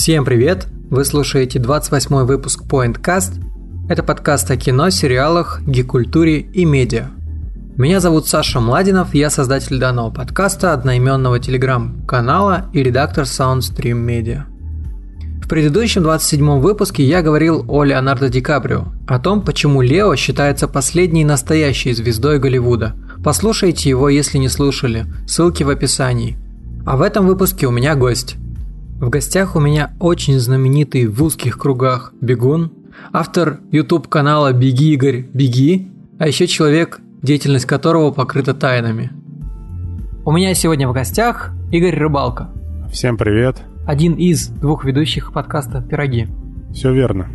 Всем 0.00 0.24
привет! 0.24 0.66
Вы 0.88 1.04
слушаете 1.04 1.58
28 1.58 2.24
выпуск 2.24 2.62
PointCast. 2.66 3.32
Это 3.90 4.02
подкаст 4.02 4.50
о 4.50 4.56
кино, 4.56 4.88
сериалах, 4.88 5.60
гикультуре 5.66 6.40
и 6.40 6.64
медиа. 6.64 7.08
Меня 7.76 8.00
зовут 8.00 8.26
Саша 8.26 8.60
Младинов, 8.60 9.14
я 9.14 9.28
создатель 9.28 9.78
данного 9.78 10.10
подкаста, 10.10 10.72
одноименного 10.72 11.38
телеграм-канала 11.38 12.70
и 12.72 12.82
редактор 12.82 13.24
Soundstream 13.24 14.06
Media. 14.06 14.44
В 15.44 15.46
предыдущем 15.46 16.02
27 16.02 16.60
выпуске 16.60 17.04
я 17.04 17.20
говорил 17.20 17.66
о 17.68 17.84
Леонардо 17.84 18.30
Ди 18.30 18.40
Каприо, 18.40 18.86
о 19.06 19.18
том, 19.18 19.42
почему 19.42 19.82
Лео 19.82 20.16
считается 20.16 20.66
последней 20.66 21.26
настоящей 21.26 21.92
звездой 21.92 22.38
Голливуда. 22.38 22.96
Послушайте 23.22 23.90
его, 23.90 24.08
если 24.08 24.38
не 24.38 24.48
слушали, 24.48 25.04
ссылки 25.26 25.62
в 25.62 25.68
описании. 25.68 26.38
А 26.86 26.96
в 26.96 27.02
этом 27.02 27.26
выпуске 27.26 27.66
у 27.66 27.70
меня 27.70 27.94
гость. 27.96 28.38
В 29.00 29.08
гостях 29.08 29.56
у 29.56 29.60
меня 29.60 29.92
очень 29.98 30.38
знаменитый 30.38 31.06
в 31.06 31.22
узких 31.22 31.56
кругах 31.56 32.12
бегун, 32.20 32.70
автор 33.14 33.60
YouTube 33.72 34.08
канала 34.08 34.52
«Беги, 34.52 34.92
Игорь, 34.92 35.24
беги», 35.32 35.90
а 36.18 36.26
еще 36.26 36.46
человек, 36.46 37.00
деятельность 37.22 37.64
которого 37.64 38.10
покрыта 38.10 38.52
тайнами. 38.52 39.10
У 40.26 40.32
меня 40.32 40.52
сегодня 40.52 40.86
в 40.86 40.92
гостях 40.92 41.50
Игорь 41.72 41.98
Рыбалка. 41.98 42.50
Всем 42.92 43.16
привет. 43.16 43.62
Один 43.86 44.16
из 44.16 44.48
двух 44.48 44.84
ведущих 44.84 45.32
подкаста 45.32 45.80
«Пироги». 45.80 46.28
Все 46.74 46.92
верно. 46.92 47.26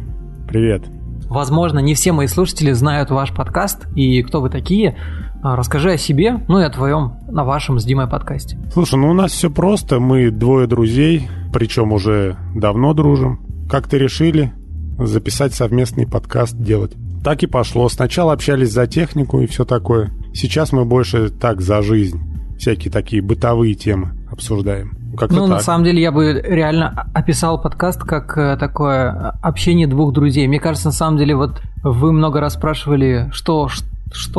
Привет. 0.48 0.84
Возможно, 1.30 1.80
не 1.80 1.96
все 1.96 2.12
мои 2.12 2.28
слушатели 2.28 2.74
знают 2.74 3.10
ваш 3.10 3.34
подкаст 3.34 3.88
и 3.96 4.22
кто 4.22 4.40
вы 4.40 4.52
такие. 4.52 4.98
А, 5.44 5.56
расскажи 5.56 5.92
о 5.92 5.98
себе, 5.98 6.44
ну 6.48 6.60
и 6.60 6.64
о 6.64 6.70
твоем, 6.70 7.14
на 7.28 7.44
вашем 7.44 7.80
с 7.80 7.86
Димой 7.86 8.08
подкасте. 8.08 8.58
Слушай, 8.74 9.00
ну 9.00 9.10
у 9.10 9.14
нас 9.14 9.32
все 9.32 9.50
просто. 9.50 10.00
Мы 10.00 10.32
двое 10.32 10.68
друзей, 10.68 11.30
причем 11.54 11.92
уже 11.92 12.38
давно 12.56 12.94
дружим. 12.94 13.40
Как-то 13.70 13.98
решили 13.98 14.54
записать 14.98 15.54
совместный 15.54 16.08
подкаст 16.08 16.58
делать. 16.58 16.94
Так 17.24 17.44
и 17.44 17.48
пошло. 17.48 17.90
Сначала 17.90 18.34
общались 18.34 18.72
за 18.72 18.88
технику 18.88 19.40
и 19.40 19.48
все 19.48 19.66
такое. 19.66 20.12
Сейчас 20.34 20.72
мы 20.72 20.86
больше 20.86 21.30
так 21.30 21.62
за 21.62 21.82
жизнь. 21.82 22.22
Всякие 22.58 22.92
такие 22.92 23.22
бытовые 23.22 23.74
темы 23.74 24.12
обсуждаем. 24.32 24.98
Как-то 25.18 25.36
ну, 25.36 25.42
так. 25.48 25.58
на 25.58 25.60
самом 25.60 25.86
деле, 25.86 26.02
я 26.02 26.12
бы 26.12 26.34
реально 26.34 27.08
описал 27.14 27.62
подкаст 27.62 28.02
как 28.02 28.38
э, 28.38 28.58
такое 28.58 29.10
общение 29.42 29.88
двух 29.88 30.14
друзей. 30.14 30.48
Мне 30.48 30.60
кажется, 30.60 30.90
на 30.90 30.94
самом 30.94 31.18
деле, 31.18 31.36
вот 31.36 31.62
вы 31.84 32.12
много 32.12 32.40
раз 32.40 32.54
спрашивали, 32.54 33.30
что, 33.32 33.70
что 33.70 33.86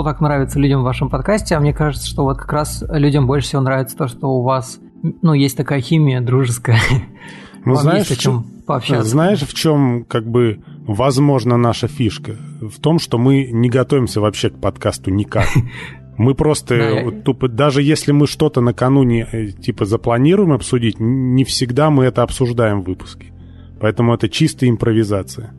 так 0.03 0.21
нравится 0.21 0.59
людям 0.59 0.81
в 0.81 0.85
вашем 0.85 1.09
подкасте, 1.09 1.55
а 1.55 1.61
мне 1.61 1.73
кажется, 1.73 2.09
что 2.09 2.25
вот 2.25 2.39
как 2.39 2.53
раз 2.53 2.85
людям 2.89 3.27
больше 3.27 3.49
всего 3.49 3.63
нравится 3.63 3.97
то, 3.97 4.09
что 4.09 4.29
у 4.29 4.43
вас, 4.43 4.79
ну, 5.23 5.33
есть 5.35 5.57
такая 5.57 5.81
химия 5.81 6.21
дружеская. 6.21 6.79
Ну, 7.65 7.75
Вам 7.75 7.83
знаешь, 7.83 8.09
есть 8.09 8.21
о 8.21 8.23
чем 8.23 8.45
пообщаться. 8.65 9.09
Знаешь, 9.09 9.41
в 9.41 9.53
чем, 9.53 10.05
как 10.05 10.27
бы, 10.27 10.61
возможно, 10.87 11.57
наша 11.57 11.89
фишка? 11.89 12.37
В 12.61 12.81
том, 12.81 12.99
что 12.99 13.19
мы 13.19 13.49
не 13.51 13.69
готовимся 13.69 14.21
вообще 14.21 14.51
к 14.51 14.61
подкасту 14.61 15.11
никак. 15.11 15.49
Мы 16.19 16.35
просто 16.35 16.77
да, 16.79 17.23
тупо, 17.23 17.47
даже 17.47 17.83
если 17.83 18.11
мы 18.11 18.27
что-то 18.27 18.63
накануне 18.63 19.29
э, 19.31 19.49
типа 19.49 19.85
запланируем 19.85 20.53
обсудить, 20.53 20.99
не 20.99 21.45
всегда 21.45 21.91
мы 21.91 22.05
это 22.07 22.23
обсуждаем 22.23 22.81
в 22.81 22.87
выпуске. 22.87 23.35
Поэтому 23.81 24.15
это 24.15 24.31
чистая 24.31 24.71
импровизация. 24.71 25.53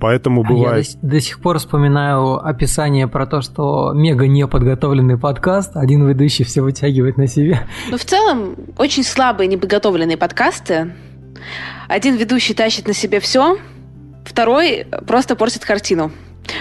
Поэтому 0.00 0.44
бывает... 0.44 0.86
Я 0.86 1.00
до, 1.02 1.08
до 1.08 1.20
сих 1.20 1.40
пор 1.40 1.58
вспоминаю 1.58 2.34
описание 2.44 3.08
про 3.08 3.26
то, 3.26 3.40
что 3.40 3.92
мега 3.94 4.26
неподготовленный 4.26 5.18
подкаст, 5.18 5.76
один 5.76 6.06
ведущий 6.06 6.44
все 6.44 6.62
вытягивает 6.62 7.16
на 7.16 7.26
себе. 7.26 7.66
Ну, 7.90 7.96
в 7.96 8.04
целом, 8.04 8.54
очень 8.76 9.02
слабые 9.02 9.48
неподготовленные 9.48 10.16
подкасты. 10.16 10.92
Один 11.88 12.16
ведущий 12.16 12.54
тащит 12.54 12.86
на 12.86 12.94
себе 12.94 13.20
все, 13.20 13.58
второй 14.24 14.86
просто 15.06 15.36
портит 15.36 15.64
картину. 15.64 16.12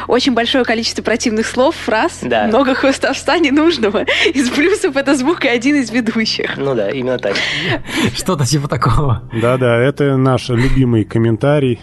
Очень 0.08 0.34
большое 0.34 0.66
количество 0.66 1.02
противных 1.02 1.46
слов, 1.46 1.76
фраз, 1.76 2.20
да. 2.22 2.48
много 2.48 2.76
хвостовства 2.76 3.38
ненужного. 3.38 4.04
Из 4.34 4.50
плюсов 4.50 4.98
это 4.98 5.16
звук 5.16 5.46
и 5.46 5.48
один 5.48 5.78
из 5.78 5.90
ведущих. 5.92 6.58
Ну 6.58 6.76
да, 6.76 6.90
именно 6.90 7.18
так. 7.18 7.36
Что-то 8.14 8.46
типа 8.46 8.68
такого. 8.68 9.24
Да-да, 9.34 9.78
это 9.78 10.18
наш 10.18 10.50
любимый 10.50 11.06
комментарий, 11.06 11.80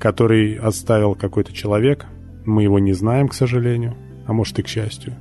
который 0.00 0.54
оставил 0.54 1.14
какой-то 1.14 1.52
человек. 1.52 2.06
Мы 2.44 2.64
его 2.64 2.78
не 2.78 2.92
знаем, 2.92 3.28
к 3.28 3.34
сожалению, 3.34 3.94
а 4.26 4.32
может 4.32 4.58
и 4.58 4.62
к 4.62 4.68
счастью. 4.68 5.14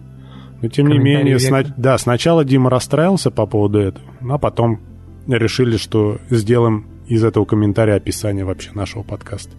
Но 0.61 0.67
тем 0.69 0.87
не 0.87 0.97
менее, 0.97 1.39
сна... 1.39 1.63
да, 1.77 1.97
сначала 1.97 2.43
Дима 2.43 2.69
расстраивался 2.69 3.31
по 3.31 3.45
поводу 3.45 3.79
этого, 3.79 4.05
а 4.29 4.37
потом 4.37 4.79
решили, 5.27 5.77
что 5.77 6.17
сделаем 6.29 6.87
из 7.07 7.23
этого 7.23 7.45
комментария 7.45 7.95
описание 7.95 8.45
вообще 8.45 8.71
нашего 8.73 9.03
подкаста. 9.03 9.51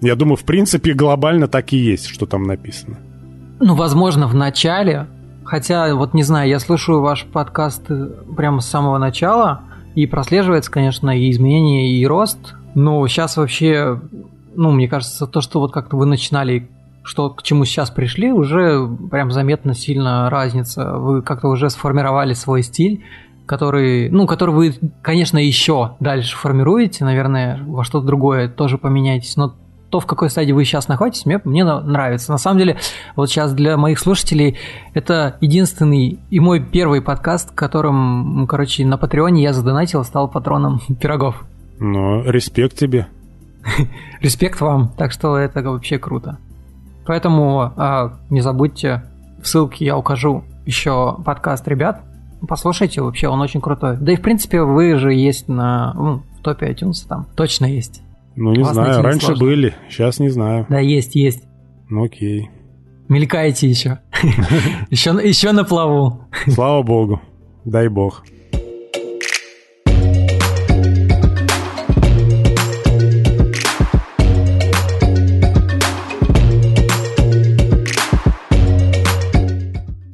Я 0.00 0.14
думаю, 0.14 0.36
в 0.36 0.44
принципе, 0.44 0.92
глобально 0.92 1.48
так 1.48 1.72
и 1.72 1.76
есть, 1.76 2.06
что 2.06 2.26
там 2.26 2.42
написано. 2.42 2.98
Ну, 3.60 3.74
возможно, 3.74 4.26
в 4.26 4.34
начале. 4.34 5.06
Хотя, 5.44 5.94
вот 5.94 6.12
не 6.12 6.22
знаю, 6.22 6.48
я 6.48 6.58
слушаю 6.58 7.00
ваш 7.00 7.24
подкаст 7.24 7.84
э, 7.88 8.08
прямо 8.36 8.60
с 8.60 8.68
самого 8.68 8.98
начала, 8.98 9.62
и 9.94 10.06
прослеживается, 10.06 10.70
конечно, 10.70 11.16
и 11.16 11.30
изменения, 11.30 11.92
и 11.92 12.06
рост. 12.06 12.54
Но 12.74 13.06
сейчас 13.06 13.36
вообще, 13.36 13.98
ну, 14.56 14.72
мне 14.72 14.88
кажется, 14.88 15.26
то, 15.26 15.40
что 15.40 15.60
вот 15.60 15.72
как-то 15.72 15.96
вы 15.96 16.06
начинали, 16.06 16.68
что 17.02 17.30
к 17.30 17.42
чему 17.42 17.64
сейчас 17.64 17.90
пришли, 17.90 18.32
уже 18.32 18.88
прям 19.10 19.30
заметно 19.30 19.74
сильно 19.74 20.28
разница. 20.30 20.98
Вы 20.98 21.22
как-то 21.22 21.48
уже 21.48 21.70
сформировали 21.70 22.32
свой 22.34 22.62
стиль, 22.62 23.04
который, 23.46 24.10
ну, 24.10 24.26
который 24.26 24.54
вы, 24.54 24.74
конечно, 25.02 25.38
еще 25.38 25.96
дальше 26.00 26.36
формируете, 26.36 27.04
наверное, 27.04 27.60
во 27.66 27.84
что-то 27.84 28.06
другое 28.06 28.48
тоже 28.48 28.76
поменяетесь, 28.78 29.36
но 29.36 29.54
то, 29.90 30.00
в 30.00 30.06
какой 30.06 30.30
стадии 30.30 30.52
вы 30.52 30.64
сейчас 30.64 30.88
находитесь, 30.88 31.26
мне, 31.26 31.40
мне 31.44 31.64
нравится. 31.64 32.32
На 32.32 32.38
самом 32.38 32.58
деле, 32.58 32.76
вот 33.14 33.30
сейчас 33.30 33.54
для 33.54 33.76
моих 33.76 33.98
слушателей 33.98 34.58
это 34.94 35.36
единственный 35.40 36.18
и 36.28 36.40
мой 36.40 36.60
первый 36.60 37.00
подкаст, 37.00 37.52
которым, 37.54 38.46
короче, 38.48 38.84
на 38.84 38.98
Патреоне 38.98 39.42
я 39.42 39.52
задонатил, 39.52 40.04
стал 40.04 40.28
патроном 40.28 40.80
пирогов. 41.00 41.44
Ну, 41.78 42.22
респект 42.24 42.76
тебе. 42.76 43.06
респект 44.20 44.60
вам, 44.60 44.92
так 44.96 45.12
что 45.12 45.36
это 45.36 45.62
вообще 45.62 45.98
круто. 45.98 46.38
Поэтому 47.06 47.72
а, 47.76 48.18
не 48.30 48.40
забудьте, 48.40 49.04
в 49.42 49.46
ссылке 49.46 49.84
я 49.84 49.96
укажу 49.96 50.44
еще 50.64 51.16
подкаст 51.24 51.66
ребят. 51.68 52.02
Послушайте, 52.48 53.00
вообще 53.00 53.28
он 53.28 53.40
очень 53.40 53.60
крутой. 53.60 53.96
Да 53.98 54.12
и 54.12 54.16
в 54.16 54.22
принципе 54.22 54.62
вы 54.62 54.96
же 54.96 55.12
есть 55.12 55.48
на 55.48 55.94
ну, 55.94 56.22
в 56.38 56.42
топе 56.42 56.66
iTunes 56.66 57.06
там. 57.08 57.26
Точно 57.36 57.64
есть. 57.64 58.02
Ну, 58.34 58.52
не 58.52 58.62
Вас 58.62 58.74
знаю, 58.74 59.02
раньше 59.02 59.26
сложно. 59.26 59.44
были, 59.44 59.74
сейчас 59.88 60.18
не 60.18 60.28
знаю. 60.28 60.66
Да, 60.68 60.78
есть, 60.78 61.14
есть. 61.14 61.44
Ну, 61.88 62.04
окей. 62.04 62.50
Мелькаете 63.08 63.68
еще. 63.68 64.00
еще. 64.90 65.10
Еще 65.22 65.52
на 65.52 65.64
плаву. 65.64 66.24
Слава 66.48 66.82
богу. 66.82 67.20
Дай 67.64 67.88
бог. 67.88 68.24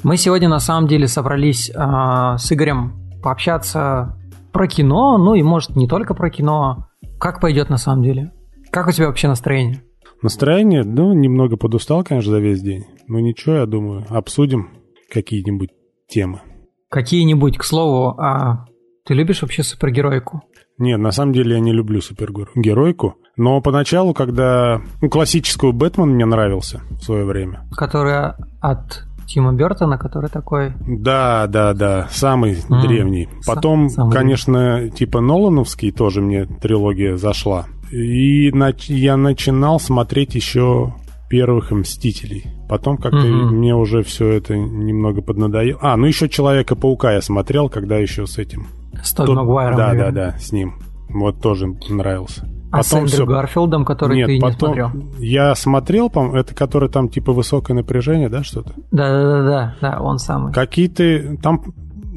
Мы 0.02 0.16
сегодня 0.16 0.48
на 0.48 0.58
самом 0.58 0.88
деле 0.88 1.06
собрались 1.06 1.70
э, 1.70 1.74
с 1.74 2.52
Игорем 2.52 2.94
пообщаться 3.22 4.18
про 4.52 4.66
кино, 4.66 5.16
ну 5.16 5.34
и 5.34 5.42
может 5.42 5.76
не 5.76 5.86
только 5.86 6.14
про 6.14 6.28
кино, 6.28 6.88
как 7.20 7.40
пойдет 7.40 7.70
на 7.70 7.76
самом 7.76 8.02
деле? 8.02 8.32
Как 8.72 8.88
у 8.88 8.90
тебя 8.90 9.06
вообще 9.06 9.28
настроение? 9.28 9.82
Настроение, 10.20 10.82
ну, 10.82 11.12
немного 11.12 11.56
подустал, 11.56 12.02
конечно, 12.02 12.32
за 12.32 12.40
весь 12.40 12.60
день. 12.60 12.84
Но 13.06 13.20
ничего, 13.20 13.56
я 13.56 13.66
думаю, 13.66 14.04
обсудим 14.08 14.70
какие-нибудь 15.10 15.70
темы. 16.08 16.40
Какие-нибудь, 16.88 17.58
к 17.58 17.64
слову, 17.64 18.18
а 18.18 18.66
ты 19.04 19.14
любишь 19.14 19.42
вообще 19.42 19.62
супергеройку? 19.62 20.42
Нет, 20.78 20.98
на 20.98 21.12
самом 21.12 21.32
деле 21.32 21.54
я 21.54 21.60
не 21.60 21.72
люблю 21.72 22.00
супергеройку. 22.00 23.16
Но 23.36 23.60
поначалу, 23.60 24.14
когда... 24.14 24.80
Ну, 25.00 25.08
классическую 25.08 25.72
Бэтмен 25.72 26.10
мне 26.10 26.26
нравился 26.26 26.82
в 26.90 27.02
свое 27.02 27.24
время. 27.24 27.68
Которая 27.76 28.36
от 28.60 29.04
Тима 29.32 29.52
Бертона, 29.54 29.96
который 29.96 30.28
такой... 30.28 30.74
Да, 30.86 31.46
да, 31.46 31.72
да, 31.72 32.08
самый 32.10 32.52
mm. 32.52 32.82
древний. 32.82 33.28
Потом, 33.46 33.88
самый 33.88 34.12
конечно, 34.12 34.90
типа 34.90 35.20
Нолановский 35.20 35.90
тоже 35.90 36.20
мне 36.20 36.44
трилогия 36.44 37.16
зашла. 37.16 37.66
И 37.90 38.50
нач... 38.52 38.90
я 38.90 39.16
начинал 39.16 39.80
смотреть 39.80 40.34
еще 40.34 40.94
первых 41.30 41.70
«Мстителей». 41.70 42.44
Потом 42.68 42.98
как-то 42.98 43.18
mm-hmm. 43.26 43.50
мне 43.50 43.74
уже 43.74 44.02
все 44.02 44.28
это 44.32 44.54
немного 44.54 45.22
поднадоело. 45.22 45.78
А, 45.80 45.96
ну 45.96 46.06
еще 46.06 46.28
«Человека-паука» 46.28 47.12
я 47.12 47.22
смотрел, 47.22 47.70
когда 47.70 47.96
еще 47.96 48.26
с 48.26 48.36
этим... 48.36 48.66
С 49.02 49.14
Тодд 49.14 49.30
Магуайром. 49.30 49.76
Да, 49.78 49.94
да, 49.94 50.10
да, 50.10 50.38
с 50.38 50.52
ним. 50.52 50.74
Вот 51.08 51.40
тоже 51.40 51.68
нравился. 51.88 52.46
А 52.72 52.78
потом 52.78 52.84
с 52.84 52.92
Эндрю 52.94 53.08
все... 53.08 53.26
Гарфилдом, 53.26 53.84
который 53.84 54.16
Нет, 54.16 54.26
ты 54.26 54.40
потом... 54.40 54.74
не 54.74 54.80
смотрел? 54.80 54.90
Я 55.18 55.54
смотрел, 55.54 56.10
по 56.10 56.34
это 56.34 56.54
который 56.54 56.88
там 56.88 57.08
типа 57.08 57.32
высокое 57.32 57.76
напряжение, 57.76 58.30
да, 58.30 58.42
что-то? 58.42 58.72
Да-да-да, 58.90 59.76
да, 59.80 60.00
он 60.00 60.18
самый. 60.18 60.52
Какие-то... 60.52 61.36
Там... 61.42 61.62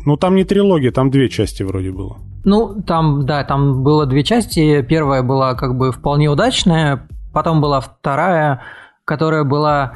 Ну, 0.06 0.18
там 0.18 0.36
не 0.36 0.46
трилогия, 0.46 0.92
там 0.92 1.12
две 1.12 1.30
части 1.30 1.63
вроде 1.63 1.92
было. 1.92 2.18
Ну, 2.46 2.81
там, 2.81 3.25
да, 3.25 3.44
там 3.44 3.84
было 3.84 4.06
две 4.06 4.24
части. 4.24 4.81
Первая 4.84 5.24
была 5.24 5.56
как 5.56 5.75
бы 5.75 5.92
вполне 5.92 6.30
удачная, 6.30 7.07
потом 7.34 7.60
была 7.60 7.81
вторая, 7.81 8.62
которая 9.04 9.44
была 9.44 9.94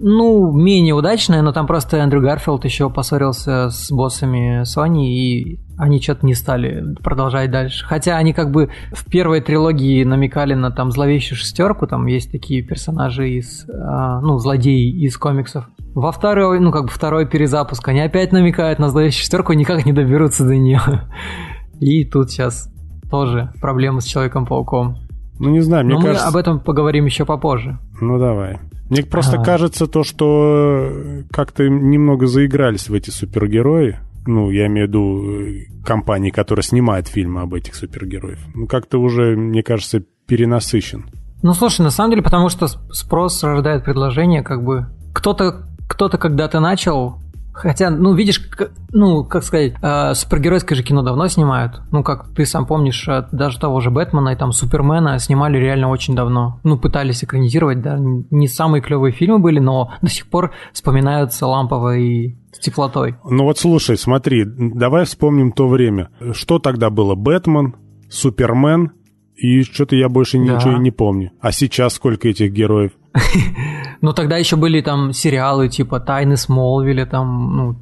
ну, 0.00 0.50
менее 0.50 0.94
удачная, 0.94 1.42
но 1.42 1.52
там 1.52 1.66
просто 1.66 1.98
Эндрю 1.98 2.22
Гарфилд 2.22 2.64
еще 2.64 2.88
поссорился 2.88 3.68
с 3.68 3.90
боссами 3.92 4.62
Sony, 4.62 5.04
и 5.04 5.60
они 5.76 6.00
что-то 6.00 6.24
не 6.24 6.34
стали 6.34 6.94
продолжать 7.02 7.50
дальше. 7.50 7.84
Хотя 7.84 8.16
они 8.16 8.32
как 8.32 8.50
бы 8.50 8.70
в 8.92 9.04
первой 9.04 9.42
трилогии 9.42 10.02
намекали 10.04 10.54
на 10.54 10.70
там 10.70 10.90
зловещую 10.90 11.36
шестерку, 11.36 11.86
там 11.86 12.06
есть 12.06 12.32
такие 12.32 12.62
персонажи 12.62 13.28
из, 13.30 13.68
э, 13.68 14.20
ну, 14.22 14.38
злодеи 14.38 14.90
из 15.04 15.18
комиксов. 15.18 15.66
Во 15.94 16.12
второй, 16.12 16.60
ну, 16.60 16.72
как 16.72 16.84
бы 16.84 16.88
второй 16.88 17.26
перезапуск, 17.26 17.86
они 17.88 18.00
опять 18.00 18.32
намекают 18.32 18.78
на 18.78 18.88
зловещую 18.88 19.20
шестерку, 19.20 19.52
никак 19.52 19.84
не 19.84 19.92
доберутся 19.92 20.44
до 20.44 20.56
нее. 20.56 20.80
И 21.78 22.04
тут 22.04 22.30
сейчас 22.30 22.72
тоже 23.10 23.52
проблемы 23.60 24.00
с 24.00 24.04
Человеком-пауком. 24.04 24.96
Ну, 25.38 25.50
не 25.50 25.60
знаю, 25.60 25.84
мне 25.84 25.94
Но 25.94 26.00
кажется... 26.00 26.26
мы 26.26 26.30
об 26.30 26.36
этом 26.36 26.60
поговорим 26.60 27.06
еще 27.06 27.24
попозже. 27.24 27.78
Ну, 28.00 28.18
давай. 28.18 28.58
Мне 28.90 29.04
просто 29.04 29.40
а... 29.40 29.44
кажется 29.44 29.86
то, 29.86 30.02
что 30.02 30.88
э, 30.90 31.22
как-то 31.30 31.68
немного 31.68 32.26
заигрались 32.26 32.88
в 32.88 32.94
эти 32.94 33.10
супергерои. 33.10 33.98
Ну, 34.26 34.50
я 34.50 34.66
имею 34.66 34.86
в 34.86 34.88
виду 34.90 35.40
э, 35.42 35.84
компании, 35.84 36.30
которые 36.30 36.62
снимают 36.62 37.08
фильмы 37.08 37.40
об 37.40 37.54
этих 37.54 37.74
супергероев. 37.74 38.40
Ну, 38.54 38.66
как-то 38.66 38.98
уже, 38.98 39.36
мне 39.36 39.62
кажется, 39.62 40.02
перенасыщен. 40.26 41.06
Ну, 41.42 41.54
слушай, 41.54 41.80
на 41.80 41.90
самом 41.90 42.10
деле, 42.10 42.22
потому 42.22 42.50
что 42.50 42.66
спрос 42.92 43.42
рождает 43.42 43.84
предложение, 43.84 44.42
как 44.42 44.62
бы... 44.62 44.86
Кто-то 45.14 45.66
кто-то 45.90 46.18
когда-то 46.18 46.60
начал 46.60 47.18
Хотя, 47.52 47.90
ну, 47.90 48.14
видишь, 48.14 48.40
ну, 48.92 49.24
как 49.24 49.44
сказать, 49.44 49.74
э, 49.82 50.14
супергеройское 50.14 50.76
же 50.76 50.82
кино 50.82 51.02
давно 51.02 51.28
снимают. 51.28 51.80
Ну, 51.90 52.02
как 52.02 52.28
ты 52.34 52.46
сам 52.46 52.66
помнишь, 52.66 53.08
даже 53.32 53.58
того 53.58 53.80
же 53.80 53.90
Бэтмена 53.90 54.30
и 54.30 54.36
там 54.36 54.52
Супермена 54.52 55.18
снимали 55.18 55.58
реально 55.58 55.88
очень 55.90 56.14
давно. 56.14 56.60
Ну, 56.64 56.78
пытались 56.78 57.24
экранизировать, 57.24 57.82
да. 57.82 57.98
Не 57.98 58.48
самые 58.48 58.82
клевые 58.82 59.12
фильмы 59.12 59.38
были, 59.38 59.58
но 59.58 59.92
до 60.02 60.10
сих 60.10 60.28
пор 60.28 60.52
вспоминаются 60.72 61.46
лампово 61.46 61.96
и 61.96 62.36
с 62.52 62.58
теплотой. 62.58 63.16
Ну 63.24 63.44
вот 63.44 63.58
слушай, 63.58 63.96
смотри, 63.96 64.44
давай 64.44 65.04
вспомним 65.04 65.52
то 65.52 65.68
время. 65.68 66.10
Что 66.32 66.58
тогда 66.58 66.90
было? 66.90 67.14
Бэтмен, 67.14 67.76
Супермен, 68.10 68.92
и 69.40 69.62
что-то 69.62 69.96
я 69.96 70.08
больше 70.08 70.38
да. 70.38 70.56
ничего 70.56 70.72
и 70.76 70.80
не 70.80 70.90
помню. 70.90 71.32
А 71.40 71.50
сейчас 71.50 71.94
сколько 71.94 72.28
этих 72.28 72.52
героев? 72.52 72.92
Ну, 74.02 74.14
тогда 74.14 74.38
еще 74.38 74.56
были 74.56 74.80
там 74.80 75.12
сериалы 75.12 75.68
типа 75.68 76.00
«Тайны 76.00 76.38
Смолвиля», 76.38 77.04
там, 77.04 77.54
ну, 77.54 77.76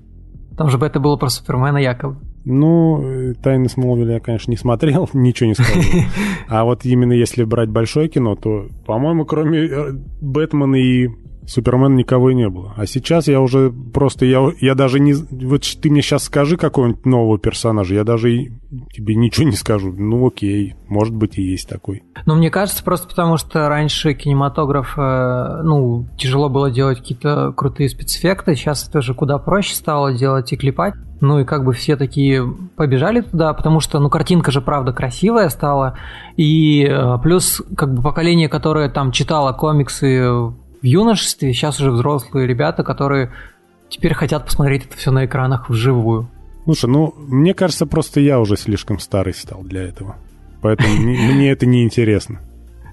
там 0.56 0.68
же 0.68 0.76
это 0.78 0.98
было 0.98 1.14
про 1.14 1.28
Супермена 1.28 1.78
якобы. 1.78 2.16
Ну, 2.44 3.34
«Тайны 3.40 3.68
Смолвиля» 3.68 4.14
я, 4.14 4.20
конечно, 4.20 4.50
не 4.50 4.56
смотрел, 4.56 5.08
ничего 5.12 5.48
не 5.48 5.54
скажу. 5.54 5.80
А 6.48 6.64
вот 6.64 6.84
именно 6.84 7.12
если 7.12 7.44
брать 7.44 7.68
большое 7.68 8.08
кино, 8.08 8.34
то, 8.34 8.66
по-моему, 8.84 9.26
кроме 9.26 9.60
э, 9.60 9.92
Бэтмена 10.20 10.74
и 10.74 11.08
Супермен 11.48 11.96
никого 11.96 12.28
и 12.28 12.34
не 12.34 12.50
было. 12.50 12.74
А 12.76 12.84
сейчас 12.84 13.26
я 13.26 13.40
уже 13.40 13.70
просто, 13.70 14.26
я, 14.26 14.52
я 14.60 14.74
даже 14.74 15.00
не... 15.00 15.14
Вот 15.14 15.62
ты 15.80 15.90
мне 15.90 16.02
сейчас 16.02 16.24
скажи 16.24 16.58
какого-нибудь 16.58 17.06
нового 17.06 17.38
персонажа, 17.38 17.94
я 17.94 18.04
даже 18.04 18.50
тебе 18.92 19.14
ничего 19.14 19.46
не 19.48 19.56
скажу. 19.56 19.90
Ну 19.96 20.26
окей, 20.26 20.74
может 20.88 21.14
быть 21.14 21.38
и 21.38 21.42
есть 21.42 21.66
такой. 21.66 22.02
Но 22.26 22.34
мне 22.34 22.50
кажется, 22.50 22.84
просто 22.84 23.08
потому 23.08 23.38
что 23.38 23.66
раньше 23.70 24.12
кинематограф, 24.12 24.92
э, 24.98 25.62
ну, 25.62 26.06
тяжело 26.18 26.50
было 26.50 26.70
делать 26.70 26.98
какие-то 26.98 27.54
крутые 27.56 27.88
спецэффекты, 27.88 28.54
сейчас 28.54 28.86
это 28.86 29.00
же 29.00 29.14
куда 29.14 29.38
проще 29.38 29.74
стало 29.74 30.12
делать 30.12 30.52
и 30.52 30.56
клепать. 30.58 30.92
Ну 31.22 31.40
и 31.40 31.44
как 31.44 31.64
бы 31.64 31.72
все 31.72 31.96
такие 31.96 32.46
побежали 32.76 33.22
туда, 33.22 33.54
потому 33.54 33.80
что, 33.80 33.98
ну, 34.00 34.10
картинка 34.10 34.52
же, 34.52 34.60
правда, 34.60 34.92
красивая 34.92 35.48
стала. 35.48 35.98
И 36.36 36.84
э, 36.84 37.18
плюс, 37.22 37.62
как 37.74 37.94
бы, 37.94 38.02
поколение, 38.02 38.50
которое 38.50 38.90
там 38.90 39.12
читало 39.12 39.54
комиксы 39.54 40.52
в 40.80 40.84
юношестве, 40.84 41.52
сейчас 41.52 41.80
уже 41.80 41.90
взрослые 41.90 42.46
ребята, 42.46 42.82
которые 42.82 43.32
теперь 43.88 44.14
хотят 44.14 44.44
посмотреть 44.44 44.86
это 44.86 44.96
все 44.96 45.10
на 45.10 45.24
экранах 45.24 45.68
вживую. 45.68 46.30
Слушай, 46.64 46.90
ну, 46.90 47.14
мне 47.16 47.54
кажется, 47.54 47.86
просто 47.86 48.20
я 48.20 48.38
уже 48.40 48.56
слишком 48.56 48.98
старый 48.98 49.34
стал 49.34 49.62
для 49.62 49.82
этого. 49.82 50.16
Поэтому 50.60 50.94
мне 50.96 51.50
это 51.50 51.66
не 51.66 51.82
интересно. 51.82 52.40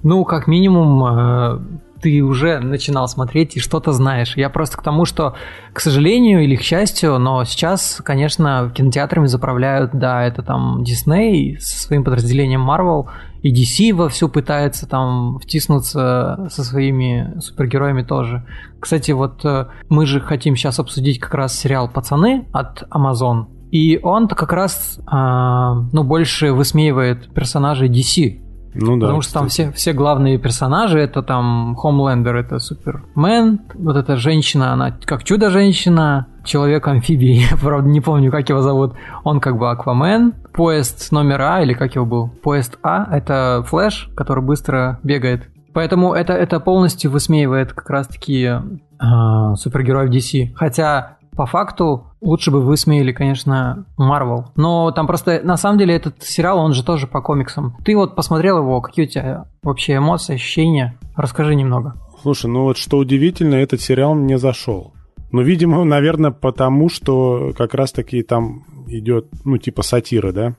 Ну, 0.04 0.24
как 0.24 0.48
минимум, 0.48 1.04
э, 1.04 1.60
ты 2.06 2.22
уже 2.22 2.60
начинал 2.60 3.08
смотреть 3.08 3.58
и 3.58 3.60
что-то 3.60 3.92
знаешь. 3.92 4.38
Я 4.38 4.52
просто 4.52 4.78
к 4.78 4.84
тому, 4.84 5.06
что, 5.06 5.34
к 5.74 5.80
сожалению 5.80 6.44
или 6.44 6.56
к 6.56 6.62
счастью, 6.62 7.18
но 7.18 7.44
сейчас, 7.46 8.00
конечно, 8.06 8.72
кинотеатрами 8.76 9.26
заправляют, 9.26 9.90
да, 9.96 10.24
это 10.24 10.44
там 10.44 10.84
Disney 10.84 11.58
со 11.58 11.80
своим 11.80 12.04
подразделением 12.04 12.70
Marvel, 12.70 13.08
и 13.42 13.52
DC 13.52 13.92
вовсю 13.96 14.30
пытается 14.30 14.88
там 14.88 15.40
втиснуться 15.40 16.48
со 16.52 16.64
своими 16.64 17.40
супергероями 17.40 18.04
тоже. 18.04 18.46
Кстати, 18.80 19.10
вот 19.10 19.44
э, 19.44 19.66
мы 19.90 20.06
же 20.06 20.20
хотим 20.20 20.56
сейчас 20.56 20.80
обсудить 20.80 21.20
как 21.20 21.34
раз 21.34 21.58
сериал 21.58 21.90
«Пацаны» 21.90 22.46
от 22.54 22.84
Amazon. 22.92 23.48
И 23.72 24.00
он-то 24.04 24.36
как 24.36 24.54
раз, 24.54 25.00
а, 25.08 25.74
ну, 25.92 26.04
больше 26.04 26.54
высмеивает 26.54 27.34
персонажей 27.34 27.90
DC. 27.90 28.45
Ну 28.76 28.98
да. 28.98 29.08
Потому 29.08 29.22
что 29.22 29.34
там 29.34 29.48
все, 29.48 29.72
все 29.72 29.94
главные 29.94 30.38
персонажи, 30.38 31.00
это 31.00 31.24
там 31.24 31.76
Хомлендер, 31.76 32.36
это 32.36 32.60
Супермен, 32.60 33.62
вот 33.74 33.96
эта 33.96 34.18
женщина, 34.18 34.74
она 34.74 34.96
как 35.06 35.24
чудо-женщина, 35.24 36.28
человек-амфибия, 36.44 37.48
я 37.52 37.58
правда 37.58 37.90
не 37.90 38.02
помню, 38.02 38.32
как 38.32 38.50
его 38.50 38.62
зовут, 38.62 38.94
он 39.24 39.40
как 39.40 39.58
бы 39.58 39.70
Аквамен, 39.70 40.34
поезд 40.54 41.12
номер 41.12 41.42
А, 41.42 41.62
или 41.62 41.74
как 41.74 41.96
его 41.96 42.06
был, 42.06 42.30
поезд 42.30 42.78
А, 42.84 43.08
это 43.16 43.64
Флэш, 43.68 44.10
который 44.16 44.44
быстро 44.44 45.00
бегает. 45.04 45.50
Поэтому 45.74 46.14
это, 46.14 46.32
это 46.34 46.62
полностью 46.62 47.12
высмеивает 47.12 47.74
как 47.74 47.90
раз-таки 47.90 48.44
э, 48.46 49.56
супергероев 49.56 50.10
DC. 50.10 50.54
Хотя 50.56 51.18
по 51.36 51.46
факту 51.46 52.14
лучше 52.26 52.52
бы 52.52 52.62
высмеяли, 52.62 53.12
конечно, 53.14 53.86
Марвел. 53.98 54.48
Но 54.56 54.92
там 54.92 55.08
просто, 55.08 55.42
на 55.44 55.58
самом 55.58 55.78
деле, 55.78 55.96
этот 55.96 56.22
сериал, 56.24 56.60
он 56.60 56.74
же 56.74 56.84
тоже 56.84 57.08
по 57.08 57.22
комиксам. 57.22 57.78
Ты 57.86 57.96
вот 57.96 58.16
посмотрел 58.16 58.58
его, 58.58 58.82
какие 58.82 59.06
у 59.06 59.10
тебя 59.10 59.46
вообще 59.64 59.98
эмоции, 59.98 60.36
ощущения? 60.36 60.98
Расскажи 61.16 61.56
немного. 61.56 61.94
Слушай, 62.22 62.48
ну 62.48 62.64
вот 62.64 62.78
что 62.78 62.98
удивительно, 62.98 63.56
этот 63.56 63.82
сериал 63.82 64.16
мне 64.16 64.38
зашел. 64.38 64.94
Ну, 65.32 65.42
видимо, 65.42 65.84
наверное, 65.86 66.32
потому 66.32 66.90
что 66.90 67.54
как 67.58 67.74
раз-таки 67.74 68.24
там 68.24 68.66
идет, 68.88 69.28
ну, 69.44 69.58
типа 69.58 69.84
сатира, 69.84 70.32
да? 70.32 70.56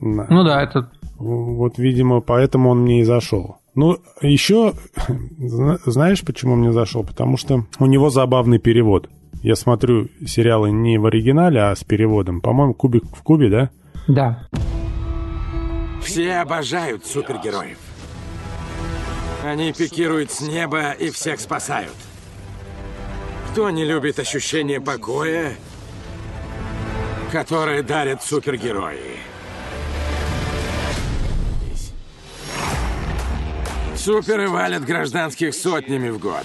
Ну 0.00 0.44
да, 0.44 0.62
это... 0.62 0.90
Вот, 1.18 1.78
видимо, 1.78 2.20
поэтому 2.20 2.70
он 2.70 2.82
мне 2.82 3.00
и 3.00 3.04
зашел. 3.04 3.56
Ну, 3.74 3.98
еще, 4.22 4.74
знаешь, 5.38 6.22
почему 6.24 6.54
мне 6.54 6.72
зашел? 6.72 7.02
Потому 7.02 7.36
что 7.36 7.64
у 7.80 7.86
него 7.86 8.10
забавный 8.10 8.58
перевод. 8.58 9.08
Я 9.42 9.54
смотрю 9.54 10.08
сериалы 10.26 10.70
не 10.70 10.98
в 10.98 11.06
оригинале, 11.06 11.60
а 11.60 11.76
с 11.76 11.84
переводом. 11.84 12.40
По-моему, 12.40 12.74
«Кубик 12.74 13.04
в 13.04 13.22
кубе», 13.22 13.48
да? 13.48 13.70
Да. 14.08 14.48
Все 16.02 16.36
обожают 16.36 17.06
супергероев. 17.06 17.78
Они 19.44 19.72
пикируют 19.72 20.32
с 20.32 20.40
неба 20.40 20.90
и 20.90 21.10
всех 21.10 21.38
спасают. 21.38 21.94
Кто 23.50 23.70
не 23.70 23.84
любит 23.84 24.18
ощущение 24.18 24.80
покоя, 24.80 25.52
которое 27.30 27.82
дарят 27.82 28.22
супергерои? 28.22 29.18
Суперы 33.96 34.48
валят 34.48 34.84
гражданских 34.84 35.54
сотнями 35.54 36.08
в 36.08 36.18
год. 36.18 36.44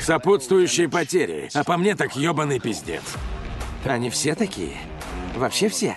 Сопутствующие 0.00 0.88
потери. 0.88 1.48
А 1.54 1.64
по 1.64 1.76
мне 1.76 1.94
так 1.94 2.16
ебаный 2.16 2.60
пиздец. 2.60 3.02
Они 3.84 4.10
все 4.10 4.34
такие? 4.34 4.76
Вообще 5.36 5.68
все? 5.68 5.96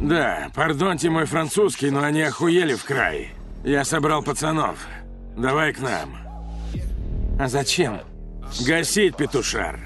Да, 0.00 0.48
пардоньте 0.54 1.10
мой 1.10 1.26
французский, 1.26 1.90
но 1.90 2.02
они 2.02 2.22
охуели 2.22 2.74
в 2.74 2.84
край. 2.84 3.28
Я 3.64 3.84
собрал 3.84 4.22
пацанов. 4.22 4.76
Давай 5.36 5.72
к 5.72 5.80
нам. 5.80 6.16
А 7.38 7.48
зачем? 7.48 7.98
Гасить 8.66 9.16
петушар. 9.16 9.78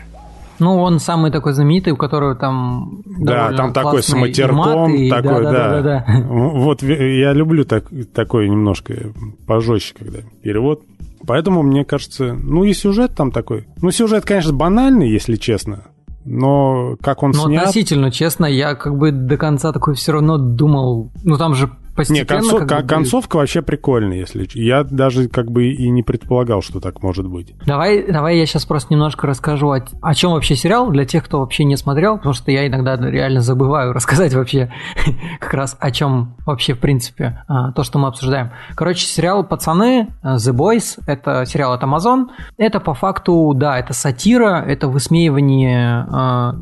Ну, 0.60 0.76
он 0.80 1.00
самый 1.00 1.32
такой 1.32 1.52
знаменитый, 1.52 1.92
у 1.92 1.96
которого 1.96 2.36
там... 2.36 3.02
Да, 3.04 3.52
там 3.52 3.72
такой 3.72 4.02
с 4.02 4.14
матерком, 4.14 4.94
и... 4.94 5.10
такой, 5.10 5.42
да, 5.42 5.52
да, 5.52 5.52
да. 5.52 5.82
да, 5.82 6.04
да. 6.06 6.24
Вот 6.28 6.82
я 6.82 7.32
люблю 7.32 7.64
так, 7.64 7.86
такой 8.14 8.48
немножко 8.48 9.12
пожестче, 9.46 9.94
когда 9.98 10.20
перевод. 10.42 10.82
Поэтому, 11.26 11.62
мне 11.62 11.84
кажется, 11.84 12.34
ну 12.34 12.64
и 12.64 12.72
сюжет 12.72 13.14
там 13.14 13.30
такой. 13.30 13.66
Ну, 13.80 13.90
сюжет, 13.90 14.24
конечно, 14.24 14.52
банальный, 14.52 15.10
если 15.10 15.36
честно. 15.36 15.84
Но 16.24 16.96
как 17.02 17.22
он 17.22 17.32
Но 17.32 17.46
снят... 17.46 17.62
относительно, 17.62 18.10
честно, 18.10 18.46
я 18.46 18.74
как 18.74 18.96
бы 18.96 19.12
до 19.12 19.36
конца 19.36 19.72
такой 19.72 19.94
все 19.94 20.12
равно 20.12 20.38
думал... 20.38 21.12
Ну, 21.22 21.36
там 21.36 21.54
же 21.54 21.70
постепенно... 21.94 22.40
Не, 22.40 22.48
концов, 22.48 22.66
как 22.66 22.82
бы... 22.82 22.88
концовка 22.88 23.36
вообще 23.36 23.62
прикольная, 23.62 24.18
если... 24.18 24.48
Я 24.54 24.84
даже 24.84 25.28
как 25.28 25.50
бы 25.50 25.66
и 25.66 25.88
не 25.90 26.02
предполагал, 26.02 26.62
что 26.62 26.80
так 26.80 27.02
может 27.02 27.26
быть. 27.26 27.54
Давай, 27.66 28.10
давай 28.10 28.38
я 28.38 28.46
сейчас 28.46 28.64
просто 28.64 28.92
немножко 28.92 29.26
расскажу, 29.26 29.70
о, 29.70 29.84
о 30.02 30.14
чем 30.14 30.32
вообще 30.32 30.56
сериал, 30.56 30.90
для 30.90 31.04
тех, 31.04 31.24
кто 31.24 31.40
вообще 31.40 31.64
не 31.64 31.76
смотрел, 31.76 32.16
потому 32.16 32.34
что 32.34 32.50
я 32.50 32.66
иногда 32.66 32.96
реально 32.96 33.40
забываю 33.40 33.92
рассказать 33.94 34.34
вообще 34.34 34.72
как 35.40 35.54
раз 35.54 35.76
о 35.80 35.90
чем 35.90 36.36
вообще 36.46 36.74
в 36.74 36.78
принципе 36.78 37.42
а, 37.48 37.72
то, 37.72 37.82
что 37.82 37.98
мы 37.98 38.08
обсуждаем. 38.08 38.50
Короче, 38.74 39.06
сериал 39.06 39.44
«Пацаны», 39.44 40.08
The 40.22 40.52
Boys, 40.52 41.00
это 41.06 41.44
сериал 41.46 41.72
от 41.72 41.82
Amazon. 41.82 42.26
Это 42.56 42.80
по 42.80 42.94
факту, 42.94 43.52
да, 43.54 43.78
это 43.78 43.92
сатира, 43.92 44.62
это 44.66 44.88
высмеивание 44.88 46.06
а, 46.10 46.54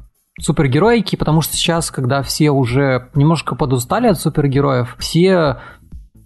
супергероики, 0.42 1.16
потому 1.16 1.40
что 1.40 1.56
сейчас, 1.56 1.90
когда 1.90 2.22
все 2.22 2.50
уже 2.50 3.08
немножко 3.14 3.54
подустали 3.54 4.08
от 4.08 4.18
супергероев, 4.18 4.96
все 4.98 5.58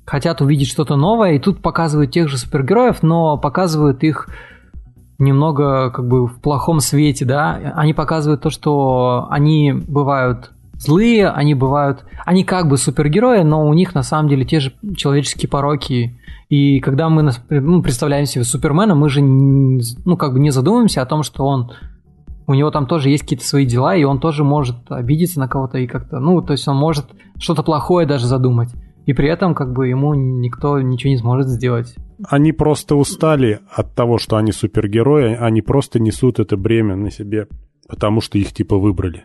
хотят 0.06 0.40
увидеть 0.40 0.68
что-то 0.68 0.96
новое, 0.96 1.32
и 1.32 1.38
тут 1.38 1.60
показывают 1.60 2.12
тех 2.12 2.28
же 2.28 2.38
супергероев, 2.38 3.02
но 3.02 3.36
показывают 3.36 4.02
их 4.02 4.28
немного 5.18 5.90
как 5.90 6.08
бы 6.08 6.26
в 6.26 6.40
плохом 6.40 6.80
свете, 6.80 7.24
да. 7.24 7.72
Они 7.74 7.92
показывают 7.92 8.40
то, 8.40 8.50
что 8.50 9.26
они 9.30 9.72
бывают 9.72 10.52
злые, 10.78 11.28
они 11.28 11.54
бывают... 11.54 12.04
Они 12.24 12.44
как 12.44 12.68
бы 12.68 12.76
супергерои, 12.76 13.42
но 13.42 13.66
у 13.66 13.74
них 13.74 13.94
на 13.94 14.02
самом 14.02 14.28
деле 14.28 14.44
те 14.44 14.60
же 14.60 14.72
человеческие 14.96 15.48
пороки. 15.48 16.18
И 16.48 16.80
когда 16.80 17.08
мы 17.08 17.30
ну, 17.50 17.82
представляем 17.82 18.26
себе 18.26 18.44
Супермена, 18.44 18.94
мы 18.94 19.08
же 19.08 19.22
ну, 19.22 20.16
как 20.16 20.32
бы 20.32 20.38
не 20.38 20.50
задумываемся 20.50 21.02
о 21.02 21.06
том, 21.06 21.22
что 21.22 21.44
он 21.44 21.72
у 22.46 22.54
него 22.54 22.70
там 22.70 22.86
тоже 22.86 23.10
есть 23.10 23.22
какие-то 23.24 23.44
свои 23.44 23.66
дела, 23.66 23.96
и 23.96 24.04
он 24.04 24.20
тоже 24.20 24.44
может 24.44 24.76
обидеться 24.88 25.40
на 25.40 25.48
кого-то 25.48 25.78
и 25.78 25.86
как-то, 25.86 26.18
ну, 26.18 26.40
то 26.42 26.52
есть 26.52 26.66
он 26.68 26.76
может 26.76 27.06
что-то 27.38 27.62
плохое 27.62 28.06
даже 28.06 28.26
задумать. 28.26 28.70
И 29.04 29.12
при 29.12 29.28
этом 29.28 29.54
как 29.54 29.72
бы 29.72 29.86
ему 29.86 30.14
никто 30.14 30.80
ничего 30.80 31.10
не 31.10 31.18
сможет 31.18 31.48
сделать. 31.48 31.94
Они 32.28 32.52
просто 32.52 32.96
устали 32.96 33.60
от 33.70 33.94
того, 33.94 34.18
что 34.18 34.36
они 34.36 34.50
супергерои, 34.52 35.34
они 35.34 35.62
просто 35.62 36.00
несут 36.00 36.40
это 36.40 36.56
бремя 36.56 36.96
на 36.96 37.10
себе, 37.10 37.46
потому 37.88 38.20
что 38.20 38.38
их 38.38 38.52
типа 38.52 38.76
выбрали. 38.78 39.24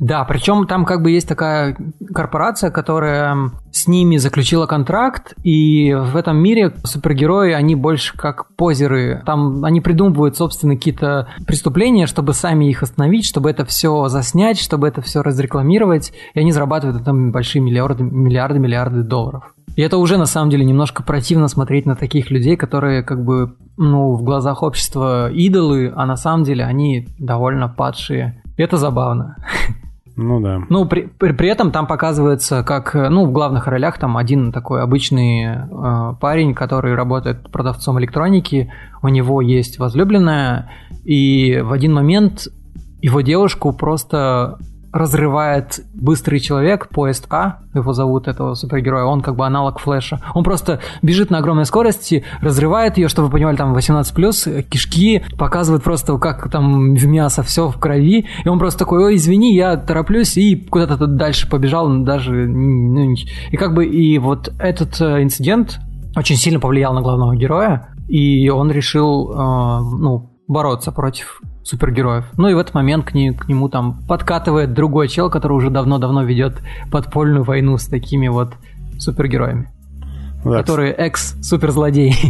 Да, 0.00 0.24
причем 0.24 0.66
там 0.66 0.84
как 0.84 1.02
бы 1.02 1.10
есть 1.10 1.28
такая 1.28 1.76
корпорация, 2.14 2.70
которая 2.70 3.50
с 3.72 3.88
ними 3.88 4.16
заключила 4.16 4.66
контракт, 4.66 5.34
и 5.42 5.92
в 5.92 6.16
этом 6.16 6.36
мире 6.36 6.72
супергерои, 6.84 7.52
они 7.52 7.74
больше 7.74 8.16
как 8.16 8.54
позеры. 8.54 9.22
Там 9.26 9.64
они 9.64 9.80
придумывают, 9.80 10.36
собственно, 10.36 10.76
какие-то 10.76 11.28
преступления, 11.46 12.06
чтобы 12.06 12.32
сами 12.32 12.66
их 12.66 12.82
остановить, 12.82 13.26
чтобы 13.26 13.50
это 13.50 13.64
все 13.64 14.08
заснять, 14.08 14.60
чтобы 14.60 14.88
это 14.88 15.00
все 15.02 15.22
разрекламировать, 15.22 16.12
и 16.34 16.40
они 16.40 16.52
зарабатывают 16.52 17.04
там 17.04 17.32
большие 17.32 17.60
миллиарды, 17.62 18.04
миллиарды, 18.04 18.58
миллиарды 18.58 19.02
долларов. 19.02 19.54
И 19.76 19.82
это 19.82 19.96
уже 19.98 20.16
на 20.16 20.26
самом 20.26 20.50
деле 20.50 20.64
немножко 20.64 21.02
противно 21.02 21.46
смотреть 21.46 21.86
на 21.86 21.94
таких 21.94 22.30
людей, 22.30 22.56
которые 22.56 23.02
как 23.02 23.24
бы 23.24 23.56
ну, 23.76 24.14
в 24.14 24.24
глазах 24.24 24.62
общества 24.62 25.30
идолы, 25.30 25.92
а 25.94 26.04
на 26.04 26.16
самом 26.16 26.44
деле 26.44 26.64
они 26.64 27.08
довольно 27.18 27.68
падшие. 27.68 28.42
Это 28.56 28.76
забавно. 28.76 29.36
Ну 30.20 30.40
да. 30.40 30.62
Ну, 30.68 30.84
при, 30.84 31.02
при, 31.02 31.30
при 31.30 31.48
этом 31.48 31.70
там 31.70 31.86
показывается, 31.86 32.64
как, 32.64 32.92
ну, 32.92 33.24
в 33.24 33.30
главных 33.30 33.68
ролях 33.68 33.98
там 33.98 34.16
один 34.16 34.50
такой 34.50 34.82
обычный 34.82 35.44
э, 35.44 36.14
парень, 36.20 36.54
который 36.54 36.96
работает 36.96 37.50
продавцом 37.52 38.00
электроники, 38.00 38.72
у 39.00 39.08
него 39.08 39.40
есть 39.40 39.78
возлюбленная, 39.78 40.70
и 41.04 41.60
в 41.62 41.72
один 41.72 41.94
момент 41.94 42.48
его 43.00 43.20
девушку 43.20 43.72
просто 43.72 44.58
разрывает 44.92 45.80
быстрый 45.94 46.40
человек, 46.40 46.88
поезд 46.88 47.26
А, 47.30 47.60
его 47.74 47.92
зовут, 47.92 48.28
этого 48.28 48.54
супергероя, 48.54 49.04
он 49.04 49.20
как 49.20 49.36
бы 49.36 49.46
аналог 49.46 49.78
Флэша. 49.78 50.20
Он 50.34 50.44
просто 50.44 50.80
бежит 51.02 51.30
на 51.30 51.38
огромной 51.38 51.66
скорости, 51.66 52.24
разрывает 52.40 52.96
ее, 52.98 53.08
чтобы 53.08 53.28
вы 53.28 53.32
понимали, 53.32 53.56
там 53.56 53.74
18+, 53.76 54.62
кишки, 54.62 55.22
показывает 55.38 55.82
просто, 55.82 56.16
как 56.18 56.50
там 56.50 56.94
в 56.94 57.06
мясо 57.06 57.42
все 57.42 57.68
в 57.68 57.78
крови, 57.78 58.26
и 58.44 58.48
он 58.48 58.58
просто 58.58 58.80
такой, 58.80 59.04
ой, 59.04 59.16
извини, 59.16 59.54
я 59.54 59.76
тороплюсь, 59.76 60.36
и 60.36 60.56
куда-то 60.56 61.06
дальше 61.06 61.48
побежал, 61.48 61.88
даже... 61.98 62.46
Ну, 62.46 63.14
и 63.50 63.56
как 63.56 63.74
бы, 63.74 63.86
и 63.86 64.18
вот 64.18 64.52
этот 64.58 65.00
э, 65.00 65.22
инцидент 65.22 65.78
очень 66.16 66.36
сильно 66.36 66.60
повлиял 66.60 66.92
на 66.94 67.02
главного 67.02 67.36
героя, 67.36 67.94
и 68.08 68.48
он 68.48 68.70
решил, 68.70 69.30
э, 69.30 69.36
ну, 69.98 70.30
бороться 70.48 70.92
против 70.92 71.42
супергероев. 71.68 72.24
Ну 72.38 72.48
и 72.48 72.54
в 72.54 72.58
этот 72.58 72.74
момент 72.74 73.04
к, 73.04 73.14
не, 73.14 73.32
к 73.32 73.46
нему 73.46 73.68
там 73.68 74.00
подкатывает 74.08 74.72
другой 74.72 75.08
чел, 75.08 75.30
который 75.30 75.52
уже 75.52 75.70
давно-давно 75.70 76.24
ведет 76.24 76.54
подпольную 76.90 77.44
войну 77.44 77.76
с 77.76 77.86
такими 77.86 78.28
вот 78.28 78.54
супергероями. 78.98 79.68
Да, 80.44 80.58
которые 80.58 80.92
экс-суперзлодеи. 80.92 82.14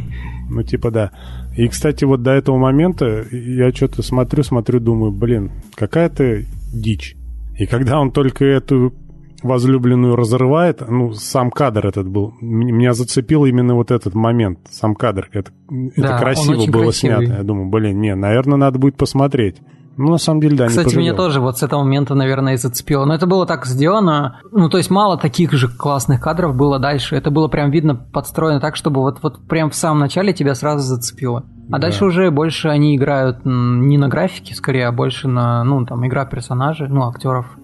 Ну, 0.51 0.63
типа, 0.63 0.91
да. 0.91 1.11
И, 1.59 1.69
кстати, 1.69 2.07
вот 2.07 2.23
до 2.23 2.31
этого 2.31 2.57
момента 2.57 3.27
я 3.31 3.71
что-то 3.71 4.03
смотрю, 4.03 4.43
смотрю, 4.43 4.81
думаю, 4.81 5.13
блин, 5.13 5.51
какая-то 5.75 6.43
дичь. 6.73 7.17
И 7.59 7.67
когда 7.67 8.01
он 8.01 8.13
только 8.13 8.47
эту 8.47 8.95
возлюбленную 9.43 10.17
разрывает, 10.17 10.83
ну, 10.89 11.13
сам 11.13 11.51
кадр 11.51 11.87
этот 11.87 12.09
был, 12.09 12.35
меня 12.41 12.93
зацепил 12.93 13.45
именно 13.45 13.75
вот 13.75 13.91
этот 13.91 14.15
момент, 14.15 14.61
сам 14.71 14.95
кадр, 14.95 15.29
это, 15.33 15.51
да, 15.71 15.91
это 15.97 16.19
красиво 16.19 16.71
было 16.71 16.85
красивый. 16.85 16.93
снято. 16.93 17.39
Я 17.39 17.43
думаю, 17.43 17.69
блин, 17.69 18.01
не, 18.01 18.15
наверное, 18.15 18.59
надо 18.59 18.79
будет 18.79 18.97
посмотреть. 18.97 19.57
Ну, 19.99 20.13
на 20.13 20.19
самом 20.19 20.41
деле, 20.41 20.57
да, 20.57 20.69
Кстати, 20.69 20.95
меня 20.95 21.13
тоже 21.13 21.41
вот 21.41 21.59
с 21.59 21.63
этого 21.65 21.83
момента, 21.83 22.15
наверное, 22.15 22.55
и 22.55 22.57
зацепило. 22.57 23.05
Но 23.05 23.15
это 23.15 23.27
было 23.27 23.47
так 23.47 23.67
сделано. 23.67 24.41
Ну, 24.53 24.69
то 24.69 24.79
есть 24.79 24.91
мало 24.91 25.19
таких 25.19 25.53
же 25.55 25.67
классных 25.67 26.21
кадров 26.21 26.55
было 26.55 26.79
дальше. 26.79 27.17
Это 27.17 27.33
было 27.33 27.49
прям 27.49 27.73
видно 27.73 27.97
подстроено 27.97 28.61
так, 28.61 28.77
чтобы 28.77 29.01
вот, 29.01 29.19
вот 29.23 29.45
прям 29.49 29.71
в 29.71 29.75
самом 29.75 29.99
начале 29.99 30.33
тебя 30.33 30.55
сразу 30.55 30.85
зацепило. 30.87 31.47
А 31.69 31.73
да. 31.73 31.79
дальше 31.79 32.05
уже 32.05 32.31
больше 32.31 32.69
они 32.69 32.97
играют 32.97 33.41
не 33.45 33.99
на 33.99 34.07
графике, 34.09 34.55
скорее, 34.55 34.87
а 34.87 34.93
больше 34.93 35.27
на, 35.27 35.65
ну, 35.65 35.85
там, 35.85 36.07
игра 36.07 36.25
персонажей, 36.27 36.87
ну, 36.89 37.09
актеров 37.09 37.59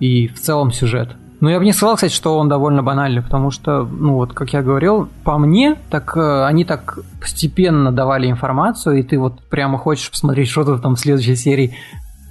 и 0.00 0.28
в 0.28 0.40
целом 0.40 0.72
сюжет. 0.72 1.10
Но 1.40 1.50
я 1.50 1.58
бы 1.58 1.64
не 1.64 1.72
сказал, 1.72 1.94
кстати, 1.94 2.12
что 2.12 2.36
он 2.36 2.48
довольно 2.48 2.82
банальный, 2.82 3.22
потому 3.22 3.52
что, 3.52 3.84
ну 3.84 4.14
вот, 4.14 4.32
как 4.32 4.52
я 4.52 4.62
говорил, 4.62 5.08
по 5.22 5.38
мне, 5.38 5.76
так 5.88 6.16
э, 6.16 6.44
они 6.44 6.64
так 6.64 6.98
постепенно 7.20 7.92
давали 7.92 8.28
информацию, 8.28 8.98
и 8.98 9.02
ты 9.04 9.18
вот 9.18 9.40
прямо 9.48 9.78
хочешь 9.78 10.10
посмотреть 10.10 10.48
что-то 10.48 10.78
там 10.78 10.96
в 10.96 11.00
следующей 11.00 11.36
серии, 11.36 11.76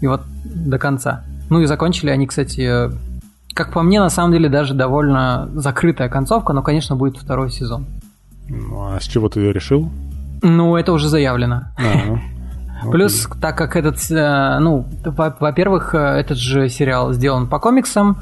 и 0.01 0.07
вот 0.07 0.21
до 0.43 0.77
конца. 0.77 1.23
Ну 1.49 1.61
и 1.61 1.65
закончили 1.65 2.09
они, 2.09 2.27
кстати, 2.27 2.91
как 3.53 3.71
по 3.71 3.81
мне, 3.81 4.01
на 4.01 4.09
самом 4.09 4.33
деле, 4.33 4.49
даже 4.49 4.73
довольно 4.73 5.49
закрытая 5.53 6.09
концовка, 6.09 6.51
но, 6.51 6.61
конечно, 6.61 6.97
будет 6.97 7.17
второй 7.17 7.49
сезон. 7.49 7.85
Ну, 8.49 8.93
а 8.93 8.99
с 8.99 9.05
чего 9.05 9.29
ты 9.29 9.39
ее 9.39 9.53
решил? 9.53 9.89
Ну, 10.41 10.75
это 10.75 10.91
уже 10.91 11.07
заявлено. 11.07 11.63
Плюс, 12.91 13.27
так 13.41 13.57
как 13.57 13.75
этот, 13.75 13.99
э, 14.11 14.59
ну, 14.59 14.85
во-первых, 15.03 15.95
э, 15.95 15.97
этот 15.97 16.37
же 16.37 16.69
сериал 16.69 17.13
сделан 17.13 17.47
по 17.47 17.59
комиксам, 17.59 18.17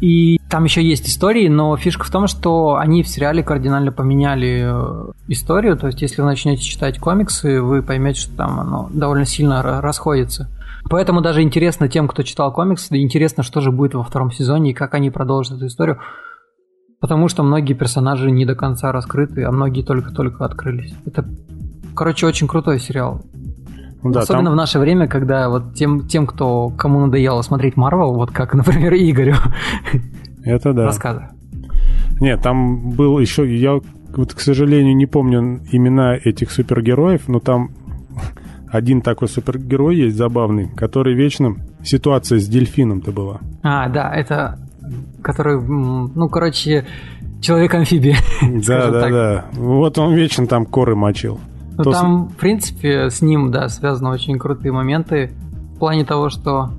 и 0.00 0.38
там 0.50 0.64
еще 0.64 0.82
есть 0.82 1.08
истории, 1.08 1.48
но 1.48 1.76
фишка 1.76 2.04
в 2.04 2.10
том, 2.10 2.26
что 2.26 2.76
они 2.76 3.02
в 3.02 3.08
сериале 3.08 3.42
кардинально 3.42 3.92
поменяли 3.92 4.64
э, 4.66 5.12
историю. 5.28 5.76
То 5.76 5.86
есть, 5.86 6.02
если 6.02 6.20
вы 6.20 6.28
начнете 6.28 6.62
читать 6.62 6.98
комиксы, 6.98 7.62
вы 7.62 7.82
поймете, 7.82 8.20
что 8.20 8.36
там 8.36 8.60
оно 8.60 8.90
довольно 8.92 9.24
сильно 9.24 9.62
расходится. 9.80 10.50
Поэтому 10.90 11.22
даже 11.22 11.42
интересно 11.42 11.88
тем, 11.88 12.08
кто 12.08 12.22
читал 12.22 12.52
комиксы, 12.52 12.94
интересно, 12.96 13.42
что 13.42 13.60
же 13.60 13.70
будет 13.70 13.94
во 13.94 14.02
втором 14.02 14.30
сезоне 14.30 14.72
и 14.72 14.74
как 14.74 14.94
они 14.94 15.10
продолжат 15.10 15.56
эту 15.56 15.66
историю. 15.66 16.00
Потому 17.00 17.28
что 17.28 17.42
многие 17.42 17.74
персонажи 17.74 18.30
не 18.30 18.44
до 18.44 18.54
конца 18.54 18.92
раскрыты, 18.92 19.44
а 19.44 19.52
многие 19.52 19.82
только-только 19.82 20.44
открылись. 20.44 20.94
Это, 21.06 21.24
короче, 21.94 22.26
очень 22.26 22.48
крутой 22.48 22.78
сериал. 22.80 23.22
Ну 24.04 24.10
да, 24.10 24.20
Особенно 24.20 24.44
там... 24.44 24.52
в 24.52 24.56
наше 24.56 24.78
время, 24.78 25.08
когда 25.08 25.48
вот 25.48 25.74
тем, 25.74 26.06
тем, 26.06 26.26
кто 26.26 26.68
кому 26.68 27.00
надоело 27.00 27.40
смотреть 27.40 27.76
Марвел, 27.76 28.12
вот 28.12 28.30
как, 28.30 28.54
например, 28.54 28.92
Игорю. 28.94 29.34
Это 30.44 30.74
да. 30.74 30.84
Рассказы. 30.84 31.28
Нет, 32.20 32.42
там 32.42 32.90
был 32.90 33.18
еще, 33.18 33.44
я 33.56 33.80
вот, 34.14 34.34
к 34.34 34.40
сожалению, 34.40 34.94
не 34.94 35.06
помню 35.06 35.62
имена 35.72 36.16
этих 36.16 36.50
супергероев, 36.50 37.28
но 37.28 37.40
там 37.40 37.70
один 38.68 39.00
такой 39.00 39.28
супергерой 39.28 39.96
есть 39.96 40.16
забавный, 40.16 40.68
который 40.68 41.14
вечно... 41.14 41.56
Ситуация 41.82 42.38
с 42.38 42.46
дельфином-то 42.46 43.10
была. 43.10 43.40
А, 43.62 43.88
да, 43.88 44.14
это... 44.14 44.58
Который, 45.22 45.60
ну, 45.60 46.28
короче, 46.28 46.86
человек-амфибия. 47.40 48.16
Да, 48.66 48.90
да, 48.90 49.08
да. 49.08 49.44
Вот 49.52 49.98
он 49.98 50.14
вечно 50.14 50.46
там 50.46 50.66
коры 50.66 50.94
мочил. 50.94 51.40
Ну, 51.76 51.90
там, 51.90 52.28
в 52.28 52.36
принципе, 52.36 53.10
с 53.10 53.20
ним, 53.22 53.50
да, 53.50 53.68
связаны 53.68 54.10
очень 54.10 54.38
крутые 54.38 54.72
моменты 54.72 55.32
в 55.74 55.78
плане 55.78 56.04
того, 56.04 56.30
что 56.30 56.70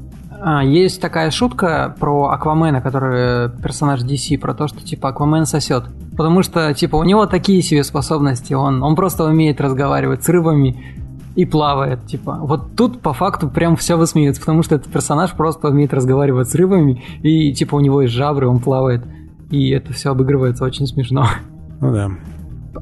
а, 0.41 0.63
есть 0.63 1.01
такая 1.01 1.31
шутка 1.31 1.95
про 1.99 2.29
Аквамена, 2.29 2.81
который 2.81 3.49
персонаж 3.61 4.03
DC, 4.03 4.37
про 4.37 4.53
то, 4.53 4.67
что 4.67 4.81
типа 4.83 5.09
Аквамен 5.09 5.45
сосет. 5.45 5.85
Потому 6.15 6.43
что, 6.43 6.73
типа, 6.73 6.95
у 6.97 7.03
него 7.03 7.25
такие 7.25 7.61
себе 7.61 7.83
способности, 7.83 8.53
он, 8.53 8.83
он 8.83 8.95
просто 8.95 9.25
умеет 9.25 9.59
разговаривать 9.59 10.23
с 10.23 10.29
рыбами 10.29 10.95
и 11.35 11.45
плавает, 11.45 12.05
типа. 12.05 12.39
Вот 12.41 12.75
тут 12.75 13.01
по 13.01 13.13
факту 13.13 13.49
прям 13.49 13.75
все 13.75 13.97
высмеивается, 13.97 14.41
потому 14.41 14.63
что 14.63 14.75
этот 14.75 14.91
персонаж 14.91 15.31
просто 15.33 15.69
умеет 15.69 15.93
разговаривать 15.93 16.49
с 16.49 16.55
рыбами, 16.55 17.03
и 17.21 17.53
типа 17.53 17.75
у 17.75 17.79
него 17.79 18.01
есть 18.01 18.13
жабры, 18.13 18.47
он 18.47 18.59
плавает. 18.59 19.03
и 19.51 19.69
это 19.69 19.93
все 19.93 20.11
обыгрывается 20.11 20.63
очень 20.63 20.87
смешно. 20.87 21.27
Ну 21.81 21.91
да. 21.91 22.11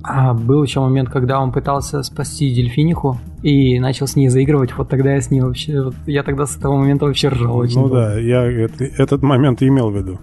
А 0.04 0.34
был 0.34 0.64
еще 0.64 0.80
момент, 0.80 1.10
когда 1.10 1.40
он 1.40 1.52
пытался 1.52 2.04
спасти 2.04 2.54
дельфиниху 2.54 3.18
и 3.42 3.80
начал 3.80 4.08
с 4.08 4.16
ней 4.16 4.30
заигрывать. 4.30 4.76
Вот 4.78 4.90
тогда 4.90 5.14
я 5.14 5.22
с 5.22 5.30
ней 5.30 5.42
вообще... 5.42 5.84
Вот 5.84 5.96
я 6.06 6.24
тогда 6.24 6.46
с 6.46 6.58
этого 6.58 6.78
момента 6.78 7.06
вообще 7.06 7.30
ржал 7.30 7.58
очень. 7.58 7.80
Ну 7.80 7.90
да, 7.90 8.18
я 8.20 8.44
это, 8.44 8.84
этот 8.84 9.22
момент 9.22 9.62
имел 9.62 9.90
в 9.90 9.98
виду. 9.98 10.20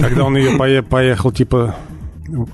Когда 0.00 0.24
он 0.24 0.36
ее 0.36 0.56
поехал, 0.82 1.32
типа, 1.32 1.74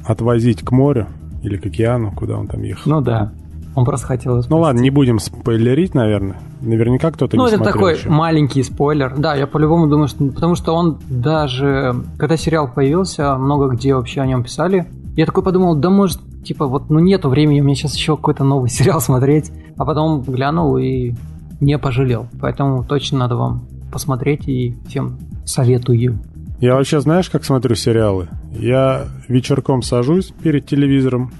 отвозить 0.05 0.63
к 0.63 0.71
морю 0.73 1.07
или 1.43 1.57
к 1.57 1.67
океану, 1.67 2.13
куда 2.13 2.37
он 2.39 2.47
там 2.47 2.63
ехал. 2.63 2.91
Ну 2.91 3.01
да. 3.01 3.33
Он 3.75 3.85
просто 3.85 4.07
хотел 4.07 4.33
спасти. 4.37 4.51
Ну 4.51 4.61
ладно, 4.61 4.81
не 4.81 4.89
будем 4.89 5.19
спойлерить, 5.19 5.95
наверное. 5.95 6.41
Наверняка 6.63 7.11
кто-то 7.11 7.37
ну, 7.37 7.45
не 7.45 7.51
Ну, 7.51 7.57
это 7.57 7.65
такой 7.65 7.97
еще. 7.97 8.09
маленький 8.09 8.63
спойлер. 8.63 9.15
Да, 9.19 9.35
я 9.35 9.47
по-любому 9.47 9.87
думаю, 9.87 10.09
что... 10.09 10.25
Потому 10.29 10.55
что 10.55 10.75
он 10.75 10.99
даже... 11.11 11.95
Когда 12.17 12.39
сериал 12.39 12.71
появился, 12.75 13.37
много 13.37 13.69
где 13.69 13.95
вообще 13.95 14.23
о 14.23 14.27
нем 14.27 14.45
писали. 14.45 14.87
Я 15.17 15.25
такой 15.25 15.43
подумал, 15.43 15.75
да 15.75 15.89
может, 15.89 16.21
типа, 16.45 16.67
вот, 16.67 16.91
ну 16.91 16.99
нету 17.01 17.31
времени, 17.31 17.63
мне 17.63 17.75
сейчас 17.75 17.97
еще 17.97 18.17
какой-то 18.17 18.45
новый 18.45 18.69
сериал 18.71 19.01
смотреть. 19.01 19.51
А 19.77 19.85
потом 19.85 20.23
глянул 20.23 20.77
и 20.77 21.15
не 21.61 21.79
пожалел. 21.79 22.29
Поэтому 22.41 22.85
точно 22.85 23.19
надо 23.19 23.37
вам 23.37 23.67
посмотреть 23.91 24.47
и 24.47 24.77
всем 24.89 25.19
советую. 25.45 26.19
Я 26.61 26.75
вообще 26.75 27.01
знаешь, 27.01 27.31
как 27.31 27.45
смотрю 27.45 27.75
сериалы? 27.75 28.29
Я 28.53 29.07
вечерком 29.29 29.83
сажусь 29.83 30.33
перед 30.43 30.67
телевизором, 30.67 31.31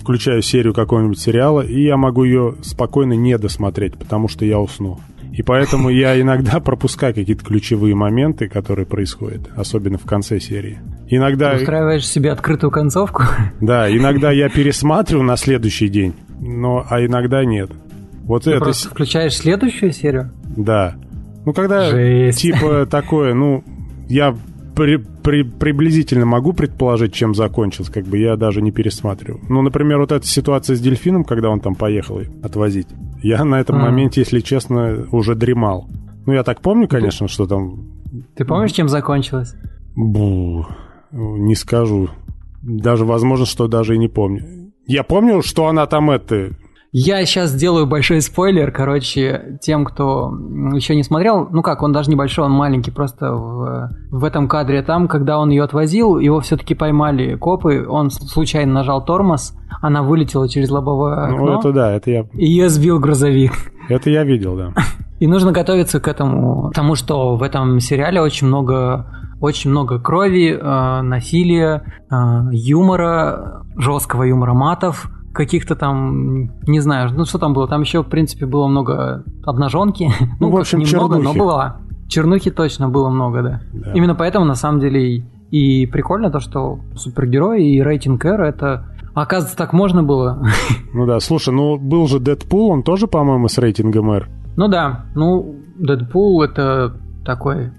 включаю 0.00 0.42
серию 0.42 0.74
какого-нибудь 0.74 1.18
сериала, 1.18 1.60
и 1.60 1.82
я 1.82 1.96
могу 1.96 2.24
ее 2.24 2.54
спокойно 2.62 3.14
не 3.14 3.36
досмотреть, 3.38 3.98
потому 3.98 4.28
что 4.28 4.44
я 4.44 4.58
усну. 4.58 5.00
И 5.32 5.42
поэтому 5.42 5.90
я 5.90 6.20
иногда 6.20 6.60
пропускаю 6.60 7.14
какие-то 7.14 7.44
ключевые 7.44 7.94
моменты, 7.94 8.48
которые 8.48 8.86
происходят, 8.86 9.48
особенно 9.56 9.98
в 9.98 10.04
конце 10.04 10.40
серии. 10.40 10.78
Иногда... 11.10 11.54
Ты 11.54 11.62
устраиваешь 11.62 12.06
себе 12.06 12.32
открытую 12.32 12.70
концовку? 12.70 13.22
Да, 13.60 13.90
иногда 13.90 14.30
я 14.30 14.48
пересматриваю 14.48 15.24
на 15.24 15.36
следующий 15.36 15.88
день, 15.88 16.14
но, 16.40 16.86
а 16.88 17.04
иногда 17.04 17.44
нет. 17.44 17.70
Вот 18.24 18.44
Ты 18.44 18.52
это... 18.52 18.60
просто 18.60 18.90
включаешь 18.90 19.36
следующую 19.36 19.92
серию? 19.92 20.30
Да. 20.56 20.96
Ну, 21.44 21.52
когда 21.52 21.90
Жесть. 21.90 22.40
типа 22.40 22.86
такое, 22.90 23.34
ну, 23.34 23.64
я 24.08 24.36
при, 24.76 24.96
при, 24.96 25.42
приблизительно 25.42 26.24
могу 26.24 26.52
предположить, 26.52 27.12
чем 27.12 27.34
закончилось, 27.34 27.90
как 27.90 28.04
бы 28.04 28.18
я 28.18 28.36
даже 28.36 28.62
не 28.62 28.70
пересматриваю. 28.70 29.40
Ну, 29.48 29.62
например, 29.62 29.98
вот 29.98 30.12
эта 30.12 30.26
ситуация 30.26 30.76
с 30.76 30.80
дельфином, 30.80 31.24
когда 31.24 31.50
он 31.50 31.60
там 31.60 31.74
поехал 31.74 32.20
отвозить. 32.42 32.86
Я 33.22 33.44
на 33.44 33.60
этом 33.60 33.76
mm. 33.76 33.82
моменте, 33.82 34.20
если 34.20 34.40
честно, 34.40 35.06
уже 35.10 35.34
дремал. 35.34 35.88
Ну, 36.26 36.32
я 36.32 36.44
так 36.44 36.60
помню, 36.60 36.86
конечно, 36.86 37.26
что 37.26 37.46
там... 37.46 37.88
Ты 38.36 38.44
помнишь, 38.44 38.72
чем 38.72 38.88
закончилось? 38.88 39.56
Бу, 39.96 40.66
не 41.12 41.54
скажу. 41.54 42.08
Даже, 42.62 43.04
возможно, 43.04 43.46
что 43.46 43.68
даже 43.68 43.94
и 43.94 43.98
не 43.98 44.08
помню. 44.08 44.72
Я 44.86 45.02
помню, 45.04 45.42
что 45.42 45.68
она 45.68 45.86
там 45.86 46.10
это 46.10 46.56
я 46.90 47.22
сейчас 47.26 47.50
сделаю 47.50 47.86
большой 47.86 48.22
спойлер, 48.22 48.72
короче, 48.72 49.58
тем, 49.60 49.84
кто 49.84 50.32
еще 50.72 50.96
не 50.96 51.02
смотрел. 51.02 51.46
Ну 51.50 51.60
как, 51.60 51.82
он 51.82 51.92
даже 51.92 52.10
небольшой, 52.10 52.46
он 52.46 52.52
маленький, 52.52 52.90
просто 52.90 53.30
в, 53.34 53.90
в 54.10 54.24
этом 54.24 54.48
кадре 54.48 54.82
там, 54.82 55.06
когда 55.06 55.38
он 55.38 55.50
ее 55.50 55.64
отвозил, 55.64 56.18
его 56.18 56.40
все-таки 56.40 56.74
поймали 56.74 57.34
копы, 57.34 57.86
он 57.86 58.10
случайно 58.10 58.72
нажал 58.72 59.04
тормоз, 59.04 59.54
она 59.82 60.02
вылетела 60.02 60.48
через 60.48 60.70
лобовое 60.70 61.28
ну, 61.28 61.34
окно. 61.34 61.46
Ну 61.46 61.58
это 61.58 61.72
да, 61.72 61.92
это 61.92 62.10
я... 62.10 62.26
И 62.32 62.46
ее 62.46 62.70
сбил 62.70 62.98
грузовик. 62.98 63.52
Это 63.90 64.08
я 64.08 64.24
видел, 64.24 64.56
да. 64.56 64.72
И 65.20 65.26
нужно 65.26 65.52
готовиться 65.52 66.00
к 66.00 66.08
этому, 66.08 66.68
потому 66.68 66.94
что 66.94 67.36
в 67.36 67.42
этом 67.42 67.80
сериале 67.80 68.22
очень 68.22 68.46
много 68.46 69.27
очень 69.40 69.70
много 69.70 69.98
крови, 69.98 70.58
э, 70.60 71.02
насилия, 71.02 71.82
э, 72.10 72.14
юмора, 72.52 73.64
жесткого 73.76 74.24
юмора 74.24 74.54
матов 74.54 75.10
каких-то 75.32 75.76
там, 75.76 76.50
не 76.66 76.80
знаю, 76.80 77.10
ну 77.14 77.24
что 77.24 77.38
там 77.38 77.52
было, 77.52 77.68
там 77.68 77.82
еще, 77.82 78.02
в 78.02 78.08
принципе, 78.08 78.46
было 78.46 78.66
много 78.66 79.24
обнаженки. 79.44 80.10
Ну, 80.40 80.48
ну 80.48 80.50
в 80.50 80.56
общем, 80.56 80.80
немного, 80.80 81.16
чернухи. 81.16 81.38
но 81.38 81.44
было. 81.44 81.76
Чернухи 82.08 82.50
точно 82.50 82.88
было 82.88 83.08
много, 83.10 83.42
да. 83.42 83.60
да. 83.72 83.92
Именно 83.92 84.14
поэтому, 84.14 84.44
на 84.46 84.54
самом 84.54 84.80
деле, 84.80 85.24
и, 85.50 85.86
прикольно 85.86 86.30
то, 86.30 86.40
что 86.40 86.80
супергерои 86.96 87.76
и 87.76 87.82
рейтинг 87.82 88.24
R 88.24 88.42
это 88.42 88.86
Оказывается, 89.14 89.56
так 89.56 89.72
можно 89.72 90.02
было. 90.02 90.44
Ну 90.94 91.06
да, 91.06 91.20
слушай, 91.20 91.52
ну 91.52 91.76
был 91.76 92.06
же 92.06 92.18
Дэдпул, 92.18 92.70
он 92.70 92.82
тоже, 92.82 93.06
по-моему, 93.06 93.48
с 93.48 93.58
рейтингом 93.58 94.10
R. 94.10 94.28
Ну 94.56 94.68
да, 94.68 95.04
ну 95.14 95.56
Дэдпул 95.76 96.42
это 96.42 96.96
такой 97.24 97.72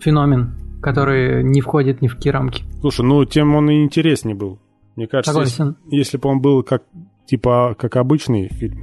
феномен, 0.00 0.55
который 0.86 1.42
не 1.42 1.60
входит 1.60 2.00
ни 2.00 2.06
в 2.06 2.14
какие 2.14 2.32
рамки. 2.32 2.62
Слушай, 2.80 3.04
ну 3.04 3.24
тем 3.24 3.56
он 3.56 3.68
и 3.68 3.82
интереснее 3.82 4.36
был. 4.36 4.60
Мне 4.94 5.08
кажется, 5.08 5.32
Согласен. 5.32 5.76
если, 5.86 5.96
если 5.96 6.16
бы 6.16 6.28
он 6.28 6.40
был 6.40 6.62
как 6.62 6.84
типа 7.26 7.74
как 7.76 7.96
обычный 7.96 8.48
фильм, 8.48 8.78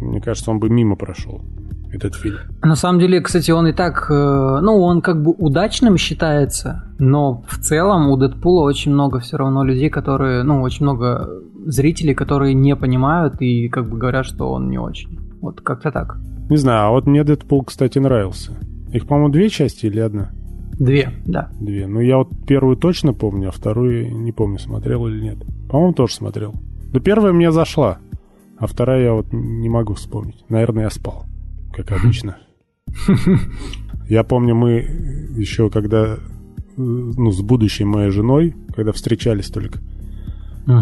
мне 0.00 0.20
кажется, 0.20 0.52
он 0.52 0.60
бы 0.60 0.70
мимо 0.70 0.94
прошел 0.94 1.42
этот 1.92 2.14
фильм. 2.14 2.38
На 2.62 2.76
самом 2.76 3.00
деле, 3.00 3.20
кстати, 3.20 3.50
он 3.50 3.66
и 3.66 3.72
так, 3.72 4.06
э, 4.08 4.60
ну, 4.62 4.80
он 4.80 5.02
как 5.02 5.20
бы 5.20 5.32
удачным 5.32 5.96
считается, 5.96 6.84
но 7.00 7.42
в 7.48 7.58
целом 7.58 8.08
у 8.08 8.16
Дэдпула 8.16 8.62
очень 8.62 8.92
много 8.92 9.18
все 9.18 9.36
равно 9.36 9.64
людей, 9.64 9.90
которые, 9.90 10.44
ну, 10.44 10.62
очень 10.62 10.84
много 10.84 11.28
зрителей, 11.66 12.14
которые 12.14 12.54
не 12.54 12.76
понимают 12.76 13.42
и 13.42 13.68
как 13.68 13.90
бы 13.90 13.98
говорят, 13.98 14.26
что 14.26 14.50
он 14.52 14.70
не 14.70 14.78
очень. 14.78 15.18
Вот 15.42 15.60
как-то 15.60 15.90
так. 15.90 16.18
Не 16.48 16.56
знаю, 16.56 16.86
а 16.86 16.90
вот 16.92 17.06
мне 17.06 17.24
Дэдпул, 17.24 17.64
кстати, 17.64 17.98
нравился. 17.98 18.52
Их, 18.92 19.06
по-моему, 19.08 19.32
две 19.32 19.48
части 19.48 19.86
или 19.86 19.98
одна? 19.98 20.30
Две, 20.78 21.12
да. 21.26 21.50
Две. 21.60 21.86
Ну, 21.86 22.00
я 22.00 22.18
вот 22.18 22.30
первую 22.46 22.76
точно 22.76 23.12
помню, 23.12 23.48
а 23.48 23.52
вторую 23.52 24.16
не 24.18 24.32
помню, 24.32 24.58
смотрел 24.58 25.06
или 25.06 25.20
нет. 25.20 25.38
По-моему, 25.68 25.92
тоже 25.92 26.14
смотрел. 26.14 26.54
Но 26.92 27.00
первая 27.00 27.32
мне 27.32 27.52
зашла, 27.52 27.98
а 28.58 28.66
вторая 28.66 29.02
я 29.02 29.12
вот 29.12 29.32
не 29.32 29.68
могу 29.68 29.94
вспомнить. 29.94 30.44
Наверное, 30.48 30.84
я 30.84 30.90
спал, 30.90 31.24
как 31.72 31.92
обычно. 32.00 32.38
Я 34.08 34.24
помню, 34.24 34.54
мы 34.54 34.72
еще 35.36 35.70
когда, 35.70 36.18
ну, 36.76 37.30
с 37.30 37.40
будущей 37.40 37.84
моей 37.84 38.10
женой, 38.10 38.54
когда 38.74 38.92
встречались 38.92 39.48
только, 39.48 39.80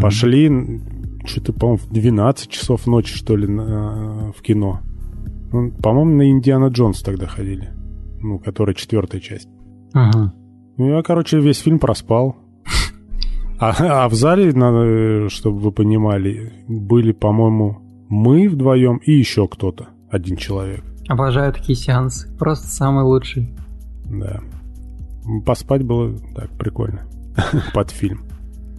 пошли, 0.01 0.81
что-то, 1.25 1.53
по-моему, 1.53 1.79
в 1.79 1.93
12 1.93 2.49
часов 2.49 2.87
ночи, 2.87 3.15
что 3.15 3.37
ли, 3.37 3.47
на, 3.47 4.33
в 4.37 4.43
кино. 4.43 4.81
Ну, 5.53 5.71
по-моему, 5.73 6.17
на 6.17 6.31
Индиана 6.31 6.67
Джонс 6.67 7.03
тогда 7.03 7.27
ходили. 7.27 7.71
Ну, 8.23 8.39
которая 8.39 8.75
четвертая 8.75 9.21
часть. 9.21 9.49
Ага. 9.93 10.33
Ну, 10.77 10.97
я, 10.97 11.03
короче, 11.03 11.41
весь 11.41 11.59
фильм 11.59 11.79
проспал. 11.79 12.37
А, 13.59 14.05
а 14.05 14.09
в 14.09 14.15
зале, 14.15 14.53
надо, 14.55 15.29
чтобы 15.29 15.59
вы 15.59 15.73
понимали, 15.73 16.53
были, 16.67 17.13
по-моему, 17.13 17.83
мы 18.09 18.49
вдвоем 18.49 18.97
и 19.05 19.13
еще 19.13 19.47
кто-то, 19.47 19.89
один 20.11 20.37
человек. 20.37 20.83
Обожаю 21.09 21.53
такие 21.53 21.77
сеансы. 21.77 22.35
Просто 22.39 22.69
самый 22.69 23.05
лучший. 23.05 23.55
Да. 24.07 24.41
Поспать 25.45 25.83
было 25.83 26.17
так 26.35 26.51
прикольно. 26.57 27.03
Под 27.75 27.91
фильм. 27.91 28.23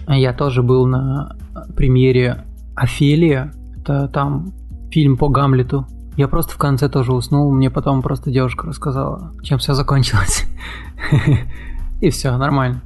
Я 0.08 0.34
тоже 0.34 0.64
был 0.64 0.88
на 0.88 1.38
премьере 1.76 2.46
Офелия. 2.76 3.54
Это 3.78 4.08
там 4.08 4.54
фильм 4.92 5.18
по 5.18 5.30
Гамлету. 5.30 5.86
Я 6.22 6.28
просто 6.28 6.54
в 6.54 6.58
конце 6.58 6.88
тоже 6.88 7.14
уснул, 7.14 7.52
мне 7.52 7.72
потом 7.72 8.04
просто 8.04 8.30
девушка 8.30 8.68
рассказала, 8.68 9.32
чем 9.42 9.58
все 9.58 9.74
закончилось. 9.74 10.46
И 12.00 12.12
все, 12.12 12.38
нормально. 12.38 12.84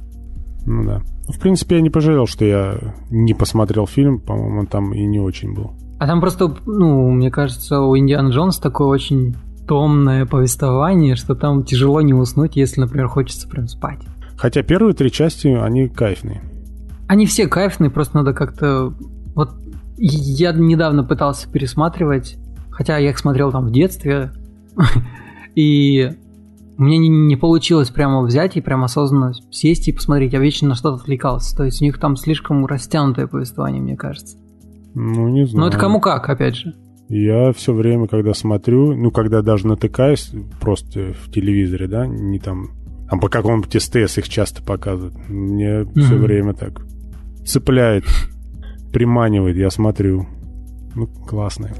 Ну 0.64 0.86
да. 0.86 1.02
В 1.28 1.38
принципе, 1.38 1.76
я 1.76 1.82
не 1.82 1.90
пожалел, 1.90 2.26
что 2.26 2.46
я 2.46 2.78
не 3.10 3.34
посмотрел 3.34 3.86
фильм, 3.86 4.20
по-моему, 4.20 4.60
он 4.60 4.66
там 4.66 4.94
и 4.94 5.04
не 5.04 5.20
очень 5.20 5.54
был. 5.54 5.74
А 5.98 6.06
там 6.06 6.22
просто, 6.22 6.50
ну, 6.64 7.10
мне 7.10 7.30
кажется, 7.30 7.82
у 7.82 7.94
Индиана 7.98 8.30
Джонс 8.30 8.58
такое 8.58 8.88
очень 8.88 9.36
томное 9.68 10.24
повествование, 10.24 11.14
что 11.14 11.34
там 11.34 11.62
тяжело 11.62 12.00
не 12.00 12.14
уснуть, 12.14 12.56
если, 12.56 12.80
например, 12.80 13.08
хочется 13.08 13.46
прям 13.46 13.68
спать. 13.68 14.00
Хотя 14.38 14.62
первые 14.62 14.94
три 14.94 15.12
части, 15.12 15.48
они 15.48 15.90
кайфные. 15.90 16.40
Они 17.06 17.26
все 17.26 17.48
кайфные, 17.48 17.90
просто 17.90 18.16
надо 18.16 18.32
как-то... 18.32 18.94
Вот 19.34 19.50
я 19.98 20.52
недавно 20.52 21.04
пытался 21.04 21.50
пересматривать 21.50 22.38
Хотя 22.76 22.98
я 22.98 23.08
их 23.08 23.18
смотрел 23.18 23.50
там 23.50 23.64
в 23.64 23.72
детстве, 23.72 24.32
и 25.54 26.10
мне 26.76 26.98
не, 26.98 27.08
не 27.08 27.34
получилось 27.36 27.88
прямо 27.88 28.20
взять 28.20 28.58
и 28.58 28.60
прямо 28.60 28.84
осознанно 28.84 29.32
сесть 29.50 29.88
и 29.88 29.92
посмотреть. 29.92 30.34
Я 30.34 30.40
вечно 30.40 30.68
на 30.68 30.74
что-то 30.74 30.96
отвлекался. 30.96 31.56
То 31.56 31.64
есть 31.64 31.80
у 31.80 31.86
них 31.86 31.98
там 31.98 32.16
слишком 32.16 32.66
растянутое 32.66 33.28
повествование, 33.28 33.80
мне 33.80 33.96
кажется. 33.96 34.36
Ну, 34.94 35.28
не 35.30 35.46
знаю. 35.46 35.60
Но 35.62 35.68
это 35.68 35.78
кому 35.78 36.00
как, 36.00 36.28
опять 36.28 36.56
же. 36.56 36.74
Я 37.08 37.52
все 37.52 37.72
время, 37.72 38.08
когда 38.08 38.34
смотрю, 38.34 38.94
ну, 38.94 39.10
когда 39.10 39.40
даже 39.40 39.66
натыкаюсь 39.66 40.32
просто 40.60 41.14
в 41.14 41.32
телевизоре, 41.32 41.86
да, 41.86 42.06
не 42.06 42.38
там, 42.38 42.72
там 43.08 43.20
по 43.20 43.30
какому-нибудь 43.30 43.80
СТС 43.80 44.18
их 44.18 44.28
часто 44.28 44.62
показывают, 44.62 45.14
мне 45.30 45.80
mm-hmm. 45.80 46.00
все 46.00 46.14
время 46.16 46.52
так 46.52 46.82
цепляет, 47.46 48.04
приманивает, 48.92 49.56
я 49.56 49.70
смотрю. 49.70 50.26
Ну, 50.94 51.06
классные. 51.06 51.72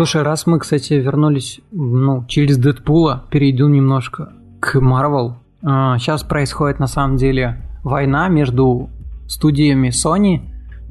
Слушай, 0.00 0.22
раз 0.22 0.46
мы, 0.46 0.58
кстати, 0.58 0.94
вернулись 0.94 1.60
ну, 1.72 2.24
через 2.26 2.56
Дэдпула, 2.56 3.24
перейду 3.30 3.68
немножко 3.68 4.32
к 4.58 4.80
Марвел. 4.80 5.36
Сейчас 5.60 6.22
происходит 6.22 6.78
на 6.78 6.86
самом 6.86 7.18
деле 7.18 7.58
война 7.84 8.28
между 8.28 8.88
студиями 9.28 9.88
Sony 9.88 10.40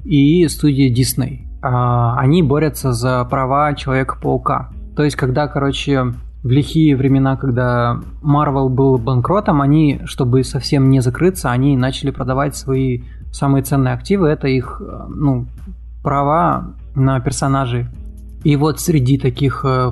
и 0.06 0.48
студией 0.48 0.94
Disney. 0.94 1.48
А, 1.64 2.20
они 2.20 2.44
борются 2.44 2.94
за 2.94 3.26
права 3.26 3.74
Человека-паука. 3.74 4.70
То 4.96 5.04
есть, 5.04 5.16
когда, 5.16 5.48
короче, 5.48 6.14
в 6.44 6.48
лихие 6.48 6.96
времена, 6.96 7.36
когда 7.36 8.00
Marvel 8.22 8.70
был 8.70 9.00
банкротом, 9.00 9.64
они, 9.64 10.02
чтобы 10.06 10.44
совсем 10.44 10.92
не 10.92 11.00
закрыться, 11.00 11.50
они 11.50 11.76
начали 11.76 12.12
продавать 12.12 12.56
свои 12.56 13.02
самые 13.32 13.64
ценные 13.64 13.96
активы. 13.96 14.28
Это 14.28 14.48
их 14.48 14.80
ну, 15.10 15.48
права 16.04 16.76
на 16.94 17.20
персонажей 17.22 17.88
и 18.44 18.56
вот 18.56 18.80
среди 18.80 19.18
таких 19.18 19.66
э, 19.66 19.92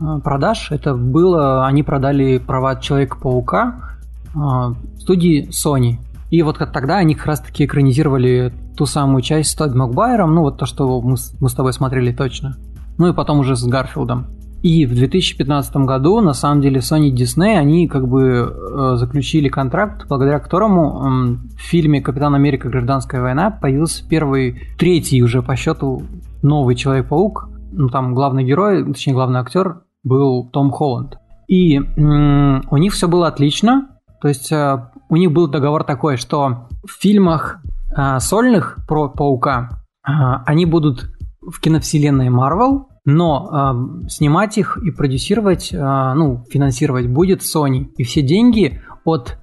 э, 0.00 0.20
продаж 0.22 0.72
это 0.72 0.94
было, 0.94 1.66
они 1.66 1.82
продали 1.82 2.38
права 2.38 2.76
Человека-паука 2.76 3.96
э, 4.34 4.38
студии 4.98 5.48
Sony. 5.50 5.98
И 6.30 6.42
вот 6.42 6.58
тогда 6.58 6.96
они 6.96 7.14
как 7.14 7.26
раз-таки 7.26 7.66
экранизировали 7.66 8.52
ту 8.76 8.86
самую 8.86 9.22
часть 9.22 9.50
с 9.50 9.54
Тодд 9.54 9.74
Макбайером, 9.74 10.34
ну 10.34 10.40
вот 10.42 10.58
то, 10.58 10.66
что 10.66 11.00
мы, 11.00 11.16
мы 11.40 11.48
с 11.48 11.54
тобой 11.54 11.72
смотрели 11.72 12.12
точно. 12.12 12.56
Ну 12.98 13.08
и 13.08 13.12
потом 13.12 13.40
уже 13.40 13.54
с 13.54 13.64
Гарфилдом. 13.64 14.26
И 14.62 14.86
в 14.86 14.94
2015 14.94 15.76
году, 15.78 16.20
на 16.20 16.34
самом 16.34 16.62
деле, 16.62 16.78
Sony 16.78 17.10
Disney, 17.12 17.56
они 17.56 17.88
как 17.88 18.06
бы 18.06 18.94
заключили 18.94 19.48
контракт, 19.48 20.06
благодаря 20.08 20.38
которому 20.38 21.36
в 21.56 21.60
фильме 21.60 22.00
«Капитан 22.00 22.34
Америка. 22.36 22.68
Гражданская 22.68 23.20
война» 23.20 23.50
появился 23.50 24.08
первый, 24.08 24.68
третий 24.78 25.20
уже 25.20 25.42
по 25.42 25.56
счету 25.56 26.04
новый 26.42 26.76
Человек-паук, 26.76 27.48
ну, 27.72 27.88
там 27.88 28.14
главный 28.14 28.44
герой, 28.44 28.84
точнее 28.84 29.14
главный 29.14 29.40
актер 29.40 29.82
был 30.04 30.48
Том 30.50 30.70
Холланд. 30.70 31.18
И 31.48 31.78
у 31.78 32.76
них 32.76 32.92
все 32.92 33.08
было 33.08 33.28
отлично. 33.28 33.88
То 34.22 34.28
есть 34.28 34.52
э, 34.52 34.88
у 35.08 35.16
них 35.16 35.32
был 35.32 35.48
договор 35.48 35.84
такой, 35.84 36.16
что 36.16 36.68
в 36.84 36.92
фильмах 37.00 37.58
э, 37.94 38.20
сольных 38.20 38.78
про 38.86 39.08
Паука 39.08 39.82
э, 40.06 40.10
они 40.46 40.64
будут 40.64 41.10
в 41.40 41.60
киновселенной 41.60 42.30
Марвел, 42.30 42.88
но 43.04 43.74
снимать 44.08 44.58
их 44.58 44.78
и 44.78 44.92
продюсировать, 44.92 45.70
ну, 45.72 46.44
финансировать 46.48 47.08
будет 47.08 47.40
Sony. 47.40 47.88
И 47.96 48.04
все 48.04 48.22
деньги 48.22 48.80
от 49.04 49.38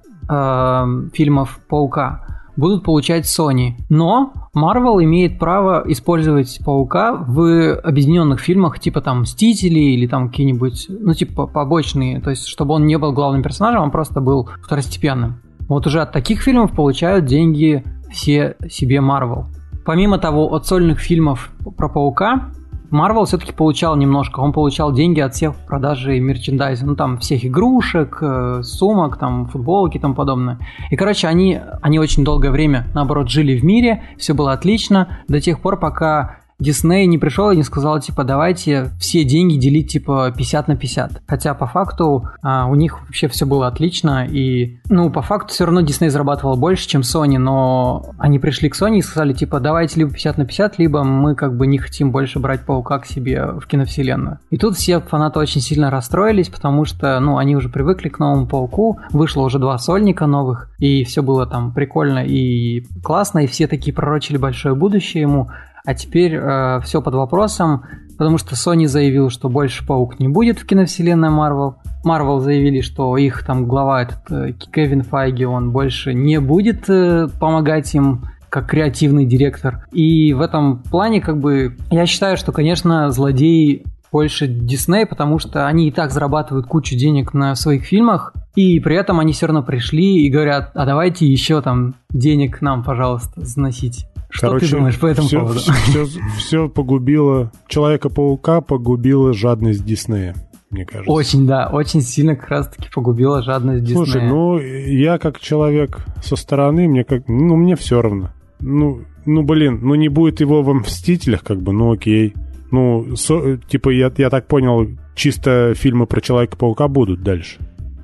фильмов 1.12 1.60
Паука 1.68 2.39
будут 2.60 2.84
получать 2.84 3.24
Sony. 3.24 3.72
Но 3.88 4.32
Marvel 4.54 5.02
имеет 5.02 5.38
право 5.38 5.82
использовать 5.86 6.60
Паука 6.64 7.12
в 7.14 7.74
объединенных 7.74 8.40
фильмах, 8.40 8.78
типа 8.78 9.00
там 9.00 9.22
Мстители 9.22 9.80
или 9.80 10.06
там 10.06 10.28
какие-нибудь, 10.28 10.86
ну, 10.88 11.14
типа 11.14 11.46
побочные. 11.46 12.20
То 12.20 12.30
есть, 12.30 12.46
чтобы 12.46 12.74
он 12.74 12.86
не 12.86 12.98
был 12.98 13.12
главным 13.12 13.42
персонажем, 13.42 13.82
он 13.82 13.90
просто 13.90 14.20
был 14.20 14.48
второстепенным. 14.62 15.42
Вот 15.68 15.86
уже 15.86 16.00
от 16.00 16.12
таких 16.12 16.42
фильмов 16.42 16.72
получают 16.72 17.24
деньги 17.26 17.84
все 18.10 18.56
себе 18.68 18.98
Marvel. 18.98 19.46
Помимо 19.84 20.18
того, 20.18 20.52
от 20.52 20.66
сольных 20.66 21.00
фильмов 21.00 21.50
про 21.76 21.88
Паука 21.88 22.50
Marvel 22.90 23.24
все-таки 23.24 23.52
получал 23.52 23.96
немножко. 23.96 24.40
Он 24.40 24.52
получал 24.52 24.92
деньги 24.92 25.20
от 25.20 25.34
всех 25.34 25.54
продажи 25.66 26.18
мерчендайза. 26.18 26.86
Ну, 26.86 26.96
там, 26.96 27.18
всех 27.18 27.44
игрушек, 27.44 28.18
э, 28.20 28.60
сумок, 28.62 29.16
там, 29.18 29.46
футболки 29.46 29.96
и 29.96 30.00
тому 30.00 30.14
подобное. 30.14 30.58
И, 30.90 30.96
короче, 30.96 31.28
они, 31.28 31.60
они 31.82 31.98
очень 31.98 32.24
долгое 32.24 32.50
время, 32.50 32.86
наоборот, 32.94 33.28
жили 33.28 33.58
в 33.58 33.64
мире, 33.64 34.02
все 34.18 34.34
было 34.34 34.52
отлично, 34.52 35.20
до 35.28 35.40
тех 35.40 35.60
пор, 35.60 35.78
пока 35.78 36.39
Дисней 36.60 37.06
не 37.06 37.18
пришел 37.18 37.50
и 37.50 37.56
не 37.56 37.62
сказал, 37.62 37.98
типа, 38.00 38.22
давайте 38.22 38.90
все 39.00 39.24
деньги 39.24 39.56
делить, 39.56 39.90
типа, 39.90 40.32
50 40.36 40.68
на 40.68 40.76
50. 40.76 41.22
Хотя 41.26 41.54
по 41.54 41.66
факту 41.66 42.28
а, 42.42 42.66
у 42.66 42.74
них 42.74 43.00
вообще 43.00 43.28
все 43.28 43.46
было 43.46 43.66
отлично, 43.66 44.26
и, 44.26 44.78
ну, 44.88 45.10
по 45.10 45.22
факту 45.22 45.54
все 45.54 45.64
равно 45.64 45.80
Дисней 45.80 46.10
зарабатывал 46.10 46.56
больше, 46.56 46.86
чем 46.86 47.00
Sony, 47.00 47.38
но 47.38 48.10
они 48.18 48.38
пришли 48.38 48.68
к 48.68 48.80
Sony 48.80 48.98
и 48.98 49.02
сказали, 49.02 49.32
типа, 49.32 49.58
давайте 49.58 50.00
либо 50.00 50.10
50 50.12 50.38
на 50.38 50.44
50, 50.44 50.78
либо 50.78 51.02
мы 51.02 51.34
как 51.34 51.56
бы 51.56 51.66
не 51.66 51.78
хотим 51.78 52.12
больше 52.12 52.38
брать 52.38 52.66
Паука 52.66 52.98
к 52.98 53.06
себе 53.06 53.52
в 53.52 53.66
киновселенную. 53.66 54.38
И 54.50 54.58
тут 54.58 54.76
все 54.76 55.00
фанаты 55.00 55.38
очень 55.38 55.62
сильно 55.62 55.90
расстроились, 55.90 56.48
потому 56.48 56.84
что, 56.84 57.18
ну, 57.20 57.38
они 57.38 57.56
уже 57.56 57.70
привыкли 57.70 58.10
к 58.10 58.18
новому 58.18 58.46
Пауку, 58.46 58.98
вышло 59.10 59.42
уже 59.42 59.58
два 59.58 59.78
сольника 59.78 60.26
новых, 60.26 60.70
и 60.78 61.04
все 61.04 61.22
было 61.22 61.46
там 61.46 61.72
прикольно 61.72 62.24
и 62.24 62.82
классно, 63.02 63.40
и 63.40 63.46
все 63.46 63.66
такие 63.66 63.94
пророчили 63.94 64.36
большое 64.36 64.74
будущее 64.74 65.22
ему, 65.22 65.50
а 65.90 65.94
теперь 65.94 66.36
э, 66.36 66.80
все 66.84 67.02
под 67.02 67.14
вопросом, 67.14 67.82
потому 68.16 68.38
что 68.38 68.54
Sony 68.54 68.86
заявил, 68.86 69.28
что 69.28 69.48
больше 69.48 69.84
Паук 69.84 70.20
не 70.20 70.28
будет 70.28 70.60
в 70.60 70.64
киновселенной 70.64 71.30
Marvel. 71.30 71.74
Marvel 72.06 72.38
заявили, 72.38 72.80
что 72.80 73.16
их 73.16 73.44
там 73.44 73.66
глава 73.66 74.02
этот 74.02 74.30
э, 74.30 74.52
Кевин 74.72 75.02
Файги, 75.02 75.44
он 75.44 75.72
больше 75.72 76.14
не 76.14 76.38
будет 76.38 76.88
э, 76.88 77.26
помогать 77.40 77.92
им 77.92 78.24
как 78.50 78.68
креативный 78.68 79.26
директор. 79.26 79.84
И 79.90 80.32
в 80.32 80.42
этом 80.42 80.78
плане, 80.78 81.20
как 81.20 81.40
бы, 81.40 81.76
я 81.90 82.06
считаю, 82.06 82.36
что, 82.36 82.52
конечно, 82.52 83.10
злодеи 83.10 83.84
больше 84.12 84.46
Дисней, 84.46 85.06
потому 85.06 85.40
что 85.40 85.66
они 85.66 85.88
и 85.88 85.90
так 85.90 86.12
зарабатывают 86.12 86.66
кучу 86.66 86.94
денег 86.94 87.34
на 87.34 87.56
своих 87.56 87.82
фильмах, 87.82 88.32
и 88.54 88.78
при 88.78 88.94
этом 88.94 89.18
они 89.18 89.32
все 89.32 89.46
равно 89.46 89.64
пришли 89.64 90.24
и 90.24 90.30
говорят, 90.30 90.70
а 90.74 90.86
давайте 90.86 91.26
еще 91.26 91.60
там 91.62 91.96
денег 92.10 92.60
нам, 92.62 92.84
пожалуйста, 92.84 93.44
заносить. 93.44 94.06
Что 94.30 94.48
Короче, 94.48 94.66
ты 94.66 94.76
думаешь 94.76 94.98
по 94.98 95.06
этому 95.06 95.26
все, 95.28 95.40
поводу? 95.40 95.60
Все, 95.60 96.06
все 96.38 96.68
погубило... 96.68 97.52
Человека-паука 97.68 98.60
погубила 98.60 99.32
жадность 99.32 99.84
Диснея 99.84 100.34
мне 100.70 100.84
кажется. 100.84 101.10
Очень, 101.10 101.46
да, 101.46 101.68
очень 101.68 102.00
сильно 102.00 102.36
как 102.36 102.48
раз-таки 102.48 102.88
погубила 102.94 103.42
жадность 103.42 103.84
Диснея. 103.84 104.04
Слушай, 104.04 104.22
ну, 104.28 104.58
я 104.58 105.18
как 105.18 105.40
человек 105.40 106.04
со 106.22 106.36
стороны, 106.36 106.88
мне 106.88 107.04
как... 107.04 107.28
Ну, 107.28 107.56
мне 107.56 107.76
все 107.76 108.00
равно. 108.00 108.30
Ну, 108.60 109.02
ну, 109.26 109.42
блин, 109.42 109.80
ну 109.82 109.94
не 109.94 110.08
будет 110.08 110.40
его 110.40 110.62
во 110.62 110.74
«Мстителях», 110.74 111.42
как 111.42 111.60
бы, 111.60 111.72
ну 111.72 111.92
окей. 111.92 112.34
Ну, 112.70 113.16
со, 113.16 113.56
типа, 113.56 113.90
я, 113.90 114.12
я 114.16 114.30
так 114.30 114.46
понял, 114.46 114.86
чисто 115.14 115.74
фильмы 115.74 116.06
про 116.06 116.20
Человека-паука 116.20 116.86
будут 116.88 117.22
дальше 117.22 117.58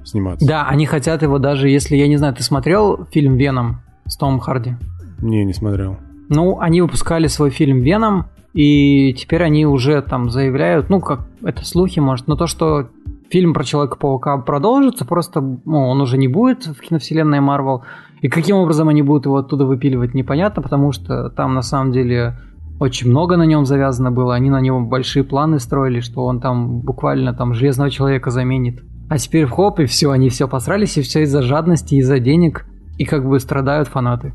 сниматься. 0.05 0.47
Да, 0.47 0.67
они 0.67 0.87
хотят 0.87 1.23
его 1.23 1.39
даже, 1.39 1.69
если, 1.69 1.97
я 1.97 2.09
не 2.09 2.17
знаю, 2.17 2.35
ты 2.35 2.43
смотрел 2.43 3.07
фильм 3.13 3.37
«Веном» 3.37 3.83
с 4.07 4.17
Томом 4.17 4.41
Харди? 4.41 4.75
Не, 5.21 5.45
не 5.45 5.53
смотрел. 5.53 5.99
Ну, 6.29 6.59
они 6.61 6.83
выпускали 6.83 7.27
свой 7.27 7.51
фильм 7.51 7.81
«Веном», 7.81 8.27
и 8.53 9.13
теперь 9.13 9.43
они 9.43 9.67
уже 9.67 10.01
там 10.01 10.31
заявляют, 10.31 10.89
ну, 10.89 11.01
как 11.01 11.27
это 11.43 11.65
слухи, 11.65 12.01
может, 12.01 12.27
но 12.27 12.37
то, 12.37 12.47
что 12.47 12.89
фильм 13.29 13.53
про 13.53 13.65
Человека-паука 13.65 14.39
продолжится, 14.39 15.05
просто 15.05 15.41
ну, 15.41 15.89
он 15.89 16.01
уже 16.01 16.17
не 16.17 16.29
будет 16.29 16.67
в 16.67 16.81
киновселенной 16.81 17.41
Марвел. 17.41 17.83
И 18.23 18.29
каким 18.29 18.57
образом 18.57 18.89
они 18.89 19.03
будут 19.03 19.27
его 19.27 19.37
оттуда 19.37 19.67
выпиливать, 19.67 20.15
непонятно, 20.15 20.63
потому 20.63 20.93
что 20.93 21.29
там 21.31 21.55
на 21.55 21.63
самом 21.63 21.93
деле 21.93 22.39
очень 22.81 23.11
много 23.11 23.37
на 23.37 23.45
нем 23.45 23.67
завязано 23.67 24.11
было. 24.11 24.35
Они 24.35 24.51
на 24.51 24.61
него 24.61 24.81
большие 24.81 25.23
планы 25.25 25.59
строили, 25.61 26.01
что 26.01 26.25
он 26.25 26.41
там 26.41 26.81
буквально 26.81 27.35
там 27.35 27.55
Железного 27.55 27.91
Человека 27.91 28.31
заменит. 28.31 28.83
А 29.09 29.19
теперь 29.19 29.47
в 29.47 29.51
хоп, 29.51 29.81
и 29.81 29.85
все, 29.87 30.11
они 30.11 30.29
все 30.31 30.49
посрались, 30.49 30.97
и 30.97 31.03
все 31.03 31.23
из-за 31.23 31.43
жадности, 31.43 31.97
из-за 31.97 32.19
денег, 32.19 32.67
и 32.99 33.05
как 33.05 33.29
бы 33.29 33.39
страдают 33.39 33.89
фанаты. 33.89 34.35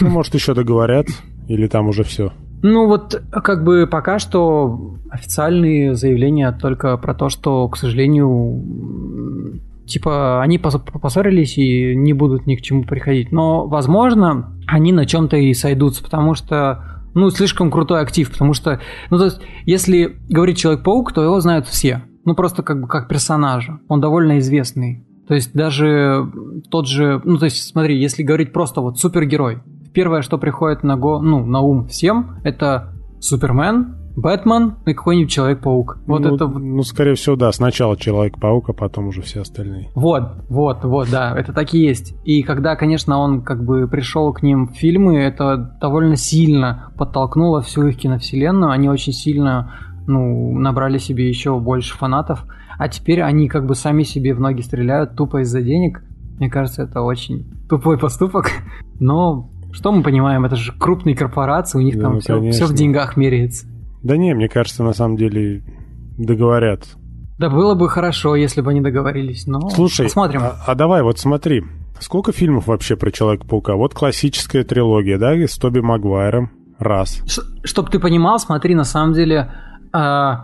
Ну, 0.00 0.10
может, 0.10 0.34
еще 0.34 0.54
договорят, 0.54 1.06
или 1.48 1.66
там 1.66 1.88
уже 1.88 2.04
все? 2.04 2.32
Ну 2.62 2.86
вот, 2.86 3.22
как 3.30 3.64
бы 3.64 3.86
пока 3.86 4.18
что 4.18 4.96
официальные 5.10 5.94
заявления 5.94 6.50
только 6.52 6.96
про 6.96 7.14
то, 7.14 7.28
что, 7.28 7.68
к 7.68 7.76
сожалению, 7.76 9.60
типа 9.86 10.42
они 10.42 10.58
поссорились 10.58 11.58
и 11.58 11.94
не 11.94 12.12
будут 12.12 12.46
ни 12.46 12.56
к 12.56 12.62
чему 12.62 12.84
приходить. 12.84 13.30
Но, 13.30 13.66
возможно, 13.66 14.52
они 14.66 14.92
на 14.92 15.06
чем-то 15.06 15.36
и 15.36 15.54
сойдутся, 15.54 16.02
потому 16.02 16.34
что, 16.34 17.02
ну, 17.14 17.30
слишком 17.30 17.70
крутой 17.70 18.00
актив, 18.00 18.30
потому 18.30 18.52
что, 18.52 18.80
ну, 19.10 19.18
то 19.18 19.26
есть, 19.26 19.40
если 19.64 20.16
говорить 20.28 20.58
Человек-паук, 20.58 21.12
то 21.12 21.22
его 21.22 21.38
знают 21.40 21.66
все. 21.66 22.02
Ну, 22.24 22.34
просто 22.34 22.64
как 22.64 22.80
бы 22.80 22.88
как 22.88 23.06
персонажа. 23.06 23.78
Он 23.88 24.00
довольно 24.00 24.40
известный. 24.40 25.05
То 25.26 25.34
есть 25.34 25.52
даже 25.52 26.30
тот 26.70 26.86
же, 26.86 27.20
ну 27.24 27.38
то 27.38 27.46
есть 27.46 27.68
смотри, 27.68 28.00
если 28.00 28.22
говорить 28.22 28.52
просто 28.52 28.80
вот 28.80 28.98
супергерой, 28.98 29.58
первое, 29.92 30.22
что 30.22 30.38
приходит 30.38 30.82
на, 30.82 30.96
го, 30.96 31.20
ну, 31.20 31.44
на 31.44 31.60
ум 31.60 31.86
всем, 31.86 32.36
это 32.44 32.92
Супермен, 33.18 33.96
Бэтмен 34.16 34.76
и 34.86 34.94
какой-нибудь 34.94 35.30
Человек-паук. 35.30 35.98
Вот 36.06 36.22
ну, 36.22 36.34
это... 36.34 36.46
Ну, 36.46 36.82
скорее 36.82 37.14
всего, 37.14 37.36
да. 37.36 37.52
Сначала 37.52 37.96
Человек-паук, 37.96 38.70
а 38.70 38.72
потом 38.72 39.08
уже 39.08 39.20
все 39.20 39.42
остальные. 39.42 39.90
Вот, 39.94 40.44
вот, 40.48 40.84
вот, 40.84 41.10
да. 41.10 41.34
Это 41.36 41.52
так 41.52 41.74
и 41.74 41.78
есть. 41.78 42.14
И 42.24 42.42
когда, 42.42 42.76
конечно, 42.76 43.18
он 43.18 43.42
как 43.42 43.64
бы 43.64 43.86
пришел 43.88 44.32
к 44.32 44.42
ним 44.42 44.68
в 44.68 44.72
фильмы, 44.72 45.18
это 45.18 45.76
довольно 45.80 46.16
сильно 46.16 46.92
подтолкнуло 46.96 47.60
всю 47.60 47.86
их 47.88 47.98
киновселенную. 47.98 48.70
Они 48.70 48.88
очень 48.88 49.12
сильно, 49.12 49.74
ну, 50.06 50.58
набрали 50.58 50.96
себе 50.96 51.28
еще 51.28 51.58
больше 51.58 51.96
фанатов. 51.96 52.44
А 52.78 52.88
теперь 52.88 53.22
они 53.22 53.48
как 53.48 53.66
бы 53.66 53.74
сами 53.74 54.02
себе 54.02 54.34
в 54.34 54.40
ноги 54.40 54.60
стреляют 54.60 55.16
тупо 55.16 55.42
из-за 55.42 55.62
денег. 55.62 56.02
Мне 56.38 56.50
кажется, 56.50 56.82
это 56.82 57.00
очень 57.00 57.46
тупой 57.68 57.98
поступок. 57.98 58.50
Но 59.00 59.50
что 59.72 59.92
мы 59.92 60.02
понимаем? 60.02 60.44
Это 60.44 60.56
же 60.56 60.72
крупные 60.72 61.16
корпорации, 61.16 61.78
у 61.78 61.82
них 61.82 61.96
да, 61.96 62.02
там 62.02 62.14
ну, 62.14 62.20
все, 62.20 62.50
все 62.50 62.66
в 62.66 62.74
деньгах 62.74 63.16
меряется. 63.16 63.66
Да 64.02 64.16
не, 64.16 64.34
мне 64.34 64.48
кажется, 64.48 64.82
на 64.84 64.92
самом 64.92 65.16
деле 65.16 65.62
договорятся. 66.18 66.96
Да 67.38 67.50
было 67.50 67.74
бы 67.74 67.88
хорошо, 67.88 68.34
если 68.36 68.62
бы 68.62 68.70
они 68.70 68.80
договорились, 68.80 69.46
но 69.46 69.68
Слушай, 69.68 70.04
посмотрим. 70.04 70.42
А, 70.42 70.56
а 70.66 70.74
давай 70.74 71.02
вот 71.02 71.18
смотри, 71.18 71.64
сколько 72.00 72.32
фильмов 72.32 72.66
вообще 72.66 72.96
про 72.96 73.10
Человека-паука? 73.10 73.74
Вот 73.74 73.92
классическая 73.92 74.64
трилогия, 74.64 75.18
да, 75.18 75.34
с 75.34 75.58
Тоби 75.58 75.80
Магуайром, 75.80 76.50
раз. 76.78 77.22
Ш- 77.26 77.42
чтоб 77.64 77.90
ты 77.90 77.98
понимал, 77.98 78.38
смотри, 78.38 78.74
на 78.74 78.84
самом 78.84 79.12
деле, 79.12 79.52
э, 79.92 80.34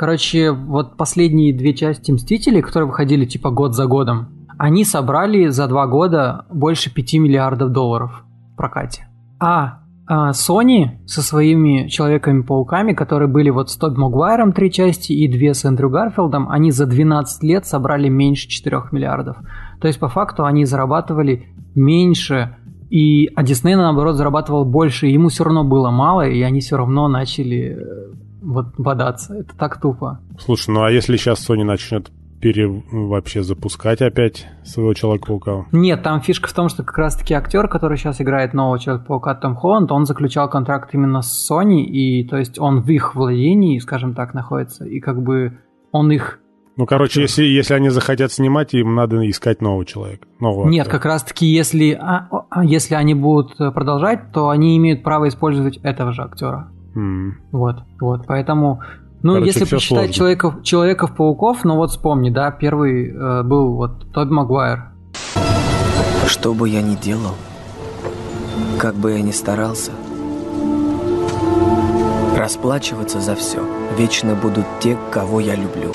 короче, 0.00 0.52
вот 0.52 0.96
последние 0.96 1.52
две 1.52 1.74
части 1.74 2.10
Мстителей, 2.10 2.62
которые 2.62 2.88
выходили 2.88 3.26
типа 3.26 3.50
год 3.50 3.74
за 3.74 3.84
годом, 3.84 4.28
они 4.56 4.82
собрали 4.82 5.48
за 5.48 5.68
два 5.68 5.86
года 5.86 6.46
больше 6.50 6.90
5 6.90 7.14
миллиардов 7.14 7.70
долларов 7.70 8.24
в 8.54 8.56
прокате. 8.56 9.08
А 9.38 9.80
а 10.06 10.30
Sony 10.30 11.06
со 11.06 11.20
своими 11.20 11.86
Человеками-пауками, 11.88 12.94
которые 12.94 13.28
были 13.28 13.50
вот 13.50 13.68
с 13.68 13.76
Тоби 13.76 13.98
Магуайром 13.98 14.52
три 14.52 14.72
части 14.72 15.12
и 15.12 15.28
две 15.28 15.52
с 15.52 15.66
Эндрю 15.66 15.90
Гарфилдом, 15.90 16.48
они 16.48 16.70
за 16.70 16.86
12 16.86 17.42
лет 17.42 17.66
собрали 17.66 18.08
меньше 18.08 18.48
4 18.48 18.84
миллиардов. 18.92 19.36
То 19.82 19.86
есть 19.86 20.00
по 20.00 20.08
факту 20.08 20.46
они 20.46 20.64
зарабатывали 20.64 21.48
меньше, 21.74 22.56
и, 22.88 23.26
а 23.36 23.42
Дисней, 23.42 23.76
наоборот, 23.76 24.16
зарабатывал 24.16 24.64
больше, 24.64 25.08
и 25.08 25.12
ему 25.12 25.28
все 25.28 25.44
равно 25.44 25.62
было 25.62 25.90
мало, 25.90 26.26
и 26.26 26.40
они 26.40 26.60
все 26.60 26.78
равно 26.78 27.06
начали 27.06 27.76
э, 27.78 28.10
вот 28.40 28.74
бодаться. 28.78 29.34
Это 29.34 29.56
так 29.56 29.80
тупо. 29.80 30.20
Слушай, 30.38 30.70
ну 30.70 30.82
а 30.82 30.90
если 30.90 31.16
сейчас 31.16 31.48
Sony 31.48 31.64
начнет 31.64 32.10
пере 32.40 32.82
вообще 32.90 33.42
запускать 33.42 34.00
опять 34.00 34.46
своего 34.64 34.94
Человека-паука? 34.94 35.66
Нет, 35.72 36.02
там 36.02 36.20
фишка 36.20 36.48
в 36.48 36.52
том, 36.52 36.68
что 36.68 36.82
как 36.82 36.96
раз-таки 36.98 37.34
актер, 37.34 37.68
который 37.68 37.98
сейчас 37.98 38.20
играет 38.20 38.54
нового 38.54 38.78
Человека-паука 38.78 39.34
Том 39.34 39.54
Холланд, 39.54 39.92
он 39.92 40.06
заключал 40.06 40.48
контракт 40.48 40.90
именно 40.94 41.22
с 41.22 41.50
Sony, 41.50 41.82
и 41.82 42.26
то 42.26 42.38
есть 42.38 42.58
он 42.58 42.80
в 42.80 42.88
их 42.88 43.14
владении, 43.14 43.78
скажем 43.78 44.14
так, 44.14 44.34
находится, 44.34 44.84
и 44.84 45.00
как 45.00 45.22
бы 45.22 45.58
он 45.92 46.10
их 46.10 46.40
ну, 46.76 46.86
короче, 46.86 47.20
если, 47.20 47.44
если 47.44 47.74
они 47.74 47.90
захотят 47.90 48.32
снимать, 48.32 48.72
им 48.72 48.94
надо 48.94 49.28
искать 49.28 49.60
нового 49.60 49.84
человека. 49.84 50.26
Нового 50.38 50.66
Нет, 50.66 50.86
актера. 50.86 50.96
как 50.96 51.04
раз-таки, 51.04 51.44
если, 51.44 51.90
а, 51.92 52.26
а, 52.48 52.64
если 52.64 52.94
они 52.94 53.12
будут 53.12 53.58
продолжать, 53.58 54.32
то 54.32 54.48
они 54.48 54.78
имеют 54.78 55.02
право 55.02 55.28
использовать 55.28 55.76
этого 55.78 56.12
же 56.12 56.22
актера. 56.22 56.70
Mm. 56.94 57.30
Вот, 57.52 57.76
вот, 58.00 58.26
поэтому 58.26 58.80
ну, 59.22 59.34
Короче, 59.34 59.46
если 59.46 59.76
посчитать 59.76 60.14
человеков, 60.14 60.62
Человеков-пауков, 60.62 61.64
ну 61.64 61.76
вот 61.76 61.90
вспомни, 61.90 62.30
да, 62.30 62.50
первый 62.50 63.10
э, 63.10 63.42
был 63.42 63.74
вот 63.74 64.12
Тоби 64.12 64.32
Магуайр. 64.32 64.84
Что 66.26 66.54
бы 66.54 66.68
я 66.68 66.80
ни 66.80 66.94
делал, 66.96 67.34
как 68.78 68.94
бы 68.94 69.12
я 69.12 69.20
ни 69.20 69.32
старался, 69.32 69.92
расплачиваться 72.36 73.20
за 73.20 73.34
все 73.34 73.62
вечно 74.00 74.34
будут 74.34 74.64
те, 74.80 74.96
кого 75.10 75.40
я 75.40 75.54
люблю. 75.54 75.92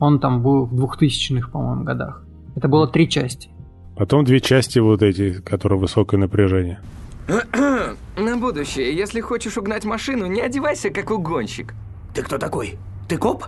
Он 0.00 0.18
там 0.18 0.42
был 0.42 0.66
в 0.66 0.74
2000-х, 0.74 1.50
по-моему, 1.50 1.84
годах. 1.84 2.24
Это 2.56 2.68
было 2.68 2.88
три 2.88 3.08
части. 3.08 3.50
Потом 3.96 4.24
две 4.24 4.40
части 4.40 4.80
вот 4.80 5.02
эти, 5.02 5.34
которые 5.40 5.78
высокое 5.78 6.18
напряжение. 6.18 6.80
На 7.26 8.36
будущее, 8.36 8.94
если 8.94 9.20
хочешь 9.20 9.56
угнать 9.56 9.84
машину, 9.84 10.26
не 10.26 10.40
одевайся 10.40 10.90
как 10.90 11.10
угонщик. 11.10 11.74
Ты 12.14 12.22
кто 12.22 12.38
такой? 12.38 12.78
Ты 13.08 13.16
коп? 13.16 13.44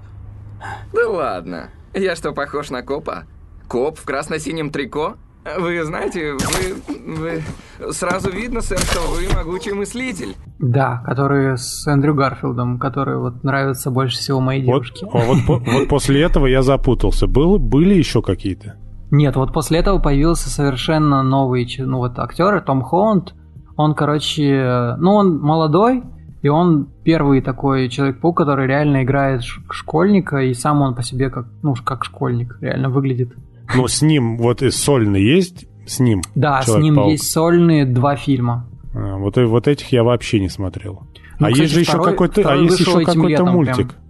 Да 0.92 1.08
ладно. 1.08 1.70
Я 1.94 2.16
что, 2.16 2.32
похож 2.32 2.70
на 2.70 2.82
копа? 2.82 3.24
Коп 3.68 3.98
в 3.98 4.04
красно-синем 4.04 4.70
трико? 4.70 5.16
Вы 5.58 5.84
знаете, 5.84 6.32
вы, 6.32 7.42
вы... 7.78 7.92
Сразу 7.92 8.30
видно, 8.30 8.60
сэр, 8.62 8.78
что 8.78 9.00
вы 9.12 9.32
могучий 9.32 9.72
мыслитель. 9.72 10.34
Да, 10.58 11.02
который 11.06 11.56
с 11.56 11.86
Эндрю 11.86 12.14
Гарфилдом, 12.14 12.78
который 12.78 13.18
вот 13.18 13.44
нравится 13.44 13.90
больше 13.90 14.18
всего 14.18 14.40
моей 14.40 14.62
девушке. 14.62 15.06
Вот, 15.06 15.14
а 15.14 15.26
вот, 15.26 15.62
вот 15.66 15.88
после 15.88 16.22
этого 16.22 16.46
я 16.46 16.62
запутался. 16.62 17.26
Был, 17.26 17.58
были 17.58 17.94
еще 17.94 18.22
какие-то? 18.22 18.76
Нет, 19.10 19.36
вот 19.36 19.52
после 19.52 19.78
этого 19.78 19.98
появился 20.00 20.50
совершенно 20.50 21.22
новый 21.22 21.68
ну, 21.78 21.98
вот, 21.98 22.18
актер, 22.18 22.60
Том 22.62 22.82
Холланд. 22.82 23.34
Он, 23.76 23.94
короче, 23.94 24.96
ну 24.98 25.14
он 25.14 25.38
молодой, 25.38 26.02
и 26.42 26.48
он 26.48 26.88
первый 27.02 27.40
такой 27.40 27.88
человек-паук, 27.88 28.36
который 28.36 28.66
реально 28.66 29.02
играет 29.02 29.42
школьника, 29.42 30.38
и 30.38 30.54
сам 30.54 30.80
он 30.82 30.94
по 30.94 31.02
себе 31.02 31.28
как, 31.28 31.46
ну, 31.62 31.74
как 31.84 32.04
школьник 32.04 32.58
реально 32.60 32.88
выглядит. 32.88 33.32
Но 33.74 33.88
с 33.88 34.02
ним 34.02 34.36
вот 34.36 34.62
и 34.62 34.70
сольный 34.70 35.22
есть? 35.22 35.66
С 35.86 35.98
ним? 35.98 36.22
Да, 36.34 36.62
с 36.62 36.76
ним 36.76 37.06
есть 37.08 37.30
сольные 37.30 37.84
два 37.84 38.16
фильма. 38.16 38.66
А, 38.94 39.16
вот, 39.16 39.36
вот 39.36 39.68
этих 39.68 39.92
я 39.92 40.04
вообще 40.04 40.40
не 40.40 40.48
смотрел. 40.48 41.02
Ну, 41.38 41.46
а 41.46 41.50
кстати, 41.50 41.60
есть 41.62 41.74
же 41.74 41.80
еще 41.80 42.02
какой-то, 42.02 42.42
а 42.48 42.56
есть 42.56 42.80
еще 42.80 43.04
какой-то 43.04 43.44
мультик. 43.44 43.88
Прям... 43.88 44.00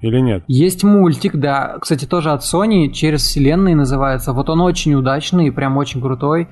Или 0.00 0.20
нет? 0.20 0.44
Есть 0.46 0.84
мультик, 0.84 1.36
да. 1.36 1.78
Кстати, 1.80 2.04
тоже 2.04 2.30
от 2.30 2.42
Sony, 2.42 2.90
через 2.90 3.22
вселенные 3.22 3.74
называется. 3.74 4.32
Вот 4.32 4.48
он 4.50 4.60
очень 4.60 4.94
удачный, 4.94 5.50
прям 5.50 5.76
очень 5.76 6.00
крутой. 6.00 6.48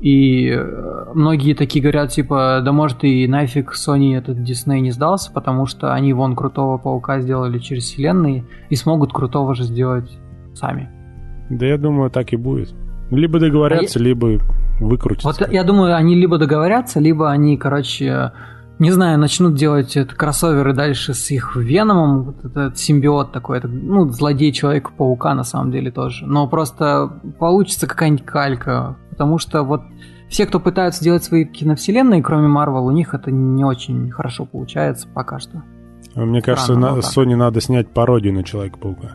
И 0.00 0.48
э, 0.48 1.04
многие 1.14 1.54
такие 1.54 1.82
говорят, 1.82 2.10
типа, 2.10 2.62
да 2.64 2.72
может 2.72 3.04
и 3.04 3.26
нафиг 3.28 3.74
Sony 3.74 4.16
этот 4.16 4.42
Дисней 4.42 4.80
не 4.80 4.92
сдался, 4.92 5.30
потому 5.30 5.66
что 5.66 5.92
они 5.92 6.14
вон 6.14 6.34
крутого 6.34 6.78
паука 6.78 7.20
сделали 7.20 7.58
через 7.58 7.84
вселенные 7.84 8.44
и 8.70 8.76
смогут 8.76 9.12
крутого 9.12 9.54
же 9.54 9.64
сделать 9.64 10.10
сами. 10.54 10.88
Да 11.50 11.66
я 11.66 11.76
думаю, 11.76 12.10
так 12.10 12.32
и 12.32 12.36
будет. 12.36 12.74
Либо 13.10 13.38
договорятся, 13.40 13.98
а 13.98 14.02
либо 14.02 14.38
выкрутятся. 14.80 15.28
Вот 15.28 15.52
я 15.52 15.64
думаю, 15.64 15.94
они 15.94 16.14
либо 16.14 16.38
договорятся, 16.38 16.98
либо 17.00 17.30
они, 17.30 17.58
короче, 17.58 18.32
не 18.80 18.90
знаю, 18.90 19.18
начнут 19.18 19.54
делать 19.54 19.96
это 19.96 20.14
кроссоверы 20.16 20.72
дальше 20.72 21.14
с 21.14 21.30
их 21.30 21.54
Веномом, 21.54 22.22
вот 22.22 22.44
этот 22.44 22.78
симбиот 22.78 23.30
такой, 23.30 23.58
это, 23.58 23.68
ну, 23.68 24.10
злодей 24.10 24.52
Человека-паука 24.52 25.34
на 25.34 25.44
самом 25.44 25.70
деле 25.70 25.92
тоже. 25.92 26.26
Но 26.26 26.48
просто 26.48 27.12
получится 27.38 27.86
какая-нибудь 27.86 28.24
калька 28.24 28.96
потому 29.20 29.36
что 29.36 29.64
вот 29.64 29.82
все, 30.30 30.46
кто 30.46 30.60
пытаются 30.60 31.04
делать 31.04 31.22
свои 31.22 31.44
киновселенные, 31.44 32.22
кроме 32.22 32.48
Марвел, 32.48 32.86
у 32.86 32.90
них 32.90 33.12
это 33.12 33.30
не 33.30 33.64
очень 33.64 34.10
хорошо 34.10 34.46
получается 34.46 35.06
пока 35.12 35.38
что. 35.38 35.62
А 36.14 36.24
мне 36.24 36.40
кажется, 36.40 36.72
Странно, 36.72 36.96
на, 36.96 37.00
Sony 37.00 37.36
надо 37.36 37.60
снять 37.60 37.90
пародию 37.90 38.32
на 38.32 38.44
Человека-паука. 38.44 39.12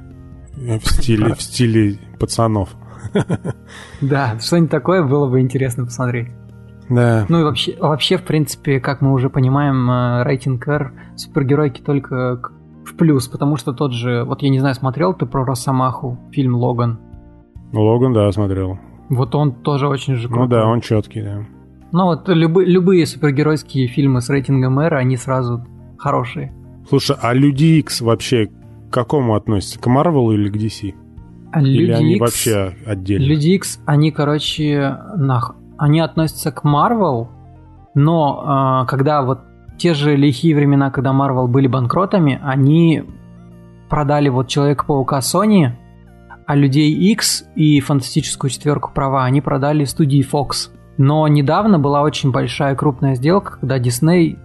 В 0.54 0.86
стиле, 0.86 1.34
в 1.34 1.41
стиле 1.41 1.97
пацанов. 2.19 2.69
Да, 4.01 4.38
что-нибудь 4.39 4.69
такое 4.69 5.01
было 5.01 5.28
бы 5.28 5.41
интересно 5.41 5.86
посмотреть. 5.86 6.30
Да. 6.89 7.26
Ну 7.30 7.39
и 7.39 7.43
вообще, 7.43 7.76
вообще, 7.80 8.17
в 8.17 8.24
принципе, 8.24 8.80
как 8.80 9.02
мы 9.02 9.13
уже 9.13 9.30
понимаем, 9.30 9.89
э, 9.89 10.24
рейтинг 10.24 10.67
R 10.67 10.93
супергеройки 11.15 11.82
только 11.82 12.41
в 12.86 12.95
плюс, 12.95 13.28
потому 13.28 13.58
что 13.58 13.74
тот 13.74 13.93
же, 13.93 14.24
вот 14.24 14.41
я 14.41 14.50
не 14.50 14.60
знаю, 14.60 14.76
смотрел 14.76 15.13
ты 15.13 15.26
про 15.26 15.43
Росомаху, 15.45 16.19
фильм 16.32 16.56
Логан? 16.56 17.00
Логан, 17.74 18.13
да, 18.13 18.32
смотрел. 18.32 18.80
Вот 19.10 19.36
он 19.36 19.54
тоже 19.54 19.88
очень 19.88 20.15
же 20.15 20.28
крутой. 20.28 20.43
Ну 20.43 20.50
да, 20.50 20.67
он 20.67 20.82
четкий, 20.82 21.21
да. 21.21 21.45
Ну 21.91 22.06
вот 22.06 22.28
любые, 22.28 22.67
любые 22.67 23.06
супергеройские 23.06 23.88
фильмы 23.88 24.21
с 24.21 24.30
рейтингом 24.30 24.80
R, 24.80 24.95
они 24.95 25.17
сразу 25.17 25.65
хорошие. 25.98 26.54
Слушай, 26.88 27.15
а 27.21 27.34
Люди 27.34 27.80
X 27.80 28.02
вообще 28.02 28.48
к 28.48 28.93
какому 28.93 29.36
относятся? 29.36 29.80
К 29.80 29.88
Марвелу 29.88 30.34
или 30.34 30.50
к 30.50 30.56
DC? 30.56 30.93
А 31.52 31.62
или 31.62 31.86
Люди 31.86 31.91
они 31.91 32.13
X, 32.15 32.19
вообще 32.19 32.76
отдельно? 32.86 33.24
Люди 33.24 33.50
X, 33.50 33.80
они, 33.86 34.12
короче, 34.12 34.98
нах, 35.15 35.56
они 35.78 36.00
относятся 36.00 36.52
к 36.52 36.64
Марвел, 36.64 37.30
но 37.94 38.84
э, 38.84 38.88
когда 38.88 39.22
вот 39.22 39.40
те 39.78 39.94
же 39.94 40.16
лихие 40.16 40.56
времена, 40.56 40.92
когда 40.92 41.14
Марвел 41.14 41.48
были 41.48 41.68
банкротами, 41.68 42.40
они 42.44 43.04
продали 43.90 44.30
вот 44.30 44.48
Человека-паука 44.48 45.20
Sony, 45.20 45.72
а 46.46 46.56
Людей 46.56 46.92
X 46.92 47.46
и 47.56 47.80
Фантастическую 47.80 48.50
четверку 48.52 48.92
права 48.94 49.26
они 49.26 49.42
продали 49.42 49.84
студии 49.84 50.24
Fox. 50.24 50.72
Но 50.98 51.28
недавно 51.28 51.80
была 51.80 52.02
очень 52.02 52.32
большая 52.32 52.76
крупная 52.76 53.16
сделка, 53.16 53.58
когда 53.60 53.80
Disney 53.80 54.38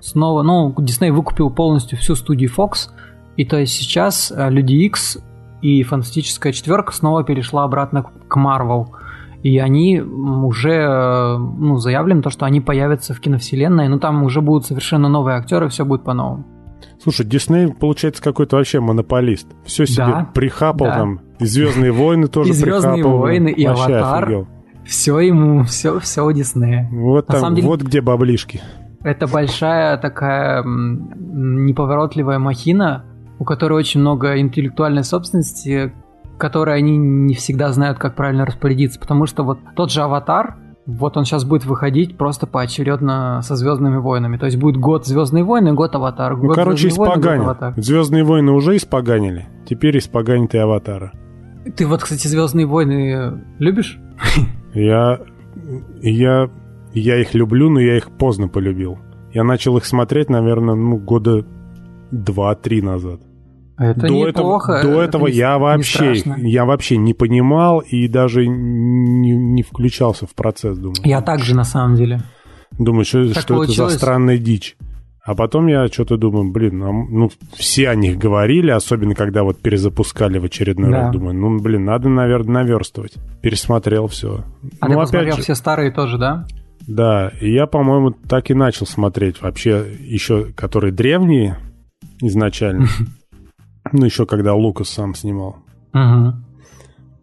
снова, 0.00 0.42
ну, 0.42 0.74
Disney 0.76 1.12
выкупил 1.12 1.50
полностью 1.50 1.98
всю 1.98 2.16
студию 2.16 2.50
Fox, 2.50 2.90
и 3.36 3.44
то 3.44 3.56
есть 3.58 3.72
сейчас 3.72 4.32
э, 4.34 4.50
Люди 4.50 4.74
X 4.74 5.18
и 5.62 5.82
Фантастическая 5.84 6.52
четверка 6.52 6.92
снова 6.92 7.22
перешла 7.22 7.64
обратно 7.64 8.02
к 8.02 8.36
Marvel. 8.36 8.86
И 9.42 9.58
они 9.58 10.00
уже 10.00 10.72
э, 10.72 11.36
ну, 11.36 11.76
заявлено 11.78 12.22
то, 12.22 12.30
что 12.30 12.46
они 12.46 12.60
появятся 12.60 13.12
в 13.12 13.20
киновселенной, 13.20 13.88
но 13.88 13.98
там 13.98 14.22
уже 14.22 14.40
будут 14.40 14.66
совершенно 14.66 15.08
новые 15.08 15.36
актеры, 15.36 15.68
все 15.68 15.84
будет 15.84 16.04
по-новому. 16.04 16.44
Слушай, 17.02 17.26
Дисней, 17.26 17.68
получается, 17.68 18.22
какой-то 18.22 18.56
вообще 18.56 18.80
монополист. 18.80 19.48
Все 19.64 19.86
себе 19.86 20.06
да, 20.06 20.30
прихапал 20.32 20.86
да. 20.86 20.94
там. 20.94 21.20
И 21.40 21.44
Звездные 21.44 21.90
войны 21.92 22.26
тоже 22.28 22.50
и 22.50 22.52
Звездные 22.52 22.94
прихапал. 22.94 23.18
войны, 23.18 23.48
и 23.48 23.66
вообще 23.66 23.96
Аватар. 23.96 24.24
Офигел. 24.24 24.48
Все 24.84 25.18
ему, 25.20 25.64
все, 25.64 25.98
все 26.00 26.24
у 26.24 26.32
Диснея. 26.32 26.88
Вот, 26.90 27.26
там, 27.26 27.54
деле, 27.54 27.66
вот 27.66 27.82
где 27.82 28.00
баблишки. 28.00 28.60
Это 29.02 29.26
большая 29.26 29.96
такая 29.98 30.62
неповоротливая 30.64 32.38
махина, 32.38 33.04
у 33.38 33.44
которой 33.44 33.74
очень 33.74 34.00
много 34.00 34.38
интеллектуальной 34.38 35.04
собственности, 35.04 35.92
которой 36.38 36.76
они 36.76 36.96
не 36.96 37.34
всегда 37.34 37.72
знают, 37.72 37.98
как 37.98 38.14
правильно 38.14 38.44
распорядиться. 38.44 38.98
Потому 38.98 39.26
что 39.26 39.42
вот 39.44 39.58
тот 39.76 39.90
же 39.90 40.02
«Аватар», 40.02 40.56
вот 40.84 41.16
он 41.16 41.24
сейчас 41.24 41.44
будет 41.44 41.64
выходить 41.64 42.16
просто 42.16 42.46
поочередно 42.46 43.40
со 43.42 43.54
Звездными 43.54 43.98
войнами. 43.98 44.36
То 44.36 44.46
есть 44.46 44.58
будет 44.58 44.76
год 44.76 45.06
Звездные 45.06 45.44
войны, 45.44 45.72
год 45.74 45.94
Аватар. 45.94 46.36
Ну, 46.36 46.52
короче, 46.52 46.88
испоганят. 46.88 47.74
Звездные 47.76 48.24
войны 48.24 48.50
уже 48.52 48.76
испоганили. 48.76 49.46
Теперь 49.64 49.98
испоганят 49.98 50.54
и 50.54 50.58
Аватара. 50.58 51.12
Ты 51.76 51.86
вот, 51.86 52.02
кстати, 52.02 52.26
Звездные 52.26 52.66
войны 52.66 53.44
любишь? 53.58 54.00
Я. 54.74 55.20
Я. 56.00 56.50
Я 56.94 57.20
их 57.20 57.32
люблю, 57.34 57.70
но 57.70 57.80
я 57.80 57.96
их 57.96 58.10
поздно 58.10 58.48
полюбил. 58.48 58.98
Я 59.32 59.44
начал 59.44 59.76
их 59.78 59.86
смотреть, 59.86 60.28
наверное, 60.28 60.74
ну, 60.74 60.98
года 60.98 61.46
два-три 62.10 62.82
назад. 62.82 63.20
Это 63.78 64.06
до 64.06 64.08
неплохо. 64.08 64.72
Этого, 64.72 64.94
до 64.94 65.02
этого 65.02 65.26
не, 65.28 65.34
я 65.34 65.58
вообще, 65.58 66.22
не 66.24 66.50
я 66.50 66.64
вообще 66.64 66.96
не 66.96 67.14
понимал 67.14 67.80
и 67.80 68.06
даже 68.08 68.46
не, 68.46 69.32
не 69.36 69.62
включался 69.62 70.26
в 70.26 70.34
процесс, 70.34 70.78
думаю. 70.78 70.96
Я 71.04 71.22
также 71.22 71.54
на 71.54 71.64
самом 71.64 71.96
деле. 71.96 72.20
Думаю, 72.78 73.04
что, 73.04 73.28
что 73.38 73.64
это 73.64 73.72
за 73.72 73.88
странная 73.90 74.38
дичь. 74.38 74.76
А 75.24 75.36
потом 75.36 75.68
я 75.68 75.86
что-то 75.86 76.16
думаю, 76.16 76.50
блин, 76.50 76.78
ну, 76.78 77.06
ну 77.08 77.30
все 77.54 77.88
о 77.88 77.94
них 77.94 78.18
говорили, 78.18 78.70
особенно 78.70 79.14
когда 79.14 79.44
вот 79.44 79.60
перезапускали 79.60 80.38
в 80.38 80.44
очередной 80.44 80.90
да. 80.90 81.02
раз. 81.02 81.12
Думаю, 81.12 81.34
ну 81.34 81.60
блин, 81.60 81.84
надо, 81.84 82.08
наверное, 82.08 82.64
наверстывать. 82.64 83.14
Пересмотрел 83.40 84.08
все. 84.08 84.44
А 84.80 84.88
ну, 84.88 84.94
ты 84.94 85.00
посмотрел 85.00 85.36
же, 85.36 85.42
все 85.42 85.54
старые 85.54 85.92
тоже, 85.92 86.18
да? 86.18 86.46
Да, 86.88 87.30
и 87.40 87.52
я, 87.52 87.66
по-моему, 87.66 88.10
так 88.10 88.50
и 88.50 88.54
начал 88.54 88.84
смотреть 88.86 89.40
вообще 89.40 89.86
еще, 90.00 90.46
которые 90.56 90.92
древние 90.92 91.56
изначально. 92.20 92.88
Ну, 93.90 94.04
еще 94.04 94.26
когда 94.26 94.54
Лукас 94.54 94.88
сам 94.88 95.14
снимал. 95.14 95.56
Угу. 95.92 96.34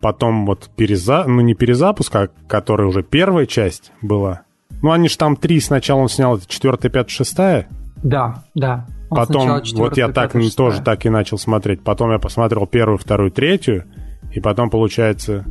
Потом 0.02 0.46
вот 0.46 0.70
переза... 0.76 1.26
ну 1.26 1.42
не 1.42 1.54
перезапуск, 1.54 2.16
а 2.16 2.30
которая 2.48 2.88
уже 2.88 3.04
первая 3.04 3.46
часть 3.46 3.92
была. 4.02 4.42
Ну, 4.82 4.92
они 4.92 5.10
же 5.10 5.18
там 5.18 5.36
три 5.36 5.60
сначала 5.60 6.00
он 6.00 6.10
снял, 6.10 6.38
это 6.38 6.48
четвертая, 6.48 6.92
пятая, 6.92 7.10
шестая. 7.10 7.68
Да, 8.02 8.44
да. 8.56 8.86
Он 9.10 9.18
потом, 9.18 9.62
вот 9.74 9.98
я 9.98 10.08
так 10.08 10.34
пятая, 10.34 10.52
тоже 10.52 10.82
так 10.82 11.06
и 11.06 11.10
начал 11.10 11.38
смотреть. 11.38 11.82
Потом 11.82 12.12
я 12.12 12.20
посмотрел 12.20 12.68
первую, 12.68 12.98
вторую, 12.98 13.32
третью. 13.32 13.86
И 14.34 14.40
потом, 14.40 14.70
получается, 14.70 15.46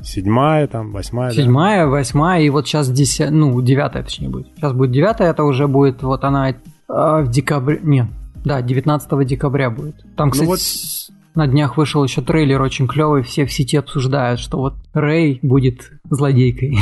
седьмая, 0.00 0.66
там, 0.66 0.92
восьмая. 0.92 1.32
Седьмая, 1.32 1.84
да? 1.84 1.90
восьмая, 1.90 2.42
и 2.42 2.50
вот 2.50 2.66
сейчас 2.66 2.90
десятая, 2.90 3.32
ну, 3.32 3.60
девятая, 3.60 4.02
точнее, 4.02 4.28
будет. 4.28 4.48
Сейчас 4.56 4.72
будет 4.72 4.92
девятая, 4.92 5.30
это 5.30 5.44
уже 5.44 5.66
будет, 5.66 6.02
вот 6.02 6.24
она 6.24 6.50
э, 6.50 6.54
в 6.88 7.28
декабре, 7.28 7.80
нет, 7.82 8.06
да, 8.44 8.62
19 8.62 9.26
декабря 9.26 9.70
будет. 9.70 9.96
Там, 10.16 10.28
ну 10.28 10.32
кстати, 10.32 10.46
ну 10.46 10.52
вот... 10.52 11.36
на 11.36 11.46
днях 11.46 11.76
вышел 11.76 12.02
еще 12.04 12.22
трейлер 12.22 12.60
очень 12.62 12.86
клевый, 12.86 13.22
все 13.22 13.46
в 13.46 13.52
сети 13.52 13.76
обсуждают, 13.76 14.40
что 14.40 14.58
вот 14.58 14.74
Рэй 14.92 15.38
будет 15.42 15.92
злодейкой. 16.10 16.78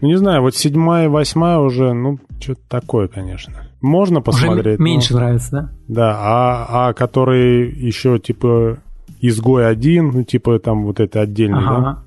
Ну, 0.00 0.06
не 0.06 0.16
знаю, 0.16 0.42
вот 0.42 0.54
седьмая 0.54 1.06
и 1.06 1.08
восьмая 1.08 1.58
уже, 1.58 1.92
ну, 1.92 2.20
что-то 2.38 2.60
такое, 2.68 3.08
конечно. 3.08 3.52
Можно 3.80 4.20
посмотреть. 4.20 4.78
Уже 4.78 4.82
меньше 4.82 5.12
но... 5.14 5.18
нравится, 5.18 5.50
да? 5.50 5.70
Да, 5.88 6.16
а, 6.18 6.88
а 6.88 6.92
которые 6.92 7.68
еще, 7.68 8.20
типа, 8.20 8.78
изгой 9.20 9.68
один, 9.68 10.10
ну, 10.10 10.22
типа, 10.22 10.60
там 10.60 10.84
вот 10.84 11.00
это 11.00 11.20
отдельный, 11.20 11.58
ага. 11.58 11.80
да? 11.80 12.02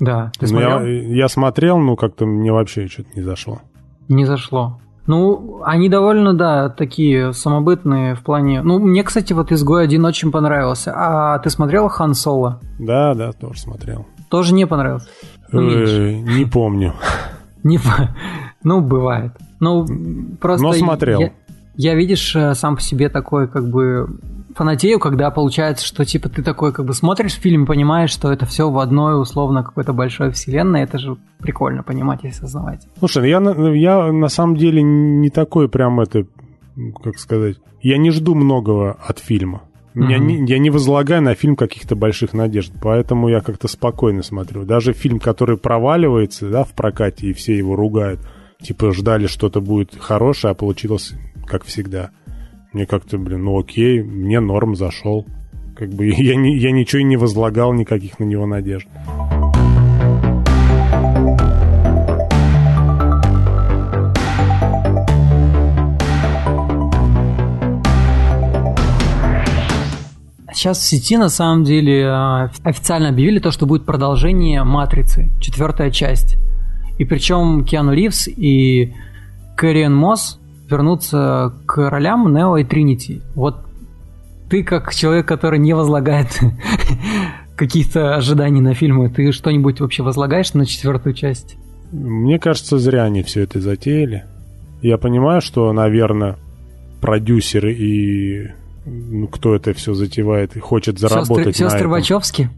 Да, 0.00 0.32
ты 0.38 0.46
ну, 0.46 0.48
смотрел? 0.48 0.84
Я, 0.84 1.02
я 1.02 1.28
смотрел, 1.28 1.78
но 1.78 1.96
как-то 1.96 2.26
мне 2.26 2.52
вообще 2.52 2.88
что-то 2.88 3.08
не 3.14 3.22
зашло. 3.22 3.60
Не 4.08 4.24
зашло. 4.24 4.78
Ну, 5.06 5.60
они 5.64 5.88
довольно, 5.88 6.32
да, 6.32 6.70
такие 6.70 7.32
самобытные 7.34 8.14
в 8.14 8.22
плане... 8.22 8.62
Ну, 8.62 8.78
мне, 8.78 9.02
кстати, 9.02 9.32
вот 9.34 9.52
«Изгой 9.52 9.84
один» 9.84 10.04
очень 10.04 10.30
понравился. 10.30 10.92
А 10.96 11.38
ты 11.40 11.50
смотрел 11.50 11.88
«Хан 11.88 12.14
Соло»? 12.14 12.60
Да, 12.78 13.14
да, 13.14 13.32
тоже 13.32 13.60
смотрел. 13.60 14.06
Тоже 14.30 14.54
не 14.54 14.66
понравился? 14.66 15.08
Ну, 15.52 15.60
не 15.62 16.44
помню. 16.46 16.94
Не, 17.62 17.80
ну, 18.62 18.82
бывает. 18.82 19.32
Ну, 19.58 19.86
просто... 20.40 20.66
Но 20.66 20.72
смотрел. 20.74 21.20
Я, 21.20 21.32
я, 21.76 21.94
видишь, 21.94 22.36
э, 22.36 22.54
сам 22.54 22.76
по 22.76 22.82
себе 22.82 23.08
такой, 23.08 23.48
как 23.48 23.66
бы, 23.68 24.18
фанатею, 24.54 24.98
когда 24.98 25.30
получается, 25.30 25.84
что 25.84 26.04
типа 26.04 26.28
ты 26.28 26.42
такой 26.42 26.72
как 26.72 26.86
бы 26.86 26.94
смотришь 26.94 27.34
фильм 27.34 27.64
и 27.64 27.66
понимаешь, 27.66 28.10
что 28.10 28.32
это 28.32 28.46
все 28.46 28.70
в 28.70 28.78
одной 28.78 29.20
условно 29.20 29.62
какой-то 29.62 29.92
большой 29.92 30.30
вселенной, 30.30 30.82
это 30.82 30.98
же 30.98 31.16
прикольно 31.38 31.82
понимать 31.82 32.24
и 32.24 32.28
осознавать. 32.28 32.86
Слушай, 32.98 33.28
я, 33.28 33.40
я 33.40 34.12
на 34.12 34.28
самом 34.28 34.56
деле 34.56 34.82
не 34.82 35.30
такой 35.30 35.68
прям 35.68 36.00
это, 36.00 36.26
как 37.02 37.18
сказать, 37.18 37.56
я 37.82 37.98
не 37.98 38.10
жду 38.10 38.34
многого 38.34 38.92
от 38.92 39.18
фильма. 39.18 39.62
Mm-hmm. 39.94 40.10
Я, 40.10 40.18
не, 40.18 40.44
я 40.46 40.58
не 40.58 40.70
возлагаю 40.70 41.22
на 41.22 41.34
фильм 41.34 41.54
каких-то 41.54 41.94
больших 41.94 42.32
надежд, 42.32 42.72
поэтому 42.82 43.28
я 43.28 43.40
как-то 43.40 43.68
спокойно 43.68 44.22
смотрю. 44.22 44.64
Даже 44.64 44.92
фильм, 44.92 45.20
который 45.20 45.56
проваливается 45.56 46.50
да, 46.50 46.64
в 46.64 46.72
прокате, 46.72 47.28
и 47.28 47.32
все 47.32 47.56
его 47.56 47.76
ругают, 47.76 48.20
типа 48.60 48.92
ждали 48.92 49.26
что-то 49.26 49.60
будет 49.60 49.96
хорошее, 49.96 50.52
а 50.52 50.54
получилось 50.54 51.12
как 51.46 51.64
всегда. 51.64 52.10
Мне 52.74 52.86
как-то, 52.86 53.18
блин, 53.18 53.44
ну 53.44 53.56
окей, 53.56 54.02
мне 54.02 54.40
норм 54.40 54.74
зашел. 54.74 55.24
Как 55.76 55.90
бы 55.90 56.06
я, 56.08 56.34
не, 56.34 56.58
я 56.58 56.72
ничего 56.72 57.02
и 57.02 57.04
не 57.04 57.16
возлагал, 57.16 57.72
никаких 57.72 58.18
на 58.18 58.24
него 58.24 58.46
надежд. 58.46 58.88
Сейчас 70.52 70.78
в 70.78 70.82
сети 70.82 71.16
на 71.16 71.28
самом 71.28 71.62
деле 71.62 72.08
а, 72.08 72.50
официально 72.64 73.10
объявили 73.10 73.38
то, 73.38 73.52
что 73.52 73.66
будет 73.66 73.86
продолжение 73.86 74.64
«Матрицы», 74.64 75.30
четвертая 75.40 75.92
часть. 75.92 76.38
И 76.98 77.04
причем 77.04 77.64
Киану 77.64 77.92
Ривз 77.92 78.26
и 78.26 78.94
Кэриан 79.56 79.94
Мосс 79.94 80.40
вернуться 80.74 81.54
к 81.66 81.88
ролям 81.88 82.32
Нео 82.34 82.56
и 82.56 82.64
Тринити. 82.64 83.22
Вот 83.34 83.64
ты 84.50 84.64
как 84.64 84.92
человек, 84.92 85.26
который 85.26 85.58
не 85.58 85.72
возлагает 85.72 86.28
каких-то 87.56 88.16
ожиданий 88.16 88.60
на 88.60 88.74
фильмы, 88.74 89.08
ты 89.08 89.30
что-нибудь 89.30 89.80
вообще 89.80 90.02
возлагаешь 90.02 90.52
на 90.54 90.66
четвертую 90.66 91.14
часть? 91.14 91.56
Мне 91.92 92.40
кажется, 92.40 92.78
зря 92.78 93.04
они 93.04 93.22
все 93.22 93.42
это 93.42 93.60
затеяли. 93.60 94.24
Я 94.82 94.98
понимаю, 94.98 95.40
что, 95.40 95.72
наверное, 95.72 96.36
продюсеры 97.00 97.72
и 97.72 98.48
ну, 98.84 99.28
кто 99.28 99.54
это 99.54 99.72
все 99.72 99.94
затевает 99.94 100.56
и 100.56 100.60
хочет 100.60 100.98
заработать 100.98 101.56
Сестры, 101.56 101.64
на 101.64 101.70
сестры 101.70 101.88
Вачовски? 101.88 102.50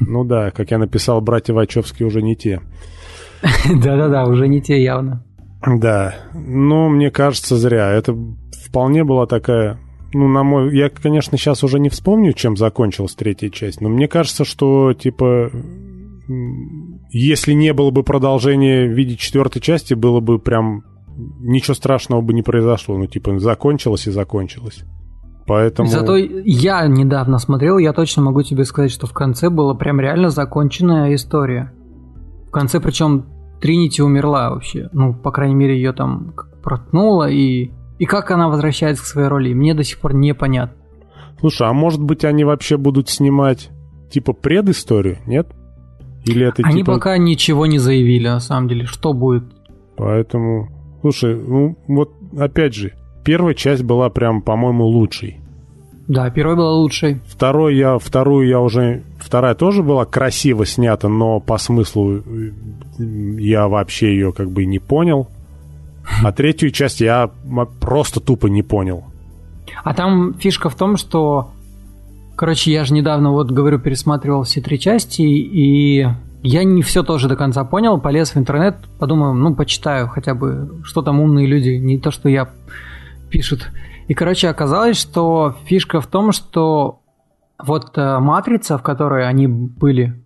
Ну 0.00 0.24
да, 0.24 0.50
как 0.52 0.70
я 0.70 0.78
написал, 0.78 1.20
братья 1.20 1.52
Вачовски 1.52 2.04
уже 2.04 2.22
не 2.22 2.36
те. 2.36 2.60
Да-да-да, 3.74 4.24
уже 4.24 4.46
не 4.48 4.62
те 4.62 4.82
явно. 4.82 5.22
Да, 5.66 6.14
но 6.32 6.88
мне 6.88 7.10
кажется, 7.10 7.56
зря. 7.56 7.90
Это 7.90 8.16
вполне 8.66 9.04
была 9.04 9.26
такая... 9.26 9.78
Ну, 10.12 10.28
на 10.28 10.44
мой... 10.44 10.74
Я, 10.76 10.88
конечно, 10.88 11.36
сейчас 11.36 11.64
уже 11.64 11.80
не 11.80 11.88
вспомню, 11.88 12.32
чем 12.32 12.56
закончилась 12.56 13.14
третья 13.14 13.50
часть, 13.50 13.80
но 13.80 13.88
мне 13.88 14.06
кажется, 14.06 14.44
что, 14.44 14.94
типа, 14.94 15.50
если 17.10 17.52
не 17.52 17.72
было 17.72 17.90
бы 17.90 18.04
продолжения 18.04 18.86
в 18.86 18.92
виде 18.92 19.16
четвертой 19.16 19.60
части, 19.60 19.94
было 19.94 20.20
бы 20.20 20.38
прям... 20.38 20.84
Ничего 21.40 21.74
страшного 21.74 22.20
бы 22.20 22.34
не 22.34 22.42
произошло. 22.42 22.96
Ну, 22.98 23.06
типа, 23.06 23.38
закончилось 23.38 24.06
и 24.06 24.10
закончилось. 24.10 24.84
Поэтому... 25.46 25.88
Зато 25.88 26.16
я 26.16 26.86
недавно 26.86 27.38
смотрел, 27.38 27.78
я 27.78 27.92
точно 27.92 28.22
могу 28.22 28.42
тебе 28.42 28.64
сказать, 28.64 28.90
что 28.90 29.06
в 29.06 29.12
конце 29.12 29.48
была 29.48 29.74
прям 29.74 29.98
реально 29.98 30.28
законченная 30.30 31.14
история. 31.14 31.72
В 32.48 32.50
конце, 32.50 32.80
причем 32.80 33.26
Тринити 33.60 34.02
умерла 34.02 34.50
вообще. 34.50 34.88
Ну, 34.92 35.14
по 35.14 35.30
крайней 35.30 35.54
мере, 35.54 35.76
ее 35.76 35.92
там 35.92 36.34
проткнуло, 36.62 37.28
и... 37.28 37.70
И 37.98 38.04
как 38.04 38.30
она 38.30 38.48
возвращается 38.48 39.02
к 39.02 39.06
своей 39.06 39.28
роли, 39.28 39.54
мне 39.54 39.72
до 39.72 39.82
сих 39.82 39.98
пор 40.00 40.14
непонятно. 40.14 40.76
Слушай, 41.40 41.68
а 41.68 41.72
может 41.72 42.02
быть 42.02 42.24
они 42.24 42.44
вообще 42.44 42.76
будут 42.76 43.08
снимать 43.08 43.70
типа 44.10 44.32
предысторию, 44.32 45.18
нет? 45.26 45.48
Или 46.24 46.46
это 46.46 46.62
Они 46.64 46.78
типа... 46.78 46.94
пока 46.94 47.16
ничего 47.18 47.66
не 47.66 47.78
заявили, 47.78 48.28
на 48.28 48.40
самом 48.40 48.68
деле, 48.68 48.84
что 48.84 49.12
будет. 49.12 49.44
Поэтому, 49.96 50.68
слушай, 51.00 51.36
ну 51.36 51.78
вот 51.86 52.12
опять 52.36 52.74
же, 52.74 52.92
первая 53.24 53.54
часть 53.54 53.84
была 53.84 54.10
прям, 54.10 54.42
по-моему, 54.42 54.84
лучшей. 54.84 55.40
Да, 56.08 56.30
первая 56.30 56.56
была 56.56 56.72
лучшей. 56.72 57.20
Второй 57.26 57.76
я, 57.76 57.98
вторую 57.98 58.46
я 58.46 58.60
уже... 58.60 59.02
Вторая 59.18 59.54
тоже 59.54 59.82
была 59.82 60.04
красиво 60.04 60.64
снята, 60.64 61.08
но 61.08 61.40
по 61.40 61.58
смыслу 61.58 62.22
я 62.98 63.66
вообще 63.66 64.10
ее 64.10 64.32
как 64.32 64.50
бы 64.50 64.66
не 64.66 64.78
понял. 64.78 65.28
А 66.22 66.30
третью 66.30 66.70
часть 66.70 67.00
я 67.00 67.30
просто 67.80 68.20
тупо 68.20 68.46
не 68.46 68.62
понял. 68.62 69.04
А 69.82 69.94
там 69.94 70.34
фишка 70.34 70.68
в 70.68 70.76
том, 70.76 70.96
что... 70.96 71.50
Короче, 72.36 72.70
я 72.70 72.84
же 72.84 72.94
недавно, 72.94 73.32
вот 73.32 73.50
говорю, 73.50 73.78
пересматривал 73.78 74.42
все 74.42 74.60
три 74.60 74.78
части, 74.78 75.22
и 75.22 76.06
я 76.42 76.64
не 76.64 76.82
все 76.82 77.02
тоже 77.02 77.28
до 77.28 77.34
конца 77.34 77.64
понял. 77.64 77.98
Полез 77.98 78.34
в 78.34 78.36
интернет, 78.36 78.76
подумал, 78.98 79.34
ну, 79.34 79.54
почитаю 79.54 80.06
хотя 80.06 80.34
бы, 80.34 80.80
что 80.84 81.02
там 81.02 81.18
умные 81.18 81.46
люди, 81.46 81.70
не 81.70 81.98
то, 81.98 82.10
что 82.12 82.28
я 82.28 82.48
пишут. 83.30 83.70
И, 84.08 84.14
короче, 84.14 84.48
оказалось, 84.48 84.96
что 84.96 85.54
фишка 85.64 86.00
в 86.00 86.06
том, 86.06 86.32
что 86.32 87.00
вот 87.58 87.96
э, 87.96 88.18
матрица, 88.18 88.78
в 88.78 88.82
которой 88.82 89.26
они 89.26 89.46
были, 89.46 90.22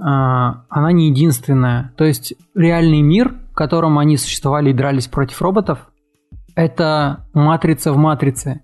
а, 0.00 0.64
она 0.68 0.92
не 0.92 1.08
единственная. 1.08 1.92
То 1.96 2.04
есть 2.04 2.34
реальный 2.54 3.02
мир, 3.02 3.34
в 3.50 3.54
котором 3.54 3.98
они 3.98 4.16
существовали 4.16 4.70
и 4.70 4.74
дрались 4.74 5.08
против 5.08 5.42
роботов, 5.42 5.90
это 6.54 7.26
матрица 7.34 7.92
в 7.92 7.96
матрице. 7.96 8.62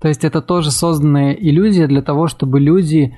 То 0.00 0.08
есть 0.08 0.24
это 0.24 0.42
тоже 0.42 0.70
созданная 0.70 1.32
иллюзия 1.32 1.86
для 1.86 2.02
того, 2.02 2.26
чтобы 2.26 2.58
люди 2.58 3.16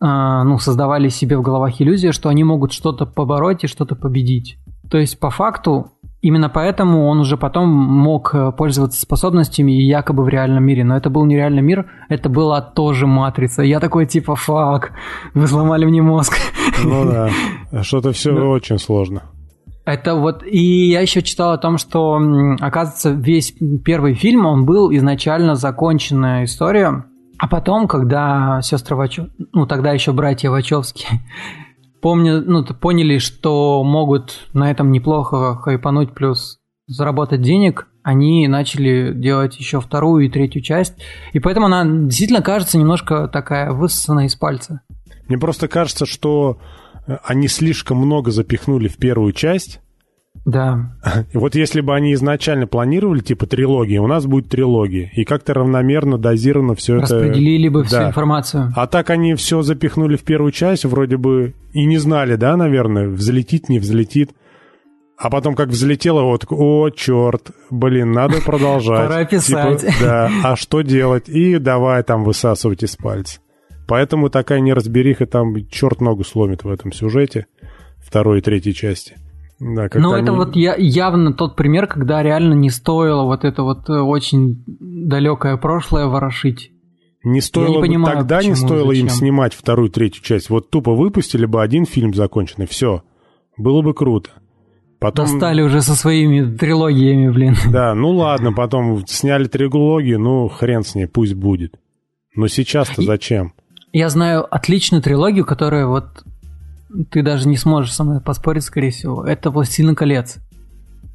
а, 0.00 0.44
ну, 0.44 0.58
создавали 0.58 1.08
себе 1.08 1.36
в 1.36 1.42
головах 1.42 1.80
иллюзию, 1.80 2.12
что 2.12 2.28
они 2.28 2.44
могут 2.44 2.72
что-то 2.72 3.06
побороть 3.06 3.64
и 3.64 3.68
что-то 3.68 3.94
победить. 3.94 4.58
То 4.90 4.98
есть 4.98 5.18
по 5.18 5.30
факту 5.30 5.92
именно 6.24 6.48
поэтому 6.48 7.06
он 7.06 7.20
уже 7.20 7.36
потом 7.36 7.68
мог 7.68 8.34
э, 8.34 8.50
пользоваться 8.56 8.98
способностями 9.00 9.72
и 9.72 9.86
якобы 9.86 10.24
в 10.24 10.28
реальном 10.28 10.64
мире. 10.64 10.82
Но 10.82 10.96
это 10.96 11.10
был 11.10 11.26
не 11.26 11.36
реальный 11.36 11.60
мир, 11.60 11.86
это 12.08 12.30
была 12.30 12.62
тоже 12.62 13.06
матрица. 13.06 13.62
Я 13.62 13.78
такой 13.78 14.06
типа, 14.06 14.34
фак, 14.34 14.92
вы 15.34 15.46
сломали 15.46 15.84
мне 15.84 16.00
мозг. 16.00 16.38
Ну 16.82 17.04
да, 17.04 17.30
что-то 17.82 18.12
все 18.12 18.34
да. 18.34 18.44
очень 18.44 18.78
сложно. 18.78 19.22
Это 19.84 20.14
вот, 20.14 20.42
и 20.46 20.88
я 20.88 21.00
еще 21.00 21.20
читал 21.20 21.52
о 21.52 21.58
том, 21.58 21.76
что, 21.76 22.18
оказывается, 22.58 23.10
весь 23.10 23.54
первый 23.84 24.14
фильм, 24.14 24.46
он 24.46 24.64
был 24.64 24.90
изначально 24.94 25.56
законченная 25.56 26.44
история, 26.44 27.04
а 27.38 27.48
потом, 27.48 27.86
когда 27.86 28.60
сестры 28.62 28.96
Вачов... 28.96 29.26
ну 29.52 29.66
тогда 29.66 29.92
еще 29.92 30.12
братья 30.12 30.48
Вачовски 30.48 31.06
помню, 32.04 32.42
ну, 32.42 32.62
поняли, 32.66 33.16
что 33.16 33.82
могут 33.82 34.46
на 34.52 34.70
этом 34.70 34.92
неплохо 34.92 35.56
хайпануть, 35.56 36.12
плюс 36.12 36.58
заработать 36.86 37.40
денег, 37.40 37.88
они 38.02 38.46
начали 38.46 39.14
делать 39.14 39.58
еще 39.58 39.80
вторую 39.80 40.26
и 40.26 40.28
третью 40.28 40.60
часть. 40.60 40.96
И 41.32 41.40
поэтому 41.40 41.64
она 41.64 41.86
действительно 41.86 42.42
кажется 42.42 42.76
немножко 42.76 43.26
такая 43.26 43.72
высосанная 43.72 44.26
из 44.26 44.36
пальца. 44.36 44.82
Мне 45.28 45.38
просто 45.38 45.66
кажется, 45.66 46.04
что 46.04 46.58
они 47.24 47.48
слишком 47.48 47.96
много 47.96 48.32
запихнули 48.32 48.88
в 48.88 48.98
первую 48.98 49.32
часть. 49.32 49.80
Да. 50.44 50.94
И 51.32 51.38
вот 51.38 51.54
если 51.54 51.80
бы 51.80 51.94
они 51.94 52.12
изначально 52.14 52.66
планировали, 52.66 53.20
типа, 53.20 53.46
трилогии, 53.46 53.96
у 53.96 54.06
нас 54.06 54.26
будет 54.26 54.50
трилогия. 54.50 55.10
И 55.14 55.24
как-то 55.24 55.54
равномерно, 55.54 56.18
дозированно 56.18 56.74
все 56.74 56.96
это... 56.96 57.18
Распределили 57.18 57.68
бы 57.68 57.84
всю 57.84 57.96
да. 57.96 58.08
информацию. 58.08 58.72
А 58.76 58.86
так 58.86 59.08
они 59.10 59.34
все 59.34 59.62
запихнули 59.62 60.16
в 60.16 60.22
первую 60.22 60.52
часть, 60.52 60.84
вроде 60.84 61.16
бы 61.16 61.54
и 61.72 61.84
не 61.86 61.96
знали, 61.96 62.36
да, 62.36 62.56
наверное, 62.56 63.08
взлетит, 63.08 63.68
не 63.68 63.78
взлетит. 63.78 64.32
А 65.16 65.30
потом 65.30 65.54
как 65.54 65.68
взлетело, 65.68 66.22
вот, 66.22 66.44
о, 66.50 66.90
черт, 66.90 67.52
блин, 67.70 68.12
надо 68.12 68.40
продолжать. 68.44 69.08
Пора 69.08 69.24
писать. 69.24 69.80
Типа, 69.80 69.92
да, 70.00 70.30
а 70.42 70.56
что 70.56 70.82
делать? 70.82 71.28
И 71.28 71.58
давай 71.58 72.02
там 72.02 72.24
высасывать 72.24 72.82
из 72.82 72.96
пальца. 72.96 73.40
Поэтому 73.86 74.28
такая 74.28 74.60
неразбериха 74.60 75.26
там 75.26 75.54
черт 75.68 76.00
ногу 76.00 76.24
сломит 76.24 76.64
в 76.64 76.70
этом 76.70 76.92
сюжете 76.92 77.46
второй 77.98 78.38
и 78.38 78.42
третьей 78.42 78.74
части. 78.74 79.16
Да, 79.60 79.88
ну, 79.94 80.14
это 80.14 80.30
они... 80.30 80.36
вот 80.36 80.56
я, 80.56 80.74
явно 80.76 81.32
тот 81.32 81.56
пример, 81.56 81.86
когда 81.86 82.22
реально 82.22 82.54
не 82.54 82.70
стоило 82.70 83.24
вот 83.24 83.44
это 83.44 83.62
вот 83.62 83.88
э, 83.88 83.98
очень 83.98 84.64
далекое 84.66 85.56
прошлое 85.56 86.06
ворошить. 86.06 86.72
Не 87.22 87.40
стоило 87.40 87.76
не 87.76 87.80
понимаю, 87.80 88.18
тогда 88.18 88.36
почему, 88.38 88.50
не 88.50 88.56
стоило 88.56 88.88
зачем. 88.88 89.06
им 89.06 89.08
снимать 89.08 89.54
вторую, 89.54 89.88
третью 89.90 90.22
часть. 90.22 90.50
Вот 90.50 90.70
тупо 90.70 90.94
выпустили 90.94 91.46
бы 91.46 91.62
один 91.62 91.86
фильм 91.86 92.12
законченный, 92.14 92.66
все. 92.66 93.02
Было 93.56 93.80
бы 93.80 93.94
круто. 93.94 94.30
Потом... 95.00 95.26
Достали 95.26 95.62
уже 95.62 95.80
со 95.80 95.94
своими 95.94 96.56
трилогиями, 96.56 97.30
блин. 97.30 97.54
Да, 97.70 97.94
ну 97.94 98.10
ладно, 98.10 98.52
потом 98.52 99.06
сняли 99.06 99.44
трилогию, 99.44 100.18
ну 100.18 100.48
хрен 100.48 100.82
с 100.82 100.94
ней, 100.94 101.06
пусть 101.06 101.34
будет. 101.34 101.74
Но 102.34 102.48
сейчас-то 102.48 103.02
зачем? 103.02 103.54
Я 103.92 104.08
знаю 104.08 104.44
отличную 104.52 105.02
трилогию, 105.02 105.44
которая 105.44 105.86
вот 105.86 106.24
ты 107.10 107.22
даже 107.22 107.48
не 107.48 107.56
сможешь 107.56 107.92
со 107.92 108.04
мной 108.04 108.20
поспорить, 108.20 108.64
скорее 108.64 108.90
всего. 108.90 109.24
Это 109.24 109.50
«Властелин 109.50 109.94
колец». 109.94 110.38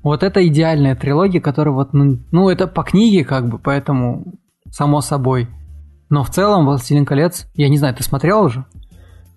Вот 0.01 0.23
это 0.23 0.45
идеальная 0.47 0.95
трилогия, 0.95 1.41
которая 1.41 1.73
вот, 1.73 1.93
ну, 1.93 2.19
ну, 2.32 2.49
это 2.49 2.67
по 2.67 2.84
книге 2.84 3.25
как 3.25 3.49
бы, 3.49 3.59
поэтому 3.59 4.34
само 4.71 5.01
собой. 5.01 5.49
Но 6.09 6.23
в 6.23 6.30
целом 6.30 6.65
«Властелин 6.65 7.05
колец», 7.05 7.47
я 7.53 7.69
не 7.69 7.77
знаю, 7.77 7.95
ты 7.95 8.03
смотрел 8.03 8.43
уже? 8.43 8.65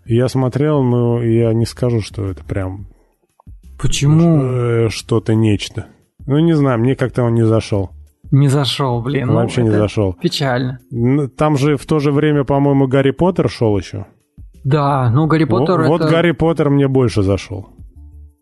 Я 0.04 0.28
смотрел, 0.28 0.82
но 0.82 1.22
я 1.22 1.52
не 1.52 1.66
скажу, 1.66 2.00
что 2.00 2.26
это 2.26 2.44
прям... 2.44 2.88
Почему? 3.80 4.42
Э, 4.42 4.88
что-то 4.88 5.34
нечто. 5.34 5.86
Ну, 6.26 6.38
не 6.38 6.52
знаю, 6.52 6.78
мне 6.78 6.94
как-то 6.94 7.24
он 7.24 7.34
не 7.34 7.44
зашел. 7.44 7.90
Не 8.30 8.48
зашел, 8.48 9.02
блин. 9.02 9.26
Ну, 9.26 9.34
Вообще 9.34 9.62
ну, 9.62 9.68
не 9.68 9.76
зашел. 9.76 10.14
Печально. 10.14 10.78
Там 11.36 11.56
же 11.56 11.76
в 11.76 11.84
то 11.86 11.98
же 11.98 12.12
время, 12.12 12.44
по-моему, 12.44 12.86
Гарри 12.86 13.10
Поттер 13.10 13.50
шел 13.50 13.76
еще. 13.76 14.06
Да, 14.64 15.10
ну 15.10 15.26
Гарри 15.26 15.44
Поттер 15.44 15.82
вот, 15.82 16.00
это... 16.00 16.04
Вот 16.04 16.10
Гарри 16.10 16.32
Поттер 16.32 16.70
мне 16.70 16.88
больше 16.88 17.22
зашел. 17.22 17.70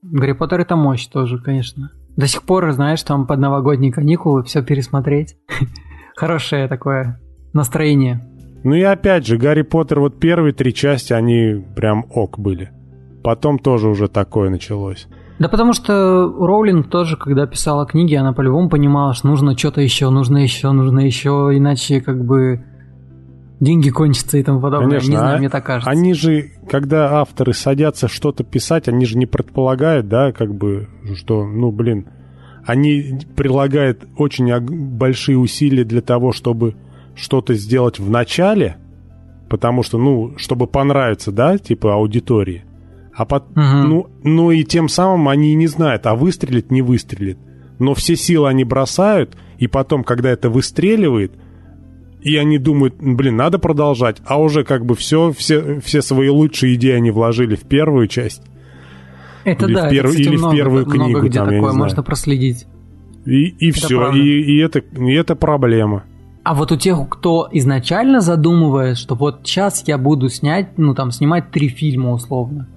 Гарри 0.03 0.33
Поттер 0.33 0.61
это 0.61 0.77
мощь 0.77 1.07
тоже, 1.07 1.39
конечно. 1.39 1.93
До 2.17 2.27
сих 2.27 2.43
пор, 2.43 2.71
знаешь, 2.73 3.03
там 3.03 3.27
под 3.27 3.39
новогодние 3.39 3.93
каникулы 3.93 4.43
все 4.43 4.63
пересмотреть. 4.63 5.37
Хорошее 6.17 6.69
такое 6.69 7.21
настроение. 7.53 8.27
Ну 8.63 8.75
и 8.75 8.83
опять 8.83 9.27
же, 9.27 9.39
Гарри 9.39 9.63
Поттер, 9.63 10.01
вот 10.01 10.21
первые 10.21 10.53
три 10.53 10.75
части, 10.75 11.13
они 11.13 11.65
прям 11.75 12.05
ок 12.11 12.39
были. 12.39 12.71
Потом 13.23 13.59
тоже 13.59 13.89
уже 13.89 14.09
такое 14.09 14.51
началось. 14.51 15.07
Да 15.39 15.49
потому 15.49 15.73
что 15.73 16.31
Роулинг 16.39 16.89
тоже, 16.89 17.17
когда 17.17 17.47
писала 17.47 17.87
книги, 17.87 18.15
она 18.15 18.35
по-любому 18.35 18.69
понимала, 18.69 19.15
что 19.15 19.29
нужно 19.29 19.57
что-то 19.57 19.81
еще, 19.81 20.11
нужно 20.11 20.39
еще, 20.39 20.71
нужно 20.73 21.01
еще, 21.01 21.51
иначе 21.55 22.03
как 22.03 22.23
бы 22.23 22.63
деньги 23.61 23.91
кончатся 23.91 24.39
и 24.39 24.43
тому 24.43 24.61
подобное. 24.61 24.89
Конечно, 24.89 25.11
не 25.11 25.17
знаю, 25.17 25.37
а 25.37 25.39
мне 25.39 25.49
так 25.49 25.65
кажется. 25.65 25.91
Они 25.91 26.15
же, 26.15 26.51
когда 26.69 27.21
авторы 27.21 27.53
садятся 27.53 28.09
что-то 28.09 28.43
писать, 28.43 28.89
они 28.89 29.05
же 29.05 29.17
не 29.17 29.27
предполагают, 29.27 30.09
да, 30.09 30.33
как 30.33 30.55
бы, 30.55 30.89
что, 31.15 31.47
ну, 31.47 31.71
блин, 31.71 32.09
они 32.65 33.21
прилагают 33.37 34.07
очень 34.17 34.59
большие 34.61 35.39
усилия 35.39 35.85
для 35.85 36.01
того, 36.01 36.33
чтобы 36.33 36.75
что-то 37.15 37.55
сделать 37.55 37.99
в 37.99 38.11
начале, 38.11 38.77
потому 39.49 39.83
что, 39.83 39.99
ну, 39.99 40.35
чтобы 40.39 40.67
понравиться, 40.67 41.31
да, 41.31 41.59
типа 41.59 41.95
аудитории. 41.95 42.65
А 43.15 43.27
под, 43.27 43.51
угу. 43.51 43.61
ну, 43.61 44.07
ну 44.23 44.51
и 44.51 44.65
тем 44.65 44.89
самым 44.89 45.29
они 45.29 45.55
не 45.55 45.67
знают, 45.67 46.07
а 46.07 46.15
выстрелит, 46.15 46.71
не 46.71 46.81
выстрелит. 46.81 47.39
Но 47.79 47.95
все 47.95 48.15
силы 48.17 48.49
они 48.49 48.65
бросают, 48.65 49.37
и 49.59 49.67
потом, 49.67 50.05
когда 50.05 50.31
это 50.31 50.49
выстреливает, 50.49 51.33
и 52.23 52.37
они 52.37 52.59
думают, 52.59 52.95
блин, 52.99 53.37
надо 53.37 53.59
продолжать, 53.59 54.19
а 54.25 54.41
уже 54.41 54.65
как 54.65 54.85
бы 54.85 54.95
все, 54.95 55.33
все, 55.33 55.81
все 55.81 56.03
свои 56.03 56.29
лучшие 56.29 56.75
идеи 56.75 56.93
они 56.93 57.11
вложили 57.11 57.57
в 57.57 57.63
первую 57.63 58.09
часть. 58.09 58.43
Это 59.45 59.67
или 59.67 59.75
да, 59.75 59.87
в 59.87 59.91
перв... 59.91 60.05
это, 60.05 60.09
кстати, 60.11 60.29
или 60.29 60.37
много, 60.37 60.53
в 60.53 60.57
первую 60.57 60.85
много 60.87 60.99
книгу, 60.99 61.21
где 61.21 61.39
там, 61.39 61.49
такое 61.49 61.73
можно 61.73 62.03
проследить. 62.03 62.67
И, 63.25 63.45
и 63.49 63.71
все, 63.71 64.13
и, 64.13 64.19
и, 64.21 64.59
это, 64.59 64.81
и 64.81 65.13
это 65.13 65.35
проблема. 65.35 66.05
А 66.43 66.55
вот 66.55 66.73
у 66.73 66.77
тех, 66.77 67.09
кто 67.09 67.49
изначально 67.53 68.21
задумывает, 68.21 68.97
что 68.97 69.15
вот 69.15 69.41
сейчас 69.45 69.87
я 69.87 69.99
буду 69.99 70.29
снять, 70.29 70.79
ну 70.79 70.95
там, 70.95 71.11
снимать 71.11 71.51
три 71.51 71.69
фильма 71.69 72.13
условно, 72.13 72.69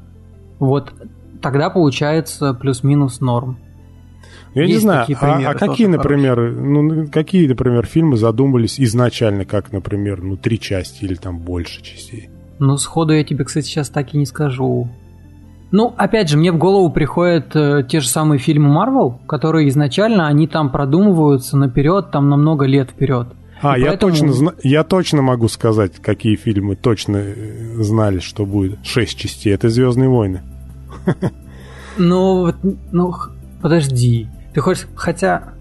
вот 0.60 0.94
тогда 1.42 1.70
получается 1.70 2.54
плюс-минус 2.54 3.22
норм. 3.22 3.58
Я 4.54 4.64
Есть 4.64 4.76
не 4.76 4.80
знаю, 4.82 5.08
а, 5.20 5.42
а 5.50 5.54
какие, 5.56 5.88
например, 5.88 6.52
ну, 6.52 7.08
какие, 7.12 7.48
например, 7.48 7.86
фильмы 7.86 8.18
задумывались 8.18 8.80
изначально, 8.80 9.46
как, 9.46 9.72
например, 9.72 10.22
ну, 10.22 10.38
три 10.38 10.60
части 10.60 11.06
или 11.06 11.16
там 11.16 11.40
больше 11.40 11.82
частей? 11.82 12.30
Ну, 12.60 12.78
сходу 12.78 13.14
я 13.14 13.24
тебе, 13.24 13.46
кстати, 13.46 13.66
сейчас 13.66 13.90
так 13.90 14.14
и 14.14 14.18
не 14.18 14.26
скажу. 14.26 14.90
Ну, 15.72 15.94
опять 15.98 16.30
же, 16.30 16.38
мне 16.38 16.52
в 16.52 16.58
голову 16.60 16.92
приходят 16.92 17.56
э, 17.56 17.84
те 17.90 18.00
же 18.00 18.08
самые 18.08 18.38
фильмы 18.38 18.70
Marvel, 18.70 19.26
которые 19.26 19.70
изначально, 19.70 20.28
они 20.28 20.48
там 20.48 20.72
продумываются 20.72 21.58
наперед, 21.58 22.12
там 22.12 22.30
на 22.30 22.38
много 22.38 22.66
лет 22.66 22.92
вперед. 22.92 23.30
А, 23.60 23.78
я, 23.78 23.98
точно, 23.98 24.54
я 24.62 24.84
точно 24.84 25.24
могу 25.24 25.48
сказать, 25.48 25.94
какие 26.00 26.36
фильмы 26.36 26.76
точно 26.76 27.18
э, 27.18 27.82
знали, 27.82 28.20
что 28.20 28.46
будет. 28.46 28.86
Шесть 28.86 29.18
частей. 29.18 29.52
Это 29.52 29.70
«Звездные 29.70 30.10
войны». 30.10 30.44
Ну, 31.98 32.52
ну, 32.92 33.14
подожди. 33.62 34.28
Ты 34.54 34.62
хочешь, 34.62 34.88
хотя, 34.96 35.54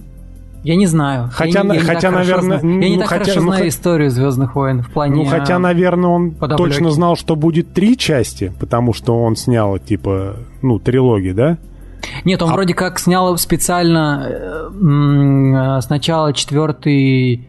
я 0.63 0.77
не 0.77 0.87
знаю. 0.87 1.31
Хотя, 1.33 1.63
я, 1.63 1.75
я 1.75 1.81
хотя 1.81 2.11
наверное... 2.11 2.59
Знаю, 2.59 2.81
я 2.81 2.89
не 2.89 2.97
ну, 2.97 3.01
так 3.01 3.09
хотя, 3.09 3.25
хорошо 3.25 3.41
ну, 3.41 3.47
знаю 3.53 3.69
историю 3.69 4.11
«Звездных 4.11 4.55
войн» 4.55 4.83
в 4.83 4.91
плане... 4.91 5.17
Ну, 5.17 5.25
хотя, 5.25 5.59
наверное, 5.59 6.11
он 6.11 6.31
подоплеки. 6.33 6.75
точно 6.75 6.91
знал, 6.91 7.17
что 7.17 7.37
будет 7.37 7.73
три 7.73 7.97
части, 7.97 8.53
потому 8.61 8.93
что 8.93 9.21
он 9.21 9.37
снял, 9.37 9.79
типа, 9.79 10.37
ну, 10.61 10.79
трилогии, 10.79 11.33
да? 11.33 11.59
Нет, 12.25 12.43
он 12.43 12.51
а... 12.51 12.53
вроде 12.53 12.75
как 12.75 12.99
снял 12.99 13.37
специально 13.39 14.27
э, 14.29 15.79
э, 15.79 15.81
сначала 15.81 16.33
четвертый 16.33 17.49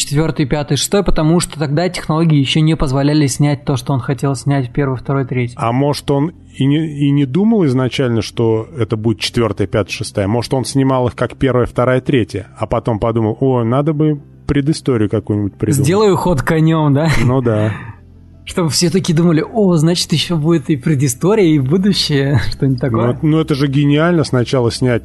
четвертый, 0.00 0.46
пятый, 0.46 0.76
шестой, 0.76 1.04
потому 1.04 1.40
что 1.40 1.58
тогда 1.58 1.88
технологии 1.88 2.38
еще 2.38 2.60
не 2.60 2.76
позволяли 2.76 3.26
снять 3.26 3.64
то, 3.64 3.76
что 3.76 3.92
он 3.92 4.00
хотел 4.00 4.34
снять 4.34 4.68
в 4.68 4.72
первый, 4.72 4.98
второй, 4.98 5.26
третий. 5.26 5.54
А 5.56 5.72
может 5.72 6.10
он 6.10 6.32
и 6.56 6.66
не, 6.66 7.06
и 7.06 7.10
не 7.10 7.26
думал 7.26 7.64
изначально, 7.66 8.22
что 8.22 8.66
это 8.76 8.96
будет 8.96 9.20
четвертая, 9.20 9.66
пятая, 9.66 9.92
шестая? 9.92 10.26
Может 10.26 10.54
он 10.54 10.64
снимал 10.64 11.08
их 11.08 11.14
как 11.14 11.36
первая, 11.36 11.66
вторая, 11.66 12.00
третья, 12.00 12.48
а 12.56 12.66
потом 12.66 12.98
подумал, 12.98 13.36
о, 13.40 13.62
надо 13.62 13.92
бы 13.92 14.20
предысторию 14.46 15.08
какую-нибудь 15.08 15.54
придумать. 15.54 15.84
Сделаю 15.84 16.16
ход 16.16 16.42
конем, 16.42 16.92
да? 16.92 17.08
Ну 17.24 17.40
да. 17.40 17.72
Чтобы 18.44 18.68
все 18.70 18.90
такие 18.90 19.14
думали, 19.14 19.44
о, 19.48 19.76
значит, 19.76 20.12
еще 20.12 20.34
будет 20.34 20.70
и 20.70 20.76
предыстория, 20.76 21.54
и 21.54 21.60
будущее, 21.60 22.40
что-нибудь 22.50 22.80
такое. 22.80 23.12
Ну, 23.22 23.28
ну, 23.28 23.40
это 23.40 23.54
же 23.54 23.68
гениально 23.68 24.24
сначала 24.24 24.72
снять, 24.72 25.04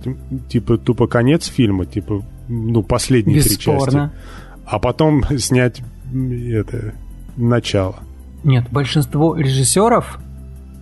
типа, 0.49 0.77
тупо 0.79 1.05
конец 1.05 1.45
фильма, 1.45 1.85
типа, 1.85 2.23
ну, 2.47 2.81
последние 2.81 3.41
три 3.41 3.57
части. 3.57 4.09
А 4.65 4.79
потом 4.79 5.23
снять 5.37 5.81
это, 6.13 6.93
начало. 7.37 7.95
Нет, 8.43 8.65
большинство 8.71 9.35
режиссеров 9.35 10.19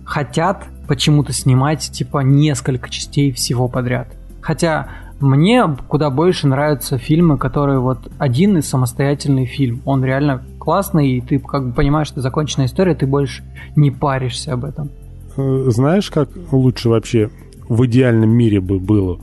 хотят 0.04 0.64
почему-то 0.86 1.32
снимать, 1.32 1.90
типа, 1.90 2.18
несколько 2.18 2.90
частей 2.90 3.32
всего 3.32 3.68
подряд. 3.68 4.08
Хотя 4.40 4.88
мне 5.20 5.64
куда 5.88 6.10
больше 6.10 6.46
нравятся 6.46 6.98
фильмы, 6.98 7.38
которые 7.38 7.78
вот 7.78 8.10
один 8.18 8.58
и 8.58 8.62
самостоятельный 8.62 9.46
фильм. 9.46 9.80
Он 9.84 10.04
реально 10.04 10.42
классный, 10.58 11.12
и 11.12 11.20
ты 11.20 11.38
как 11.38 11.68
бы 11.68 11.72
понимаешь, 11.72 12.08
что 12.08 12.20
законченная 12.20 12.66
история, 12.66 12.94
ты 12.94 13.06
больше 13.06 13.42
не 13.76 13.90
паришься 13.90 14.52
об 14.52 14.64
этом. 14.64 14.90
Э, 15.36 15.64
знаешь, 15.68 16.10
как 16.10 16.28
лучше 16.52 16.88
вообще 16.88 17.30
в 17.68 17.86
идеальном 17.86 18.30
мире 18.30 18.60
бы 18.60 18.78
было? 18.78 19.18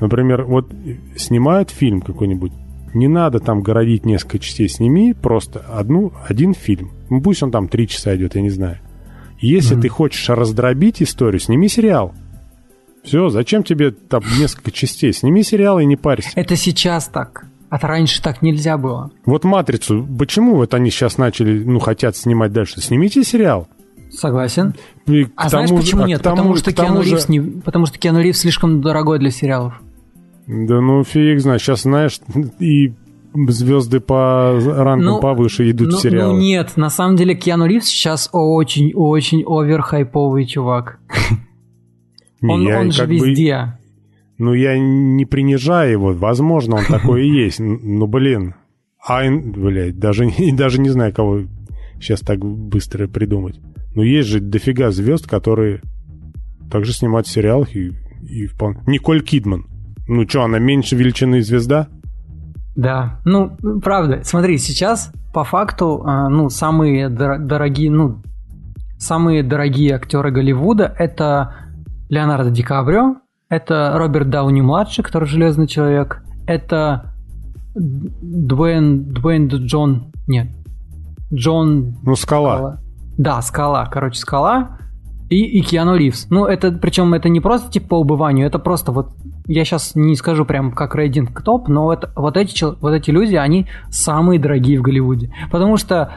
Например, 0.00 0.44
вот 0.44 0.70
снимают 1.16 1.70
фильм 1.70 2.00
какой-нибудь, 2.00 2.52
не 2.96 3.08
надо 3.08 3.38
там 3.38 3.62
городить 3.62 4.04
несколько 4.04 4.38
частей, 4.38 4.68
сними 4.68 5.12
просто 5.14 5.60
одну, 5.60 6.12
один 6.26 6.54
фильм. 6.54 6.92
Ну, 7.10 7.20
пусть 7.20 7.42
он 7.42 7.50
там 7.50 7.68
три 7.68 7.86
часа 7.86 8.16
идет, 8.16 8.34
я 8.34 8.42
не 8.42 8.50
знаю. 8.50 8.78
Если 9.38 9.76
mm-hmm. 9.76 9.82
ты 9.82 9.88
хочешь 9.88 10.28
раздробить 10.28 11.02
историю, 11.02 11.40
сними 11.40 11.68
сериал. 11.68 12.14
Все, 13.04 13.28
зачем 13.28 13.62
тебе 13.62 13.92
там 13.92 14.22
несколько 14.38 14.70
частей? 14.72 15.12
Сними 15.12 15.42
сериал 15.42 15.78
и 15.78 15.84
не 15.84 15.96
парься. 15.96 16.30
Это 16.34 16.56
сейчас 16.56 17.06
так. 17.06 17.46
А 17.68 17.78
раньше 17.78 18.22
так 18.22 18.42
нельзя 18.42 18.78
было. 18.78 19.10
Вот 19.24 19.44
«Матрицу», 19.44 20.06
почему 20.18 20.56
вот 20.56 20.72
они 20.72 20.90
сейчас 20.90 21.18
начали, 21.18 21.62
ну, 21.62 21.78
хотят 21.78 22.16
снимать 22.16 22.52
дальше? 22.52 22.80
Снимите 22.80 23.22
сериал. 23.24 23.68
Согласен. 24.10 24.74
И 25.06 25.26
а 25.36 25.48
знаешь, 25.48 25.70
почему 25.70 26.02
же, 26.02 26.08
нет? 26.08 26.22
тому, 26.22 26.36
потому, 26.36 26.56
что 26.56 26.72
Киану 26.72 27.02
же... 27.02 27.10
Ривз 27.10 27.28
не... 27.28 27.40
потому 27.40 27.86
что 27.86 27.98
Киану 27.98 28.20
Ривз 28.20 28.38
слишком 28.38 28.80
дорогой 28.80 29.18
для 29.18 29.30
сериалов. 29.30 29.74
Да 30.46 30.80
ну 30.80 31.02
фиг 31.04 31.40
знает. 31.40 31.60
Сейчас, 31.60 31.82
знаешь, 31.82 32.20
и 32.60 32.92
звезды 33.48 34.00
по 34.00 34.58
рангам 34.64 35.14
ну, 35.14 35.20
повыше 35.20 35.70
идут 35.70 35.88
ну, 35.92 35.96
в 35.96 36.00
сериалы. 36.00 36.34
Ну 36.34 36.40
нет, 36.40 36.76
на 36.76 36.90
самом 36.90 37.16
деле 37.16 37.34
Киану 37.34 37.66
Ривз 37.66 37.86
сейчас 37.86 38.30
очень-очень 38.32 39.44
оверхайповый 39.46 40.46
чувак. 40.46 40.98
Не, 42.40 42.52
он, 42.52 42.66
он 42.66 42.92
же 42.92 43.06
везде. 43.06 43.56
Бы, 43.56 43.86
ну, 44.38 44.52
я 44.52 44.78
не 44.78 45.24
принижаю 45.24 45.92
его. 45.92 46.12
Возможно, 46.12 46.76
он 46.76 46.84
такой 46.84 47.26
и 47.26 47.44
есть. 47.44 47.58
Ну, 47.58 48.06
блин. 48.06 48.54
Айн, 49.04 49.52
блядь, 49.52 49.98
даже, 49.98 50.28
даже 50.52 50.80
не 50.80 50.90
знаю, 50.90 51.14
кого 51.14 51.42
сейчас 52.00 52.20
так 52.20 52.44
быстро 52.44 53.08
придумать. 53.08 53.58
Но 53.94 54.02
есть 54.02 54.28
же 54.28 54.40
дофига 54.40 54.90
звезд, 54.90 55.26
которые 55.26 55.80
также 56.70 56.92
снимают 56.92 57.26
в 57.26 57.30
сериалах 57.30 57.74
и, 57.74 57.92
и 58.22 58.46
вполне... 58.46 58.80
Николь 58.86 59.22
Кидман. 59.22 59.66
Ну 60.08 60.28
что, 60.28 60.44
она 60.44 60.58
меньше 60.58 60.96
величины 60.96 61.42
звезда? 61.42 61.88
Да, 62.76 63.20
ну, 63.24 63.56
правда. 63.82 64.20
Смотри, 64.22 64.58
сейчас 64.58 65.10
по 65.32 65.44
факту, 65.44 66.02
а, 66.06 66.28
ну, 66.28 66.48
самые 66.50 67.08
дорогие, 67.08 67.90
ну, 67.90 68.22
самые 68.98 69.42
дорогие 69.42 69.94
актеры 69.94 70.30
Голливуда 70.30 70.94
это 70.98 71.54
Леонардо 72.08 72.50
Ди 72.50 72.62
Каприо, 72.62 73.16
это 73.48 73.92
Роберт 73.96 74.30
Дауни 74.30 74.60
младший, 74.60 75.02
который 75.02 75.26
Железный 75.26 75.66
человек, 75.66 76.22
это 76.46 77.14
Дуэйн, 77.74 79.04
Дуэйн 79.04 79.48
Джон, 79.48 80.12
нет, 80.26 80.48
Джон... 81.32 81.96
Ну, 82.02 82.14
Скала. 82.14 82.56
Скала. 82.56 82.80
Да, 83.18 83.42
Скала, 83.42 83.86
короче, 83.86 84.18
Скала 84.18 84.78
и, 85.28 85.58
и 85.58 85.60
Киану 85.60 85.96
Ривз. 85.96 86.28
Ну, 86.30 86.46
это, 86.46 86.72
причем 86.72 87.14
это 87.14 87.28
не 87.28 87.40
просто 87.40 87.70
типа 87.70 87.88
по 87.88 88.00
убыванию, 88.00 88.46
это 88.46 88.58
просто 88.58 88.92
вот, 88.92 89.10
я 89.46 89.64
сейчас 89.64 89.94
не 89.94 90.16
скажу 90.16 90.44
прям 90.44 90.72
как 90.72 90.94
рейтинг 90.94 91.42
топ, 91.42 91.68
но 91.68 91.92
это, 91.92 92.12
вот, 92.16 92.36
эти, 92.36 92.64
вот 92.64 92.92
эти 92.92 93.10
люди, 93.10 93.34
они 93.34 93.66
самые 93.90 94.38
дорогие 94.38 94.78
в 94.78 94.82
Голливуде. 94.82 95.32
Потому 95.50 95.76
что 95.76 96.12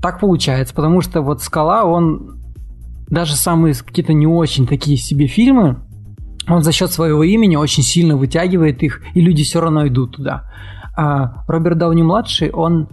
так 0.00 0.20
получается, 0.20 0.74
потому 0.74 1.00
что 1.00 1.22
вот 1.22 1.42
Скала, 1.42 1.84
он 1.84 2.38
даже 3.08 3.34
самые 3.36 3.74
какие-то 3.74 4.12
не 4.12 4.26
очень 4.26 4.66
такие 4.66 4.96
себе 4.96 5.26
фильмы, 5.26 5.78
он 6.46 6.62
за 6.62 6.72
счет 6.72 6.90
своего 6.90 7.22
имени 7.22 7.56
очень 7.56 7.82
сильно 7.82 8.16
вытягивает 8.16 8.82
их, 8.82 9.00
и 9.14 9.20
люди 9.20 9.44
все 9.44 9.60
равно 9.60 9.86
идут 9.86 10.16
туда. 10.16 10.50
А 10.96 11.44
Роберт 11.48 11.78
Дауни 11.78 12.02
младший, 12.02 12.50
он 12.50 12.88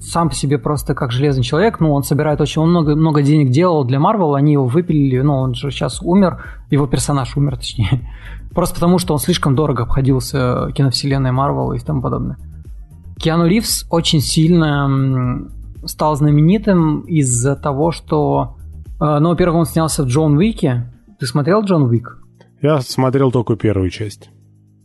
сам 0.00 0.28
по 0.28 0.34
себе 0.34 0.58
просто 0.58 0.94
как 0.94 1.12
железный 1.12 1.42
человек, 1.42 1.80
ну, 1.80 1.92
он 1.92 2.02
собирает 2.02 2.40
очень 2.40 2.62
много, 2.62 2.94
много 2.94 3.22
денег 3.22 3.50
делал 3.50 3.84
для 3.84 3.98
Марвел, 3.98 4.34
они 4.34 4.52
его 4.52 4.66
выпилили, 4.66 5.20
ну, 5.20 5.34
он 5.34 5.54
же 5.54 5.70
сейчас 5.70 6.00
умер, 6.02 6.44
его 6.70 6.86
персонаж 6.86 7.36
умер, 7.36 7.56
точнее. 7.58 8.10
Просто 8.52 8.74
потому, 8.74 8.98
что 8.98 9.14
он 9.14 9.20
слишком 9.20 9.54
дорого 9.54 9.84
обходился 9.84 10.70
киновселенной 10.74 11.32
Марвел 11.32 11.72
и 11.72 11.78
тому 11.78 12.02
подобное. 12.02 12.36
Киану 13.18 13.46
Ривз 13.46 13.86
очень 13.90 14.20
сильно 14.20 15.48
стал 15.86 16.16
знаменитым 16.16 17.00
из-за 17.02 17.56
того, 17.56 17.92
что 17.92 18.56
а, 19.00 19.20
ну, 19.20 19.30
во-первых, 19.30 19.60
он 19.60 19.66
снялся 19.66 20.02
в 20.04 20.06
Джон 20.06 20.36
Уике. 20.36 20.90
Ты 21.18 21.26
смотрел 21.26 21.62
Джон 21.62 21.82
Уик? 21.82 22.18
Я 22.62 22.80
смотрел 22.80 23.30
только 23.30 23.56
первую 23.56 23.90
часть. 23.90 24.30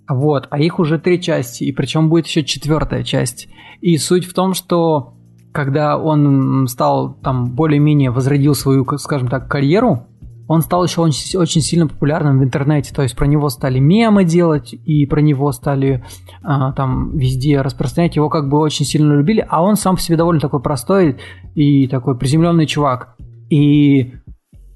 Вот, 0.10 0.48
а 0.50 0.60
их 0.60 0.80
уже 0.80 0.98
три 0.98 1.22
части, 1.22 1.64
и 1.64 1.72
причем 1.72 2.10
будет 2.10 2.26
еще 2.26 2.44
четвертая 2.44 3.04
часть. 3.04 3.48
И 3.80 3.96
суть 3.98 4.26
в 4.26 4.34
том, 4.34 4.56
что 4.56 5.14
когда 5.52 5.98
он 5.98 6.68
стал 6.68 7.14
там 7.14 7.54
более-менее 7.54 8.10
возродил 8.10 8.56
свою, 8.56 8.86
скажем 8.98 9.28
так, 9.28 9.48
карьеру, 9.48 10.08
он 10.48 10.62
стал 10.62 10.84
еще 10.84 11.02
очень, 11.02 11.38
очень 11.38 11.62
сильно 11.62 11.88
популярным 11.88 12.40
в 12.40 12.44
интернете, 12.44 12.92
то 12.92 13.04
есть 13.04 13.16
про 13.16 13.28
него 13.28 13.50
стали 13.50 13.78
мемы 13.78 14.24
делать, 14.24 14.74
и 14.74 15.06
про 15.06 15.22
него 15.22 15.52
стали 15.52 16.04
а, 16.42 16.72
там 16.74 17.16
везде 17.16 17.62
распространять, 17.62 18.16
его 18.16 18.30
как 18.30 18.50
бы 18.50 18.58
очень 18.58 18.86
сильно 18.86 19.14
любили, 19.14 19.46
а 19.48 19.62
он 19.62 19.76
сам 19.76 19.96
по 19.96 20.02
себе 20.02 20.18
довольно 20.18 20.42
такой 20.42 20.60
простой 20.60 21.18
и 21.54 21.88
такой 21.88 22.18
приземленный 22.18 22.66
чувак. 22.66 23.16
И 23.52 24.16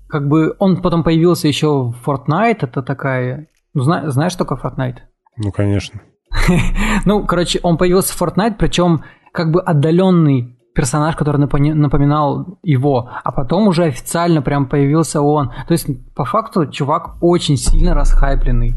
как 0.07 0.27
бы 0.27 0.55
он 0.59 0.77
потом 0.77 1.03
появился 1.03 1.47
еще 1.47 1.91
в 1.91 1.95
Fortnite, 2.05 2.59
это 2.61 2.83
такая... 2.83 3.47
Ну, 3.73 3.81
зна... 3.81 4.11
знаешь, 4.11 4.33
что 4.33 4.45
такое 4.45 4.59
Fortnite? 4.59 4.97
Ну, 5.37 5.51
конечно. 5.51 6.01
ну, 7.05 7.25
короче, 7.25 7.59
он 7.63 7.77
появился 7.77 8.13
в 8.13 8.21
Fortnite, 8.21 8.55
причем 8.57 9.03
как 9.31 9.51
бы 9.51 9.61
отдаленный 9.61 10.57
персонаж, 10.73 11.15
который 11.15 11.37
напоминал 11.37 12.59
его, 12.63 13.09
а 13.23 13.31
потом 13.31 13.67
уже 13.67 13.85
официально 13.85 14.41
прям 14.41 14.67
появился 14.67 15.21
он. 15.21 15.51
То 15.67 15.73
есть, 15.73 15.87
по 16.15 16.25
факту, 16.25 16.67
чувак 16.67 17.17
очень 17.21 17.57
сильно 17.57 17.93
расхайпленный. 17.93 18.75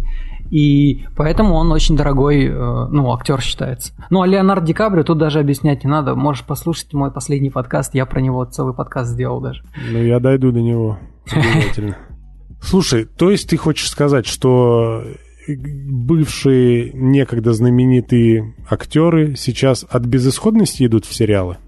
И 0.51 1.05
поэтому 1.17 1.55
он 1.55 1.73
очень 1.73 1.97
дорогой, 1.97 2.45
э, 2.45 2.87
ну, 2.91 3.13
актер 3.13 3.41
считается. 3.41 3.93
Ну, 4.11 4.23
а 4.23 4.27
Леонард 4.27 4.65
Ди 4.65 4.75
Каприо 4.75 5.03
тут 5.03 5.19
даже 5.19 5.41
объяснять 5.41 5.83
не 5.83 5.91
надо. 5.91 6.15
Можешь 6.15 6.45
послушать 6.45 6.93
мой 6.93 7.11
последний 7.11 7.51
подкаст, 7.51 7.95
я 7.95 8.07
про 8.07 8.21
него 8.21 8.45
целый 8.45 8.73
подкаст 8.73 9.11
сделал 9.11 9.41
даже. 9.41 9.65
Ну, 9.91 9.99
я 9.99 10.21
дойду 10.21 10.53
до 10.53 10.61
него 10.61 10.99
обязательно. 11.29 11.97
Слушай, 12.63 13.07
то 13.07 13.31
есть 13.31 13.51
ты 13.51 13.57
хочешь 13.57 13.91
сказать, 13.91 14.27
что 14.27 15.03
бывшие 15.49 16.93
некогда 16.93 17.53
знаменитые 17.53 18.55
актеры 18.69 19.37
сейчас 19.37 19.85
от 19.89 20.05
безысходности 20.05 20.87
идут 20.87 21.05
в 21.05 21.15
сериалы? 21.15 21.59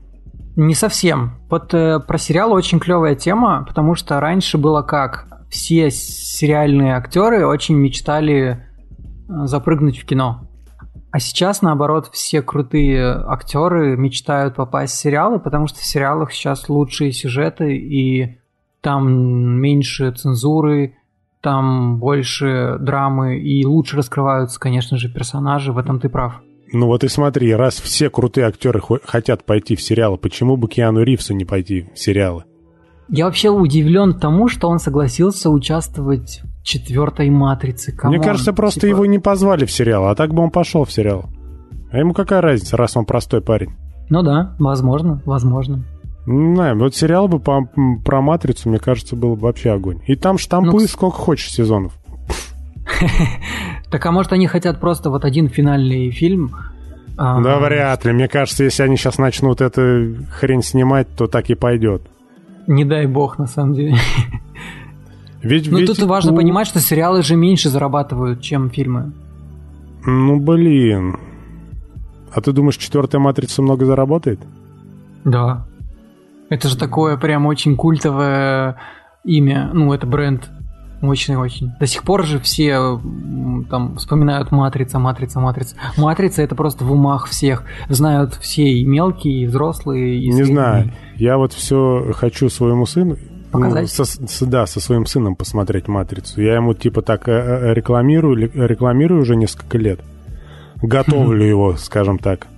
Не 0.57 0.75
совсем. 0.75 1.39
Вот 1.49 1.73
э, 1.75 2.01
про 2.01 2.19
сериалы 2.19 2.55
очень 2.55 2.81
клевая 2.81 3.15
тема, 3.15 3.65
потому 3.67 3.95
что 3.95 4.19
раньше 4.21 4.59
было 4.59 4.83
как? 4.83 5.29
Все 5.51 5.91
сериальные 5.91 6.97
актеры 6.97 7.47
очень 7.47 7.77
мечтали 7.77 8.65
запрыгнуть 9.29 9.99
в 9.99 10.07
кино. 10.07 10.49
А 11.11 11.21
сейчас, 11.21 11.63
наоборот, 11.63 12.11
все 12.13 12.43
крутые 12.43 13.05
актеры 13.07 13.97
мечтают 13.97 14.57
попасть 14.57 14.95
в 14.95 14.99
сериалы, 14.99 15.39
потому 15.39 15.67
что 15.67 15.79
в 15.81 15.85
сериалах 15.85 16.33
сейчас 16.33 16.69
лучшие 16.69 17.13
сюжеты, 17.13 17.77
и 17.77 18.39
там 18.83 19.59
меньше 19.59 20.13
цензуры, 20.13 20.97
там 21.41 21.99
больше 21.99 22.77
драмы, 22.81 23.39
и 23.39 23.65
лучше 23.65 23.97
раскрываются, 23.97 24.59
конечно 24.59 24.97
же, 24.97 25.09
персонажи, 25.13 25.73
в 25.73 25.79
этом 25.79 26.01
ты 26.01 26.09
прав. 26.09 26.41
Ну 26.73 26.87
вот 26.87 27.05
и 27.05 27.09
смотри, 27.09 27.55
раз 27.55 27.81
все 27.81 28.11
крутые 28.11 28.47
актеры 28.47 28.83
хотят 29.05 29.45
пойти 29.45 29.75
в 29.75 29.83
сериалы, 29.83 30.19
почему 30.19 30.57
бы 30.57 30.69
Киану 30.69 31.03
Ривзу 31.03 31.35
не 31.35 31.45
пойти 31.45 31.87
в 31.95 31.99
сериалы? 31.99 32.45
Я 33.09 33.25
вообще 33.25 33.49
удивлен 33.49 34.19
тому, 34.19 34.49
что 34.49 34.69
он 34.69 34.79
согласился 34.79 35.49
участвовать 35.49 36.43
в 36.61 36.63
четвертой 36.63 37.31
матрице. 37.31 37.93
Come 37.93 38.08
on, 38.08 38.19
Мне 38.19 38.27
кажется, 38.27 38.53
просто 38.53 38.81
типа... 38.81 38.91
его 38.91 39.07
не 39.07 39.19
позвали 39.19 39.65
в 39.65 39.71
сериал, 39.71 40.09
а 40.09 40.15
так 40.15 40.35
бы 40.35 40.43
он 40.43 40.51
пошел 40.51 40.85
в 40.85 40.93
сериал. 40.93 41.31
А 41.91 41.99
ему 41.99 42.13
какая 42.13 42.43
разница, 42.43 42.77
раз 42.77 42.99
он 42.99 43.07
простой 43.07 43.41
парень? 43.41 43.71
Ну 44.11 44.23
да, 44.23 44.55
возможно, 44.59 45.23
возможно. 45.25 45.85
Не 46.31 46.55
знаю, 46.55 46.79
вот 46.79 46.95
сериал 46.95 47.27
бы 47.27 47.41
по, 47.41 47.67
про 48.05 48.21
матрицу, 48.21 48.69
мне 48.69 48.79
кажется, 48.79 49.17
был 49.17 49.35
бы 49.35 49.43
вообще 49.43 49.71
огонь. 49.71 50.03
И 50.07 50.15
там 50.15 50.37
штампы 50.37 50.73
ну, 50.73 50.81
сколько 50.81 51.17
хочешь 51.17 51.53
сезонов. 51.53 51.93
Так 53.91 54.05
а 54.05 54.13
может 54.13 54.35
они 54.35 54.47
хотят 54.47 54.81
просто 54.81 55.09
вот 55.09 55.25
один 55.25 55.49
финальный 55.49 56.11
фильм? 56.11 56.55
А, 57.17 57.41
да 57.41 57.59
вряд 57.59 58.05
ли. 58.05 58.13
Мне 58.13 58.29
кажется, 58.29 58.65
если 58.65 58.83
они 58.83 58.99
сейчас 58.99 59.17
начнут 59.17 59.63
эту 59.63 60.17
хрень 60.31 60.63
снимать, 60.63 61.09
то 61.17 61.27
так 61.27 61.49
и 61.49 61.55
пойдет. 61.55 62.03
не 62.67 62.85
дай 62.85 63.07
бог, 63.07 63.39
на 63.39 63.47
самом 63.47 63.73
деле. 63.73 63.97
Ведь, 65.43 65.71
ну, 65.71 65.79
ведь 65.79 65.87
тут 65.87 66.03
важно 66.03 66.33
у... 66.33 66.37
понимать, 66.37 66.67
что 66.67 66.81
сериалы 66.81 67.23
же 67.23 67.37
меньше 67.37 67.71
зарабатывают, 67.71 68.43
чем 68.43 68.69
фильмы. 68.69 69.13
Ну, 70.05 70.39
блин. 70.39 71.17
А 72.35 72.43
ты 72.43 72.53
думаешь, 72.53 72.77
четвертая 72.77 73.21
матрица 73.21 73.63
много 73.63 73.87
заработает? 73.87 74.41
Да. 75.25 75.65
Это 76.51 76.69
же 76.69 76.77
такое 76.79 77.17
прям 77.17 77.47
очень 77.47 77.77
культовое 77.77 78.77
имя. 79.25 79.71
Ну, 79.73 79.93
это 79.93 80.07
бренд. 80.07 80.49
Очень-очень. 81.01 81.73
До 81.79 81.87
сих 81.87 82.03
пор 82.03 82.25
же 82.27 82.41
все 82.41 82.99
там 83.71 83.97
вспоминают 83.99 84.51
матрица, 84.51 84.99
матрица, 84.99 85.39
матрица. 85.39 85.77
Матрица 85.97 86.43
это 86.43 86.57
просто 86.57 86.85
в 86.85 86.91
умах 86.93 87.27
всех. 87.29 87.63
Знают 87.89 88.35
все 88.35 88.65
и 88.65 88.85
мелкие, 88.85 89.43
и 89.43 89.47
взрослые, 89.47 90.19
и 90.19 90.27
Не 90.27 90.33
средние. 90.33 90.55
знаю. 90.55 90.93
Я 91.15 91.37
вот 91.39 91.53
все 91.53 92.13
хочу 92.17 92.49
своему 92.49 92.85
сыну. 92.85 93.17
Показать? 93.53 93.83
Ну, 93.97 94.05
со, 94.05 94.05
с- 94.05 94.45
да, 94.47 94.67
со 94.67 94.81
своим 94.81 95.07
сыном 95.07 95.37
посмотреть 95.37 95.87
матрицу. 95.87 96.43
Я 96.43 96.57
ему 96.57 96.75
типа 96.75 97.01
так 97.03 97.29
э, 97.29 97.33
э, 97.33 97.75
рекламирую, 97.75 98.37
рекламирую 98.67 99.23
уже 99.23 99.37
несколько 99.37 99.79
лет. 99.79 100.01
Готовлю 100.83 101.45
его, 101.49 101.77
скажем 101.77 102.19
так, 102.19 102.49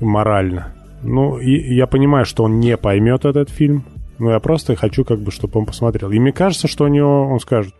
морально. 0.00 0.72
Ну, 1.06 1.38
и 1.38 1.74
я 1.74 1.86
понимаю, 1.86 2.26
что 2.26 2.44
он 2.44 2.60
не 2.60 2.76
поймет 2.76 3.24
этот 3.24 3.50
фильм. 3.50 3.84
Но 4.18 4.30
я 4.30 4.40
просто 4.40 4.76
хочу, 4.76 5.04
как 5.04 5.20
бы, 5.20 5.30
чтобы 5.30 5.60
он 5.60 5.66
посмотрел. 5.66 6.10
И 6.10 6.18
мне 6.18 6.32
кажется, 6.32 6.68
что 6.68 6.84
у 6.84 6.88
него 6.88 7.28
он 7.28 7.38
скажет: 7.38 7.74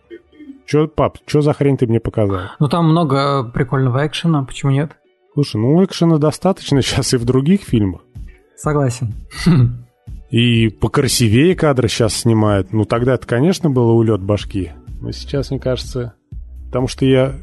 Че, 0.66 0.87
пап, 0.87 1.18
что 1.27 1.41
за 1.41 1.53
хрень 1.53 1.77
ты 1.77 1.87
мне 1.87 2.01
показал? 2.01 2.41
Ну, 2.59 2.68
там 2.68 2.89
много 2.91 3.45
прикольного 3.45 4.07
экшена, 4.07 4.45
почему 4.45 4.72
нет? 4.72 4.93
Слушай, 5.35 5.61
ну 5.61 5.85
экшена 5.85 6.18
достаточно 6.18 6.83
сейчас 6.83 7.14
и 7.14 7.16
в 7.16 7.24
других 7.24 7.62
фильмах. 7.62 8.03
Согласен. 8.57 9.14
И 10.31 10.68
покрасивее 10.68 11.55
кадры 11.55 11.89
сейчас 11.89 12.14
снимают. 12.14 12.72
Ну, 12.72 12.85
тогда 12.85 13.14
это, 13.14 13.27
конечно, 13.27 13.70
было 13.70 13.93
улет 13.93 14.20
башки. 14.22 14.72
Но 15.01 15.12
сейчас, 15.12 15.51
мне 15.51 15.61
кажется... 15.61 16.14
Потому 16.66 16.89
что 16.89 17.07
я... 17.07 17.35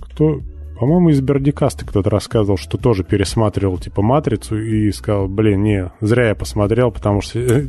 Кто... 0.00 0.40
По-моему, 0.82 1.10
из 1.10 1.20
Бердикаста 1.20 1.86
кто-то 1.86 2.10
рассказывал, 2.10 2.58
что 2.58 2.76
тоже 2.76 3.04
пересматривал, 3.04 3.78
типа, 3.78 4.02
«Матрицу» 4.02 4.58
и 4.60 4.90
сказал, 4.90 5.28
блин, 5.28 5.62
не, 5.62 5.92
зря 6.00 6.30
я 6.30 6.34
посмотрел, 6.34 6.90
потому 6.90 7.20
что... 7.20 7.38
э, 7.38 7.66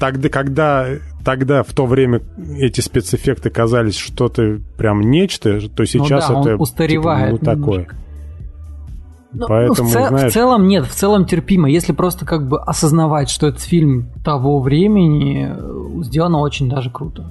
Тогда, 0.00 0.28
когда, 0.28 0.86
тогда, 1.24 1.62
в 1.62 1.72
то 1.72 1.86
время 1.86 2.22
эти 2.58 2.80
спецэффекты 2.80 3.50
казались 3.50 3.94
что-то 3.96 4.58
прям 4.76 5.00
нечто, 5.00 5.60
то 5.68 5.84
сейчас 5.86 6.28
Ну 6.28 6.34
да, 6.34 6.40
он 6.40 6.46
это 6.48 6.56
устаревает 6.56 7.38
типа, 7.38 7.54
ну, 7.54 7.62
такое. 7.62 7.86
Ну, 9.32 9.46
Поэтому, 9.48 9.88
ну, 9.88 9.88
в, 9.88 9.92
це- 9.92 10.08
знаешь- 10.08 10.30
в 10.32 10.34
целом 10.34 10.66
нет, 10.66 10.86
в 10.86 10.94
целом 10.96 11.26
терпимо. 11.26 11.68
Если 11.70 11.92
просто 11.92 12.26
как 12.26 12.48
бы 12.48 12.58
осознавать, 12.66 13.30
что 13.30 13.46
этот 13.46 13.60
фильм 13.60 14.06
того 14.24 14.60
времени 14.60 15.46
э, 15.48 16.02
сделано 16.02 16.40
очень 16.40 16.68
даже 16.68 16.90
круто. 16.90 17.22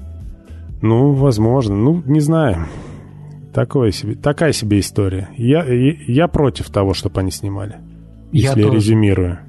Ну, 0.82 1.12
возможно. 1.12 1.76
Ну, 1.76 2.04
не 2.06 2.22
знаю. 2.22 2.56
Такое 3.60 3.92
себе, 3.92 4.16
такая 4.16 4.54
себе 4.54 4.80
история. 4.80 5.28
Я, 5.36 5.66
я, 5.66 5.94
я 6.08 6.28
против 6.30 6.70
того, 6.70 6.94
чтобы 6.94 7.20
они 7.20 7.30
снимали. 7.30 7.76
Я 8.32 8.52
Если 8.52 8.62
я 8.62 8.66
тоже. 8.68 8.78
резюмирую. 8.78 9.40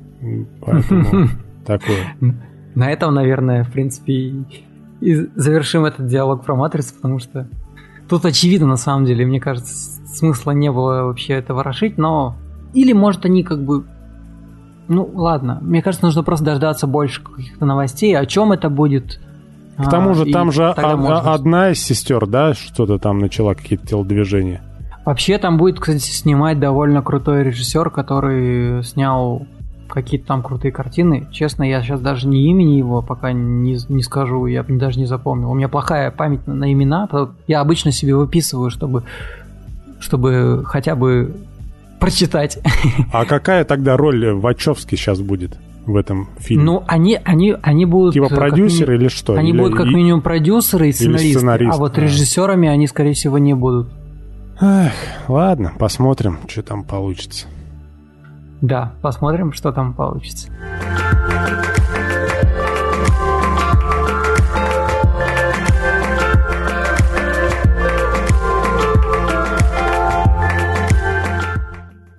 Поэтому 0.60 1.28
такое. 1.64 2.16
На 2.74 2.90
этом, 2.90 3.14
наверное, 3.14 3.62
в 3.62 3.70
принципе, 3.70 4.34
и, 5.00 5.14
завершим 5.36 5.84
этот 5.84 6.08
диалог 6.08 6.44
про 6.44 6.56
матрицу, 6.56 6.96
потому 6.96 7.20
что 7.20 7.48
тут 8.08 8.24
очевидно, 8.24 8.66
на 8.66 8.76
самом 8.76 9.04
деле, 9.04 9.24
мне 9.24 9.38
кажется, 9.38 9.72
смысла 10.08 10.50
не 10.50 10.72
было 10.72 11.04
вообще 11.04 11.34
это 11.34 11.54
ворошить, 11.54 11.96
но... 11.96 12.36
Или, 12.74 12.92
может, 12.92 13.24
они 13.26 13.44
как 13.44 13.64
бы... 13.64 13.84
Ну, 14.88 15.08
ладно. 15.14 15.60
Мне 15.62 15.82
кажется, 15.82 16.04
нужно 16.04 16.24
просто 16.24 16.46
дождаться 16.46 16.88
больше 16.88 17.22
каких-то 17.22 17.64
новостей, 17.64 18.16
о 18.16 18.26
чем 18.26 18.50
это 18.50 18.70
будет. 18.70 19.20
К 19.84 19.90
тому 19.90 20.14
же, 20.14 20.24
А, 20.28 20.32
там 20.32 20.52
же 20.52 20.64
од- 20.70 20.78
можно- 20.78 21.32
одна 21.34 21.70
из 21.70 21.82
сестер, 21.82 22.26
да, 22.26 22.54
что-то 22.54 22.98
там 22.98 23.18
начала 23.18 23.54
какие-то 23.54 23.86
телодвижения. 23.86 24.60
Вообще 25.04 25.38
там 25.38 25.56
будет, 25.56 25.80
кстати, 25.80 25.98
снимать 26.10 26.60
довольно 26.60 27.02
крутой 27.02 27.42
режиссер, 27.44 27.90
который 27.90 28.82
снял 28.84 29.46
какие-то 29.88 30.26
там 30.28 30.42
крутые 30.42 30.70
картины. 30.70 31.26
Честно, 31.32 31.64
я 31.64 31.82
сейчас 31.82 32.00
даже 32.00 32.28
ни 32.28 32.48
имени 32.48 32.74
его 32.76 33.02
пока 33.02 33.32
не, 33.32 33.76
не 33.88 34.02
скажу, 34.02 34.46
я 34.46 34.62
даже 34.62 35.00
не 35.00 35.06
запомнил. 35.06 35.50
У 35.50 35.54
меня 35.54 35.68
плохая 35.68 36.10
память 36.12 36.46
на, 36.46 36.54
на 36.54 36.72
имена, 36.72 37.08
я 37.48 37.60
обычно 37.60 37.90
себе 37.90 38.14
выписываю, 38.14 38.70
чтобы, 38.70 39.02
чтобы 39.98 40.62
хотя 40.64 40.94
бы 40.94 41.34
прочитать. 41.98 42.58
А 43.12 43.24
какая 43.24 43.64
тогда 43.64 43.96
роль 43.96 44.32
Вачовски 44.32 44.94
сейчас 44.94 45.20
будет 45.20 45.58
в 45.86 45.96
этом 45.96 46.28
фильме? 46.38 46.64
Ну, 46.64 46.84
они, 46.86 47.18
они, 47.24 47.56
они 47.62 47.86
будут... 47.86 48.14
типа 48.14 48.28
э, 48.30 48.34
продюсеры 48.34 48.96
или 48.96 49.08
что? 49.08 49.34
Они 49.34 49.50
Или- 49.50 49.58
будут 49.58 49.76
как 49.76 49.86
минимум 49.86 50.22
продюсеры 50.22 50.88
и 50.88 50.92
сценаристы, 50.92 51.38
сценаристы, 51.38 51.76
а 51.76 51.78
вот 51.78 51.94
да. 51.94 52.02
режиссерами 52.02 52.68
они, 52.68 52.86
скорее 52.86 53.14
всего, 53.14 53.38
не 53.38 53.54
будут. 53.54 53.90
Эх, 54.60 54.92
ладно, 55.28 55.72
посмотрим, 55.78 56.38
что 56.48 56.62
там 56.62 56.84
получится. 56.84 57.46
Да, 58.60 58.92
посмотрим, 59.00 59.52
что 59.54 59.72
там 59.72 59.94
получится. 59.94 60.48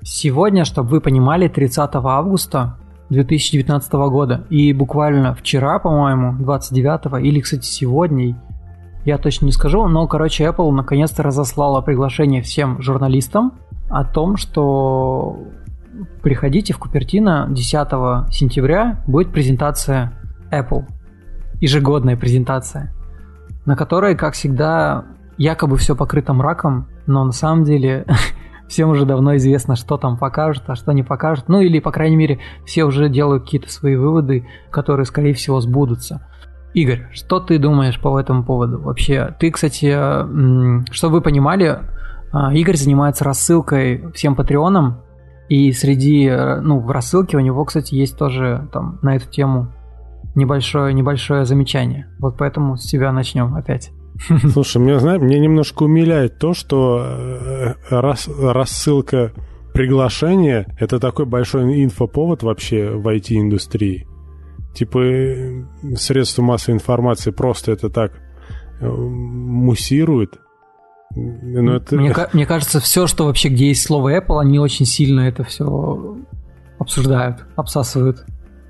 Сегодня, 0.03 0.65
чтобы 0.65 0.89
вы 0.89 1.01
понимали, 1.01 1.47
30 1.47 1.89
августа 1.93 2.77
2019 3.11 3.91
года. 4.09 4.45
И 4.49 4.71
буквально 4.71 5.35
вчера, 5.35 5.79
по-моему, 5.79 6.33
29 6.39 7.21
или, 7.23 7.41
кстати, 7.41 7.65
сегодня, 7.65 8.41
я 9.03 9.17
точно 9.17 9.47
не 9.47 9.51
скажу, 9.51 9.85
но, 9.87 10.07
короче, 10.07 10.45
Apple 10.45 10.71
наконец-то 10.71 11.21
разослала 11.21 11.81
приглашение 11.81 12.41
всем 12.41 12.81
журналистам 12.81 13.53
о 13.89 14.05
том, 14.05 14.37
что 14.37 15.39
приходите 16.23 16.73
в 16.73 16.79
Купертино 16.79 17.47
10 17.49 18.33
сентября, 18.33 19.03
будет 19.07 19.33
презентация 19.33 20.13
Apple. 20.49 20.85
Ежегодная 21.59 22.15
презентация, 22.15 22.93
на 23.65 23.75
которой, 23.75 24.15
как 24.15 24.35
всегда, 24.35 25.05
якобы 25.37 25.75
все 25.75 25.97
покрыто 25.97 26.31
мраком, 26.33 26.87
но 27.07 27.25
на 27.25 27.33
самом 27.33 27.65
деле 27.65 28.05
всем 28.71 28.89
уже 28.89 29.05
давно 29.05 29.35
известно, 29.35 29.75
что 29.75 29.97
там 29.97 30.17
покажут, 30.17 30.63
а 30.67 30.75
что 30.75 30.91
не 30.93 31.03
покажут. 31.03 31.49
Ну 31.49 31.59
или, 31.59 31.79
по 31.79 31.91
крайней 31.91 32.15
мере, 32.15 32.39
все 32.65 32.85
уже 32.85 33.09
делают 33.09 33.43
какие-то 33.43 33.71
свои 33.71 33.95
выводы, 33.95 34.47
которые, 34.71 35.05
скорее 35.05 35.33
всего, 35.33 35.61
сбудутся. 35.61 36.27
Игорь, 36.73 37.07
что 37.11 37.39
ты 37.39 37.59
думаешь 37.59 37.99
по 37.99 38.17
этому 38.19 38.43
поводу 38.43 38.79
вообще? 38.79 39.35
Ты, 39.39 39.51
кстати, 39.51 39.93
чтобы 40.93 41.15
вы 41.15 41.21
понимали, 41.21 41.79
а, 42.31 42.53
Игорь 42.53 42.77
занимается 42.77 43.25
рассылкой 43.25 44.09
всем 44.13 44.35
патреонам, 44.35 45.01
и 45.49 45.73
среди, 45.73 46.27
э, 46.27 46.61
ну, 46.61 46.79
в 46.79 46.89
рассылке 46.89 47.35
у 47.35 47.41
него, 47.41 47.65
кстати, 47.65 47.93
есть 47.93 48.17
тоже 48.17 48.69
там 48.71 48.99
на 49.01 49.17
эту 49.17 49.29
тему 49.29 49.67
небольшое, 50.33 50.93
небольшое 50.93 51.43
замечание. 51.43 52.07
Вот 52.19 52.37
поэтому 52.37 52.77
с 52.77 52.83
тебя 52.83 53.11
начнем 53.11 53.53
опять. 53.53 53.91
Слушай, 54.53 54.77
мне, 54.77 54.99
знаешь, 54.99 55.21
мне 55.21 55.39
немножко 55.39 55.83
умиляет 55.83 56.37
то, 56.37 56.53
что 56.53 57.03
э, 57.03 57.73
рас- 57.89 58.27
рассылка 58.27 59.33
приглашения— 59.73 60.67
это 60.79 60.99
такой 60.99 61.25
большой 61.25 61.83
инфоповод 61.83 62.43
вообще 62.43 62.91
в 62.91 63.07
IT-индустрии. 63.07 64.07
Типа 64.73 64.99
э, 64.99 65.63
средства 65.95 66.41
массовой 66.43 66.75
информации 66.75 67.31
просто 67.31 67.71
это 67.71 67.89
так 67.89 68.13
э, 68.79 68.87
муссируют. 68.87 70.39
Ну, 71.15 71.73
это... 71.73 71.95
Мне, 71.95 72.13
мне 72.33 72.45
кажется, 72.45 72.79
все, 72.79 73.07
что 73.07 73.25
вообще, 73.25 73.49
где 73.49 73.69
есть 73.69 73.83
слово 73.83 74.17
Apple, 74.17 74.39
они 74.39 74.59
очень 74.59 74.85
сильно 74.85 75.21
это 75.21 75.43
все 75.43 76.17
обсуждают, 76.79 77.45
обсасывают. 77.55 78.25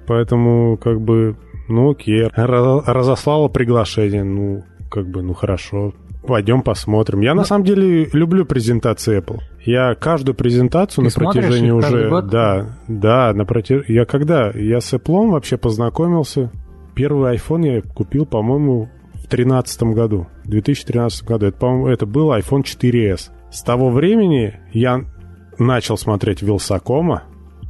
Поэтому, 0.08 0.78
как 0.78 1.00
бы, 1.00 1.38
ну 1.70 1.92
окей, 1.92 2.28
разослала 2.36 3.48
приглашение, 3.48 4.24
ну, 4.24 4.64
как 4.92 5.08
бы, 5.08 5.22
ну 5.24 5.34
хорошо, 5.34 5.94
пойдем 6.28 6.62
посмотрим. 6.62 7.22
Я 7.22 7.34
на 7.34 7.46
самом 7.46 7.64
деле 7.66 8.06
люблю 8.14 8.46
презентации 8.46 9.20
Apple. 9.20 9.40
Я 9.66 9.96
каждую 9.96 10.36
презентацию 10.36 11.10
Ты 11.10 11.20
на 11.20 11.26
протяжении 11.26 11.72
уже, 11.72 12.10
год? 12.10 12.28
да, 12.28 12.78
да, 12.88 13.34
на 13.34 13.46
проти... 13.46 13.82
Я 13.88 14.06
когда? 14.06 14.52
Я 14.52 14.82
с 14.82 14.94
Apple 14.94 15.32
вообще 15.32 15.58
познакомился. 15.58 16.52
Первый 16.94 17.36
iPhone 17.36 17.76
я 17.76 17.82
купил, 17.82 18.26
по-моему, 18.26 18.90
в 19.14 19.30
2013 19.30 19.84
году, 19.84 20.28
в 20.44 20.50
2013 20.50 21.26
году. 21.26 21.46
Это, 21.48 21.58
по-моему, 21.58 21.88
это 21.88 22.06
был 22.06 22.32
iPhone 22.34 22.64
4s. 22.64 23.32
С 23.50 23.64
того 23.64 23.90
времени 23.90 24.60
я 24.74 25.06
начал 25.58 25.98
смотреть 25.98 26.42
Вилсакома, 26.42 27.24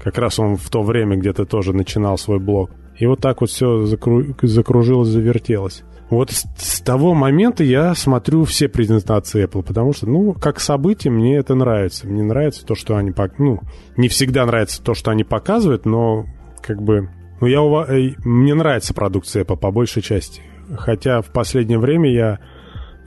как 0.04 0.18
раз 0.18 0.40
он 0.40 0.56
в 0.56 0.70
то 0.70 0.82
время 0.82 1.18
где-то 1.18 1.46
тоже 1.46 1.74
начинал 1.74 2.18
свой 2.18 2.40
блог. 2.40 2.72
И 2.98 3.06
вот 3.06 3.20
так 3.20 3.42
вот 3.42 3.50
все 3.50 3.86
закру... 3.86 4.24
закружилось, 4.42 5.10
завертелось. 5.10 5.84
Вот 6.12 6.30
с, 6.30 6.46
с 6.58 6.82
того 6.82 7.14
момента 7.14 7.64
я 7.64 7.96
смотрю 7.96 8.44
все 8.44 8.68
презентации 8.68 9.46
Apple, 9.46 9.64
потому 9.64 9.94
что, 9.94 10.08
ну, 10.08 10.34
как 10.34 10.60
событие, 10.60 11.10
мне 11.10 11.38
это 11.38 11.56
нравится. 11.56 12.06
Мне 12.06 12.22
нравится 12.22 12.66
то, 12.66 12.76
что 12.76 12.98
они... 12.98 13.14
Ну, 13.38 13.62
не 13.96 14.10
всегда 14.10 14.46
нравится 14.46 14.84
то, 14.84 14.94
что 14.94 15.12
они 15.12 15.24
показывают, 15.24 15.86
но 15.86 16.26
как 16.62 16.82
бы 16.82 17.10
Ну, 17.40 17.48
я. 17.48 17.62
Э, 17.88 18.12
мне 18.26 18.54
нравится 18.54 18.94
продукция 18.94 19.46
Apple 19.46 19.56
по 19.56 19.72
большей 19.72 20.02
части. 20.02 20.42
Хотя 20.78 21.22
в 21.22 21.32
последнее 21.32 21.80
время 21.80 22.12
я 22.12 22.40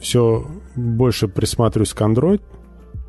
все 0.01 0.47
больше 0.75 1.29
присматриваюсь 1.29 1.93
к 1.93 2.01
Android, 2.01 2.41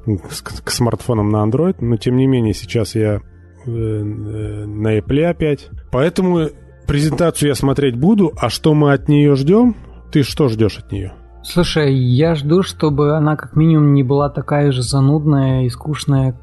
к 0.06 0.72
смартфонам 0.72 1.30
на 1.30 1.38
Android, 1.38 1.78
но 1.80 1.96
тем 1.96 2.18
не 2.18 2.28
менее 2.28 2.54
сейчас 2.54 2.96
я 2.96 3.22
э, 3.66 3.70
на 3.70 4.98
Apple 4.98 5.24
опять. 5.24 5.70
Поэтому 5.89 6.50
презентацию 6.86 7.50
я 7.50 7.56
смотреть 7.56 7.96
буду, 7.96 8.34
а 8.38 8.50
что 8.50 8.74
мы 8.74 8.94
от 8.94 9.08
нее 9.08 9.36
ждем? 9.36 9.76
Ты 10.12 10.24
что 10.24 10.48
ждешь 10.48 10.78
от 10.78 10.92
нее? 10.92 11.14
Слушай, 11.44 11.94
я 11.94 12.34
жду, 12.36 12.64
чтобы 12.64 13.16
она 13.16 13.36
как 13.36 13.56
минимум 13.56 13.94
не 13.94 14.04
была 14.04 14.30
такая 14.30 14.72
же 14.72 14.82
занудная 14.82 15.66
и 15.66 15.70
скучная, 15.70 16.36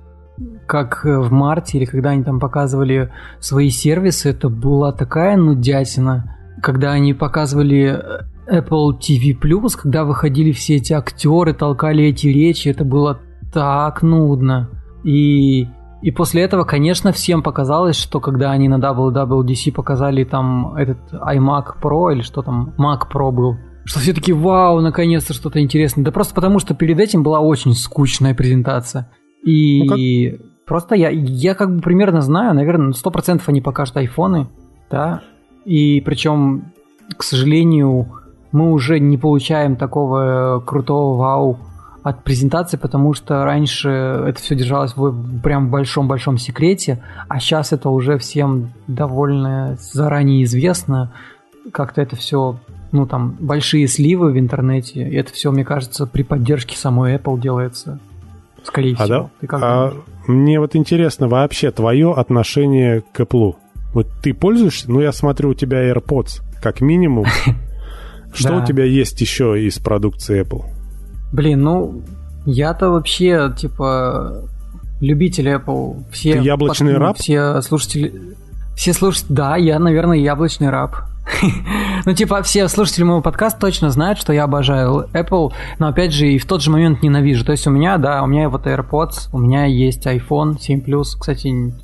как 0.67 1.05
в 1.05 1.33
марте, 1.33 1.79
или 1.79 1.85
когда 1.85 2.11
они 2.11 2.23
там 2.23 2.39
показывали 2.39 3.13
свои 3.41 3.71
сервисы, 3.71 4.31
это 4.31 4.49
была 4.49 4.93
такая 4.93 5.37
нудятина. 5.37 6.37
Когда 6.63 6.93
они 6.93 7.15
показывали 7.15 8.01
Apple 8.49 8.99
TV+, 8.99 9.35
когда 9.77 10.05
выходили 10.05 10.53
все 10.53 10.77
эти 10.77 10.93
актеры, 10.93 11.55
толкали 11.55 12.05
эти 12.05 12.29
речи, 12.29 12.69
это 12.69 12.85
было 12.85 13.21
так 13.53 14.03
нудно. 14.03 14.71
И, 15.05 15.67
и 16.03 16.11
после 16.11 16.43
этого, 16.43 16.65
конечно, 16.65 17.13
всем 17.13 17.43
показалось, 17.43 17.97
что 17.97 18.21
когда 18.21 18.51
они 18.51 18.69
на 18.69 18.79
WWDC 18.79 19.73
показали 19.73 20.25
там 20.25 20.75
этот 20.75 20.99
iMac 21.13 21.77
Pro 21.81 22.13
или 22.13 22.23
что 22.23 22.43
там, 22.43 22.75
Mac 22.77 23.03
Pro 23.13 23.31
был, 23.31 23.57
что 23.85 24.01
все 24.01 24.13
таки 24.13 24.33
вау, 24.33 24.81
наконец-то 24.81 25.33
что-то 25.33 25.61
интересное. 25.61 26.05
Да 26.05 26.11
просто 26.11 26.35
потому, 26.35 26.59
что 26.59 26.75
перед 26.75 26.99
этим 26.99 27.23
была 27.23 27.39
очень 27.39 27.73
скучная 27.75 28.35
презентация. 28.35 29.11
И 29.45 29.83
ну, 29.85 30.39
как... 30.39 30.67
просто 30.67 30.95
я, 30.97 31.09
я 31.11 31.55
как 31.55 31.77
бы 31.77 31.81
примерно 31.81 32.21
знаю, 32.21 32.55
наверное, 32.55 32.93
сто 32.93 33.13
процентов 33.13 33.49
они 33.49 33.61
покажут 33.61 33.97
айфоны, 33.97 34.49
да, 34.91 35.23
и 35.65 36.01
причем, 36.01 36.73
к 37.17 37.23
сожалению, 37.23 38.09
мы 38.51 38.73
уже 38.73 38.99
не 38.99 39.19
получаем 39.19 39.77
такого 39.77 40.61
крутого 40.67 41.17
вау 41.17 41.59
от 42.03 42.25
презентации, 42.25 42.77
потому 42.77 43.15
что 43.15 43.45
раньше 43.45 43.89
это 43.89 44.41
все 44.41 44.55
держалось 44.55 44.97
в 44.97 45.41
прям 45.41 45.71
большом-большом 45.71 46.37
секрете, 46.39 47.03
а 47.29 47.39
сейчас 47.39 47.73
это 47.73 47.91
уже 47.91 48.19
всем 48.19 48.73
довольно 48.89 49.77
заранее 49.79 50.43
известно. 50.45 51.13
Как-то 51.73 52.03
это 52.03 52.17
все, 52.17 52.59
ну 52.91 53.07
там, 53.07 53.37
большие 53.39 53.87
сливы 53.87 54.33
в 54.33 54.39
интернете, 54.39 55.09
и 55.09 55.15
это 55.15 55.33
все, 55.33 55.53
мне 55.53 55.65
кажется, 55.65 56.07
при 56.07 56.23
поддержке 56.23 56.77
самой 56.77 57.15
Apple 57.15 57.41
делается. 57.41 58.01
Скорее 58.65 58.95
а 58.95 59.05
всего. 59.05 59.09
Да? 59.09 59.31
Ты 59.41 59.47
как 59.47 59.63
а 59.63 59.95
мне 60.27 60.59
вот 60.59 60.75
интересно 60.75 61.29
вообще 61.29 61.71
твое 61.71 62.13
отношение 62.13 63.03
к 63.13 63.21
Apple. 63.21 63.55
Вот 63.95 64.09
ты 64.23 64.35
пользуешься, 64.35 64.91
ну 64.91 65.01
я 65.01 65.13
смотрю, 65.13 65.51
у 65.51 65.55
тебя 65.55 65.89
AirPods, 65.91 66.43
как 66.61 66.81
минимум. 66.81 67.27
Что 68.35 68.57
у 68.57 68.65
тебя 68.65 68.85
есть 68.85 69.21
еще 69.21 69.63
из 69.63 69.79
продукции 69.79 70.43
Apple? 70.43 70.72
Блин, 71.33 71.63
ну, 71.63 72.03
я-то 72.45 72.91
вообще, 72.91 73.53
типа, 73.57 74.43
любитель 75.01 75.49
Apple. 75.49 76.05
Все 76.11 76.35
Ты 76.35 76.39
яблочный 76.41 76.97
раб? 76.97 77.17
Все 77.17 77.61
слушатели... 77.63 78.37
Все 78.77 78.93
слушатели... 78.93 79.33
Да, 79.33 79.57
я, 79.57 79.79
наверное, 79.79 80.17
яблочный 80.17 80.71
раб. 80.71 80.97
ну, 82.05 82.15
типа, 82.15 82.43
все 82.43 82.69
слушатели 82.69 83.05
моего 83.05 83.23
подкаста 83.23 83.61
точно 83.61 83.91
знают, 83.91 84.19
что 84.19 84.33
я 84.33 84.45
обожаю 84.45 85.09
Apple, 85.13 85.53
но, 85.79 85.89
опять 85.89 86.13
же, 86.13 86.29
и 86.29 86.39
в 86.39 86.47
тот 86.47 86.63
же 86.63 86.71
момент 86.71 87.03
ненавижу. 87.03 87.45
То 87.45 87.53
есть 87.53 87.67
у 87.67 87.71
меня, 87.71 87.97
да, 87.99 88.23
у 88.23 88.27
меня 88.27 88.49
вот 88.49 88.67
AirPods, 88.67 89.29
у 89.33 89.39
меня 89.39 89.65
есть 89.67 90.07
iPhone 90.07 90.61
7 90.61 90.81
Plus, 90.85 91.17
кстати, 91.19 91.75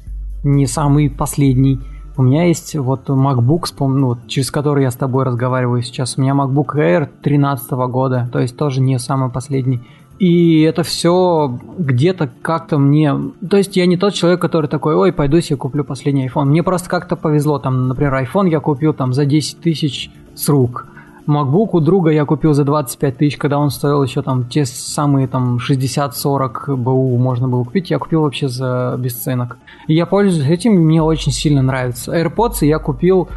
не 0.43 0.67
самый 0.67 1.09
последний. 1.09 1.81
У 2.19 2.23
меня 2.23 2.47
есть 2.47 2.75
вот 2.75 3.09
MacBook, 3.09 3.67
ну, 3.79 4.19
через 4.27 4.51
который 4.51 4.83
я 4.83 4.91
с 4.91 4.97
тобой 4.97 5.25
разговариваю 5.25 5.83
сейчас. 5.83 6.19
У 6.19 6.21
меня 6.21 6.33
MacBook 6.33 6.75
Air 6.75 7.09
2013 7.23 7.71
года, 7.89 8.29
то 8.33 8.41
есть 8.41 8.57
тоже 8.57 8.81
не 8.81 8.99
самый 8.99 9.31
последний. 9.31 9.83
И 10.19 10.63
это 10.63 10.83
все 10.83 11.57
где-то 11.79 12.29
как-то 12.43 12.77
мне... 12.77 13.15
То 13.49 13.57
есть 13.57 13.77
я 13.77 13.87
не 13.87 13.97
тот 13.97 14.15
человек, 14.15 14.41
который 14.41 14.67
такой, 14.67 14.97
ой, 14.97 15.13
пойду 15.13 15.41
себе 15.41 15.59
куплю 15.59 15.85
последний 15.85 16.27
iPhone. 16.27 16.47
Мне 16.47 16.65
просто 16.65 16.91
как-то 16.91 17.15
повезло. 17.15 17.61
Там, 17.61 17.87
например, 17.87 18.13
iPhone 18.15 18.49
я 18.49 18.59
купил 18.59 18.95
там 18.95 19.13
за 19.13 19.25
10 19.25 19.61
тысяч 19.61 20.11
с 20.35 20.49
рук. 20.49 20.89
MacBook 21.29 21.71
у 21.73 21.81
друга 21.81 22.11
я 22.11 22.25
купил 22.25 22.55
за 22.55 22.65
25 22.65 23.19
тысяч, 23.19 23.37
когда 23.37 23.59
он 23.59 23.71
стоил 23.71 24.03
еще 24.03 24.23
там 24.23 24.49
те 24.49 24.65
самые 24.65 25.29
там 25.29 25.59
60-40 25.59 26.75
БУ 26.77 27.19
можно 27.19 27.49
было 27.49 27.65
купить, 27.65 27.91
я 27.91 27.99
купил 27.99 28.23
вообще 28.23 28.49
за 28.49 28.97
бесценок. 28.99 29.59
И 29.89 29.95
я 29.95 30.07
пользуюсь 30.07 30.49
этим, 30.49 30.73
мне 30.73 31.03
очень 31.03 31.31
сильно 31.31 31.61
нравится. 31.61 32.17
AirPods 32.19 32.65
я 32.65 32.79
купил 32.79 33.29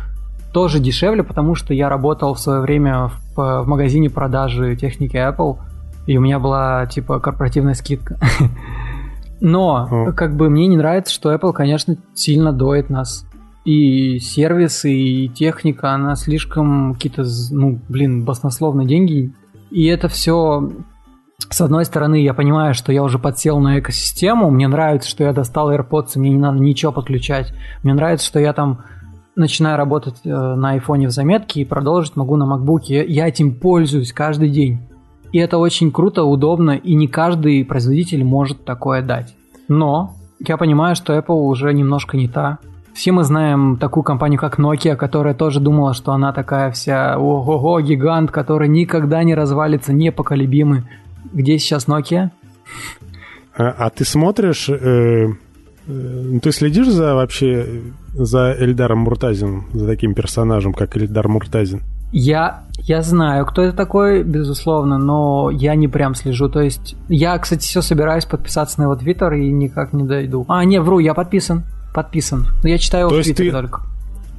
тоже 0.53 0.79
дешевле, 0.79 1.23
потому 1.23 1.53
что 1.55 1.73
я 1.73 1.89
работал 1.89 2.33
в 2.33 2.39
свое 2.39 2.61
время 2.61 3.11
в, 3.35 3.63
в 3.63 3.67
магазине 3.67 4.09
продажи 4.09 4.75
техники 4.77 5.17
Apple, 5.17 5.57
и 6.07 6.17
у 6.17 6.21
меня 6.21 6.39
была 6.39 6.85
типа 6.85 7.19
корпоративная 7.19 7.73
скидка. 7.73 8.17
Но, 9.41 10.13
как 10.15 10.35
бы 10.35 10.49
мне 10.49 10.67
не 10.67 10.77
нравится, 10.77 11.13
что 11.13 11.33
Apple, 11.33 11.51
конечно, 11.51 11.97
сильно 12.13 12.53
доит 12.53 12.89
нас 12.89 13.25
и 13.65 14.19
сервисы, 14.19 14.91
и 14.91 15.29
техника, 15.29 15.91
она 15.91 16.15
слишком 16.15 16.93
какие-то, 16.93 17.23
ну, 17.51 17.79
блин, 17.89 18.23
баснословные 18.23 18.87
деньги. 18.87 19.33
И 19.69 19.85
это 19.85 20.07
все 20.07 20.69
с 21.49 21.59
одной 21.59 21.85
стороны, 21.85 22.21
я 22.23 22.33
понимаю, 22.33 22.73
что 22.73 22.93
я 22.93 23.03
уже 23.03 23.19
подсел 23.19 23.59
на 23.59 23.79
экосистему, 23.79 24.49
мне 24.51 24.67
нравится, 24.67 25.09
что 25.09 25.23
я 25.23 25.33
достал 25.33 25.71
AirPods, 25.71 26.11
мне 26.15 26.29
не 26.29 26.37
надо 26.37 26.59
ничего 26.59 26.91
подключать. 26.91 27.53
Мне 27.83 27.93
нравится, 27.93 28.27
что 28.27 28.39
я 28.39 28.53
там 28.53 28.83
начинаю 29.35 29.77
работать 29.77 30.15
э, 30.23 30.29
на 30.29 30.71
айфоне 30.71 31.07
в 31.07 31.11
заметке 31.11 31.61
и 31.61 31.65
продолжить 31.65 32.15
могу 32.15 32.35
на 32.35 32.45
макбуке. 32.45 33.05
Я 33.05 33.27
этим 33.27 33.55
пользуюсь 33.55 34.13
каждый 34.13 34.49
день. 34.49 34.79
И 35.31 35.37
это 35.39 35.57
очень 35.57 35.91
круто, 35.91 36.23
удобно, 36.23 36.71
и 36.71 36.93
не 36.93 37.07
каждый 37.07 37.65
производитель 37.65 38.23
может 38.23 38.65
такое 38.65 39.01
дать. 39.01 39.33
Но 39.67 40.15
я 40.39 40.57
понимаю, 40.57 40.95
что 40.95 41.17
Apple 41.17 41.35
уже 41.35 41.73
немножко 41.73 42.17
не 42.17 42.27
та. 42.27 42.59
Все 42.93 43.11
мы 43.11 43.23
знаем 43.23 43.77
такую 43.77 44.03
компанию, 44.03 44.39
как 44.39 44.59
Nokia, 44.59 44.95
которая 44.95 45.33
тоже 45.33 45.59
думала, 45.59 45.93
что 45.93 46.11
она 46.11 46.33
такая 46.33 46.71
вся 46.71 47.17
ого-го, 47.17 47.79
гигант, 47.79 48.31
который 48.31 48.67
никогда 48.67 49.23
не 49.23 49.33
развалится, 49.33 49.93
непоколебимый. 49.93 50.83
Где 51.31 51.57
сейчас 51.57 51.87
Nokia? 51.87 52.31
А, 53.55 53.69
а 53.77 53.89
ты 53.89 54.03
смотришь, 54.03 54.69
э, 54.69 55.27
э, 55.87 56.39
ты 56.41 56.51
следишь 56.51 56.89
за 56.89 57.15
вообще 57.15 57.81
за 58.13 58.53
Эльдаром 58.59 58.99
Муртазиным, 58.99 59.67
за 59.73 59.87
таким 59.87 60.13
персонажем, 60.13 60.73
как 60.73 60.97
Эльдар 60.97 61.27
Муртазин? 61.27 61.81
Я, 62.11 62.65
я 62.77 63.01
знаю, 63.03 63.45
кто 63.45 63.61
это 63.61 63.77
такой, 63.77 64.23
безусловно, 64.23 64.97
но 64.97 65.49
я 65.49 65.75
не 65.75 65.87
прям 65.87 66.13
слежу. 66.13 66.49
То 66.49 66.59
есть, 66.59 66.97
я, 67.07 67.37
кстати, 67.37 67.61
все 67.61 67.81
собираюсь 67.81 68.25
подписаться 68.25 68.81
на 68.81 68.83
его 68.83 68.95
твиттер 68.97 69.33
и 69.33 69.49
никак 69.49 69.93
не 69.93 70.03
дойду. 70.03 70.43
А, 70.49 70.65
не, 70.65 70.81
вру, 70.81 70.99
я 70.99 71.13
подписан 71.13 71.63
подписан. 71.93 72.47
Но 72.63 72.69
я 72.69 72.77
читаю 72.77 73.07
его 73.07 73.19
в 73.19 73.23
Твиттере 73.23 73.51
только. 73.51 73.81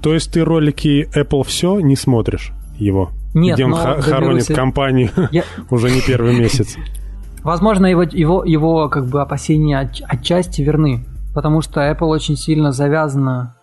То 0.03 0.15
есть 0.15 0.33
ты 0.33 0.45
ролики 0.45 1.09
Apple 1.15 1.45
все 1.45 1.81
не 1.81 1.97
смотришь 1.97 2.53
его? 2.77 3.11
Нет, 3.35 3.55
Где 3.55 3.65
он 3.65 3.71
но 3.71 3.77
хоронит 3.77 4.47
компанию 4.49 5.11
я... 5.31 5.45
уже 5.71 5.91
не 5.91 6.01
первый 6.01 6.39
месяц. 6.39 6.77
Возможно, 7.43 7.87
его, 7.87 8.03
его, 8.03 8.45
его 8.45 8.89
как 8.89 9.07
бы 9.07 9.21
опасения 9.21 9.81
от, 9.81 10.01
отчасти 10.07 10.63
верны, 10.63 11.05
потому 11.35 11.61
что 11.61 11.81
Apple 11.81 12.07
очень 12.07 12.37
сильно 12.37 12.73
завязана 12.73 13.57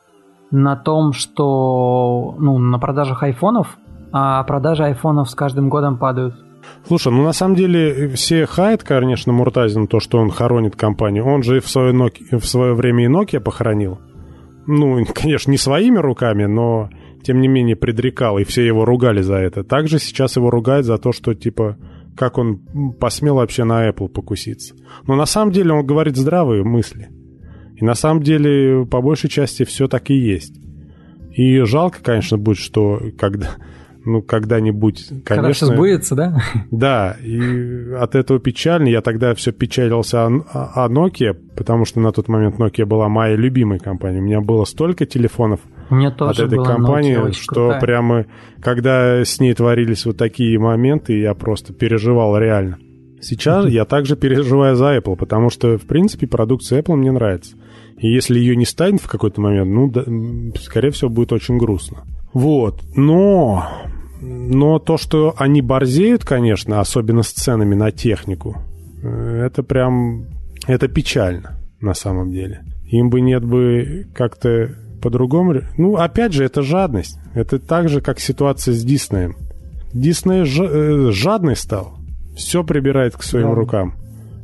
на 0.51 0.75
том, 0.75 1.13
что 1.13 2.35
ну, 2.39 2.57
на 2.57 2.79
продажах 2.79 3.23
айфонов, 3.23 3.77
а 4.11 4.43
продажи 4.43 4.83
айфонов 4.83 5.29
с 5.29 5.35
каждым 5.35 5.69
годом 5.69 5.97
падают. 5.97 6.35
Слушай, 6.87 7.11
ну 7.13 7.23
на 7.23 7.33
самом 7.33 7.55
деле 7.55 8.09
все 8.09 8.45
хает, 8.45 8.83
конечно, 8.83 9.31
Муртазин, 9.31 9.87
то, 9.87 9.99
что 9.99 10.17
он 10.17 10.31
хоронит 10.31 10.75
компанию. 10.75 11.25
Он 11.25 11.43
же 11.43 11.59
в 11.59 11.67
свое, 11.69 11.93
Nokia, 11.93 12.39
в 12.39 12.45
свое 12.45 12.73
время 12.73 13.05
и 13.05 13.07
Nokia 13.07 13.39
похоронил. 13.39 13.99
Ну, 14.65 15.05
конечно, 15.13 15.51
не 15.51 15.57
своими 15.57 15.97
руками, 15.97 16.45
но 16.45 16.89
тем 17.23 17.41
не 17.41 17.47
менее 17.47 17.75
предрекал, 17.75 18.39
и 18.39 18.43
все 18.43 18.65
его 18.65 18.85
ругали 18.85 19.21
за 19.21 19.35
это. 19.35 19.63
Также 19.63 19.99
сейчас 19.99 20.35
его 20.35 20.49
ругают 20.49 20.85
за 20.85 20.97
то, 20.97 21.11
что, 21.11 21.33
типа, 21.33 21.77
как 22.15 22.37
он 22.37 22.59
посмел 22.99 23.35
вообще 23.35 23.63
на 23.63 23.89
Apple 23.89 24.09
покуситься. 24.09 24.75
Но 25.07 25.15
на 25.15 25.25
самом 25.25 25.51
деле 25.51 25.73
он 25.73 25.85
говорит 25.85 26.17
здравые 26.17 26.63
мысли. 26.63 27.09
И 27.75 27.85
на 27.85 27.95
самом 27.95 28.23
деле, 28.23 28.85
по 28.85 29.01
большей 29.01 29.29
части, 29.29 29.63
все 29.63 29.87
так 29.87 30.09
и 30.09 30.15
есть. 30.15 30.53
И 31.31 31.59
жалко, 31.61 31.99
конечно, 32.03 32.37
будет, 32.37 32.57
что 32.57 33.01
когда 33.17 33.51
ну, 34.09 34.21
когда-нибудь, 34.21 35.07
конечно... 35.07 35.23
Когда 35.23 35.51
все 35.53 35.65
сбудется, 35.67 36.15
да? 36.15 36.41
Да, 36.71 37.15
и 37.23 37.91
от 37.93 38.15
этого 38.15 38.39
печально. 38.39 38.87
Я 38.87 39.01
тогда 39.01 39.33
все 39.35 39.51
печалился 39.51 40.25
о, 40.25 40.85
о 40.85 40.89
Nokia, 40.89 41.33
потому 41.55 41.85
что 41.85 41.99
на 41.99 42.11
тот 42.11 42.27
момент 42.27 42.59
Nokia 42.59 42.85
была 42.85 43.07
моей 43.09 43.37
любимой 43.37 43.79
компанией. 43.79 44.21
У 44.21 44.25
меня 44.25 44.41
было 44.41 44.65
столько 44.65 45.05
телефонов 45.05 45.59
У 45.89 45.95
меня 45.95 46.11
тоже 46.11 46.43
от 46.43 46.47
этой 46.47 46.63
компании, 46.63 47.17
Nokia 47.17 47.33
что 47.33 47.53
крутая. 47.53 47.81
прямо, 47.81 48.25
когда 48.61 49.23
с 49.23 49.39
ней 49.39 49.53
творились 49.53 50.05
вот 50.05 50.17
такие 50.17 50.57
моменты, 50.59 51.19
я 51.19 51.33
просто 51.33 51.73
переживал 51.73 52.37
реально. 52.37 52.77
Сейчас 53.21 53.67
я 53.67 53.85
также 53.85 54.15
переживаю 54.15 54.75
за 54.75 54.97
Apple, 54.97 55.15
потому 55.15 55.49
что, 55.49 55.77
в 55.77 55.85
принципе, 55.85 56.27
продукция 56.27 56.81
Apple 56.81 56.95
мне 56.95 57.11
нравится. 57.11 57.55
И 57.97 58.07
если 58.07 58.39
ее 58.39 58.55
не 58.55 58.65
станет 58.65 59.01
в 59.01 59.07
какой-то 59.07 59.41
момент, 59.41 59.69
ну, 59.69 59.89
да, 59.89 60.03
скорее 60.61 60.91
всего, 60.91 61.09
будет 61.09 61.33
очень 61.33 61.57
грустно. 61.57 62.05
Вот. 62.33 62.81
Но, 62.95 63.67
но 64.21 64.79
то, 64.79 64.97
что 64.97 65.33
они 65.37 65.61
борзеют, 65.61 66.25
конечно, 66.25 66.79
особенно 66.79 67.23
с 67.23 67.31
ценами 67.31 67.75
на 67.75 67.91
технику, 67.91 68.57
э, 69.01 69.43
это 69.45 69.63
прям, 69.63 70.25
это 70.67 70.87
печально 70.87 71.57
на 71.81 71.93
самом 71.93 72.31
деле. 72.31 72.63
Им 72.85 73.09
бы 73.09 73.21
нет 73.21 73.45
бы 73.45 74.07
как-то 74.13 74.75
по-другому... 75.01 75.61
Ну, 75.77 75.95
опять 75.95 76.33
же, 76.33 76.43
это 76.43 76.61
жадность. 76.61 77.17
Это 77.33 77.59
так 77.59 77.87
же, 77.89 78.01
как 78.01 78.19
ситуация 78.19 78.73
с 78.73 78.83
Диснеем. 78.83 79.35
Дисней 79.93 80.43
ж... 80.43 80.61
Э, 80.61 81.11
жадный 81.11 81.55
стал. 81.55 81.97
Все 82.35 82.63
прибирает 82.63 83.15
к 83.15 83.23
своим 83.23 83.49
да. 83.49 83.55
рукам. 83.55 83.95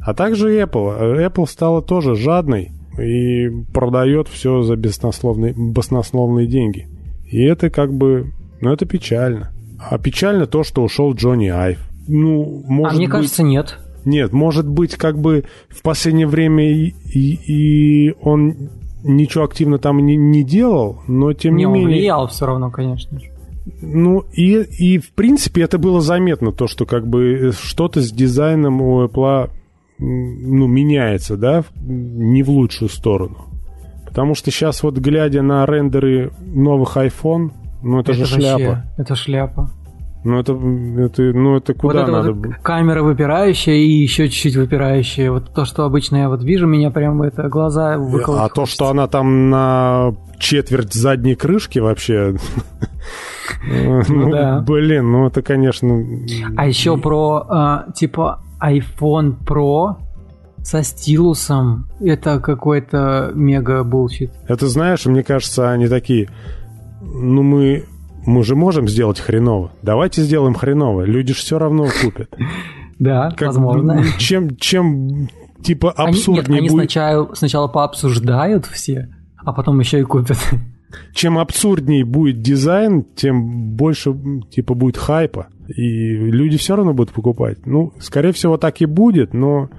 А 0.01 0.13
также 0.13 0.61
Apple. 0.61 1.27
Apple 1.27 1.47
стала 1.47 1.81
тоже 1.81 2.15
жадной 2.15 2.71
и 2.99 3.49
продает 3.73 4.27
все 4.27 4.61
за 4.61 4.75
баснословные, 4.77 5.53
баснословные 5.55 6.47
деньги. 6.47 6.87
И 7.25 7.43
это 7.43 7.69
как 7.69 7.93
бы... 7.93 8.31
Ну, 8.61 8.71
это 8.71 8.85
печально. 8.85 9.51
А 9.79 9.97
печально 9.97 10.45
то, 10.45 10.63
что 10.63 10.83
ушел 10.83 11.13
Джонни 11.13 11.47
Айв. 11.47 11.79
Ну, 12.07 12.63
может 12.67 12.93
а 12.93 12.97
мне 12.97 13.07
быть... 13.07 13.11
кажется, 13.11 13.43
нет. 13.43 13.79
Нет, 14.05 14.33
может 14.33 14.67
быть, 14.67 14.95
как 14.95 15.17
бы 15.17 15.45
в 15.69 15.81
последнее 15.81 16.27
время 16.27 16.71
и, 16.71 16.93
и, 17.05 18.07
и 18.09 18.15
он 18.21 18.69
ничего 19.03 19.43
активно 19.43 19.79
там 19.79 20.05
не, 20.05 20.15
не 20.15 20.43
делал, 20.43 21.01
но 21.07 21.33
тем 21.33 21.55
не, 21.55 21.65
не 21.65 21.71
менее... 21.71 21.83
он 21.83 21.91
влиял 21.91 22.27
все 22.27 22.45
равно, 22.45 22.69
конечно 22.69 23.19
же. 23.19 23.31
Ну, 23.81 24.23
и, 24.31 24.61
и 24.61 24.99
в 24.99 25.11
принципе 25.11 25.63
это 25.63 25.79
было 25.79 26.01
заметно, 26.01 26.51
то, 26.51 26.67
что 26.67 26.85
как 26.85 27.07
бы 27.07 27.51
что-то 27.59 28.01
с 28.01 28.11
дизайном 28.11 28.79
у 28.81 29.03
Apple 29.03 29.49
ну, 29.97 30.67
меняется, 30.67 31.35
да, 31.35 31.63
не 31.79 32.43
в 32.43 32.49
лучшую 32.49 32.89
сторону. 32.89 33.45
Потому 34.05 34.35
что 34.35 34.51
сейчас 34.51 34.83
вот 34.83 34.97
глядя 34.97 35.41
на 35.41 35.65
рендеры 35.65 36.31
новых 36.39 36.95
iPhone, 36.97 37.51
ну 37.81 37.99
это, 37.99 38.11
это 38.11 38.25
же 38.25 38.35
вообще, 38.35 38.57
шляпа. 38.57 38.83
Это 38.97 39.15
шляпа. 39.15 39.71
Ну 40.25 40.39
это, 40.39 40.53
это, 40.53 41.21
ну 41.21 41.57
это 41.57 41.75
куда 41.75 41.99
вот 41.99 42.01
это 42.01 42.11
надо? 42.11 42.33
Вот 42.33 42.55
камера 42.63 43.03
выпирающая 43.03 43.75
и 43.75 43.87
еще 43.87 44.27
чуть-чуть 44.27 44.55
выпирающая. 44.55 45.29
Вот 45.29 45.53
то, 45.53 45.65
что 45.65 45.83
обычно 45.85 46.15
я 46.17 46.29
вот 46.29 46.43
вижу, 46.43 46.65
меня 46.65 46.89
прям 46.89 47.21
это 47.21 47.47
глаза 47.47 47.97
выколачивают. 47.99 48.51
А 48.51 48.55
то, 48.55 48.65
что 48.65 48.89
она 48.89 49.07
там 49.07 49.51
на 49.51 50.15
четверть 50.39 50.93
задней 50.93 51.35
крышки 51.35 51.79
вообще... 51.79 52.35
Ну, 53.67 54.01
ну 54.09 54.31
да. 54.31 54.61
Блин, 54.61 55.11
ну 55.11 55.27
это, 55.27 55.43
конечно... 55.43 56.03
А 56.55 56.67
еще 56.67 56.97
про, 56.97 57.45
а, 57.47 57.85
типа, 57.93 58.41
iPhone 58.59 59.35
Pro 59.45 59.97
со 60.63 60.83
стилусом. 60.83 61.87
Это 61.99 62.39
какой-то 62.39 63.31
мега 63.35 63.83
bullshit. 63.83 64.31
Это 64.47 64.67
знаешь, 64.67 65.05
мне 65.05 65.23
кажется, 65.23 65.69
они 65.69 65.87
такие... 65.87 66.29
Ну, 67.13 67.43
мы 67.43 67.85
мы 68.25 68.43
же 68.43 68.55
можем 68.55 68.87
сделать 68.87 69.19
хреново. 69.19 69.71
Давайте 69.81 70.23
сделаем 70.23 70.55
хреново. 70.55 71.03
Люди 71.03 71.33
же 71.33 71.39
все 71.39 71.59
равно 71.59 71.87
купят. 72.01 72.35
Да, 72.97 73.29
как, 73.31 73.49
возможно. 73.49 74.03
Чем, 74.17 74.55
чем 74.57 75.29
типа 75.61 75.91
абсурднее 75.91 76.59
они, 76.59 76.67
нет, 76.67 76.71
будет... 76.71 76.79
они 76.79 76.87
сначала, 76.87 77.33
сначала 77.35 77.67
пообсуждают 77.67 78.65
все, 78.65 79.09
а 79.37 79.53
потом 79.53 79.79
еще 79.79 79.99
и 79.99 80.03
купят. 80.03 80.37
Чем 81.13 81.37
абсурднее 81.37 82.05
будет 82.05 82.41
дизайн, 82.41 83.05
тем 83.15 83.75
больше 83.75 84.15
типа 84.49 84.73
будет 84.75 84.97
хайпа. 84.97 85.47
И 85.67 86.15
люди 86.15 86.57
все 86.57 86.75
равно 86.75 86.93
будут 86.93 87.13
покупать. 87.13 87.65
Ну, 87.65 87.91
скорее 87.99 88.31
всего, 88.31 88.57
так 88.57 88.81
и 88.81 88.85
будет, 88.85 89.33
но, 89.33 89.69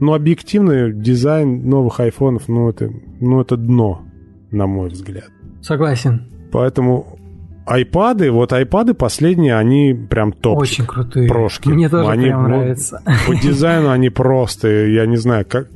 но 0.00 0.14
объективно 0.14 0.90
дизайн 0.90 1.68
новых 1.68 2.00
айфонов, 2.00 2.48
ну 2.48 2.70
это, 2.70 2.88
ну, 3.20 3.40
это 3.40 3.56
дно, 3.56 4.02
на 4.50 4.66
мой 4.66 4.88
взгляд. 4.88 5.28
Согласен. 5.60 6.37
Поэтому 6.50 7.18
айпады, 7.66 8.30
вот 8.30 8.52
айпады 8.52 8.94
последние, 8.94 9.56
они 9.56 9.94
прям 9.94 10.32
топ. 10.32 10.58
Очень 10.58 10.86
крутые. 10.86 11.28
Прошки. 11.28 11.68
Мне 11.68 11.88
тоже 11.88 12.10
они, 12.10 12.26
прям 12.26 12.44
нравятся. 12.44 13.02
По 13.26 13.34
дизайну 13.34 13.90
они 13.90 14.10
просто, 14.10 14.68
я 14.68 15.06
не 15.06 15.16
знаю, 15.16 15.44
как, 15.46 15.68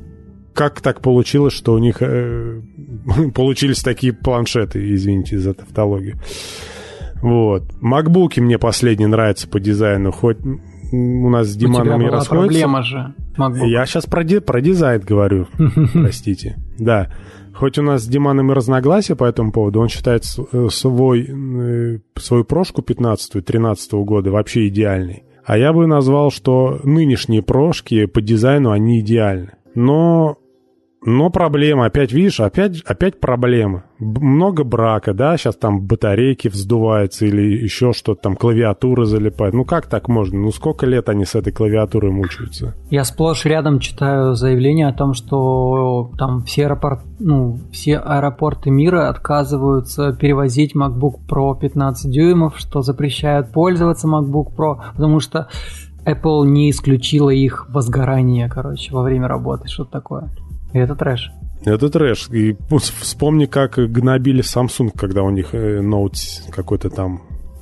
как 0.53 0.81
так 0.81 1.01
получилось, 1.01 1.53
что 1.53 1.73
у 1.73 1.77
них 1.77 1.97
э, 2.01 2.61
получились 3.35 3.83
такие 3.83 4.13
планшеты, 4.13 4.93
извините 4.93 5.37
за 5.37 5.53
тавтологию. 5.53 6.17
Вот. 7.21 7.63
Макбуки 7.79 8.39
мне 8.39 8.57
последние 8.57 9.07
нравятся 9.07 9.47
по 9.47 9.59
дизайну, 9.59 10.11
хоть 10.11 10.39
у 10.91 11.29
нас 11.29 11.47
с 11.47 11.55
Диманом 11.55 12.01
не 12.01 12.09
расходятся. 12.09 12.29
проблема 12.29 12.83
же. 12.83 13.13
MacBook. 13.37 13.65
Я 13.65 13.85
сейчас 13.85 14.05
про, 14.05 14.23
про 14.41 14.61
дизайн 14.61 15.01
говорю, 15.01 15.47
простите. 15.93 16.57
Да. 16.77 17.09
Хоть 17.53 17.77
у 17.77 17.83
нас 17.83 18.03
с 18.03 18.07
Диманом 18.07 18.51
и 18.51 18.55
разногласия 18.55 19.15
по 19.15 19.25
этому 19.25 19.51
поводу, 19.51 19.79
он 19.79 19.87
считает 19.87 20.23
э, 20.23 20.67
свой, 20.71 21.27
э, 21.29 21.99
свою 22.17 22.43
прошку 22.43 22.81
15-13 22.81 24.03
года 24.03 24.31
вообще 24.31 24.67
идеальной. 24.67 25.23
А 25.45 25.57
я 25.57 25.73
бы 25.73 25.87
назвал, 25.87 26.31
что 26.31 26.79
нынешние 26.83 27.41
прошки 27.41 28.05
по 28.05 28.21
дизайну, 28.21 28.71
они 28.71 29.01
идеальны. 29.01 29.53
Но 29.75 30.37
но 31.05 31.29
проблема, 31.29 31.85
опять 31.85 32.11
видишь, 32.11 32.39
опять, 32.39 32.81
опять 32.81 33.19
проблема. 33.19 33.83
Много 33.99 34.63
брака, 34.63 35.13
да, 35.13 35.37
сейчас 35.37 35.55
там 35.55 35.81
батарейки 35.81 36.47
вздуваются 36.47 37.25
или 37.25 37.41
еще 37.41 37.93
что-то, 37.93 38.21
там 38.21 38.35
клавиатура 38.35 39.05
залипает. 39.05 39.53
Ну 39.53 39.65
как 39.65 39.87
так 39.87 40.07
можно? 40.07 40.39
Ну 40.39 40.51
сколько 40.51 40.85
лет 40.85 41.09
они 41.09 41.25
с 41.25 41.35
этой 41.35 41.51
клавиатурой 41.53 42.11
мучаются? 42.11 42.75
Я 42.89 43.03
сплошь 43.03 43.45
рядом 43.45 43.79
читаю 43.79 44.35
заявление 44.35 44.87
о 44.87 44.93
том, 44.93 45.13
что 45.13 46.11
там 46.17 46.43
все, 46.43 46.65
аэропорт, 46.65 47.01
ну, 47.19 47.59
все 47.71 47.97
аэропорты 47.97 48.71
мира 48.71 49.09
отказываются 49.09 50.13
перевозить 50.13 50.75
MacBook 50.75 51.15
Pro 51.29 51.57
15 51.59 52.11
дюймов, 52.11 52.57
что 52.57 52.81
запрещают 52.81 53.51
пользоваться 53.51 54.07
MacBook 54.07 54.55
Pro, 54.55 54.77
потому 54.93 55.19
что 55.19 55.47
Apple 56.05 56.45
не 56.45 56.69
исключила 56.69 57.29
их 57.29 57.67
возгорание, 57.69 58.49
короче, 58.49 58.93
во 58.93 59.03
время 59.03 59.27
работы, 59.27 59.67
что-то 59.67 59.91
такое. 59.91 60.29
И 60.73 60.79
это 60.79 60.95
трэш. 60.95 61.31
Это 61.65 61.89
трэш. 61.89 62.29
И 62.29 62.57
вспомни, 62.99 63.45
как 63.45 63.75
гнобили 63.75 64.43
Samsung, 64.43 64.91
когда 64.97 65.23
у 65.23 65.29
них 65.29 65.53
э, 65.53 65.81
Note 65.81 66.15
какой-то 66.51 66.89
там 66.89 67.21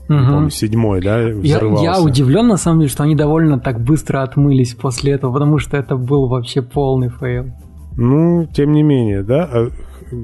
угу. 0.09 0.49
седьмой, 0.49 1.01
да, 1.01 1.27
взрывался. 1.27 1.83
Я, 1.83 1.95
я 1.95 2.01
удивлен, 2.01 2.47
на 2.47 2.57
самом 2.57 2.79
деле, 2.79 2.89
что 2.89 3.03
они 3.03 3.15
довольно 3.15 3.59
так 3.59 3.81
быстро 3.81 4.23
отмылись 4.23 4.73
после 4.73 5.13
этого, 5.13 5.33
потому 5.33 5.59
что 5.59 5.77
это 5.77 5.95
был 5.95 6.27
вообще 6.27 6.61
полный 6.61 7.09
фейл. 7.09 7.51
Ну, 7.97 8.47
тем 8.53 8.71
не 8.71 8.83
менее, 8.83 9.23
да. 9.23 9.67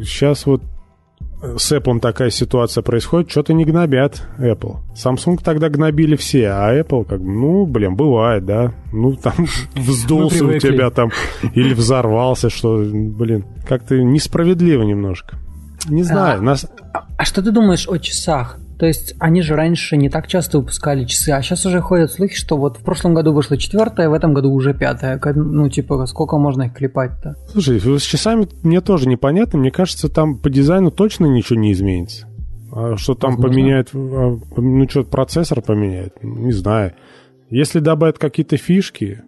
Сейчас 0.01 0.47
а 0.47 0.51
вот 0.51 0.61
с 1.41 1.71
Apple 1.71 1.99
такая 1.99 2.31
ситуация 2.31 2.81
происходит, 2.81 3.29
что-то 3.29 3.53
не 3.53 3.63
гнобят 3.63 4.27
Apple. 4.39 4.77
Samsung 4.95 5.39
тогда 5.43 5.69
гнобили 5.69 6.15
все, 6.15 6.47
а 6.47 6.73
Apple 6.73 7.05
как 7.05 7.19
бы, 7.19 7.31
ну, 7.31 7.65
блин, 7.65 7.95
бывает, 7.95 8.45
да. 8.45 8.73
Ну, 8.91 9.15
там 9.15 9.33
вздулся 9.75 10.45
у 10.45 10.57
тебя 10.57 10.89
там 10.89 11.11
или 11.53 11.73
взорвался, 11.73 12.49
что, 12.49 12.77
блин, 12.79 13.45
как-то 13.67 13.95
несправедливо 14.01 14.83
немножко. 14.83 15.38
Не 15.88 16.03
знаю, 16.03 16.39
а, 16.39 16.41
нас... 16.41 16.67
А 16.93 17.23
что 17.23 17.41
ты 17.43 17.51
думаешь 17.51 17.88
о 17.88 17.97
часах? 17.97 18.57
То 18.80 18.86
есть 18.86 19.15
они 19.19 19.41
же 19.41 19.55
раньше 19.55 19.97
не 19.97 20.09
так 20.09 20.28
часто 20.28 20.59
выпускали 20.59 21.05
часы, 21.05 21.30
а 21.30 21.41
сейчас 21.41 21.65
уже 21.65 21.82
ходят 21.82 22.11
слухи, 22.11 22.36
что 22.36 22.57
вот 22.57 22.78
в 22.78 22.84
прошлом 22.84 23.13
году 23.13 23.34
вышло 23.34 23.57
четвертое, 23.57 24.09
в 24.09 24.13
этом 24.13 24.34
году 24.34 24.51
уже 24.51 24.73
пятое. 24.73 25.19
Ну, 25.36 25.67
типа, 25.69 26.05
сколько 26.05 26.38
можно 26.38 26.63
их 26.63 26.73
клепать-то? 26.73 27.36
Слушай, 27.51 27.80
с 27.80 28.03
часами 28.03 28.47
мне 28.63 28.82
тоже 28.82 29.07
непонятно. 29.07 29.59
Мне 29.59 29.71
кажется, 29.71 30.09
там 30.09 30.38
по 30.38 30.49
дизайну 30.49 30.91
точно 30.91 31.25
ничего 31.25 31.59
не 31.59 31.71
изменится. 31.71 32.28
А 32.71 32.97
что 32.97 33.15
там 33.15 33.32
Возможно. 33.32 33.55
поменяет, 33.55 33.89
а, 33.93 34.38
ну 34.57 34.89
что, 34.89 35.03
процессор 35.03 35.61
поменяет, 35.61 36.21
не 36.21 36.51
знаю. 36.51 36.93
Если 37.49 37.80
добавят 37.80 38.19
какие-то 38.19 38.57
фишки, 38.57 39.21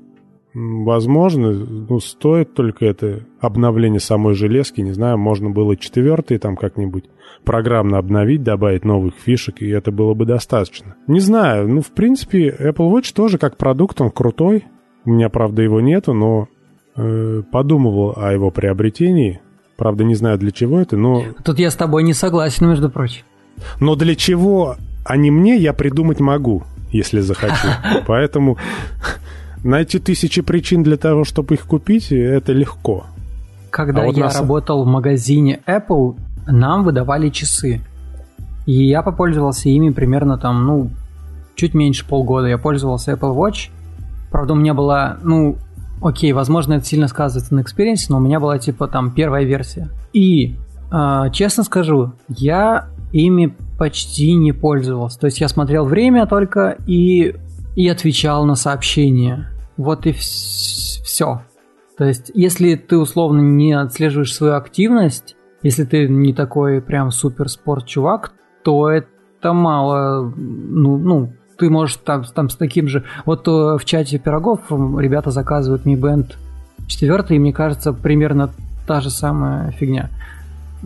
Возможно, 0.53 1.51
ну, 1.51 1.99
стоит 1.99 2.55
только 2.55 2.85
это 2.85 3.21
обновление 3.39 3.99
самой 3.99 4.33
железки. 4.33 4.81
Не 4.81 4.93
знаю, 4.93 5.17
можно 5.17 5.51
было 5.51 5.77
четвертый 5.77 6.39
там 6.39 6.55
как-нибудь 6.55 7.05
программно 7.43 7.99
обновить, 7.99 8.41
добавить 8.41 8.83
новых 8.83 9.13
фишек, 9.15 9.61
и 9.61 9.69
это 9.69 9.91
было 9.91 10.15
бы 10.15 10.25
достаточно. 10.25 10.95
Не 11.07 11.19
знаю, 11.19 11.67
ну, 11.69 11.81
в 11.81 11.91
принципе, 11.91 12.49
Apple 12.49 12.91
Watch 12.91 13.13
тоже 13.13 13.37
как 13.37 13.57
продукт, 13.57 14.01
он 14.01 14.09
крутой. 14.09 14.65
У 15.05 15.11
меня, 15.11 15.29
правда, 15.29 15.61
его 15.61 15.81
нету, 15.81 16.13
но 16.13 16.47
э, 16.95 17.43
подумывал 17.51 18.13
о 18.17 18.33
его 18.33 18.49
приобретении. 18.49 19.41
Правда, 19.77 20.03
не 20.03 20.15
знаю, 20.15 20.39
для 20.39 20.51
чего 20.51 20.79
это, 20.79 20.97
но... 20.97 21.23
Тут 21.45 21.59
я 21.59 21.69
с 21.69 21.75
тобой 21.75 22.03
не 22.03 22.13
согласен, 22.13 22.67
между 22.67 22.89
прочим. 22.89 23.23
Но 23.79 23.95
для 23.95 24.15
чего, 24.15 24.75
а 25.05 25.15
не 25.15 25.31
мне, 25.31 25.57
я 25.57 25.73
придумать 25.73 26.19
могу, 26.19 26.63
если 26.91 27.19
захочу. 27.19 27.67
Поэтому 28.07 28.57
Найти 29.63 29.99
тысячи 29.99 30.41
причин 30.41 30.83
для 30.83 30.97
того, 30.97 31.23
чтобы 31.23 31.55
их 31.55 31.65
купить, 31.65 32.11
это 32.11 32.53
легко. 32.53 33.05
Когда 33.69 34.03
а 34.03 34.05
вот 34.05 34.17
я 34.17 34.25
нас... 34.25 34.39
работал 34.39 34.83
в 34.83 34.87
магазине 34.87 35.59
Apple, 35.67 36.17
нам 36.47 36.83
выдавали 36.83 37.29
часы. 37.29 37.81
И 38.65 38.87
я 38.87 39.01
попользовался 39.01 39.69
ими 39.69 39.89
примерно 39.89 40.37
там, 40.37 40.65
ну, 40.65 40.91
чуть 41.55 41.73
меньше 41.73 42.07
полгода. 42.07 42.47
Я 42.47 42.57
пользовался 42.57 43.13
Apple 43.13 43.35
Watch. 43.35 43.69
Правда, 44.31 44.53
у 44.53 44.55
меня 44.55 44.73
была, 44.73 45.17
ну, 45.23 45.57
окей, 46.01 46.31
возможно, 46.33 46.73
это 46.73 46.85
сильно 46.85 47.07
сказывается 47.07 47.53
на 47.53 47.61
экспириенсе, 47.61 48.07
но 48.09 48.17
у 48.17 48.21
меня 48.21 48.39
была 48.39 48.59
типа 48.59 48.87
там 48.87 49.11
первая 49.11 49.43
версия. 49.43 49.89
И, 50.13 50.55
э, 50.91 51.23
честно 51.33 51.63
скажу, 51.63 52.13
я 52.27 52.87
ими 53.11 53.55
почти 53.77 54.33
не 54.33 54.51
пользовался. 54.51 55.19
То 55.19 55.25
есть 55.25 55.41
я 55.41 55.47
смотрел 55.47 55.85
время 55.85 56.25
только 56.27 56.77
и, 56.85 57.35
и 57.75 57.87
отвечал 57.87 58.45
на 58.45 58.55
сообщения. 58.55 59.49
Вот 59.77 60.05
и 60.05 60.11
все. 60.11 61.41
То 61.97 62.05
есть, 62.05 62.31
если 62.33 62.75
ты 62.75 62.97
условно 62.97 63.41
не 63.41 63.73
отслеживаешь 63.73 64.33
свою 64.33 64.55
активность, 64.55 65.35
если 65.63 65.83
ты 65.83 66.07
не 66.07 66.33
такой 66.33 66.81
прям 66.81 67.11
супер 67.11 67.49
спорт 67.49 67.85
чувак, 67.85 68.31
то 68.63 68.89
это 68.89 69.53
мало, 69.53 70.33
ну, 70.35 70.97
ну, 70.97 71.33
ты 71.57 71.69
можешь 71.69 71.97
там, 71.97 72.23
там 72.23 72.49
с 72.49 72.55
таким 72.55 72.87
же... 72.87 73.03
Вот 73.25 73.47
э, 73.47 73.51
в 73.51 73.83
чате 73.83 74.17
пирогов 74.17 74.61
ребята 74.69 75.31
заказывают 75.31 75.85
Mi 75.85 75.99
Band 75.99 76.35
4, 76.87 77.23
и 77.35 77.39
мне 77.39 77.51
кажется, 77.51 77.91
примерно 77.91 78.49
та 78.87 79.01
же 79.01 79.09
самая 79.09 79.71
фигня. 79.71 80.09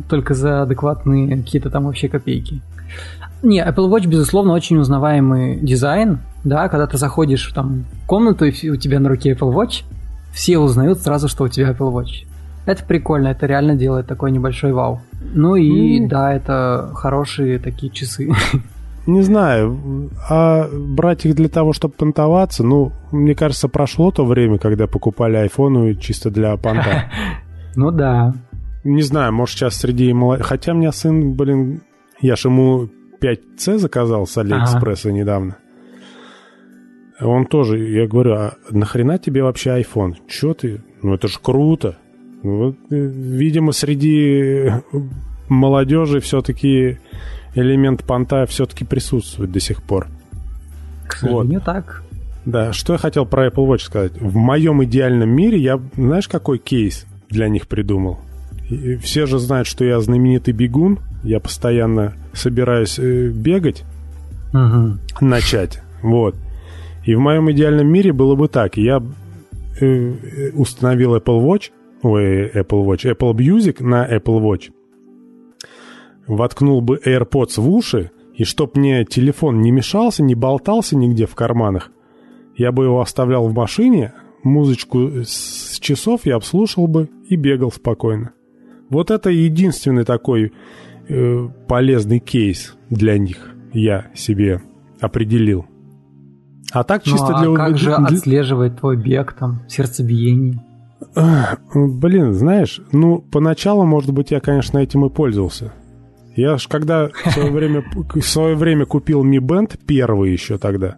Только 0.09 0.33
за 0.33 0.63
адекватные 0.63 1.37
какие-то 1.37 1.69
там 1.69 1.85
вообще 1.85 2.09
копейки. 2.09 2.61
Не, 3.43 3.59
Apple 3.59 3.89
Watch, 3.89 4.07
безусловно, 4.07 4.53
очень 4.53 4.77
узнаваемый 4.77 5.57
дизайн, 5.57 6.19
да, 6.45 6.69
когда 6.69 6.87
ты 6.87 6.97
заходишь 6.97 7.45
там, 7.53 7.85
в 8.03 8.07
комнату, 8.07 8.45
и 8.45 8.69
у 8.69 8.77
тебя 8.77 9.01
на 9.01 9.09
руке 9.09 9.33
Apple 9.33 9.53
Watch, 9.53 9.83
все 10.33 10.57
узнают 10.57 10.99
сразу, 10.99 11.27
что 11.27 11.43
у 11.43 11.49
тебя 11.49 11.71
Apple 11.71 11.91
Watch. 11.91 12.25
Это 12.65 12.85
прикольно, 12.85 13.27
это 13.27 13.45
реально 13.45 13.75
делает 13.75 14.07
такой 14.07 14.31
небольшой 14.31 14.71
вау. 14.71 15.01
Ну 15.21 15.57
и 15.57 15.99
mm. 15.99 16.07
да, 16.07 16.33
это 16.33 16.91
хорошие 16.95 17.59
такие 17.59 17.91
часы. 17.91 18.31
Не 19.05 19.21
знаю, 19.21 20.09
а 20.29 20.69
брать 20.71 21.25
их 21.25 21.35
для 21.35 21.49
того, 21.49 21.73
чтобы 21.73 21.95
понтоваться, 21.95 22.63
ну, 22.63 22.93
мне 23.11 23.35
кажется, 23.35 23.67
прошло 23.67 24.11
то 24.11 24.25
время, 24.25 24.57
когда 24.57 24.87
покупали 24.87 25.35
айфоны 25.35 25.95
чисто 25.95 26.31
для 26.31 26.55
понта. 26.57 27.05
Ну 27.75 27.89
да. 27.89 28.35
Не 28.83 29.01
знаю, 29.01 29.33
может 29.33 29.55
сейчас 29.55 29.77
среди 29.77 30.13
молодых... 30.13 30.45
Хотя 30.45 30.73
у 30.73 30.75
меня 30.75 30.91
сын, 30.91 31.33
блин, 31.33 31.81
я 32.21 32.35
ж 32.35 32.45
ему 32.45 32.87
5C 33.23 33.77
заказал 33.77 34.27
с 34.27 34.37
Алиэкспресса 34.37 35.09
ага. 35.09 35.17
недавно. 35.17 35.57
Он 37.21 37.45
тоже, 37.45 37.77
я 37.77 38.07
говорю, 38.07 38.33
а 38.33 38.53
нахрена 38.69 39.17
тебе 39.17 39.43
вообще 39.43 39.81
iPhone? 39.81 40.15
Че 40.27 40.53
ты? 40.53 40.81
Ну 41.01 41.13
это 41.13 41.27
ж 41.27 41.39
круто. 41.41 41.97
Вот, 42.41 42.75
э, 42.89 42.95
видимо, 42.95 43.71
среди 43.71 44.71
молодежи 45.47 46.19
все-таки 46.19 46.97
элемент 47.55 48.03
понта 48.03 48.45
все-таки 48.45 48.83
присутствует 48.83 49.51
до 49.51 49.59
сих 49.59 49.81
пор. 49.83 50.07
К 51.07 51.15
сожалению, 51.15 51.59
вот. 51.59 51.65
так. 51.65 52.03
Да, 52.45 52.73
что 52.73 52.93
я 52.93 52.99
хотел 52.99 53.25
про 53.25 53.47
Apple 53.47 53.67
Watch 53.67 53.83
сказать. 53.83 54.19
В 54.19 54.35
моем 54.35 54.83
идеальном 54.83 55.29
мире 55.29 55.59
я, 55.59 55.79
знаешь, 55.95 56.27
какой 56.27 56.57
кейс 56.57 57.05
для 57.29 57.47
них 57.47 57.67
придумал? 57.67 58.19
И 58.69 58.95
все 58.97 59.25
же 59.25 59.39
знают, 59.39 59.67
что 59.67 59.85
я 59.85 60.01
знаменитый 60.01 60.53
бегун. 60.53 60.99
Я 61.23 61.39
постоянно 61.39 62.13
собираюсь 62.33 62.99
э, 62.99 63.29
бегать, 63.29 63.83
угу. 64.53 64.97
начать. 65.21 65.81
Вот. 66.01 66.35
И 67.05 67.15
в 67.15 67.19
моем 67.19 67.49
идеальном 67.51 67.87
мире 67.87 68.13
было 68.13 68.35
бы 68.35 68.47
так. 68.47 68.77
Я 68.77 69.01
э, 69.79 70.51
установил 70.53 71.15
Apple 71.15 71.41
Watch, 71.41 71.71
ой, 72.01 72.49
Apple 72.49 72.85
Watch, 72.85 73.09
Apple 73.09 73.33
Music 73.33 73.83
на 73.83 74.05
Apple 74.05 74.41
Watch– 74.41 74.71
воткнул 76.27 76.81
бы 76.81 76.99
AirPods 77.03 77.59
в 77.59 77.69
уши, 77.69 78.11
и 78.35 78.43
чтоб 78.43 78.75
мне 78.75 79.05
телефон 79.05 79.61
не 79.61 79.71
мешался, 79.71 80.23
не 80.23 80.35
болтался 80.35 80.95
нигде 80.95 81.25
в 81.25 81.35
карманах, 81.35 81.91
я 82.55 82.71
бы 82.71 82.85
его 82.85 83.01
оставлял 83.01 83.47
в 83.47 83.53
машине, 83.53 84.13
музычку 84.43 85.23
с 85.23 85.79
часов 85.79 86.21
я 86.25 86.35
обслушал 86.35 86.87
бы 86.87 87.09
и 87.27 87.35
бегал 87.35 87.71
спокойно. 87.71 88.33
Вот 88.89 89.11
это 89.11 89.29
единственный 89.29 90.03
такой 90.03 90.53
э, 91.07 91.47
полезный 91.67 92.19
кейс 92.19 92.75
для 92.89 93.17
них 93.17 93.53
я 93.73 94.07
себе 94.13 94.61
определил. 94.99 95.65
А 96.71 96.83
так 96.83 97.03
чисто 97.03 97.31
ну, 97.31 97.35
а 97.35 97.39
для... 97.41 97.55
как 97.55 97.77
же 97.77 97.93
отслеживать 97.93 98.77
твой 98.77 98.97
бег, 98.97 99.33
там, 99.33 99.61
сердцебиение? 99.67 100.63
Блин, 101.75 102.33
знаешь, 102.33 102.81
ну, 102.91 103.19
поначалу, 103.19 103.85
может 103.85 104.11
быть, 104.11 104.31
я, 104.31 104.39
конечно, 104.39 104.77
этим 104.79 105.05
и 105.05 105.09
пользовался. 105.09 105.73
Я 106.35 106.57
ж 106.57 106.67
когда 106.67 107.09
в 107.09 107.31
свое 107.31 107.51
время, 107.51 107.83
в 107.93 108.21
свое 108.21 108.55
время 108.55 108.85
купил 108.85 109.23
Mi 109.23 109.39
Band, 109.39 109.79
первый 109.85 110.31
еще 110.31 110.57
тогда, 110.57 110.97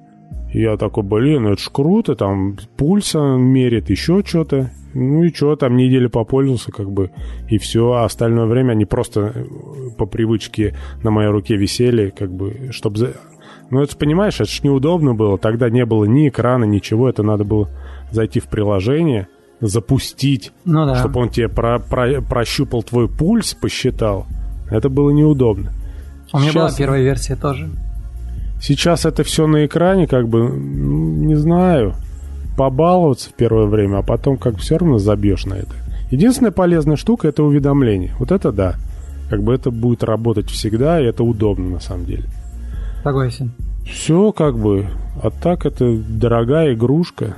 я 0.54 0.78
такой, 0.78 1.04
блин, 1.04 1.44
ну 1.44 1.52
это 1.52 1.62
ж 1.62 1.70
круто, 1.70 2.16
там 2.16 2.58
пульса 2.78 3.20
мерит, 3.20 3.90
еще 3.90 4.24
что-то. 4.26 4.72
Ну 4.96 5.24
и 5.24 5.34
что, 5.34 5.58
там 5.58 5.76
неделю 5.76 6.10
попользовался, 6.10 6.72
как 6.72 6.90
бы, 6.90 7.12
и 7.50 7.58
все. 7.58 7.92
А 7.92 8.06
остальное 8.06 8.46
время 8.46 8.72
они 8.72 8.86
просто 8.86 9.34
э, 9.36 9.46
по 9.98 10.06
привычке 10.06 10.74
на 11.04 11.12
моей 11.12 11.30
руке 11.30 11.58
висели, 11.58 12.12
как 12.12 12.32
бы, 12.32 12.70
чтобы... 12.72 13.14
Ну 13.70 13.82
это, 13.82 13.98
понимаешь, 13.98 14.36
это 14.36 14.50
ж 14.50 14.64
неудобно 14.64 15.14
было. 15.14 15.38
Тогда 15.38 15.70
не 15.70 15.86
было 15.86 16.06
ни 16.06 16.30
экрана, 16.30 16.64
ничего. 16.64 17.10
Это 17.10 17.24
надо 17.24 17.44
было 17.44 17.68
зайти 18.12 18.40
в 18.40 18.46
приложение, 18.46 19.28
запустить, 19.60 20.54
ну, 20.64 20.86
да. 20.86 20.96
чтобы 20.96 21.20
он 21.20 21.30
тебе 21.30 21.50
про 21.50 21.80
про 21.80 22.22
прощупал 22.22 22.82
твой 22.82 23.10
пульс, 23.10 23.54
посчитал. 23.54 24.28
Это 24.72 24.88
было 24.88 25.10
неудобно. 25.10 25.74
У 26.32 26.40
меня 26.40 26.54
была 26.54 26.72
первая 26.72 27.02
версия 27.02 27.36
тоже. 27.36 27.70
Сейчас 28.62 29.06
это 29.06 29.24
все 29.24 29.46
на 29.46 29.66
экране, 29.66 30.08
как 30.08 30.30
бы, 30.30 30.50
не 30.50 31.36
знаю, 31.36 31.96
побаловаться 32.58 33.30
в 33.30 33.34
первое 33.34 33.66
время, 33.66 33.98
а 33.98 34.02
потом 34.02 34.38
как 34.38 34.58
все 34.58 34.78
равно 34.78 34.98
забьешь 34.98 35.46
на 35.46 35.56
это. 35.56 35.74
Единственная 36.12 36.52
полезная 36.52 36.96
штука 36.96 37.28
это 37.28 37.44
уведомление. 37.44 38.14
Вот 38.20 38.32
это 38.32 38.52
да. 38.52 38.76
Как 39.30 39.42
бы 39.42 39.54
это 39.54 39.72
будет 39.72 40.04
работать 40.04 40.50
всегда, 40.50 41.02
и 41.02 41.06
это 41.06 41.24
удобно 41.24 41.70
на 41.70 41.80
самом 41.80 42.06
деле. 42.06 42.26
Согласен. 43.04 43.52
Все 43.86 44.32
как 44.32 44.58
бы. 44.58 44.88
А 45.22 45.30
так 45.32 45.66
это 45.66 45.98
дорогая 45.98 46.74
игрушка. 46.74 47.36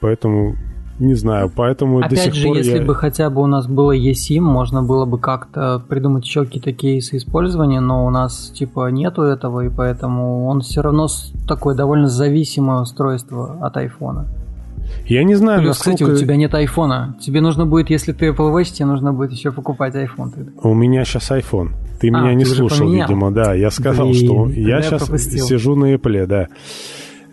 Поэтому 0.00 0.56
не 0.98 1.14
знаю, 1.14 1.52
поэтому 1.54 1.98
Опять 1.98 2.10
до 2.10 2.16
сих 2.16 2.34
же, 2.34 2.46
пор 2.48 2.56
если 2.56 2.78
я... 2.78 2.84
бы 2.84 2.94
хотя 2.94 3.28
бы 3.28 3.42
у 3.42 3.46
нас 3.46 3.66
было 3.66 3.94
eSIM, 3.94 4.40
можно 4.40 4.82
было 4.82 5.04
бы 5.04 5.18
как-то 5.18 5.82
придумать 5.86 6.24
еще 6.24 6.44
какие-то 6.44 6.72
кейсы 6.72 7.18
использования, 7.18 7.80
но 7.80 8.06
у 8.06 8.10
нас 8.10 8.50
типа 8.54 8.90
нету 8.90 9.22
этого, 9.22 9.66
и 9.66 9.68
поэтому 9.68 10.46
он 10.46 10.62
все 10.62 10.80
равно 10.80 11.06
такое 11.46 11.74
довольно 11.74 12.08
зависимое 12.08 12.80
устройство 12.80 13.58
от 13.60 13.76
айфона. 13.76 14.26
Я 15.06 15.24
не 15.24 15.34
знаю, 15.34 15.60
Плюс, 15.60 15.78
насколько... 15.78 16.04
кстати, 16.04 16.16
у 16.16 16.24
тебя 16.24 16.36
нет 16.36 16.54
айфона. 16.54 17.16
Тебе 17.20 17.40
нужно 17.40 17.66
будет, 17.66 17.90
если 17.90 18.12
ты 18.12 18.28
Apple 18.28 18.52
Watch, 18.52 18.72
тебе 18.72 18.86
нужно 18.86 19.12
будет 19.12 19.32
еще 19.32 19.52
покупать 19.52 19.94
iPhone. 19.94 20.52
У 20.62 20.74
меня 20.74 21.04
сейчас 21.04 21.30
iPhone. 21.30 21.70
Ты 22.00 22.08
а, 22.08 22.10
меня 22.10 22.34
не 22.34 22.44
слушал, 22.44 22.90
видимо, 22.90 23.30
да. 23.30 23.54
Я 23.54 23.70
сказал, 23.70 24.08
Блин, 24.08 24.26
что 24.26 24.48
я 24.50 24.82
сейчас 24.82 25.02
пропустил. 25.02 25.46
сижу 25.46 25.76
на 25.76 25.94
Apple, 25.94 26.26
да. 26.26 26.48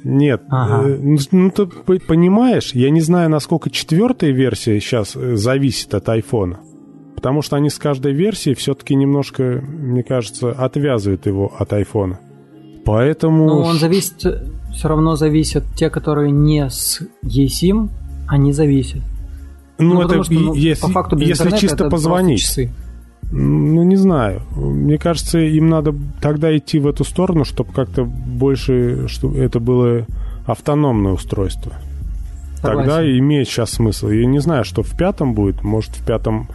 Нет, 0.03 0.43
ага. 0.49 0.89
э, 0.89 0.97
ну, 1.01 1.17
ну 1.31 1.49
ты 1.49 1.65
понимаешь, 1.65 2.71
я 2.73 2.89
не 2.89 2.99
знаю, 2.99 3.29
насколько 3.29 3.69
четвертая 3.69 4.31
версия 4.31 4.79
сейчас 4.81 5.15
э, 5.15 5.37
зависит 5.37 5.93
от 5.93 6.09
айфона. 6.09 6.59
Потому 7.15 7.41
что 7.41 7.55
они 7.55 7.69
с 7.69 7.77
каждой 7.77 8.11
версией 8.11 8.53
все-таки 8.53 8.95
немножко, 8.95 9.63
мне 9.63 10.03
кажется, 10.03 10.51
отвязывают 10.51 11.25
его 11.25 11.53
от 11.57 11.71
айфона. 11.71 12.19
Поэтому... 12.85 13.47
Ну, 13.47 13.59
он 13.59 13.77
зависит, 13.77 14.25
все 14.73 14.87
равно 14.87 15.15
зависят 15.15 15.63
те, 15.75 15.89
которые 15.89 16.31
не 16.31 16.69
с 16.69 17.01
eSIM, 17.23 17.89
они 18.27 18.51
зависят. 18.51 19.01
Ну, 19.77 19.95
ну 19.95 20.01
это 20.01 20.23
что, 20.23 20.33
ну, 20.33 20.53
если, 20.53 20.81
по 20.81 20.89
факту 20.89 21.17
если 21.17 21.55
чисто 21.57 21.89
позвонить. 21.89 22.41
Часы. 22.41 22.71
Ну, 23.31 23.83
не 23.83 23.95
знаю. 23.95 24.41
Мне 24.55 24.97
кажется, 24.97 25.39
им 25.39 25.69
надо 25.69 25.95
тогда 26.21 26.55
идти 26.55 26.77
в 26.77 26.87
эту 26.87 27.03
сторону, 27.03 27.45
чтобы 27.45 27.73
как-то 27.73 28.03
больше, 28.03 29.07
чтобы 29.07 29.39
это 29.39 29.59
было 29.59 30.05
автономное 30.45 31.13
устройство. 31.13 31.73
Согласен. 32.61 32.89
Тогда 32.89 33.17
имеет 33.17 33.47
сейчас 33.47 33.71
смысл. 33.71 34.09
Я 34.09 34.25
не 34.25 34.39
знаю, 34.39 34.63
что 34.63 34.83
в 34.83 34.95
пятом 34.95 35.33
будет. 35.33 35.63
Может, 35.63 35.91
в 35.91 36.05
пятом 36.05 36.47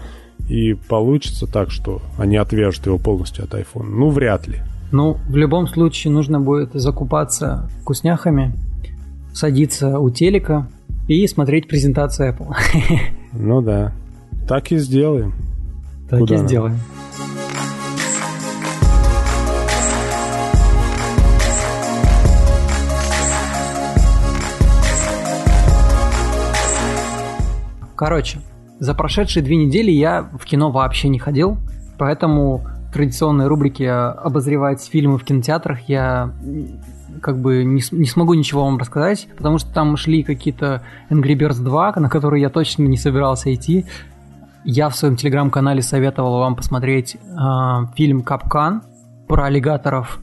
и 0.49 0.75
получится 0.75 1.47
так, 1.47 1.71
что 1.71 2.01
они 2.17 2.37
отвяжут 2.37 2.87
его 2.87 2.99
полностью 2.99 3.45
от 3.45 3.55
iPhone. 3.55 3.89
Ну, 3.91 4.11
вряд 4.11 4.47
ли. 4.47 4.61
Ну, 4.91 5.19
в 5.29 5.37
любом 5.37 5.67
случае 5.69 6.13
нужно 6.13 6.41
будет 6.41 6.73
закупаться 6.73 7.69
вкусняхами, 7.83 8.53
садиться 9.35 9.99
у 9.99 10.11
телека 10.11 10.67
и 11.09 11.27
смотреть 11.27 11.69
презентацию 11.69 12.33
Apple. 12.35 12.55
Ну 13.33 13.61
да. 13.61 13.93
Так 14.49 14.73
и 14.73 14.79
сделаем. 14.79 15.35
Так 16.09 16.21
Куда 16.21 16.37
и 16.37 16.39
она? 16.39 16.49
сделаем. 16.49 16.79
Короче, 27.95 28.39
за 28.79 28.95
прошедшие 28.95 29.43
две 29.43 29.57
недели 29.57 29.91
я 29.91 30.31
в 30.39 30.45
кино 30.45 30.71
вообще 30.71 31.09
не 31.09 31.19
ходил, 31.19 31.59
поэтому 31.99 32.65
традиционной 32.93 33.47
рубрике 33.47 33.91
обозревать 33.91 34.83
фильмы 34.83 35.19
в 35.19 35.25
кинотеатрах 35.25 35.89
я 35.89 36.33
как 37.21 37.41
бы 37.41 37.65
не, 37.65 37.83
не 37.91 38.07
смогу 38.07 38.35
ничего 38.35 38.65
вам 38.65 38.79
рассказать, 38.79 39.29
потому 39.37 39.59
что 39.59 39.73
там 39.73 39.97
шли 39.97 40.23
какие-то 40.23 40.83
Angry 41.11 41.35
Birds 41.35 41.63
2, 41.63 41.95
на 41.97 42.09
которые 42.09 42.43
я 42.43 42.51
точно 42.51 42.85
не 42.85 42.97
собирался 42.97 43.53
идти. 43.55 43.87
Я 44.65 44.89
в 44.89 44.97
своем 44.97 45.17
телеграм-канале 45.17 45.83
советовал 45.83 46.39
вам 46.39 46.57
посмотреть 46.57 47.17
э, 47.17 47.19
фильм 47.97 48.23
«Капкан» 48.23 48.83
про 49.27 49.45
аллигаторов. 49.45 50.19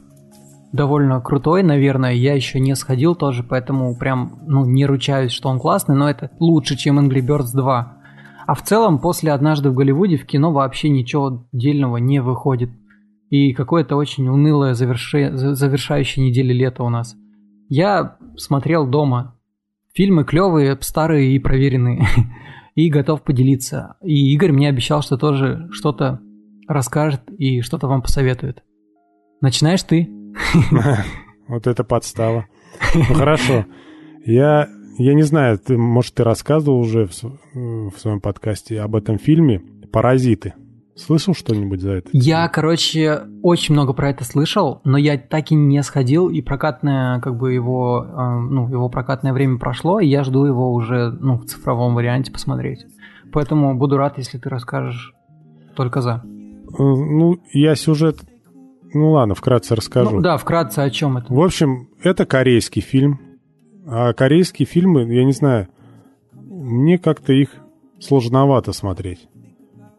Довольно 0.72 1.20
крутой, 1.20 1.62
наверное. 1.62 2.12
Я 2.12 2.34
еще 2.34 2.60
не 2.60 2.74
сходил 2.74 3.14
тоже, 3.14 3.42
поэтому 3.42 3.94
прям 3.96 4.38
ну, 4.46 4.64
не 4.64 4.84
ручаюсь, 4.84 5.32
что 5.32 5.48
он 5.48 5.58
классный, 5.58 5.96
но 5.96 6.08
это 6.08 6.30
лучше, 6.38 6.76
чем 6.76 6.98
Angry 6.98 7.26
Birds 7.26 7.52
2. 7.54 7.95
А 8.46 8.54
в 8.54 8.62
целом, 8.62 9.00
после 9.00 9.32
«Однажды 9.32 9.70
в 9.70 9.74
Голливуде» 9.74 10.16
в 10.16 10.26
кино 10.26 10.52
вообще 10.52 10.88
ничего 10.88 11.46
дельного 11.52 11.96
не 11.96 12.20
выходит. 12.20 12.70
И 13.28 13.52
какое-то 13.52 13.96
очень 13.96 14.28
унылое 14.28 14.74
заверши... 14.74 15.32
завершающее 15.34 16.24
недели 16.24 16.52
лета 16.52 16.84
у 16.84 16.88
нас. 16.88 17.16
Я 17.68 18.16
смотрел 18.36 18.86
дома. 18.86 19.36
Фильмы 19.94 20.24
клевые, 20.24 20.78
старые 20.80 21.34
и 21.34 21.38
проверенные. 21.40 22.06
и 22.76 22.88
готов 22.88 23.22
поделиться. 23.22 23.96
И 24.02 24.32
Игорь 24.32 24.52
мне 24.52 24.68
обещал, 24.68 25.02
что 25.02 25.16
тоже 25.16 25.68
что-то 25.72 26.20
расскажет 26.68 27.22
и 27.36 27.62
что-то 27.62 27.88
вам 27.88 28.02
посоветует. 28.02 28.62
Начинаешь 29.40 29.82
ты. 29.82 30.08
Вот 31.48 31.68
это 31.68 31.84
подстава. 31.84 32.46
Ну 32.92 33.02
хорошо. 33.14 33.66
Я, 34.24 34.68
я 34.98 35.14
не 35.14 35.22
знаю, 35.22 35.58
ты, 35.58 35.76
может, 35.76 36.14
ты 36.14 36.24
рассказывал 36.24 36.78
уже 36.78 37.06
в, 37.06 37.12
в 37.54 37.98
своем 37.98 38.20
подкасте 38.20 38.80
об 38.80 38.96
этом 38.96 39.18
фильме 39.18 39.62
«Паразиты». 39.92 40.54
Слышал 40.96 41.34
что-нибудь 41.34 41.82
за 41.82 41.92
это? 41.92 42.08
Я, 42.12 42.48
короче, 42.48 43.24
очень 43.42 43.74
много 43.74 43.92
про 43.92 44.08
это 44.10 44.24
слышал, 44.24 44.80
но 44.84 44.96
я 44.96 45.18
так 45.18 45.52
и 45.52 45.54
не 45.54 45.82
сходил, 45.82 46.30
и 46.30 46.40
прокатное, 46.40 47.20
как 47.20 47.36
бы 47.36 47.52
его, 47.52 48.06
э, 48.08 48.38
ну, 48.50 48.66
его 48.70 48.88
прокатное 48.88 49.34
время 49.34 49.58
прошло, 49.58 50.00
и 50.00 50.06
я 50.06 50.24
жду 50.24 50.46
его 50.46 50.72
уже, 50.72 51.10
ну, 51.10 51.36
в 51.36 51.44
цифровом 51.44 51.94
варианте 51.94 52.32
посмотреть. 52.32 52.86
Поэтому 53.30 53.76
буду 53.76 53.98
рад, 53.98 54.16
если 54.16 54.38
ты 54.38 54.48
расскажешь 54.48 55.12
только 55.74 56.00
за. 56.00 56.22
Э, 56.24 56.78
ну, 56.78 57.38
я 57.52 57.74
сюжет... 57.74 58.20
Ну 58.94 59.10
ладно, 59.10 59.34
вкратце 59.34 59.74
расскажу. 59.74 60.16
Ну, 60.16 60.22
да, 60.22 60.38
вкратце 60.38 60.78
о 60.78 60.88
чем 60.88 61.18
это. 61.18 61.30
В 61.30 61.40
общем, 61.40 61.88
это 62.02 62.24
корейский 62.24 62.80
фильм. 62.80 63.20
А 63.86 64.12
корейские 64.12 64.66
фильмы, 64.66 65.04
я 65.14 65.24
не 65.24 65.32
знаю, 65.32 65.68
мне 66.32 66.98
как-то 66.98 67.32
их 67.32 67.50
сложновато 68.00 68.72
смотреть. 68.72 69.28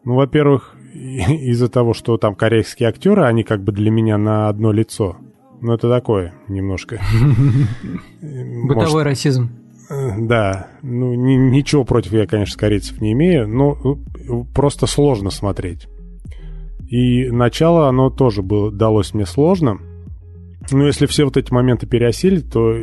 Ну, 0.04 0.14
во-первых, 0.14 0.76
из-за 0.94 1.68
того, 1.68 1.94
что 1.94 2.18
там 2.18 2.34
корейские 2.34 2.88
актеры, 2.88 3.24
они 3.24 3.44
как 3.44 3.62
бы 3.62 3.72
для 3.72 3.90
меня 3.90 4.18
на 4.18 4.48
одно 4.48 4.72
лицо. 4.72 5.16
Ну, 5.60 5.72
это 5.72 5.88
такое 5.88 6.34
немножко. 6.48 7.00
Бытовой 8.22 9.02
расизм. 9.02 9.50
Э, 9.90 10.12
да, 10.18 10.68
ну 10.82 11.14
ни, 11.14 11.34
ничего 11.34 11.84
против 11.84 12.12
я, 12.12 12.26
конечно, 12.26 12.58
корейцев 12.58 13.00
не 13.00 13.12
имею, 13.12 13.48
но 13.48 13.72
э, 13.72 14.44
просто 14.54 14.86
сложно 14.86 15.30
смотреть. 15.30 15.88
И 16.88 17.30
начало 17.30 17.88
оно 17.88 18.10
тоже 18.10 18.42
было, 18.42 18.70
далось 18.70 19.14
мне 19.14 19.26
сложно. 19.26 19.78
Но 20.70 20.86
если 20.86 21.06
все 21.06 21.24
вот 21.24 21.36
эти 21.36 21.52
моменты 21.52 21.86
переосилить, 21.86 22.52
то 22.52 22.74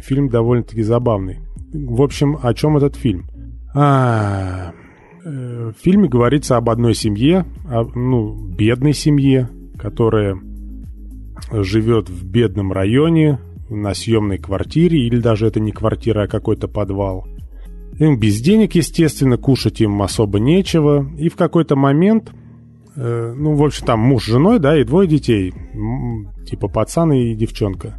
фильм 0.00 0.28
довольно-таки 0.28 0.82
забавный. 0.82 1.38
В 1.72 2.02
общем, 2.02 2.38
о 2.42 2.54
чем 2.54 2.76
этот 2.76 2.96
фильм? 2.96 3.26
А, 3.74 4.72
Э, 5.24 5.72
в 5.76 5.80
фильме 5.80 6.08
говорится 6.08 6.56
об 6.56 6.68
одной 6.68 6.94
семье, 6.94 7.44
о, 7.68 7.84
ну, 7.94 8.34
бедной 8.34 8.92
семье, 8.92 9.48
которая 9.78 10.38
живет 11.52 12.08
в 12.08 12.24
бедном 12.26 12.72
районе, 12.72 13.38
на 13.68 13.94
съемной 13.94 14.38
квартире, 14.38 14.98
или 15.06 15.18
даже 15.18 15.46
это 15.46 15.60
не 15.60 15.72
квартира, 15.72 16.24
а 16.24 16.28
какой-то 16.28 16.68
подвал. 16.68 17.26
Им 17.98 18.18
без 18.18 18.40
денег, 18.40 18.74
естественно, 18.74 19.36
кушать 19.36 19.80
им 19.80 20.02
особо 20.02 20.38
нечего. 20.40 21.08
И 21.16 21.28
в 21.28 21.36
какой-то 21.36 21.76
момент, 21.76 22.32
э, 22.96 23.34
ну, 23.36 23.54
в 23.54 23.62
общем, 23.62 23.86
там 23.86 24.00
муж 24.00 24.24
с 24.24 24.26
женой, 24.26 24.58
да, 24.58 24.78
и 24.78 24.84
двое 24.84 25.08
детей, 25.08 25.54
типа 26.46 26.68
пацан 26.68 27.12
и 27.12 27.34
девчонка. 27.34 27.98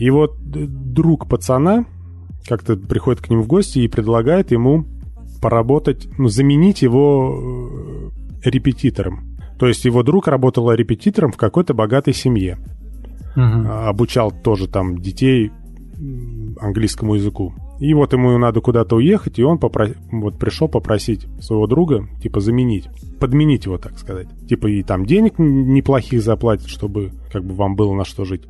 И 0.00 0.08
вот 0.08 0.38
друг 0.40 1.28
пацана 1.28 1.84
как-то 2.48 2.74
приходит 2.76 3.20
к 3.20 3.28
ним 3.28 3.42
в 3.42 3.46
гости 3.46 3.80
и 3.80 3.88
предлагает 3.88 4.50
ему 4.50 4.86
поработать, 5.42 6.08
ну, 6.16 6.28
заменить 6.28 6.80
его 6.80 8.10
э, 8.44 8.48
репетитором. 8.48 9.36
То 9.58 9.66
есть 9.66 9.84
его 9.84 10.02
друг 10.02 10.26
работал 10.26 10.72
репетитором 10.72 11.32
в 11.32 11.36
какой-то 11.36 11.74
богатой 11.74 12.14
семье. 12.14 12.58
Угу. 13.36 13.68
Обучал 13.68 14.32
тоже 14.32 14.68
там 14.68 14.96
детей 14.98 15.52
английскому 16.58 17.16
языку. 17.16 17.52
И 17.78 17.92
вот 17.92 18.14
ему 18.14 18.36
надо 18.38 18.62
куда-то 18.62 18.96
уехать, 18.96 19.38
и 19.38 19.42
он 19.42 19.58
попро... 19.58 19.88
вот 20.10 20.38
пришел 20.38 20.66
попросить 20.66 21.26
своего 21.42 21.66
друга, 21.66 22.08
типа, 22.22 22.40
заменить, 22.40 22.88
подменить 23.18 23.66
его, 23.66 23.76
так 23.76 23.98
сказать. 23.98 24.28
Типа, 24.48 24.66
и 24.66 24.82
там 24.82 25.04
денег 25.04 25.34
неплохих 25.38 26.22
заплатит, 26.22 26.68
чтобы 26.68 27.12
как 27.30 27.44
бы 27.44 27.54
вам 27.54 27.76
было 27.76 27.94
на 27.94 28.06
что 28.06 28.24
жить. 28.24 28.46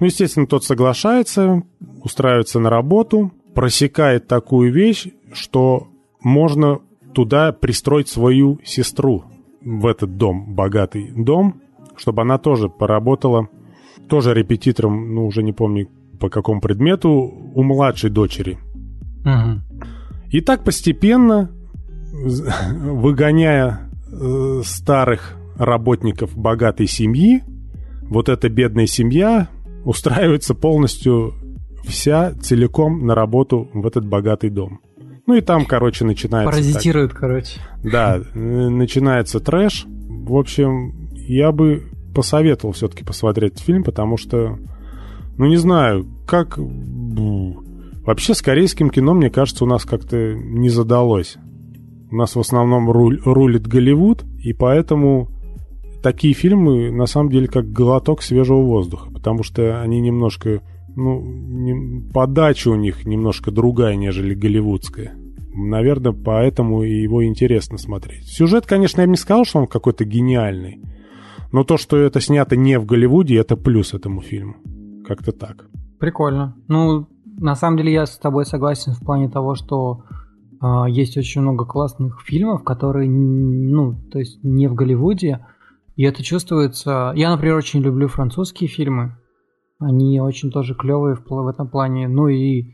Ну, 0.00 0.06
естественно, 0.06 0.46
тот 0.46 0.64
соглашается, 0.64 1.62
устраивается 2.02 2.58
на 2.58 2.70
работу, 2.70 3.32
просекает 3.54 4.26
такую 4.26 4.72
вещь, 4.72 5.08
что 5.32 5.88
можно 6.22 6.80
туда 7.12 7.52
пристроить 7.52 8.08
свою 8.08 8.58
сестру 8.64 9.24
в 9.62 9.86
этот 9.86 10.16
дом, 10.16 10.54
богатый 10.54 11.12
дом, 11.14 11.60
чтобы 11.96 12.22
она 12.22 12.38
тоже 12.38 12.70
поработала, 12.70 13.48
тоже 14.08 14.32
репетитором, 14.32 15.14
ну, 15.14 15.26
уже 15.26 15.42
не 15.42 15.52
помню 15.52 15.88
по 16.18 16.30
какому 16.30 16.60
предмету, 16.62 17.10
у 17.10 17.62
младшей 17.62 18.10
дочери. 18.10 18.58
Угу. 19.20 19.84
И 20.30 20.40
так 20.40 20.64
постепенно, 20.64 21.50
выгоняя 22.72 23.90
э, 24.10 24.62
старых 24.64 25.36
работников 25.56 26.36
богатой 26.36 26.86
семьи, 26.86 27.42
вот 28.02 28.28
эта 28.28 28.48
бедная 28.48 28.86
семья 28.86 29.48
устраивается 29.84 30.54
полностью 30.54 31.34
вся 31.84 32.32
целиком 32.34 33.06
на 33.06 33.14
работу 33.14 33.68
в 33.72 33.86
этот 33.86 34.06
богатый 34.06 34.50
дом. 34.50 34.80
Ну 35.26 35.34
и 35.34 35.40
там, 35.40 35.64
короче, 35.64 36.04
начинается... 36.04 36.50
Паразитируют, 36.50 37.12
так, 37.12 37.20
короче. 37.20 37.60
Да, 37.84 38.20
начинается 38.34 39.40
трэш. 39.40 39.86
В 39.86 40.36
общем, 40.36 41.08
я 41.14 41.52
бы 41.52 41.84
посоветовал 42.14 42.72
все-таки 42.72 43.04
посмотреть 43.04 43.60
фильм, 43.60 43.84
потому 43.84 44.16
что, 44.16 44.58
ну 45.36 45.46
не 45.46 45.56
знаю, 45.56 46.06
как... 46.26 46.58
Вообще 46.58 48.34
с 48.34 48.42
корейским 48.42 48.90
кино, 48.90 49.14
мне 49.14 49.30
кажется, 49.30 49.64
у 49.64 49.68
нас 49.68 49.84
как-то 49.84 50.34
не 50.34 50.68
задалось. 50.68 51.36
У 52.10 52.16
нас 52.16 52.34
в 52.34 52.40
основном 52.40 52.90
руль, 52.90 53.20
рулит 53.24 53.68
Голливуд, 53.68 54.24
и 54.42 54.52
поэтому 54.52 55.28
такие 56.02 56.34
фильмы 56.34 56.90
на 56.90 57.06
самом 57.06 57.30
деле 57.30 57.48
как 57.48 57.72
глоток 57.72 58.22
свежего 58.22 58.60
воздуха, 58.62 59.10
потому 59.10 59.42
что 59.42 59.80
они 59.80 60.00
немножко, 60.00 60.62
ну, 60.96 61.22
не, 61.22 62.10
подача 62.12 62.68
у 62.68 62.76
них 62.76 63.06
немножко 63.06 63.50
другая, 63.50 63.96
нежели 63.96 64.34
голливудская. 64.34 65.14
Наверное, 65.52 66.12
поэтому 66.12 66.82
его 66.82 67.24
интересно 67.24 67.76
смотреть. 67.76 68.24
Сюжет, 68.24 68.66
конечно, 68.66 69.00
я 69.00 69.06
бы 69.06 69.12
не 69.12 69.16
сказал, 69.16 69.44
что 69.44 69.58
он 69.58 69.66
какой-то 69.66 70.04
гениальный. 70.04 70.80
Но 71.52 71.64
то, 71.64 71.76
что 71.76 71.96
это 71.96 72.20
снято 72.20 72.56
не 72.56 72.78
в 72.78 72.86
Голливуде, 72.86 73.36
это 73.36 73.56
плюс 73.56 73.92
этому 73.92 74.20
фильму. 74.20 74.56
Как-то 75.04 75.32
так. 75.32 75.66
Прикольно. 75.98 76.56
Ну, 76.68 77.08
на 77.38 77.56
самом 77.56 77.78
деле 77.78 77.92
я 77.92 78.06
с 78.06 78.16
тобой 78.18 78.46
согласен 78.46 78.92
в 78.92 79.00
плане 79.00 79.28
того, 79.28 79.56
что 79.56 80.04
э, 80.62 80.84
есть 80.88 81.16
очень 81.16 81.40
много 81.40 81.64
классных 81.64 82.20
фильмов, 82.24 82.62
которые, 82.62 83.10
ну, 83.10 83.96
то 84.12 84.20
есть 84.20 84.42
не 84.44 84.68
в 84.68 84.74
Голливуде, 84.74 85.44
и 86.00 86.04
это 86.04 86.22
чувствуется. 86.22 87.12
Я, 87.14 87.30
например, 87.30 87.56
очень 87.56 87.82
люблю 87.82 88.08
французские 88.08 88.68
фильмы. 88.68 89.18
Они 89.78 90.18
очень 90.18 90.50
тоже 90.50 90.74
клевые 90.74 91.14
в, 91.14 91.28
в 91.28 91.46
этом 91.46 91.68
плане. 91.68 92.08
Ну 92.08 92.28
и 92.28 92.72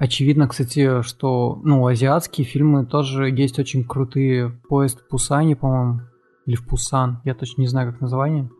Очевидно, 0.00 0.48
кстати, 0.48 1.02
что 1.02 1.60
ну, 1.62 1.86
азиатские 1.86 2.44
фильмы 2.44 2.86
тоже 2.86 3.30
есть 3.30 3.60
очень 3.60 3.84
крутые. 3.84 4.50
Поезд 4.68 4.98
в 4.98 5.08
Пусане, 5.08 5.54
по-моему, 5.54 6.00
или 6.44 6.56
в 6.56 6.66
Пусан, 6.66 7.20
я 7.24 7.34
точно 7.34 7.60
не 7.60 7.68
знаю, 7.68 7.92
как 7.92 8.00
название. 8.00 8.50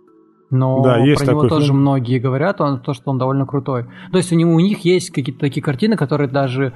Но 0.50 0.84
да, 0.84 0.98
есть 0.98 1.24
про 1.24 1.32
него 1.32 1.48
тоже 1.48 1.68
фильм. 1.68 1.80
многие 1.80 2.20
говорят, 2.20 2.60
он, 2.60 2.80
то, 2.80 2.92
что 2.92 3.10
он 3.10 3.18
довольно 3.18 3.44
крутой. 3.44 3.86
То 4.12 4.18
есть 4.18 4.32
у, 4.32 4.36
него, 4.36 4.52
у 4.52 4.60
них 4.60 4.84
есть 4.84 5.10
какие-то 5.10 5.40
такие 5.40 5.62
картины, 5.62 5.96
которые 5.96 6.28
даже, 6.28 6.74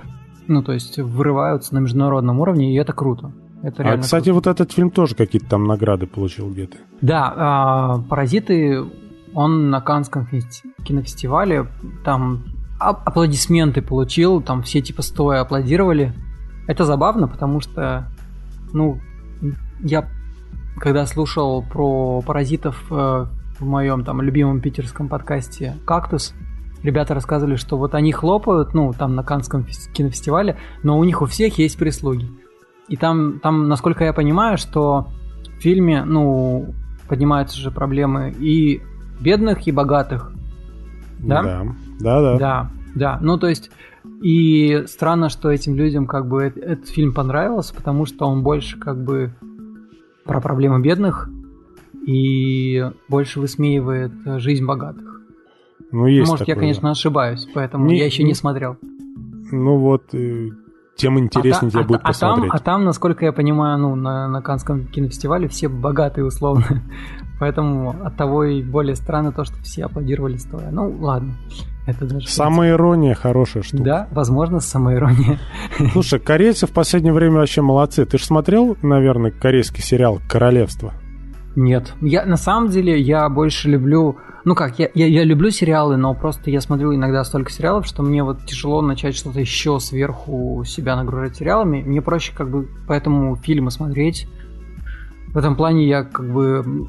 ну, 0.49 0.65
то 0.65 0.73
есть 0.73 0.99
вырываются 0.99 1.75
на 1.75 1.79
международном 1.79 2.41
уровне, 2.41 2.75
и 2.75 2.77
это 2.77 2.93
круто. 2.93 3.33
Это 3.65 3.83
а, 3.83 3.97
кстати, 3.97 4.25
круто. 4.25 4.35
вот 4.35 4.47
этот 4.47 4.73
фильм 4.73 4.91
тоже 4.91 5.15
какие-то 5.15 5.49
там 5.49 5.65
награды 5.65 6.07
получил 6.07 6.51
где-то. 6.51 6.77
Да, 7.01 7.33
а, 7.35 7.99
«Паразиты», 8.03 8.85
он 9.35 9.71
на 9.71 9.81
Канском 9.81 10.29
кинофестивале, 10.85 11.67
там 12.05 12.45
аплодисменты 12.79 13.81
получил, 13.81 14.43
там 14.43 14.63
все 14.63 14.83
типа 14.83 15.01
стоя 15.03 15.41
аплодировали. 15.41 16.13
Это 16.67 16.85
забавно, 16.85 17.27
потому 17.27 17.61
что, 17.61 18.13
ну, 18.73 19.01
я 19.81 20.09
когда 20.77 21.07
слушал 21.07 21.63
про 21.63 22.21
паразитов 22.23 22.85
э, 22.91 23.27
в 23.59 23.65
моем 23.65 24.05
там 24.05 24.21
любимом 24.21 24.61
питерском 24.61 25.09
подкасте 25.09 25.77
«Кактус», 25.87 26.35
ребята 26.83 27.15
рассказывали, 27.15 27.57
что 27.57 27.79
вот 27.79 27.95
они 27.95 28.13
хлопают, 28.13 28.75
ну, 28.75 28.93
там 28.93 29.15
на 29.15 29.23
Канском 29.23 29.67
кинофестивале, 29.95 30.59
но 30.83 30.99
у 30.99 31.05
них 31.05 31.23
у 31.23 31.27
всех 31.27 31.59
есть 31.59 31.79
прислуги. 31.79 32.29
И 32.89 32.97
там, 32.97 33.41
там, 33.41 33.69
насколько 33.69 34.05
я 34.05 34.13
понимаю, 34.13 34.59
что 34.59 35.09
в 35.59 35.61
фильме, 35.63 36.05
ну, 36.05 36.75
поднимаются 37.09 37.59
же 37.59 37.71
проблемы 37.71 38.35
и 38.39 38.83
бедных, 39.21 39.67
и 39.67 39.73
богатых. 39.73 40.33
Да? 41.19 41.43
Да, 41.43 41.65
да, 42.01 42.21
да. 42.23 42.39
Да, 42.39 42.71
да. 42.95 43.19
Ну, 43.21 43.39
то 43.39 43.49
есть, 43.49 43.71
и 44.23 44.85
странно, 44.87 45.29
что 45.31 45.51
этим 45.51 45.75
людям 45.77 46.07
как 46.07 46.29
бы 46.29 46.43
этот, 46.43 46.63
этот 46.63 46.89
фильм 46.89 47.15
понравился, 47.15 47.75
потому 47.75 48.05
что 48.07 48.27
он 48.27 48.43
больше 48.43 48.79
как 48.79 49.03
бы 49.03 49.33
про 50.25 50.41
проблемы 50.41 50.81
бедных 50.81 51.29
и 52.07 52.91
больше 53.09 53.41
высмеивает 53.41 54.13
жизнь 54.41 54.65
богатых. 54.67 55.21
Ну, 55.91 56.07
есть 56.07 56.29
Может, 56.29 56.47
такое, 56.47 56.55
я, 56.57 56.61
конечно, 56.61 56.89
да. 56.89 56.91
ошибаюсь, 56.91 57.47
поэтому 57.55 57.87
Не- 57.87 57.99
я 57.99 58.07
еще 58.07 58.23
не- 58.25 58.31
не 58.31 58.35
смотрел. 58.35 58.77
Ну 59.53 59.79
вот, 59.79 60.13
э, 60.15 60.49
тем 60.97 61.19
интереснее 61.19 61.69
а, 61.69 61.71
тебе 61.71 61.83
та- 61.83 61.89
будет 61.89 62.01
а, 62.03 62.09
посмотреть. 62.09 62.45
а 62.47 62.49
там, 62.49 62.57
а 62.57 62.65
там, 62.65 62.85
насколько 62.85 63.25
я 63.25 63.33
понимаю, 63.33 63.79
ну, 63.79 63.95
на, 63.95 64.29
на 64.29 64.43
Канском 64.43 64.87
кинофестивале 64.87 65.49
все 65.49 65.69
богатые 65.69 66.25
условно. 66.25 66.83
Поэтому 67.41 67.91
от 68.05 68.17
того 68.17 68.45
и 68.45 68.63
более 68.63 68.95
странно 68.95 69.33
то, 69.33 69.45
что 69.45 69.57
все 69.63 69.85
аплодировали 69.85 70.37
стоя. 70.37 70.71
Ну, 70.71 70.97
ладно. 71.01 71.35
Это 71.87 72.07
даже... 72.07 72.29
Самая 72.29 72.73
ирония 72.73 73.15
хорошая 73.15 73.63
штука. 73.63 73.85
Да, 73.85 74.09
возможно, 74.13 74.61
самоирония. 74.61 75.39
Слушай, 75.93 76.21
корейцы 76.21 76.67
в 76.67 76.73
последнее 76.73 77.13
время 77.13 77.37
вообще 77.37 77.61
молодцы. 77.61 78.07
Ты 78.07 78.19
же 78.19 78.25
смотрел, 78.25 78.77
наверное, 78.81 79.31
корейский 79.31 79.83
сериал 79.83 80.21
«Королевство»? 80.29 80.95
Нет. 81.57 81.95
Я 82.01 82.25
на 82.25 82.37
самом 82.37 82.71
деле 82.71 83.01
я 83.01 83.29
больше 83.29 83.69
люблю. 83.69 84.17
Ну 84.45 84.55
как, 84.55 84.79
я, 84.79 84.91
я, 84.95 85.07
я 85.07 85.25
люблю 85.25 85.51
сериалы, 85.51 85.97
но 85.97 86.13
просто 86.15 86.51
я 86.51 86.61
смотрю 86.61 86.95
иногда 86.95 87.25
столько 87.25 87.51
сериалов, 87.51 87.87
что 87.87 88.03
мне 88.03 88.23
вот 88.23 88.45
тяжело 88.45 88.83
начать 88.83 89.15
что-то 89.15 89.41
еще 89.41 89.79
сверху 89.79 90.65
себя 90.67 90.97
нагружать 90.97 91.37
сериалами. 91.37 91.83
Мне 91.83 92.03
проще 92.03 92.33
как 92.35 92.51
бы 92.51 92.69
поэтому 92.87 93.37
фильмы 93.37 93.71
смотреть. 93.71 94.29
В 95.29 95.37
этом 95.39 95.57
плане 95.57 95.87
я 95.87 96.03
как 96.03 96.31
бы 96.33 96.89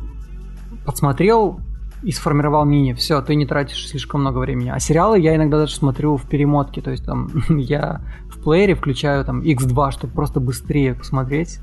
подсмотрел 0.86 1.60
и 2.04 2.12
сформировал 2.12 2.66
мнение. 2.66 2.94
Все, 2.96 3.22
ты 3.22 3.36
не 3.36 3.46
тратишь 3.46 3.88
слишком 3.88 4.22
много 4.22 4.40
времени. 4.40 4.70
А 4.70 4.80
сериалы 4.80 5.20
я 5.20 5.36
иногда 5.36 5.60
даже 5.60 5.76
смотрю 5.76 6.18
в 6.18 6.28
перемотке. 6.28 6.82
То 6.82 6.92
есть 6.92 7.06
там 7.06 7.30
я 7.50 8.02
в 8.30 8.44
плеере 8.44 8.76
включаю 8.76 9.24
там 9.26 9.42
X2, 9.42 9.92
чтобы 9.92 10.14
просто 10.14 10.40
быстрее 10.40 10.96
посмотреть. 10.96 11.60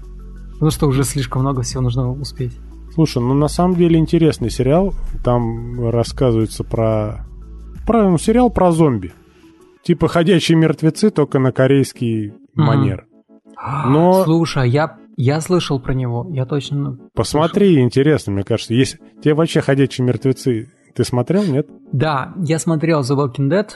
Потому 0.53 0.71
что 0.71 0.87
уже 0.87 1.05
слишком 1.05 1.43
много 1.43 1.63
всего 1.63 1.83
нужно 1.83 2.11
успеть. 2.11 2.59
Слушай, 2.95 3.23
ну 3.23 3.35
на 3.35 3.49
самом 3.49 3.77
деле 3.77 3.99
интересный 3.99 4.51
сериал. 4.51 4.95
Там 5.25 5.89
рассказывается 5.91 6.65
про... 6.65 7.27
про 7.87 8.11
ну, 8.11 8.19
сериал 8.19 8.51
про 8.51 8.71
зомби. 8.73 9.13
Типа 9.83 10.09
«Ходячие 10.09 10.57
мертвецы», 10.59 11.11
только 11.11 11.39
на 11.39 11.53
корейский 11.53 12.33
Мгм. 12.55 12.67
манер. 12.67 13.07
Но- 13.87 14.25
Слушай, 14.25 14.65
а 14.65 14.67
я, 14.67 14.97
я 15.17 15.41
слышал 15.41 15.81
про 15.81 15.95
него. 15.95 16.29
Я 16.31 16.45
точно... 16.47 16.99
Посмотри, 17.15 17.81
интересно, 17.81 18.33
мне 18.33 18.45
кажется. 18.45 18.75
Есть... 18.75 18.99
Тебе 19.23 19.35
вообще 19.35 19.61
«Ходячие 19.61 20.07
мертвецы» 20.07 20.71
ты 20.95 21.05
смотрел, 21.05 21.45
нет? 21.45 21.69
Да, 21.93 22.35
я 22.37 22.59
смотрел 22.59 23.01
The 23.01 23.17
Walking 23.17 23.49
Dead. 23.49 23.69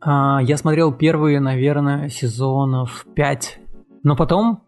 А, 0.00 0.40
я 0.42 0.56
смотрел 0.56 0.92
первые, 0.92 1.40
наверное, 1.40 2.08
сезонов 2.08 3.06
5. 3.14 3.60
Но 4.02 4.16
потом 4.16 4.64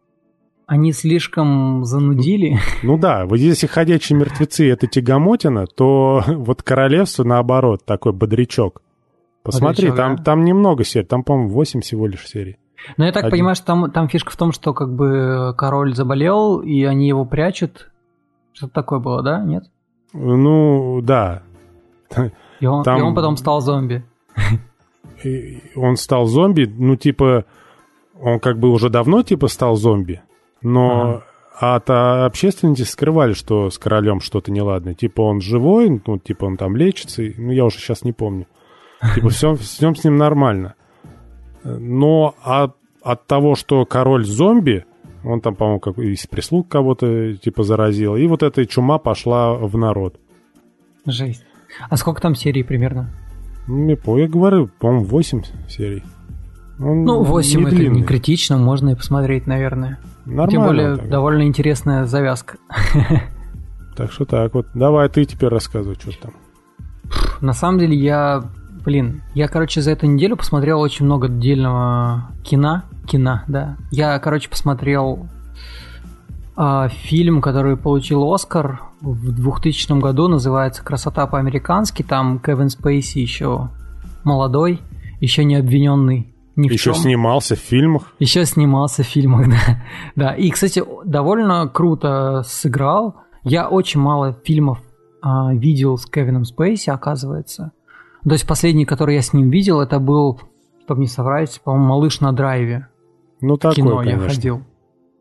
они 0.70 0.92
слишком 0.92 1.84
занудили. 1.84 2.60
Ну 2.84 2.96
да, 2.96 3.26
вот 3.26 3.40
если 3.40 3.66
«Ходячие 3.66 4.16
мертвецы»— 4.16 4.70
это 4.70 4.86
тягомотина, 4.86 5.66
то 5.66 6.22
вот 6.28 6.62
«Королевство» 6.62 7.24
наоборот, 7.24 7.84
такой 7.84 8.12
бодрячок. 8.12 8.80
Посмотри, 9.42 9.88
Бодрячок, 9.88 9.96
там, 9.96 10.16
да? 10.16 10.22
там 10.22 10.44
немного 10.44 10.84
серий, 10.84 11.04
там, 11.04 11.24
по-моему, 11.24 11.50
8 11.50 11.80
всего 11.80 12.06
лишь 12.06 12.24
серий. 12.24 12.56
Но 12.96 13.04
я 13.04 13.10
так 13.10 13.24
Один. 13.24 13.32
понимаю, 13.32 13.56
что 13.56 13.66
там, 13.66 13.90
там 13.90 14.08
фишка 14.08 14.30
в 14.30 14.36
том, 14.36 14.52
что 14.52 14.72
как 14.72 14.94
бы 14.94 15.54
король 15.58 15.96
заболел, 15.96 16.60
и 16.60 16.84
они 16.84 17.08
его 17.08 17.24
прячут. 17.24 17.90
Что-то 18.52 18.72
такое 18.72 19.00
было, 19.00 19.24
да? 19.24 19.42
Нет? 19.42 19.64
Ну, 20.12 21.00
да. 21.02 21.42
И 22.60 22.66
он, 22.66 22.84
Там- 22.84 22.98
и 23.00 23.02
он 23.02 23.16
потом 23.16 23.36
стал 23.36 23.60
зомби. 23.60 24.04
И 25.24 25.62
он 25.74 25.96
стал 25.96 26.26
зомби, 26.26 26.72
ну, 26.72 26.94
типа, 26.94 27.44
он 28.20 28.38
как 28.38 28.60
бы 28.60 28.68
уже 28.70 28.88
давно, 28.88 29.24
типа, 29.24 29.48
стал 29.48 29.74
зомби, 29.74 30.22
но 30.62 31.22
от 31.60 31.90
а, 31.90 32.24
общественности 32.24 32.82
скрывали, 32.82 33.34
что 33.34 33.70
с 33.70 33.78
королем 33.78 34.20
что-то 34.20 34.50
неладное. 34.50 34.94
Типа, 34.94 35.20
он 35.20 35.40
живой, 35.40 36.00
ну, 36.06 36.18
типа, 36.18 36.46
он 36.46 36.56
там 36.56 36.74
лечится, 36.76 37.22
ну, 37.36 37.52
я 37.52 37.64
уже 37.66 37.78
сейчас 37.78 38.02
не 38.02 38.12
помню. 38.12 38.46
Типа, 39.14 39.28
все, 39.28 39.54
все 39.56 39.94
с 39.94 40.04
ним 40.04 40.16
нормально. 40.16 40.74
Но 41.64 42.34
от, 42.42 42.76
от 43.02 43.26
того, 43.26 43.54
что 43.54 43.84
король 43.84 44.24
зомби, 44.24 44.86
он 45.22 45.42
там, 45.42 45.54
по-моему, 45.54 45.80
как, 45.80 45.98
из 45.98 46.26
прислуг 46.26 46.68
кого-то, 46.68 47.34
типа, 47.36 47.62
заразил, 47.62 48.16
и 48.16 48.26
вот 48.26 48.42
эта 48.42 48.64
чума 48.64 48.98
пошла 48.98 49.52
в 49.54 49.76
народ. 49.76 50.18
Жесть. 51.04 51.44
А 51.88 51.96
сколько 51.96 52.22
там 52.22 52.34
серий 52.34 52.62
примерно? 52.62 53.10
Ну, 53.68 53.84
не 53.84 53.96
помню, 53.96 54.22
я 54.22 54.28
говорю, 54.28 54.70
по-моему, 54.78 55.04
8 55.04 55.42
серий. 55.68 56.02
Он 56.78 57.04
Ну, 57.04 57.22
8 57.22 57.60
это 57.66 57.70
длинный. 57.76 58.00
не 58.00 58.02
критично, 58.02 58.56
можно 58.56 58.90
и 58.90 58.94
посмотреть, 58.94 59.46
наверное. 59.46 59.98
Нормально. 60.24 60.50
Тем 60.50 60.62
более, 60.62 60.96
так. 60.96 61.08
довольно 61.08 61.42
интересная 61.42 62.04
завязка. 62.04 62.58
Так 63.96 64.12
что 64.12 64.24
так 64.24 64.54
вот. 64.54 64.66
Давай 64.72 65.10
ты 65.10 65.26
теперь 65.26 65.50
рассказывай, 65.50 65.94
что 66.00 66.12
там. 66.18 66.32
На 67.42 67.52
самом 67.52 67.78
деле, 67.80 67.94
я, 67.94 68.42
блин, 68.82 69.22
я, 69.34 69.46
короче, 69.46 69.82
за 69.82 69.90
эту 69.90 70.06
неделю 70.06 70.36
посмотрел 70.36 70.80
очень 70.80 71.04
много 71.04 71.26
отдельного 71.26 72.30
кино. 72.42 72.84
Кино, 73.06 73.42
да. 73.46 73.76
Я, 73.90 74.18
короче, 74.18 74.48
посмотрел 74.48 75.28
а, 76.56 76.88
фильм, 76.88 77.42
который 77.42 77.76
получил 77.76 78.32
Оскар 78.32 78.80
в 79.00 79.32
2000 79.32 80.00
году, 80.00 80.28
называется 80.28 80.84
«Красота 80.84 81.26
по-американски». 81.26 82.02
Там 82.02 82.38
Кевин 82.38 82.70
Спейси 82.70 83.18
еще 83.18 83.70
молодой, 84.24 84.80
еще 85.20 85.44
не 85.44 85.56
обвиненный 85.56 86.34
ни 86.56 86.68
в 86.68 86.72
Еще 86.72 86.92
чем. 86.92 86.94
снимался 86.94 87.56
в 87.56 87.58
фильмах. 87.58 88.12
Еще 88.18 88.44
снимался 88.44 89.02
в 89.02 89.06
фильмах, 89.06 89.48
да. 89.50 89.82
да. 90.16 90.34
И, 90.34 90.50
кстати, 90.50 90.82
довольно 91.04 91.68
круто 91.68 92.42
сыграл. 92.44 93.16
Я 93.42 93.68
очень 93.68 94.00
мало 94.00 94.38
фильмов 94.44 94.80
а, 95.22 95.52
видел 95.54 95.96
с 95.96 96.06
Кевином 96.06 96.44
Спейси, 96.44 96.90
оказывается. 96.90 97.72
То 98.24 98.32
есть 98.32 98.46
последний, 98.46 98.84
который 98.84 99.14
я 99.14 99.22
с 99.22 99.32
ним 99.32 99.50
видел, 99.50 99.80
это 99.80 99.98
был, 99.98 100.40
чтобы 100.84 101.00
не 101.00 101.06
соврать, 101.06 101.60
по-моему, 101.62 101.86
«Малыш 101.88 102.20
на 102.20 102.32
драйве». 102.32 102.88
Ну, 103.40 103.56
такой, 103.56 103.76
кино 103.76 104.02
я 104.02 104.12
конечно. 104.12 104.28
ходил. 104.28 104.62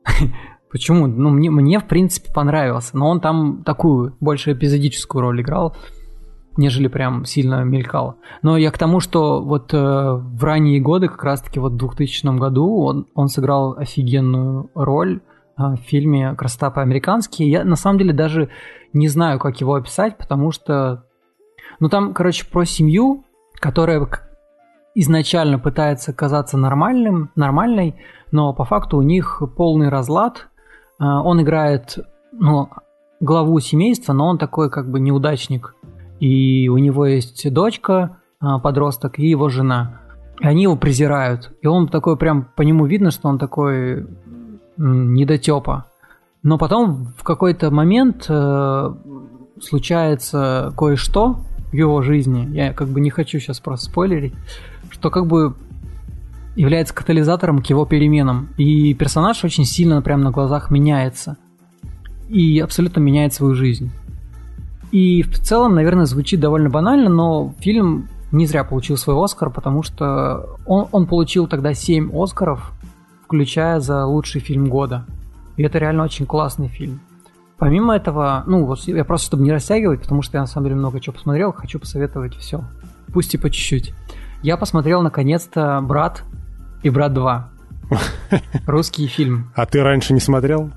Почему? 0.71 1.07
Ну, 1.07 1.29
мне, 1.29 1.49
мне, 1.49 1.79
в 1.79 1.87
принципе, 1.87 2.31
понравился. 2.33 2.97
Но 2.97 3.09
он 3.09 3.21
там 3.21 3.63
такую, 3.63 4.15
больше 4.19 4.51
эпизодическую 4.51 5.21
роль 5.21 5.41
играл, 5.41 5.75
нежели 6.59 6.89
прям 6.89 7.23
сильно 7.23 7.63
мелькал. 7.63 8.15
Но 8.41 8.57
я 8.57 8.69
к 8.71 8.77
тому, 8.77 8.99
что 8.99 9.41
вот 9.41 9.73
э, 9.73 9.77
в 9.77 10.43
ранние 10.43 10.81
годы, 10.81 11.07
как 11.07 11.23
раз-таки 11.23 11.57
вот 11.57 11.71
в 11.71 11.77
2000 11.77 12.37
году, 12.37 12.83
он, 12.83 13.07
он 13.15 13.29
сыграл 13.29 13.77
офигенную 13.77 14.69
роль 14.75 15.21
э, 15.57 15.63
в 15.63 15.77
фильме 15.77 16.35
«Красота 16.35 16.69
по-американски». 16.69 17.43
Я, 17.43 17.63
на 17.63 17.77
самом 17.77 17.97
деле, 17.97 18.13
даже 18.13 18.49
не 18.91 19.07
знаю, 19.07 19.39
как 19.39 19.61
его 19.61 19.75
описать, 19.75 20.17
потому 20.17 20.51
что... 20.51 21.05
Ну, 21.79 21.87
там, 21.87 22.13
короче, 22.13 22.45
про 22.45 22.65
семью, 22.65 23.23
которая 23.53 24.05
изначально 24.95 25.59
пытается 25.59 26.11
казаться 26.11 26.57
нормальным, 26.57 27.31
нормальной, 27.37 27.95
но 28.31 28.53
по 28.53 28.65
факту 28.65 28.97
у 28.97 29.01
них 29.01 29.41
полный 29.55 29.87
разлад. 29.87 30.49
А, 30.99 31.23
Он 31.23 31.41
играет 31.41 31.99
ну, 32.33 32.69
главу 33.19 33.59
семейства, 33.59 34.13
но 34.13 34.27
он 34.27 34.37
такой 34.37 34.69
как 34.69 34.89
бы 34.91 34.99
неудачник. 34.99 35.75
И 36.19 36.67
у 36.69 36.77
него 36.77 37.05
есть 37.05 37.51
дочка, 37.51 38.17
а, 38.39 38.59
подросток, 38.59 39.19
и 39.19 39.27
его 39.27 39.49
жена. 39.49 40.01
И 40.39 40.45
они 40.45 40.63
его 40.63 40.75
презирают. 40.75 41.51
И 41.61 41.67
он 41.67 41.87
такой 41.87 42.17
прям 42.17 42.47
по 42.55 42.61
нему 42.61 42.85
видно, 42.85 43.11
что 43.11 43.27
он 43.27 43.37
такой 43.37 44.07
недотепа. 44.77 45.85
Но 46.41 46.57
потом 46.57 47.13
в 47.17 47.23
какой-то 47.23 47.69
момент 47.69 48.25
э, 48.29 48.93
случается 49.61 50.73
кое-что 50.77 51.41
в 51.69 51.73
его 51.73 52.01
жизни. 52.01 52.47
Я 52.53 52.71
как 52.71 52.87
бы 52.87 53.01
не 53.01 53.09
хочу 53.09 53.39
сейчас 53.39 53.59
просто 53.59 53.89
спойлерить, 53.89 54.33
что 54.89 55.09
как 55.09 55.27
бы 55.27 55.53
является 56.55 56.93
катализатором 56.93 57.61
к 57.61 57.65
его 57.67 57.85
переменам. 57.85 58.49
И 58.57 58.93
персонаж 58.93 59.43
очень 59.43 59.65
сильно 59.65 60.01
прямо 60.01 60.23
на 60.23 60.31
глазах 60.31 60.71
меняется. 60.71 61.37
И 62.29 62.59
абсолютно 62.59 63.01
меняет 63.01 63.33
свою 63.33 63.53
жизнь. 63.53 63.91
И 64.91 65.21
в 65.21 65.39
целом, 65.39 65.75
наверное, 65.75 66.05
звучит 66.05 66.39
довольно 66.39 66.69
банально, 66.69 67.09
но 67.09 67.53
фильм 67.59 68.07
не 68.31 68.45
зря 68.45 68.63
получил 68.63 68.97
свой 68.97 69.23
Оскар, 69.23 69.49
потому 69.49 69.83
что 69.83 70.57
он, 70.65 70.87
он 70.91 71.07
получил 71.07 71.47
тогда 71.47 71.73
7 71.73 72.11
Оскаров, 72.13 72.71
включая 73.25 73.79
за 73.79 74.05
лучший 74.05 74.41
фильм 74.41 74.69
года. 74.69 75.05
И 75.57 75.63
это 75.63 75.77
реально 75.77 76.03
очень 76.03 76.25
классный 76.25 76.67
фильм. 76.67 77.01
Помимо 77.57 77.95
этого, 77.95 78.43
ну, 78.47 78.65
вот 78.65 78.79
я 78.87 79.03
просто, 79.03 79.27
чтобы 79.27 79.43
не 79.43 79.51
растягивать, 79.51 80.01
потому 80.01 80.21
что 80.21 80.37
я 80.37 80.41
на 80.41 80.47
самом 80.47 80.67
деле 80.67 80.77
много 80.77 81.01
чего 81.01 81.13
посмотрел, 81.13 81.51
хочу 81.51 81.79
посоветовать 81.79 82.35
все. 82.35 82.63
Пусть 83.11 83.33
и 83.33 83.37
по 83.37 83.49
чуть-чуть. 83.49 83.93
Я 84.41 84.55
посмотрел 84.55 85.01
наконец-то 85.01 85.81
«Брат» 85.81 86.23
и 86.83 86.89
«Брат 86.89 87.11
2». 87.11 87.43
Русский 88.67 89.07
фильм. 89.07 89.51
А 89.55 89.65
ты 89.65 89.83
раньше 89.83 90.13
не 90.13 90.21
смотрел? 90.21 90.71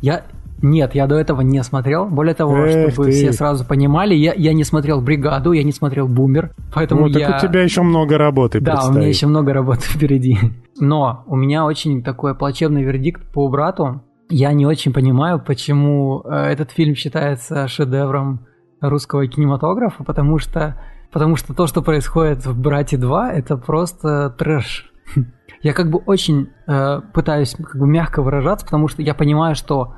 Я, 0.00 0.24
нет, 0.62 0.94
я 0.94 1.06
до 1.06 1.16
этого 1.16 1.40
не 1.42 1.62
смотрел. 1.62 2.06
Более 2.06 2.34
того, 2.34 2.56
Эх 2.64 2.92
чтобы 2.92 3.06
ты. 3.06 3.12
все 3.12 3.32
сразу 3.32 3.64
понимали, 3.64 4.14
я, 4.14 4.32
я 4.34 4.52
не 4.54 4.64
смотрел 4.64 5.00
«Бригаду», 5.00 5.52
я 5.52 5.62
не 5.62 5.72
смотрел 5.72 6.08
«Бумер», 6.08 6.52
поэтому 6.72 7.02
ну, 7.02 7.06
я... 7.08 7.30
так 7.30 7.42
у 7.42 7.46
тебя 7.46 7.62
еще 7.62 7.82
много 7.82 8.18
работы 8.18 8.60
Да, 8.60 8.72
предстоит. 8.72 8.94
у 8.94 8.98
меня 8.98 9.08
еще 9.08 9.26
много 9.26 9.52
работы 9.52 9.82
впереди. 9.84 10.38
Но 10.78 11.24
у 11.26 11.36
меня 11.36 11.64
очень 11.64 12.02
такой 12.02 12.34
плачевный 12.34 12.82
вердикт 12.82 13.22
по 13.32 13.48
«Брату». 13.48 14.02
Я 14.30 14.52
не 14.52 14.66
очень 14.66 14.92
понимаю, 14.92 15.38
почему 15.38 16.22
э, 16.24 16.34
этот 16.34 16.70
фильм 16.70 16.94
считается 16.94 17.68
шедевром 17.68 18.46
русского 18.80 19.26
кинематографа, 19.26 20.02
потому 20.02 20.38
что, 20.38 20.80
потому 21.12 21.36
что 21.36 21.54
то, 21.54 21.66
что 21.66 21.82
происходит 21.82 22.46
в 22.46 22.58
«Брате 22.58 22.96
2», 22.96 23.30
это 23.32 23.56
просто 23.56 24.30
трэш. 24.30 24.90
Я 25.62 25.72
как 25.72 25.90
бы 25.90 25.98
очень 25.98 26.48
э, 26.66 27.00
пытаюсь 27.12 27.54
как 27.54 27.76
бы 27.76 27.86
мягко 27.86 28.22
выражаться, 28.22 28.66
потому 28.66 28.88
что 28.88 29.00
я 29.00 29.14
понимаю, 29.14 29.54
что 29.54 29.94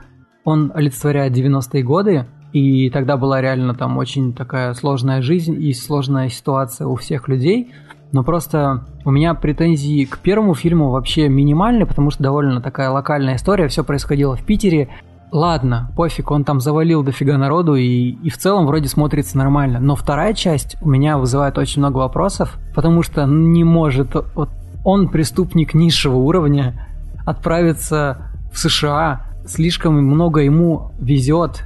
он 0.47 0.71
олицетворяет 0.75 1.37
90-е 1.37 1.83
годы, 1.83 2.27
и 2.53 2.89
тогда 2.91 3.17
была 3.17 3.41
реально 3.43 3.75
там 3.75 3.99
очень 3.99 4.33
такая 4.33 4.73
сложная 4.75 5.21
жизнь 5.21 5.61
и 5.61 5.75
сложная 5.75 6.29
ситуация 6.29 6.87
у 6.87 6.95
всех 6.95 7.29
людей. 7.29 7.73
Но 8.13 8.23
просто 8.23 8.87
у 9.05 9.11
меня 9.11 9.35
претензии 9.35 10.05
к 10.05 10.19
первому 10.19 10.55
фильму 10.55 10.91
вообще 10.91 11.29
минимальны, 11.29 11.85
потому 11.85 12.11
что 12.11 12.23
довольно 12.23 12.63
такая 12.63 12.91
локальная 12.91 13.35
история, 13.35 13.67
все 13.67 13.83
происходило 13.83 14.37
в 14.37 14.45
Питере. 14.45 14.89
Ладно, 15.33 15.91
пофиг, 15.97 16.31
он 16.31 16.45
там 16.45 16.61
завалил 16.61 17.03
дофига 17.03 17.37
народу 17.37 17.75
и, 17.75 18.11
и 18.11 18.31
в 18.31 18.39
целом 18.39 18.67
вроде 18.67 18.89
смотрится 18.89 19.37
нормально. 19.37 19.81
Но 19.81 19.97
вторая 19.97 20.33
часть 20.33 20.77
у 20.81 20.89
меня 20.89 21.19
вызывает 21.19 21.59
очень 21.59 21.81
много 21.81 21.99
вопросов, 21.99 22.57
потому 22.73 23.03
что 23.03 23.27
не 23.27 23.65
может 23.65 24.15
вот 24.37 24.51
он 24.85 25.09
преступник 25.09 25.75
низшего 25.75 26.15
уровня 26.15 26.87
отправиться 27.27 28.31
в 28.53 28.59
США 28.61 29.26
слишком 29.47 29.95
много 29.95 30.41
ему 30.41 30.93
везет. 30.99 31.65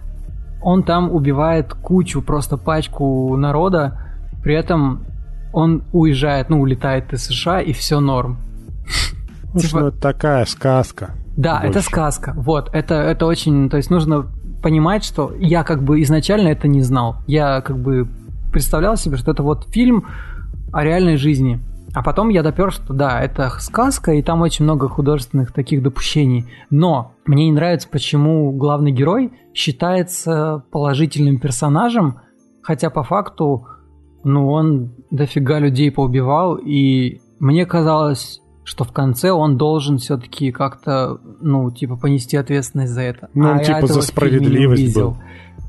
Он 0.62 0.82
там 0.82 1.10
убивает 1.10 1.72
кучу, 1.74 2.22
просто 2.22 2.56
пачку 2.56 3.36
народа, 3.36 3.98
при 4.42 4.54
этом 4.54 5.04
он 5.52 5.82
уезжает, 5.92 6.50
ну, 6.50 6.60
улетает 6.60 7.12
из 7.12 7.24
США, 7.24 7.60
и 7.60 7.72
все 7.72 8.00
норм. 8.00 8.38
Ну, 9.52 9.60
типа... 9.60 9.78
это 9.78 9.90
такая 10.00 10.44
сказка. 10.44 11.14
Да, 11.36 11.60
больше. 11.60 11.70
это 11.70 11.82
сказка. 11.82 12.32
Вот, 12.36 12.70
это, 12.72 12.94
это 12.94 13.26
очень... 13.26 13.68
То 13.68 13.78
есть 13.78 13.90
нужно 13.90 14.26
понимать, 14.62 15.04
что 15.04 15.32
я 15.38 15.64
как 15.64 15.82
бы 15.82 16.02
изначально 16.02 16.48
это 16.48 16.68
не 16.68 16.82
знал. 16.82 17.16
Я 17.26 17.60
как 17.62 17.78
бы 17.78 18.08
представлял 18.52 18.96
себе, 18.96 19.16
что 19.16 19.32
это 19.32 19.42
вот 19.42 19.68
фильм 19.70 20.06
о 20.72 20.84
реальной 20.84 21.16
жизни. 21.16 21.60
А 21.94 22.02
потом 22.02 22.28
я 22.28 22.42
допер, 22.42 22.72
что 22.72 22.92
да, 22.92 23.20
это 23.20 23.48
сказка, 23.58 24.12
и 24.12 24.22
там 24.22 24.42
очень 24.42 24.64
много 24.64 24.88
художественных 24.88 25.52
таких 25.52 25.82
допущений. 25.82 26.46
Но 26.70 27.12
мне 27.26 27.46
не 27.46 27.52
нравится, 27.52 27.88
почему 27.90 28.52
главный 28.52 28.92
герой 28.92 29.32
считается 29.54 30.64
положительным 30.70 31.38
персонажем, 31.38 32.20
хотя 32.62 32.90
по 32.90 33.02
факту, 33.02 33.66
ну, 34.22 34.50
он 34.50 34.92
дофига 35.10 35.58
людей 35.58 35.90
поубивал, 35.90 36.56
и 36.56 37.20
мне 37.40 37.66
казалось, 37.66 38.40
что 38.62 38.84
в 38.84 38.92
конце 38.92 39.32
он 39.32 39.56
должен 39.56 39.98
все-таки 39.98 40.52
как-то, 40.52 41.18
ну, 41.40 41.70
типа, 41.72 41.96
понести 41.96 42.36
ответственность 42.36 42.92
за 42.92 43.02
это. 43.02 43.28
Ну, 43.34 43.48
а 43.48 43.52
он 43.54 43.64
типа 43.64 43.86
за 43.86 44.02
справедливость 44.02 44.94
был. 44.94 45.16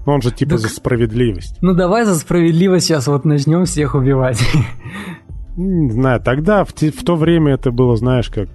Он 0.05 0.21
же 0.21 0.31
типа 0.31 0.51
так, 0.51 0.59
за 0.59 0.69
справедливость. 0.69 1.57
Ну 1.61 1.73
давай 1.73 2.05
за 2.05 2.15
справедливость 2.15 2.87
сейчас 2.87 3.07
вот 3.07 3.23
начнем 3.23 3.65
всех 3.65 3.93
убивать. 3.93 4.41
Не 5.57 5.91
знаю, 5.91 6.21
тогда, 6.21 6.63
в, 6.63 6.73
те, 6.73 6.91
в 6.91 7.03
то 7.03 7.15
время 7.15 7.53
это 7.53 7.71
было, 7.71 7.95
знаешь, 7.97 8.29
как 8.29 8.49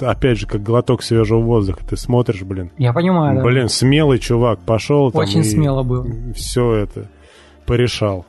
опять 0.00 0.38
же, 0.38 0.46
как 0.46 0.62
глоток 0.62 1.02
свежего 1.02 1.40
воздуха. 1.40 1.80
Ты 1.88 1.96
смотришь, 1.96 2.42
блин. 2.42 2.70
Я 2.78 2.92
понимаю, 2.92 3.42
Блин, 3.42 3.64
да. 3.64 3.68
смелый 3.68 4.18
чувак 4.18 4.60
пошел 4.60 5.10
там 5.10 5.22
Очень 5.22 5.44
смело 5.44 5.82
был. 5.82 6.06
Все 6.34 6.74
это 6.74 7.08
порешал. 7.66 8.26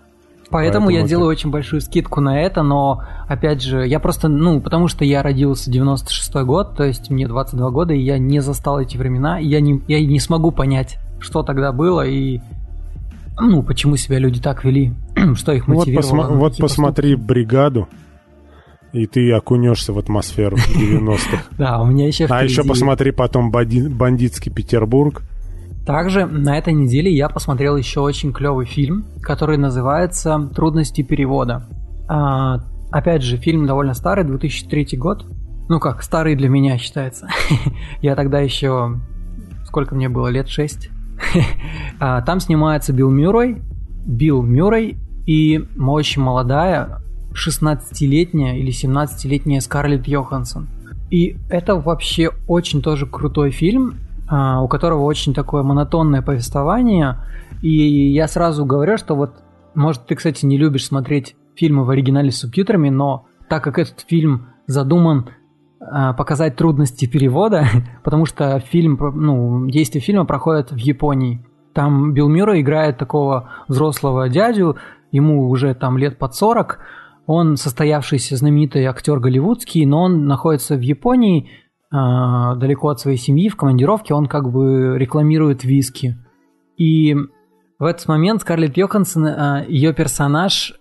Поэтому, 0.49 0.85
Поэтому 0.85 0.89
я 0.91 0.99
это... 0.99 1.09
делаю 1.09 1.29
очень 1.29 1.49
большую 1.49 1.81
скидку 1.81 2.21
на 2.21 2.39
это, 2.41 2.61
но, 2.61 3.03
опять 3.27 3.63
же, 3.63 3.87
я 3.87 3.99
просто, 3.99 4.27
ну, 4.27 4.61
потому 4.61 4.87
что 4.87 5.03
я 5.03 5.23
родился 5.23 5.71
96-й 5.71 6.45
год, 6.45 6.75
то 6.75 6.83
есть 6.83 7.09
мне 7.09 7.27
22 7.27 7.71
года, 7.71 7.93
и 7.93 7.99
я 7.99 8.19
не 8.19 8.39
застал 8.39 8.79
эти 8.79 8.95
времена, 8.95 9.39
и 9.39 9.47
я 9.47 9.61
не, 9.61 9.81
я 9.87 10.05
не 10.05 10.19
смогу 10.19 10.51
понять, 10.51 10.99
что 11.19 11.41
тогда 11.41 11.71
было, 11.71 12.05
и 12.05 12.39
ну, 13.39 13.63
почему 13.63 13.97
себя 13.97 14.19
люди 14.19 14.41
так 14.41 14.63
вели, 14.63 14.93
что 15.35 15.53
их 15.53 15.67
мотивировало. 15.67 16.15
Вот, 16.15 16.25
посма- 16.25 16.37
вот 16.37 16.57
посмотри. 16.57 17.15
«Бригаду», 17.15 17.87
и 18.93 19.07
ты 19.07 19.31
окунешься 19.31 19.91
в 19.91 19.97
атмосферу 19.97 20.55
90-х. 20.75 21.43
Да, 21.57 21.81
у 21.81 21.87
меня 21.87 22.07
еще 22.07 22.25
А 22.25 22.43
еще 22.43 22.63
посмотри 22.63 23.11
потом 23.11 23.51
«Бандитский 23.51 24.51
Петербург». 24.51 25.23
Также 25.85 26.25
на 26.25 26.57
этой 26.57 26.73
неделе 26.73 27.11
я 27.11 27.27
посмотрел 27.27 27.75
еще 27.75 27.99
очень 27.99 28.31
клевый 28.31 28.65
фильм, 28.65 29.05
который 29.21 29.57
называется 29.57 30.49
«Трудности 30.55 31.01
перевода». 31.01 31.67
А, 32.07 32.59
опять 32.91 33.21
же, 33.23 33.37
фильм 33.37 33.65
довольно 33.65 33.93
старый, 33.93 34.23
2003 34.23 34.97
год. 34.97 35.25
Ну 35.67 35.79
как, 35.79 36.03
старый 36.03 36.35
для 36.35 36.47
меня 36.47 36.77
считается. 36.77 37.27
я 38.01 38.15
тогда 38.15 38.39
еще... 38.39 39.01
Сколько 39.65 39.95
мне 39.95 40.07
было? 40.07 40.27
Лет 40.27 40.47
6? 40.47 40.89
А, 41.99 42.21
там 42.21 42.39
снимается 42.39 42.91
Билл 42.91 43.09
Мюррей, 43.09 43.61
Билл 44.05 44.41
Мюррей 44.41 44.97
и 45.25 45.65
очень 45.79 46.21
молодая 46.21 47.01
16-летняя 47.33 48.57
или 48.57 48.71
17-летняя 48.71 49.61
Скарлетт 49.61 50.07
Йоханссон. 50.07 50.67
И 51.09 51.37
это 51.49 51.75
вообще 51.75 52.31
очень 52.47 52.81
тоже 52.81 53.05
крутой 53.05 53.51
фильм, 53.51 53.95
а, 54.27 54.61
у 54.61 54.67
которого 54.67 55.03
очень 55.03 55.33
такое 55.33 55.63
монотонное 55.63 56.21
повествование. 56.21 57.19
И 57.61 58.11
я 58.11 58.27
сразу 58.27 58.65
говорю, 58.65 58.97
что 58.97 59.15
вот, 59.15 59.35
может, 59.75 60.05
ты, 60.05 60.15
кстати, 60.15 60.45
не 60.45 60.57
любишь 60.57 60.85
смотреть 60.85 61.35
фильмы 61.55 61.85
в 61.85 61.89
оригинале 61.89 62.31
с 62.31 62.39
субтитрами, 62.39 62.89
но 62.89 63.27
так 63.49 63.63
как 63.63 63.77
этот 63.77 64.01
фильм 64.07 64.47
задуман 64.65 65.29
показать 66.17 66.55
трудности 66.55 67.05
перевода, 67.05 67.65
потому 68.03 68.25
что 68.25 68.59
фильм, 68.59 68.97
ну, 68.99 69.67
действие 69.67 70.01
фильма 70.01 70.25
проходит 70.25 70.71
в 70.71 70.77
Японии. 70.77 71.45
Там 71.73 72.13
Билл 72.13 72.29
Мюррей 72.29 72.61
играет 72.61 72.97
такого 72.97 73.49
взрослого 73.67 74.29
дядю, 74.29 74.77
ему 75.11 75.49
уже 75.49 75.73
там 75.73 75.97
лет 75.97 76.17
под 76.17 76.35
40, 76.35 76.79
он 77.25 77.55
состоявшийся 77.57 78.35
знаменитый 78.35 78.85
актер 78.85 79.19
голливудский, 79.19 79.85
но 79.85 80.03
он 80.03 80.25
находится 80.25 80.75
в 80.75 80.81
Японии, 80.81 81.49
э, 81.91 81.95
далеко 82.57 82.89
от 82.89 82.99
своей 82.99 83.17
семьи, 83.17 83.49
в 83.49 83.55
командировке, 83.55 84.13
он 84.13 84.27
как 84.27 84.51
бы 84.51 84.97
рекламирует 84.97 85.63
виски. 85.63 86.17
И 86.77 87.15
в 87.79 87.85
этот 87.85 88.07
момент 88.07 88.41
Скарлетт 88.41 88.77
Йоханссон, 88.77 89.25
э, 89.25 89.65
ее 89.67 89.93
персонаж 89.93 90.73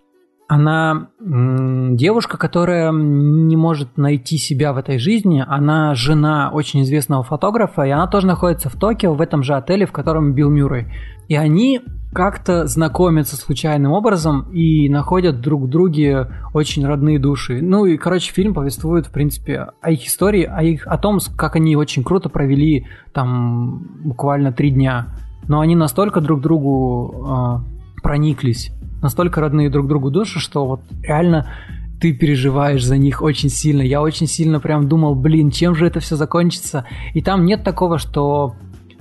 она 0.53 1.09
девушка, 1.19 2.37
которая 2.37 2.93
не 2.93 3.57
может 3.57 3.97
найти 3.97 4.37
себя 4.37 4.74
в 4.74 4.77
этой 4.77 4.99
жизни. 4.99 5.43
Она 5.49 5.95
жена 5.95 6.51
очень 6.53 6.83
известного 6.83 7.23
фотографа, 7.23 7.85
и 7.85 7.91
она 7.91 8.07
тоже 8.07 8.27
находится 8.27 8.69
в 8.69 8.74
Токио, 8.74 9.15
в 9.15 9.23
этом 9.23 9.43
же 9.43 9.55
отеле, 9.55 9.87
в 9.87 9.93
котором 9.93 10.35
Билл 10.35 10.51
Мюррей. 10.51 10.93
И 11.29 11.37
они 11.37 11.81
как-то 12.12 12.66
знакомятся 12.66 13.37
случайным 13.37 13.93
образом 13.93 14.53
и 14.53 14.91
находят 14.91 15.41
друг 15.41 15.70
друге 15.70 16.29
очень 16.53 16.85
родные 16.85 17.19
души. 17.19 17.62
Ну 17.62 17.87
и, 17.87 17.97
короче, 17.97 18.31
фильм 18.31 18.53
повествует, 18.53 19.07
в 19.07 19.11
принципе, 19.11 19.69
о 19.81 19.91
их 19.91 20.07
истории, 20.07 20.45
о, 20.45 20.62
их, 20.62 20.87
о 20.87 20.99
том, 20.99 21.19
как 21.35 21.57
они 21.57 21.77
очень 21.77 22.05
круто 22.05 22.29
провели 22.29 22.87
там 23.15 23.89
буквально 24.05 24.53
три 24.53 24.70
дня. 24.70 25.16
Но 25.49 25.61
они 25.61 25.77
настолько 25.77 26.20
друг 26.20 26.43
другу 26.43 27.65
э, 27.97 28.03
прониклись 28.03 28.70
настолько 29.03 29.41
родные 29.41 29.69
друг 29.69 29.89
другу 29.89 30.11
души, 30.11 30.39
что 30.41 30.66
вот 30.66 30.81
реально 31.03 31.53
ты 32.01 32.12
переживаешь 32.12 32.85
за 32.85 32.97
них 32.97 33.23
очень 33.23 33.49
сильно. 33.49 33.83
Я 33.83 34.03
очень 34.03 34.27
сильно 34.27 34.59
прям 34.59 34.89
думал, 34.89 35.15
блин, 35.15 35.51
чем 35.51 35.74
же 35.74 35.87
это 35.87 36.01
все 36.01 36.16
закончится? 36.16 36.85
И 37.15 37.23
там 37.23 37.45
нет 37.45 37.62
такого, 37.62 37.99
что 37.99 38.55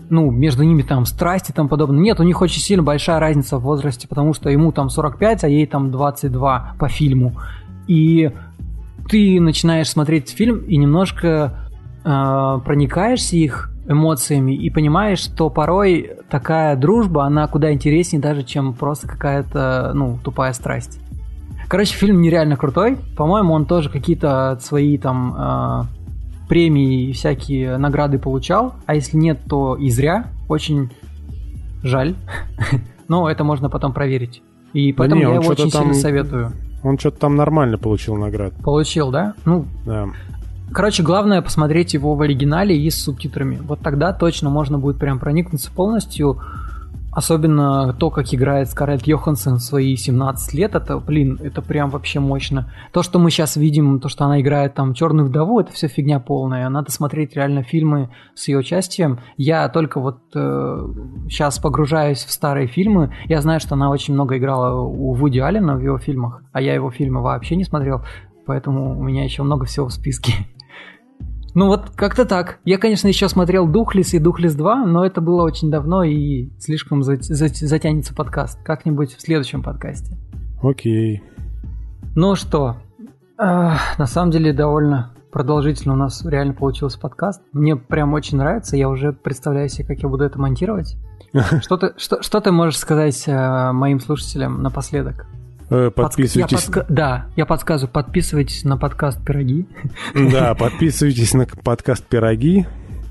ну, 0.09 0.29
между 0.29 0.63
ними 0.63 0.81
там 0.81 1.05
страсти 1.05 1.51
и 1.51 1.53
тому 1.53 1.69
подобное. 1.69 2.01
Нет, 2.01 2.19
у 2.19 2.23
них 2.23 2.41
очень 2.41 2.61
сильно 2.61 2.83
большая 2.83 3.19
разница 3.19 3.57
в 3.57 3.61
возрасте, 3.61 4.07
потому 4.07 4.33
что 4.33 4.49
ему 4.49 4.71
там 4.71 4.89
45, 4.89 5.45
а 5.45 5.47
ей 5.47 5.65
там 5.65 5.89
22 5.89 6.75
по 6.77 6.89
фильму. 6.89 7.39
И 7.87 8.29
ты 9.09 9.39
начинаешь 9.39 9.89
смотреть 9.89 10.29
фильм 10.29 10.59
и 10.65 10.77
немножко 10.77 11.69
э, 12.03 12.59
проникаешься 12.65 13.37
их 13.37 13.70
эмоциями 13.87 14.53
и 14.53 14.69
понимаешь, 14.69 15.19
что 15.19 15.49
порой 15.49 16.11
такая 16.29 16.75
дружба, 16.75 17.25
она 17.25 17.47
куда 17.47 17.73
интереснее 17.73 18.21
даже, 18.21 18.43
чем 18.43 18.73
просто 18.73 19.07
какая-то, 19.07 19.91
ну, 19.93 20.19
тупая 20.23 20.53
страсть. 20.53 20.99
Короче, 21.67 21.95
фильм 21.95 22.21
нереально 22.21 22.57
крутой. 22.57 22.97
По-моему, 23.15 23.53
он 23.53 23.65
тоже 23.65 23.89
какие-то 23.89 24.57
свои 24.61 24.97
там 24.97 25.35
э, 25.37 26.47
премии 26.49 27.09
и 27.09 27.13
всякие 27.13 27.77
награды 27.77 28.19
получал. 28.19 28.73
А 28.85 28.95
если 28.95 29.17
нет, 29.17 29.39
то 29.47 29.75
и 29.75 29.89
зря. 29.89 30.27
Очень 30.49 30.91
Жаль. 31.83 32.15
Но 33.07 33.29
это 33.29 33.43
можно 33.43 33.69
потом 33.69 33.93
проверить. 33.93 34.41
И 34.73 34.93
поэтому 34.93 35.21
да 35.21 35.27
не, 35.27 35.33
я 35.33 35.39
его 35.39 35.51
очень 35.51 35.69
там, 35.69 35.81
сильно 35.81 35.93
советую. 35.93 36.51
Он 36.83 36.97
что-то 36.97 37.19
там 37.19 37.35
нормально 37.35 37.77
получил 37.77 38.15
наград. 38.15 38.53
Получил, 38.63 39.11
да? 39.11 39.33
Ну, 39.45 39.65
да. 39.85 40.09
Короче, 40.73 41.03
главное 41.03 41.41
посмотреть 41.41 41.93
его 41.93 42.15
в 42.15 42.21
оригинале 42.21 42.77
и 42.77 42.89
с 42.89 43.03
субтитрами. 43.03 43.59
Вот 43.61 43.79
тогда 43.81 44.13
точно 44.13 44.49
можно 44.49 44.77
будет 44.77 44.97
прям 44.97 45.19
проникнуться 45.19 45.71
полностью 45.71 46.39
Особенно 47.11 47.91
то, 47.93 48.09
как 48.09 48.33
играет 48.33 48.69
Скарлетт 48.69 49.05
Йоханссон 49.05 49.55
в 49.55 49.61
свои 49.61 49.97
17 49.97 50.53
лет, 50.53 50.75
это, 50.75 50.97
блин, 50.97 51.37
это 51.43 51.61
прям 51.61 51.89
вообще 51.89 52.21
мощно. 52.21 52.71
То, 52.93 53.03
что 53.03 53.19
мы 53.19 53.31
сейчас 53.31 53.57
видим, 53.57 53.99
то, 53.99 54.07
что 54.07 54.23
она 54.23 54.39
играет 54.39 54.75
там 54.75 54.93
Черную 54.93 55.27
вдову, 55.27 55.59
это 55.59 55.73
все 55.73 55.89
фигня 55.89 56.21
полная. 56.21 56.69
Надо 56.69 56.89
смотреть 56.89 57.35
реально 57.35 57.63
фильмы 57.63 58.11
с 58.33 58.47
ее 58.47 58.59
участием. 58.59 59.19
Я 59.35 59.67
только 59.67 59.99
вот 59.99 60.19
э, 60.33 60.87
сейчас 61.29 61.59
погружаюсь 61.59 62.23
в 62.23 62.31
старые 62.31 62.67
фильмы. 62.67 63.13
Я 63.25 63.41
знаю, 63.41 63.59
что 63.59 63.75
она 63.75 63.89
очень 63.89 64.13
много 64.13 64.37
играла 64.37 64.79
у 64.81 65.13
Вуди 65.13 65.39
Аллена 65.39 65.75
в 65.75 65.81
его 65.81 65.97
фильмах, 65.97 66.41
а 66.53 66.61
я 66.61 66.73
его 66.73 66.91
фильмы 66.91 67.21
вообще 67.21 67.57
не 67.57 67.65
смотрел, 67.65 68.05
поэтому 68.45 68.97
у 68.97 69.03
меня 69.03 69.25
еще 69.25 69.43
много 69.43 69.65
всего 69.65 69.87
в 69.87 69.93
списке. 69.93 70.33
Ну 71.53 71.67
вот 71.67 71.89
как-то 71.95 72.25
так. 72.25 72.59
Я, 72.63 72.77
конечно, 72.77 73.07
еще 73.07 73.27
смотрел 73.27 73.67
Духлис 73.67 74.13
и 74.13 74.19
Духлис 74.19 74.55
2, 74.55 74.85
но 74.85 75.05
это 75.05 75.19
было 75.19 75.43
очень 75.43 75.69
давно 75.69 76.03
и 76.03 76.49
слишком 76.59 77.03
затянется 77.03 78.13
подкаст. 78.13 78.59
Как-нибудь 78.63 79.15
в 79.15 79.21
следующем 79.21 79.61
подкасте. 79.61 80.17
Окей. 80.61 81.21
Ну 82.15 82.35
что, 82.35 82.77
э, 83.37 83.43
на 83.97 84.05
самом 84.05 84.31
деле 84.31 84.53
довольно 84.53 85.13
продолжительно 85.31 85.93
у 85.93 85.97
нас 85.97 86.25
реально 86.25 86.53
получился 86.53 86.99
подкаст. 86.99 87.41
Мне 87.51 87.75
прям 87.75 88.13
очень 88.13 88.37
нравится. 88.37 88.77
Я 88.77 88.89
уже 88.89 89.13
представляю 89.13 89.69
себе, 89.69 89.85
как 89.85 89.99
я 89.99 90.09
буду 90.09 90.23
это 90.23 90.39
монтировать. 90.39 90.97
Что 91.61 91.77
ты, 91.77 91.93
что, 91.95 92.21
что 92.21 92.41
ты 92.41 92.51
можешь 92.51 92.77
сказать 92.77 93.23
э, 93.25 93.71
моим 93.71 94.01
слушателям 94.01 94.61
напоследок? 94.61 95.27
Э, 95.71 95.89
подписывайтесь. 95.89 96.51
Я 96.51 96.57
подска... 96.57 96.85
Да, 96.89 97.25
я 97.37 97.45
подсказываю, 97.45 97.93
подписывайтесь 97.93 98.65
на 98.65 98.77
подкаст 98.77 99.23
«Пироги». 99.25 99.67
Да, 100.31 100.53
подписывайтесь 100.53 101.33
на 101.33 101.45
подкаст 101.45 102.05
«Пироги». 102.05 102.65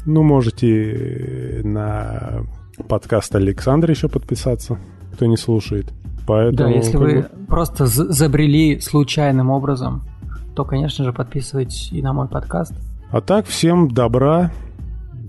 Ну, 0.05 0.23
можете 0.23 1.63
на 1.65 2.43
подкаст 2.87 3.35
Александра 3.35 3.91
еще 3.91 4.09
подписаться, 4.09 4.79
кто 5.15 5.25
не 5.25 5.39
слушает. 5.39 5.91
Поэтому, 6.27 6.71
да, 6.71 6.77
если 6.77 6.97
вы 6.99 7.27
просто 7.49 7.87
забрели 7.87 8.79
случайным 8.79 9.51
образом, 9.51 10.07
то, 10.55 10.67
конечно 10.67 11.05
же, 11.05 11.15
подписывайтесь 11.15 11.91
и 11.93 12.03
на 12.03 12.13
мой 12.13 12.29
подкаст. 12.29 12.75
А 13.11 13.23
так, 13.23 13.47
всем 13.47 13.91
добра, 13.91 14.53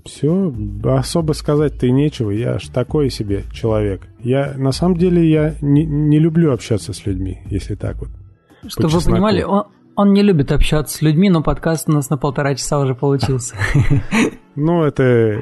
все, 0.05 0.53
особо 0.83 1.33
сказать-то 1.33 1.87
и 1.87 1.91
нечего. 1.91 2.31
Я 2.31 2.59
ж 2.59 2.67
такой 2.67 3.09
себе 3.09 3.43
человек. 3.51 4.07
Я, 4.19 4.53
на 4.57 4.71
самом 4.71 4.97
деле, 4.97 5.29
я 5.29 5.55
не, 5.61 5.85
не 5.85 6.19
люблю 6.19 6.53
общаться 6.53 6.93
с 6.93 7.05
людьми, 7.05 7.41
если 7.45 7.75
так 7.75 7.97
вот. 7.97 8.09
Чтобы 8.67 8.89
вы 8.89 9.01
понимали, 9.01 9.43
он, 9.43 9.63
он 9.95 10.13
не 10.13 10.21
любит 10.21 10.51
общаться 10.51 10.97
с 10.97 11.01
людьми, 11.01 11.29
но 11.29 11.41
подкаст 11.43 11.89
у 11.89 11.91
нас 11.91 12.09
на 12.09 12.17
полтора 12.17 12.55
часа 12.55 12.79
уже 12.79 12.95
получился. 12.95 13.55
Ну, 14.53 14.83
это 14.83 15.03
э, 15.03 15.39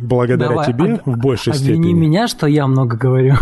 благодаря 0.00 0.64
тебе 0.64 1.02
в 1.04 1.18
большей 1.18 1.52
степени. 1.52 1.76
Обвини 1.76 1.92
меня, 1.92 2.26
что 2.26 2.46
я 2.46 2.66
много 2.66 2.96
говорю. 2.96 3.34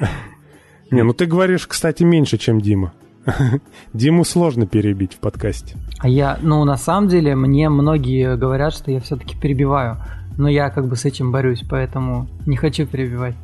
Не, 0.90 1.04
ну 1.04 1.12
ты 1.12 1.26
говоришь, 1.26 1.68
кстати, 1.68 2.02
меньше, 2.02 2.36
чем 2.36 2.60
Дима. 2.60 2.92
Диму 3.92 4.24
сложно 4.24 4.66
перебить 4.66 5.14
в 5.14 5.18
подкасте. 5.18 5.76
А 5.98 6.08
я, 6.08 6.38
ну, 6.42 6.64
на 6.64 6.76
самом 6.76 7.08
деле, 7.08 7.34
мне 7.34 7.68
многие 7.68 8.36
говорят, 8.36 8.74
что 8.74 8.90
я 8.90 9.00
все-таки 9.00 9.38
перебиваю. 9.38 9.98
Но 10.36 10.48
я 10.48 10.70
как 10.70 10.88
бы 10.88 10.96
с 10.96 11.04
этим 11.04 11.30
борюсь, 11.30 11.62
поэтому 11.68 12.26
не 12.46 12.56
хочу 12.56 12.86
перебивать. 12.86 13.34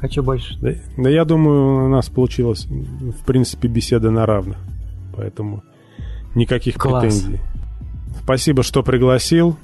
Хочу 0.00 0.22
больше. 0.22 0.58
Да, 0.60 0.72
да 0.96 1.08
я 1.08 1.24
думаю, 1.24 1.86
у 1.86 1.88
нас 1.88 2.08
получилась, 2.08 2.66
в 2.66 3.24
принципе, 3.24 3.68
беседа 3.68 4.10
на 4.10 4.26
равных. 4.26 4.58
Поэтому 5.16 5.62
никаких 6.34 6.74
Класс. 6.74 7.04
претензий. 7.04 7.40
Спасибо, 8.22 8.62
что 8.62 8.82
пригласил. 8.82 9.56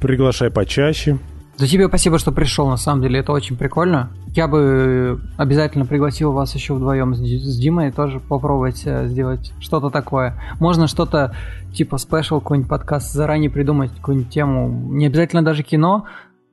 Приглашай 0.00 0.50
почаще. 0.50 1.18
За 1.58 1.66
тебе 1.66 1.88
спасибо, 1.88 2.20
что 2.20 2.30
пришел, 2.30 2.68
на 2.68 2.76
самом 2.76 3.02
деле, 3.02 3.18
это 3.18 3.32
очень 3.32 3.56
прикольно. 3.56 4.10
Я 4.28 4.46
бы 4.46 5.20
обязательно 5.36 5.86
пригласил 5.86 6.30
вас 6.30 6.54
еще 6.54 6.74
вдвоем 6.74 7.16
с, 7.16 7.18
с 7.18 7.58
Димой 7.58 7.90
тоже 7.90 8.20
попробовать 8.20 8.82
э, 8.86 9.08
сделать 9.08 9.52
что-то 9.58 9.90
такое. 9.90 10.40
Можно 10.60 10.86
что-то 10.86 11.34
типа 11.74 11.98
спешл, 11.98 12.38
какой-нибудь 12.38 12.70
подкаст, 12.70 13.12
заранее 13.12 13.50
придумать 13.50 13.92
какую-нибудь 13.92 14.32
тему. 14.32 14.68
Не 14.92 15.06
обязательно 15.06 15.44
даже 15.44 15.64
кино. 15.64 16.04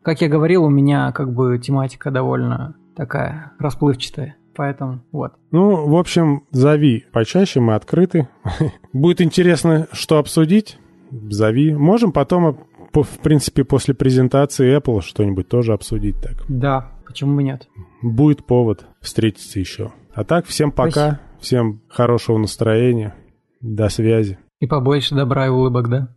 Как 0.02 0.22
я 0.22 0.28
говорил, 0.28 0.64
у 0.64 0.70
меня 0.70 1.12
как 1.12 1.32
бы 1.32 1.60
тематика 1.60 2.10
довольно 2.10 2.74
такая 2.96 3.52
расплывчатая. 3.60 4.38
Поэтому 4.56 5.02
вот. 5.12 5.34
Ну, 5.52 5.88
в 5.88 5.96
общем, 5.98 6.46
зови 6.50 7.06
почаще, 7.12 7.60
мы 7.60 7.76
открыты. 7.76 8.28
Будет 8.92 9.22
интересно, 9.22 9.88
что 9.92 10.18
обсудить. 10.18 10.80
Зови. 11.12 11.76
Можем 11.76 12.12
потом 12.12 12.58
в 13.04 13.20
принципе, 13.20 13.64
после 13.64 13.94
презентации 13.94 14.78
Apple 14.78 15.02
что-нибудь 15.02 15.48
тоже 15.48 15.74
обсудить 15.74 16.16
так. 16.22 16.44
Да, 16.48 16.92
почему 17.06 17.36
бы 17.36 17.44
нет? 17.44 17.68
Будет 18.02 18.46
повод 18.46 18.86
встретиться 19.02 19.60
еще. 19.60 19.92
А 20.14 20.24
так, 20.24 20.46
всем 20.46 20.72
пока, 20.72 20.92
Спасибо. 20.92 21.20
всем 21.40 21.82
хорошего 21.90 22.38
настроения, 22.38 23.16
до 23.62 23.90
связи. 23.90 24.38
И 24.60 24.68
побольше 24.68 25.16
добра 25.16 25.48
и 25.48 25.50
улыбок, 25.50 25.90
да? 25.90 26.16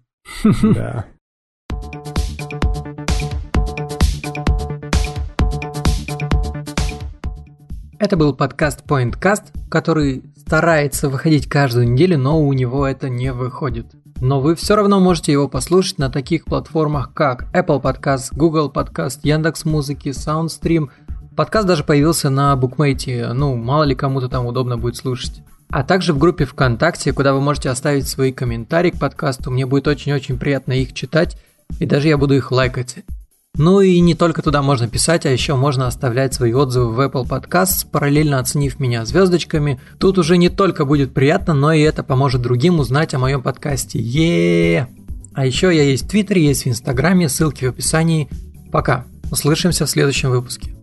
Да. 0.63 1.07
Это 8.01 8.17
был 8.17 8.33
подкаст 8.33 8.85
PointCast, 8.87 9.69
который 9.69 10.23
старается 10.37 11.09
выходить 11.09 11.49
каждую 11.49 11.91
неделю, 11.91 12.17
но 12.17 12.41
у 12.41 12.53
него 12.53 12.87
это 12.87 13.09
не 13.09 13.33
выходит. 13.33 13.87
Но 14.21 14.41
вы 14.41 14.55
все 14.55 14.77
равно 14.77 15.01
можете 15.01 15.33
его 15.33 15.49
послушать 15.49 15.99
на 15.99 16.09
таких 16.09 16.45
платформах, 16.45 17.13
как 17.13 17.47
Apple 17.53 17.83
Podcast, 17.83 18.29
Google 18.33 18.71
Podcast, 18.73 19.21
Яндекс 19.25 19.65
Музыки, 19.65 20.11
SoundStream. 20.11 20.91
Подкаст 21.35 21.67
даже 21.67 21.83
появился 21.83 22.31
на 22.31 22.55
букмейте, 22.55 23.33
ну, 23.33 23.57
мало 23.57 23.83
ли 23.83 23.97
кому-то 23.97 24.29
там 24.29 24.47
удобно 24.47 24.79
будет 24.79 24.97
слушать. 24.97 25.43
А 25.69 25.83
также 25.83 26.13
в 26.13 26.19
группе 26.19 26.45
ВКонтакте, 26.45 27.13
куда 27.13 27.35
вы 27.35 27.41
можете 27.41 27.69
оставить 27.69 28.07
свои 28.07 28.33
комментарии 28.33 28.91
к 28.91 28.99
подкасту. 29.01 29.51
Мне 29.51 29.67
будет 29.67 29.89
очень-очень 29.89 30.39
приятно 30.39 30.73
их 30.73 30.95
читать, 30.95 31.37
и 31.81 31.85
даже 31.85 32.07
я 32.07 32.17
буду 32.17 32.35
их 32.35 32.53
лайкать. 32.53 33.05
Ну 33.57 33.81
и 33.81 33.99
не 34.01 34.15
только 34.15 34.41
туда 34.43 34.63
можно 34.63 34.89
писать, 34.89 35.27
а 35.27 35.31
еще 35.31 35.57
можно 35.57 35.87
оставлять 35.87 36.33
свои 36.33 36.53
отзывы 36.53 36.93
в 36.93 37.01
Apple 37.01 37.27
Podcasts, 37.27 37.87
параллельно 37.91 38.39
оценив 38.39 38.79
меня 38.79 39.05
звездочками. 39.05 39.81
Тут 39.99 40.19
уже 40.19 40.37
не 40.37 40.49
только 40.49 40.85
будет 40.85 41.13
приятно, 41.13 41.55
но 41.55 41.73
и 41.73 41.81
это 41.81 42.05
поможет 42.05 42.41
другим 42.41 42.79
узнать 42.79 43.15
о 43.15 43.19
моем 43.19 43.43
подкасте. 43.43 43.99
е 43.99 44.87
А 45.35 45.45
еще 45.45 45.75
я 45.75 45.83
есть 45.83 46.05
в 46.05 46.09
Твиттере, 46.09 46.45
есть 46.45 46.65
в 46.65 46.69
Инстаграме, 46.69 47.29
ссылки 47.29 47.65
в 47.65 47.71
описании. 47.71 48.29
Пока. 48.71 49.07
Услышимся 49.31 49.87
в 49.87 49.91
следующем 49.91 50.31
выпуске. 50.31 50.78